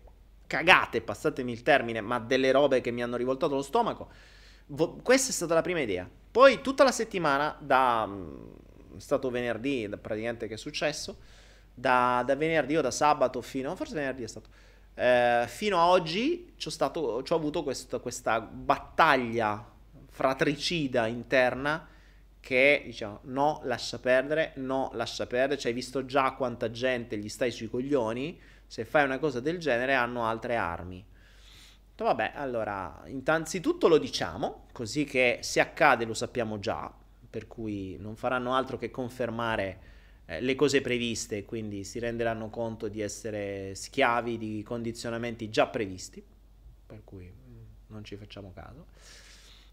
cagate, 0.48 1.00
passatemi 1.00 1.52
il 1.52 1.62
termine, 1.62 2.00
ma 2.00 2.18
delle 2.18 2.50
robe 2.50 2.80
che 2.80 2.90
mi 2.90 3.04
hanno 3.04 3.16
rivoltato 3.16 3.54
lo 3.54 3.62
stomaco. 3.62 4.32
Vo- 4.66 4.96
questa 5.02 5.30
è 5.30 5.32
stata 5.32 5.54
la 5.54 5.62
prima 5.62 5.80
idea. 5.80 6.08
Poi 6.30 6.60
tutta 6.60 6.84
la 6.84 6.92
settimana, 6.92 7.56
da 7.60 8.06
mm, 8.06 8.96
è 8.96 9.00
stato 9.00 9.30
venerdì, 9.30 9.88
da, 9.88 9.96
praticamente 9.96 10.48
che 10.48 10.54
è 10.54 10.58
successo, 10.58 11.18
da, 11.72 12.22
da, 12.26 12.36
venerdì 12.36 12.76
o 12.76 12.80
da 12.80 12.90
sabato 12.90 13.40
fino, 13.42 13.74
forse 13.76 13.94
venerdì 13.94 14.22
è 14.22 14.28
stato, 14.28 14.48
eh, 14.94 15.44
fino 15.46 15.78
a 15.78 15.88
oggi 15.88 16.54
ci 16.56 16.68
ho 16.78 17.36
avuto 17.36 17.62
questo, 17.62 18.00
questa 18.00 18.40
battaglia 18.40 19.72
fratricida 20.08 21.06
interna 21.06 21.88
che 22.38 22.82
diciamo 22.84 23.20
no, 23.22 23.60
lascia 23.64 23.98
perdere, 23.98 24.52
no, 24.56 24.90
lascia 24.92 25.26
perdere, 25.26 25.58
cioè 25.58 25.70
hai 25.70 25.74
visto 25.76 26.04
già 26.04 26.32
quanta 26.32 26.70
gente 26.70 27.16
gli 27.16 27.28
stai 27.28 27.50
sui 27.50 27.68
coglioni, 27.68 28.38
se 28.66 28.84
fai 28.84 29.04
una 29.04 29.18
cosa 29.18 29.40
del 29.40 29.58
genere 29.58 29.94
hanno 29.94 30.26
altre 30.26 30.56
armi. 30.56 31.04
Vabbè, 31.96 32.32
allora, 32.34 33.02
innanzitutto 33.06 33.86
lo 33.86 33.98
diciamo, 33.98 34.66
così 34.72 35.04
che 35.04 35.38
se 35.42 35.60
accade 35.60 36.04
lo 36.04 36.14
sappiamo 36.14 36.58
già, 36.58 36.92
per 37.30 37.46
cui 37.46 37.96
non 37.98 38.16
faranno 38.16 38.54
altro 38.54 38.78
che 38.78 38.90
confermare 38.90 39.78
eh, 40.26 40.40
le 40.40 40.54
cose 40.56 40.80
previste, 40.80 41.44
quindi 41.44 41.84
si 41.84 42.00
renderanno 42.00 42.50
conto 42.50 42.88
di 42.88 43.00
essere 43.00 43.74
schiavi 43.74 44.38
di 44.38 44.62
condizionamenti 44.64 45.50
già 45.50 45.68
previsti, 45.68 46.22
per 46.86 47.02
cui 47.04 47.30
mm, 47.30 47.62
non 47.88 48.04
ci 48.04 48.16
facciamo 48.16 48.52
caso. 48.52 48.86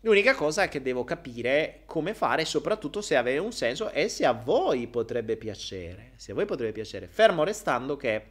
L'unica 0.01 0.35
cosa 0.35 0.63
è 0.63 0.69
che 0.69 0.81
devo 0.81 1.03
capire 1.03 1.81
come 1.85 2.13
fare, 2.13 2.45
soprattutto 2.45 3.01
se 3.01 3.15
avere 3.15 3.39
un 3.39 3.51
senso 3.51 3.89
e 3.91 4.09
se 4.09 4.25
a 4.25 4.31
voi 4.31 4.87
potrebbe 4.87 5.37
piacere. 5.37 6.13
Se 6.15 6.31
a 6.31 6.35
voi 6.35 6.45
potrebbe 6.45 6.71
piacere. 6.71 7.07
Fermo 7.07 7.43
restando 7.43 7.97
che 7.97 8.25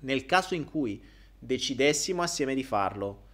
nel 0.00 0.26
caso 0.26 0.54
in 0.54 0.64
cui 0.64 1.00
decidessimo 1.38 2.22
assieme 2.22 2.54
di 2.54 2.64
farlo, 2.64 3.26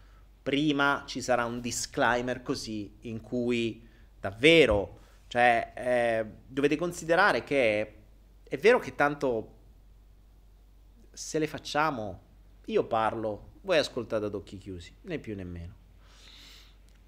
prima 0.43 1.05
ci 1.07 1.21
sarà 1.21 1.45
un 1.45 1.61
disclaimer 1.61 2.43
così 2.43 2.99
in 3.03 3.21
cui 3.21 3.87
davvero, 4.21 5.01
cioè, 5.29 5.73
eh, 5.75 6.27
dovete 6.47 6.77
considerare 6.77 7.45
che 7.45 7.95
è 8.43 8.57
vero 8.59 8.79
che 8.79 8.95
tanto 8.95 9.53
se 11.13 11.39
le 11.39 11.47
facciamo, 11.47 12.21
io 12.67 12.85
parlo, 12.87 13.53
voi 13.63 13.79
ascoltate 13.79 14.27
ad 14.27 14.35
occhi 14.35 14.59
chiusi, 14.59 14.95
né 15.03 15.19
più 15.19 15.35
né 15.35 15.45
meno. 15.45 15.75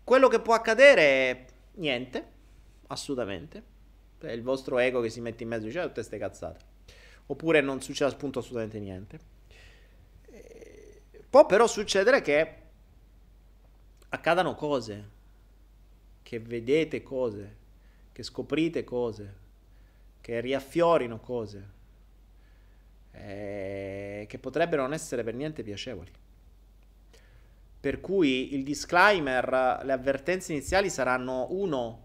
Quello 0.02 0.28
che 0.28 0.40
può 0.40 0.54
accadere 0.54 1.02
è 1.02 1.44
niente, 1.74 2.26
assolutamente. 2.86 3.74
È 4.18 4.30
il 4.30 4.42
vostro 4.42 4.78
ego 4.78 5.00
che 5.00 5.10
si 5.10 5.20
mette 5.20 5.42
in 5.42 5.48
mezzo 5.48 5.64
e 5.64 5.68
dice 5.68 5.80
tutte 5.80 5.94
queste 5.94 6.18
cazzate. 6.18 6.64
Oppure 7.26 7.60
non 7.60 7.82
succede 7.82 8.12
appunto 8.12 8.38
assolutamente 8.38 8.78
niente. 8.78 9.20
Può 11.36 11.44
però 11.44 11.66
succedere 11.66 12.22
che 12.22 12.54
accadano 14.08 14.54
cose, 14.54 15.08
che 16.22 16.40
vedete 16.40 17.02
cose, 17.02 17.56
che 18.10 18.22
scoprite 18.22 18.84
cose, 18.84 19.34
che 20.22 20.40
riaffiorino 20.40 21.20
cose, 21.20 21.68
eh, 23.12 24.24
che 24.26 24.38
potrebbero 24.38 24.80
non 24.80 24.94
essere 24.94 25.22
per 25.24 25.34
niente 25.34 25.62
piacevoli. 25.62 26.10
Per 27.80 28.00
cui 28.00 28.54
il 28.54 28.64
disclaimer, 28.64 29.82
le 29.84 29.92
avvertenze 29.92 30.54
iniziali 30.54 30.88
saranno 30.88 31.48
uno, 31.50 32.02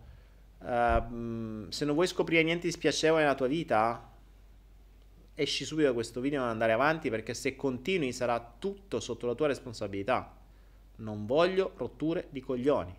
uh, 0.58 1.70
se 1.70 1.86
non 1.86 1.94
vuoi 1.94 2.08
scoprire 2.08 2.44
niente 2.44 2.68
di 2.68 2.74
spiacevole 2.74 3.22
nella 3.22 3.36
tua 3.36 3.48
vita, 3.48 4.11
esci 5.36 5.66
subito 5.66 5.88
da 5.88 5.94
questo 5.94 6.22
video 6.22 6.40
e 6.40 6.41
non 6.41 6.52
andare 6.52 6.72
avanti 6.72 7.10
perché 7.10 7.34
se 7.34 7.56
continui 7.56 8.12
sarà 8.14 8.56
tutto 8.60 8.99
sotto 8.99 9.28
la 9.28 9.36
tua 9.36 9.48
responsabilità. 9.48 10.38
Non 10.98 11.26
voglio 11.26 11.74
rotture 11.78 12.28
di 12.30 12.41
coglioni. 12.41 12.95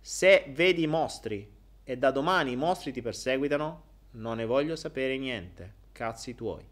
Se 0.00 0.46
vedi 0.48 0.86
mostri 0.86 1.48
e 1.84 1.96
da 1.96 2.10
domani 2.10 2.52
i 2.52 2.56
mostri 2.56 2.92
ti 2.92 3.02
perseguitano, 3.02 3.84
non 4.12 4.36
ne 4.36 4.44
voglio 4.44 4.76
sapere 4.76 5.18
niente. 5.18 5.74
Cazzi 5.92 6.34
tuoi. 6.34 6.64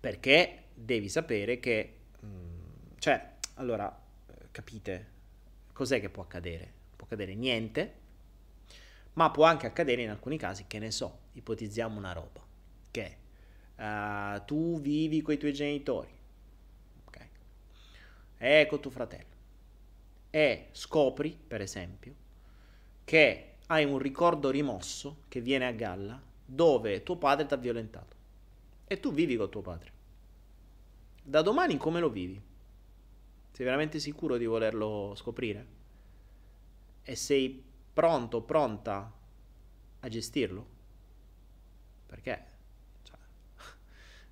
Perché 0.00 0.64
devi 0.74 1.08
sapere 1.08 1.58
che 1.58 1.98
Mm, 2.24 2.96
cioè, 2.98 3.34
allora, 3.54 3.96
capite, 4.50 5.06
cos'è 5.72 6.00
che 6.00 6.10
può 6.10 6.22
accadere? 6.22 6.72
Può 6.96 7.06
accadere 7.06 7.34
niente, 7.34 7.94
ma 9.14 9.30
può 9.30 9.44
anche 9.44 9.66
accadere 9.66 10.02
in 10.02 10.10
alcuni 10.10 10.36
casi, 10.36 10.64
che 10.66 10.78
ne 10.78 10.90
so, 10.90 11.18
ipotizziamo 11.32 11.96
una 11.96 12.12
roba, 12.12 12.40
che 12.90 13.16
uh, 13.76 14.44
tu 14.44 14.80
vivi 14.80 15.22
con 15.22 15.34
i 15.34 15.38
tuoi 15.38 15.52
genitori, 15.52 16.10
ok? 17.06 17.28
E 18.38 18.66
con 18.68 18.80
tuo 18.80 18.90
fratello, 18.90 19.36
e 20.30 20.68
scopri, 20.72 21.38
per 21.46 21.60
esempio, 21.60 22.14
che 23.04 23.54
hai 23.66 23.84
un 23.84 23.98
ricordo 23.98 24.50
rimosso 24.50 25.18
che 25.28 25.40
viene 25.40 25.66
a 25.66 25.72
galla 25.72 26.20
dove 26.44 27.02
tuo 27.02 27.16
padre 27.16 27.46
ti 27.46 27.54
ha 27.54 27.58
violentato 27.58 28.16
e 28.86 28.98
tu 29.00 29.12
vivi 29.12 29.36
con 29.36 29.50
tuo 29.50 29.60
padre 29.60 29.96
da 31.28 31.42
domani 31.42 31.76
come 31.76 32.00
lo 32.00 32.08
vivi? 32.08 32.40
Sei 33.52 33.64
veramente 33.64 33.98
sicuro 33.98 34.38
di 34.38 34.46
volerlo 34.46 35.12
scoprire? 35.14 35.66
E 37.02 37.14
sei 37.14 37.62
pronto, 37.98 38.42
pronta 38.42 39.12
a 39.98 40.08
gestirlo? 40.08 40.66
Perché 42.06 42.44
cioè, 43.02 43.16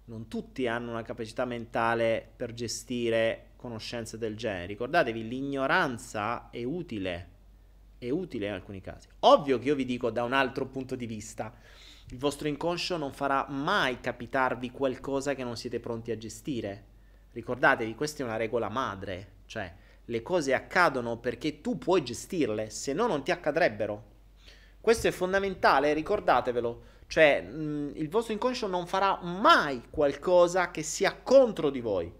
non 0.06 0.28
tutti 0.28 0.68
hanno 0.68 0.93
una 0.93 1.02
capacità 1.02 1.44
mentale 1.44 2.30
per 2.36 2.55
gestire 2.55 3.55
conoscenze 3.56 4.18
del 4.18 4.36
genere. 4.36 4.66
Ricordatevi, 4.66 5.26
l'ignoranza 5.26 6.48
è 6.51 6.62
utile, 6.62 7.28
è 7.98 8.09
utile 8.09 8.47
in 8.47 8.52
alcuni 8.52 8.80
casi. 8.80 9.09
Ovvio 9.20 9.59
che 9.59 9.66
io 9.66 9.74
vi 9.74 9.84
dico 9.84 10.10
da 10.10 10.22
un 10.22 10.32
altro 10.32 10.66
punto 10.66 10.94
di 10.94 11.06
vista, 11.06 11.52
il 12.10 12.18
vostro 12.18 12.47
inconscio 12.47 12.97
non 12.97 13.12
farà 13.12 13.48
mai 13.48 13.98
capitarvi 13.98 14.70
qualcosa 14.70 15.34
che 15.34 15.43
non 15.43 15.56
siete 15.56 15.80
pronti 15.80 16.12
a 16.12 16.16
gestire. 16.16 16.84
Ricordatevi, 17.32 17.97
questa 17.97 18.22
è 18.22 18.26
una 18.26 18.36
regola 18.36 18.68
madre, 18.68 19.38
cioè 19.47 19.74
le 20.06 20.22
cose 20.22 20.54
accadono 20.54 21.18
perché 21.18 21.60
tu 21.60 21.78
puoi 21.78 22.02
gestirle, 22.02 22.70
se 22.70 22.92
no 22.92 23.06
non 23.06 23.22
ti 23.22 23.30
accadrebbero. 23.30 24.14
Questo 24.80 25.08
è 25.08 25.10
fondamentale, 25.10 25.92
ricordatevelo. 25.92 26.82
Cioè, 27.08 27.42
mh, 27.42 27.92
il 27.94 28.08
vostro 28.08 28.32
inconscio 28.32 28.66
non 28.66 28.86
farà 28.86 29.18
mai 29.22 29.82
qualcosa 29.90 30.70
che 30.70 30.82
sia 30.82 31.16
contro 31.22 31.70
di 31.70 31.80
voi. 31.80 32.12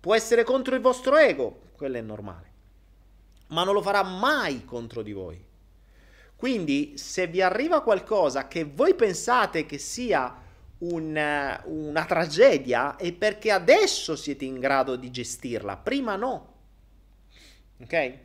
Può 0.00 0.14
essere 0.14 0.44
contro 0.44 0.74
il 0.74 0.80
vostro 0.80 1.16
ego, 1.16 1.60
quello 1.76 1.96
è 1.96 2.00
normale. 2.00 2.46
Ma 3.48 3.64
non 3.64 3.74
lo 3.74 3.82
farà 3.82 4.02
mai 4.02 4.64
contro 4.64 5.02
di 5.02 5.12
voi. 5.12 5.44
Quindi, 6.34 6.96
se 6.96 7.26
vi 7.26 7.40
arriva 7.40 7.82
qualcosa 7.82 8.46
che 8.46 8.64
voi 8.64 8.94
pensate 8.94 9.66
che 9.66 9.78
sia 9.78 10.36
un, 10.78 11.60
una 11.64 12.04
tragedia, 12.04 12.96
è 12.96 13.12
perché 13.12 13.50
adesso 13.50 14.14
siete 14.14 14.44
in 14.44 14.58
grado 14.58 14.96
di 14.96 15.10
gestirla, 15.10 15.76
prima 15.76 16.16
no. 16.16 16.56
Ok? 17.80 18.18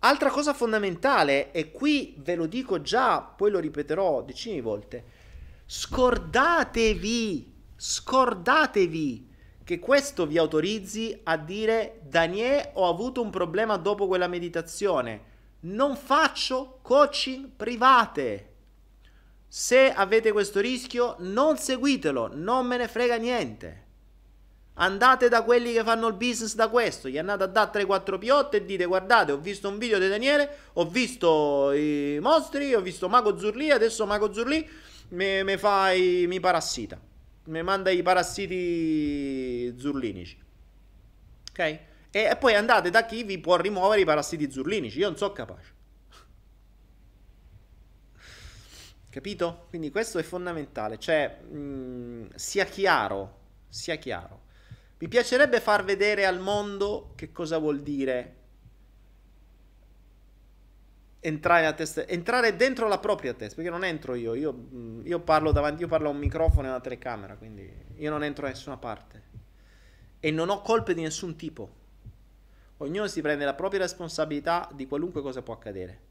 Altra 0.00 0.30
cosa 0.30 0.54
fondamentale, 0.54 1.52
e 1.52 1.70
qui 1.70 2.14
ve 2.18 2.34
lo 2.34 2.46
dico 2.46 2.80
già, 2.80 3.20
poi 3.20 3.50
lo 3.50 3.58
ripeterò 3.58 4.22
decine 4.22 4.54
di 4.54 4.60
volte, 4.60 5.04
scordatevi, 5.66 7.52
scordatevi 7.76 9.28
che 9.62 9.78
questo 9.78 10.26
vi 10.26 10.38
autorizzi 10.38 11.20
a 11.24 11.36
dire 11.36 12.00
Daniele 12.02 12.70
ho 12.74 12.88
avuto 12.88 13.22
un 13.22 13.30
problema 13.30 13.76
dopo 13.76 14.06
quella 14.06 14.26
meditazione 14.26 15.28
non 15.60 15.96
faccio 15.96 16.78
coaching 16.82 17.48
private. 17.54 18.46
Se 19.46 19.92
avete 19.92 20.32
questo 20.32 20.60
rischio, 20.60 21.16
non 21.18 21.58
seguitelo, 21.58 22.30
non 22.34 22.66
me 22.66 22.76
ne 22.76 22.88
frega 22.88 23.16
niente. 23.16 23.88
Andate 24.82 25.28
da 25.28 25.42
quelli 25.42 25.74
che 25.74 25.82
fanno 25.84 26.06
il 26.08 26.14
business 26.14 26.54
da 26.54 26.68
questo, 26.68 27.10
gli 27.10 27.18
andate 27.18 27.42
a 27.42 27.46
dare 27.46 27.84
3-4 27.84 28.18
piotte 28.18 28.56
e 28.56 28.64
dite 28.64 28.86
guardate 28.86 29.32
ho 29.32 29.36
visto 29.36 29.68
un 29.68 29.76
video 29.76 29.98
di 29.98 30.08
Daniele, 30.08 30.56
ho 30.72 30.86
visto 30.86 31.70
i 31.72 32.18
mostri, 32.22 32.72
ho 32.74 32.80
visto 32.80 33.06
Mago 33.06 33.36
Zurli, 33.36 33.70
adesso 33.70 34.06
Mago 34.06 34.32
Zurli 34.32 34.66
mi, 35.10 35.56
fa 35.58 35.92
i, 35.92 36.24
mi 36.26 36.40
parassita, 36.40 36.98
mi 37.44 37.62
manda 37.62 37.90
i 37.90 38.02
parassiti 38.02 39.74
zurlinici. 39.78 40.42
Ok? 41.50 41.78
E 42.10 42.36
poi 42.40 42.54
andate 42.54 42.88
da 42.88 43.04
chi 43.04 43.22
vi 43.22 43.38
può 43.38 43.56
rimuovere 43.56 44.00
i 44.00 44.06
parassiti 44.06 44.50
zurlinici. 44.50 44.98
Io 44.98 45.08
non 45.08 45.18
so 45.18 45.30
capace. 45.32 45.74
Capito? 49.10 49.66
Quindi 49.68 49.90
questo 49.90 50.18
è 50.18 50.22
fondamentale. 50.22 50.98
Cioè, 50.98 51.40
mh, 51.50 51.58
mm, 51.58 52.26
sia 52.34 52.64
chiaro. 52.64 53.38
Sia 53.68 53.96
chiaro. 53.96 54.48
Mi 55.00 55.08
piacerebbe 55.08 55.60
far 55.60 55.82
vedere 55.82 56.26
al 56.26 56.40
mondo 56.40 57.12
che 57.14 57.32
cosa 57.32 57.56
vuol 57.56 57.80
dire 57.80 58.36
entrare, 61.20 61.64
a 61.64 61.72
testa, 61.72 62.06
entrare 62.06 62.54
dentro 62.54 62.86
la 62.86 62.98
propria 62.98 63.32
testa. 63.32 63.54
Perché 63.54 63.70
non 63.70 63.82
entro 63.82 64.14
io. 64.14 64.34
Io, 64.34 64.68
io 65.02 65.20
parlo 65.20 65.52
davanti, 65.52 65.80
io 65.80 65.88
parlo 65.88 66.08
a 66.08 66.12
un 66.12 66.18
microfono 66.18 66.66
e 66.66 66.66
a 66.66 66.72
una 66.72 66.80
telecamera. 66.80 67.36
Quindi 67.36 67.72
io 67.96 68.10
non 68.10 68.22
entro 68.22 68.44
da 68.44 68.52
nessuna 68.52 68.76
parte. 68.76 69.22
E 70.20 70.30
non 70.30 70.50
ho 70.50 70.60
colpe 70.60 70.92
di 70.92 71.00
nessun 71.00 71.34
tipo. 71.34 71.78
Ognuno 72.76 73.06
si 73.06 73.22
prende 73.22 73.46
la 73.46 73.54
propria 73.54 73.80
responsabilità 73.80 74.68
di 74.74 74.86
qualunque 74.86 75.22
cosa 75.22 75.40
può 75.40 75.54
accadere 75.54 76.08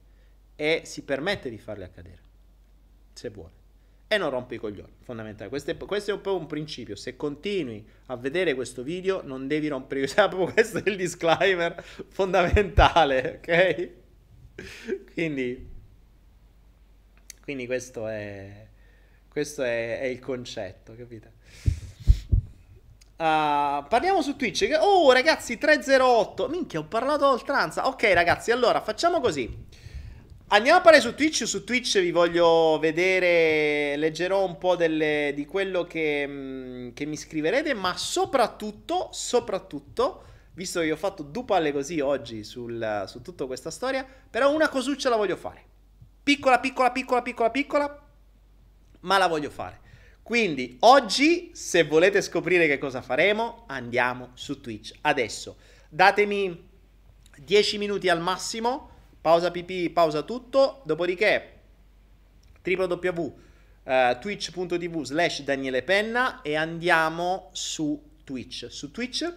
e 0.56 0.82
si 0.84 1.04
permette 1.04 1.50
di 1.50 1.58
farle 1.60 1.86
accadere, 1.86 2.20
se 3.14 3.30
vuole. 3.30 3.59
E 4.12 4.18
non 4.18 4.32
rompe 4.32 4.56
i 4.56 4.58
coglioni, 4.58 4.92
fondamentale. 5.04 5.50
Questo 5.50 5.70
è, 5.70 5.78
questo 5.78 6.10
è 6.10 6.14
un 6.16 6.22
po' 6.22 6.36
un 6.36 6.48
principio. 6.48 6.96
Se 6.96 7.16
continui 7.16 7.88
a 8.08 8.16
vedere 8.16 8.56
questo 8.56 8.82
video, 8.82 9.22
non 9.24 9.46
devi 9.46 9.68
rompere 9.68 10.02
i 10.02 10.08
coglioni. 10.08 10.52
Questo 10.52 10.80
è 10.80 10.90
il 10.90 10.96
disclaimer 10.96 11.80
fondamentale, 12.08 13.40
ok? 13.40 13.90
Quindi, 15.14 15.70
quindi 17.44 17.68
questo 17.68 18.08
è, 18.08 18.68
questo 19.30 19.62
è, 19.62 20.00
è 20.00 20.06
il 20.06 20.18
concetto, 20.18 20.96
capite? 20.96 21.34
Uh, 23.16 23.86
parliamo 23.88 24.24
su 24.24 24.36
Twitch. 24.36 24.76
Oh, 24.80 25.12
ragazzi, 25.12 25.60
308. 25.60 26.48
Minchia, 26.50 26.80
ho 26.80 26.86
parlato 26.86 27.26
a 27.26 27.30
oltranza. 27.30 27.86
Ok, 27.86 28.12
ragazzi, 28.12 28.50
allora 28.50 28.82
facciamo 28.82 29.20
così. 29.20 29.68
Andiamo 30.52 30.80
a 30.80 30.82
parlare 30.82 31.04
su 31.04 31.14
Twitch. 31.14 31.46
Su 31.46 31.64
Twitch 31.64 32.00
vi 32.00 32.10
voglio 32.10 32.80
vedere. 32.80 33.96
Leggerò 33.98 34.44
un 34.44 34.58
po' 34.58 34.76
delle, 34.76 35.32
di 35.36 35.46
quello 35.46 35.84
che, 35.84 36.26
mm, 36.28 36.90
che 36.94 37.06
mi 37.06 37.16
scriverete. 37.16 37.76
Ma 37.76 37.96
soprattutto, 37.96 39.10
soprattutto, 39.12 40.24
visto 40.54 40.80
che 40.80 40.88
io 40.88 40.96
ho 40.96 40.98
fatto 40.98 41.22
due 41.22 41.44
palle 41.44 41.72
così 41.72 42.00
oggi 42.00 42.44
sul, 42.44 43.04
su 43.08 43.22
tutta 43.22 43.46
questa 43.46 43.70
storia, 43.70 44.04
però 44.30 44.52
una 44.52 44.70
cosuccia 44.70 45.10
la 45.10 45.18
voglio 45.18 45.36
fare. 45.36 45.64
Piccola, 46.24 46.60
piccola, 46.60 46.92
piccola, 46.92 47.22
piccola, 47.22 47.52
piccola, 47.52 48.08
ma 49.02 49.18
la 49.20 49.28
voglio 49.28 49.52
fare. 49.52 49.82
Quindi 50.24 50.78
oggi, 50.80 51.52
se 51.54 51.84
volete 51.84 52.24
scoprire 52.24 52.66
che 52.66 52.80
cosa 52.80 53.04
faremo, 53.04 53.66
andiamo 53.68 54.32
su 54.34 54.60
Twitch. 54.62 54.94
Adesso 55.02 55.58
datemi 55.90 56.70
10 57.38 57.78
minuti 57.78 58.10
al 58.10 58.20
massimo, 58.20 58.98
pausa 59.22 59.52
pipì, 59.52 59.90
pausa 59.90 60.22
tutto, 60.24 60.82
dopodiché 60.86 61.58
www.twitch.tv 62.64 65.04
slash 65.04 65.44
Daniele 65.44 65.84
Penna 65.84 66.42
e 66.42 66.56
andiamo 66.56 67.50
su 67.54 68.02
Twitch. 68.24 68.68
Su 68.70 68.92
Twitch 68.92 69.34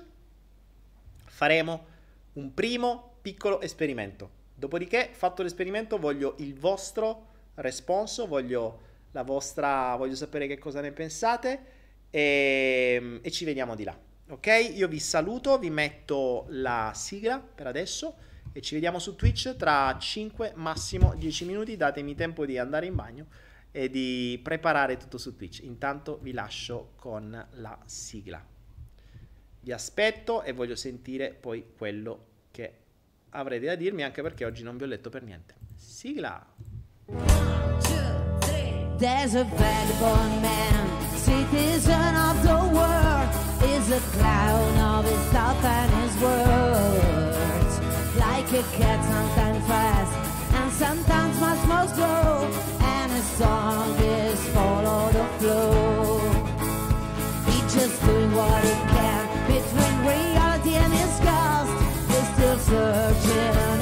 faremo 1.25 1.87
un 2.35 2.55
primo 2.55 3.17
piccolo 3.23 3.61
esperimento. 3.61 4.41
Dopodiché, 4.55 5.11
fatto 5.13 5.43
l'esperimento, 5.43 5.99
voglio 5.99 6.35
il 6.39 6.55
vostro 6.55 7.27
responso, 7.55 8.27
voglio 8.27 8.81
vostra, 9.25 9.97
voglio 9.97 10.15
sapere 10.15 10.47
che 10.47 10.59
cosa 10.59 10.81
ne 10.81 10.93
pensate 10.93 11.65
e, 12.11 13.21
e 13.23 13.31
ci 13.31 13.45
vediamo 13.45 13.75
di 13.75 13.85
là. 13.85 13.99
Ok? 14.29 14.71
Io 14.75 14.89
vi 14.89 15.01
saluto, 15.01 15.59
vi 15.59 15.71
metto 15.71 16.47
la 16.49 16.93
sigla 16.95 17.39
per 17.39 17.67
adesso 17.67 18.15
e 18.53 18.61
ci 18.61 18.75
vediamo 18.75 18.99
su 18.99 19.17
Twitch 19.17 19.57
tra 19.57 19.97
5 19.99 20.53
massimo 20.57 21.15
10 21.15 21.45
minuti. 21.47 21.77
Datemi 21.77 22.15
tempo 22.15 22.45
di 22.45 22.59
andare 22.59 22.87
in 22.87 22.95
bagno 22.95 23.27
e 23.71 23.89
di 23.89 24.39
preparare 24.43 24.97
tutto 24.97 25.19
su 25.19 25.35
Twitch. 25.35 25.61
Intanto 25.63 26.19
vi 26.23 26.33
lascio 26.33 26.93
con 26.97 27.47
la 27.53 27.79
sigla. 27.87 28.45
Vi 29.61 29.73
aspetto 29.73 30.43
e 30.43 30.53
voglio 30.53 30.77
sentire 30.77 31.33
poi 31.33 31.73
quello 31.77 32.27
che 32.51 32.79
avrete 33.31 33.67
da 33.67 33.75
dirmi, 33.75 34.03
anche 34.03 34.21
perché 34.23 34.45
oggi 34.45 34.63
non 34.63 34.77
vi 34.77 34.85
ho 34.85 34.87
letto 34.87 35.09
per 35.09 35.23
niente. 35.23 35.55
Sigla! 35.77 36.45
There's 38.99 39.35
a 39.35 39.45
vagabond 39.45 40.43
man, 40.43 41.17
citizen 41.25 42.15
of 42.15 42.41
the 42.43 42.55
world, 42.73 43.29
is 43.65 43.91
a 43.91 44.01
clown 44.13 44.79
of 44.79 45.05
his 45.05 45.29
thoughts 45.31 45.65
and 45.65 45.93
his 45.95 46.23
words. 46.23 47.32
A 48.53 48.63
cat, 48.77 49.03
sometimes 49.03 49.67
fast 49.67 50.13
and 50.53 50.73
sometimes 50.73 51.41
much 51.41 51.67
more 51.67 51.89
slow, 51.89 52.51
and 52.81 53.11
his 53.11 53.25
song 53.25 53.97
is 53.99 54.39
follow 54.49 55.11
the 55.11 55.25
flow. 55.39 56.19
He's 57.47 57.75
just 57.75 58.05
doing 58.05 58.35
what 58.35 58.63
he 58.63 58.75
can 58.93 59.25
between 59.47 59.95
reality 60.07 60.75
and 60.75 60.93
his 60.93 61.15
ghost. 61.25 61.73
He's 62.11 62.29
still 62.35 62.59
searching 62.59 63.82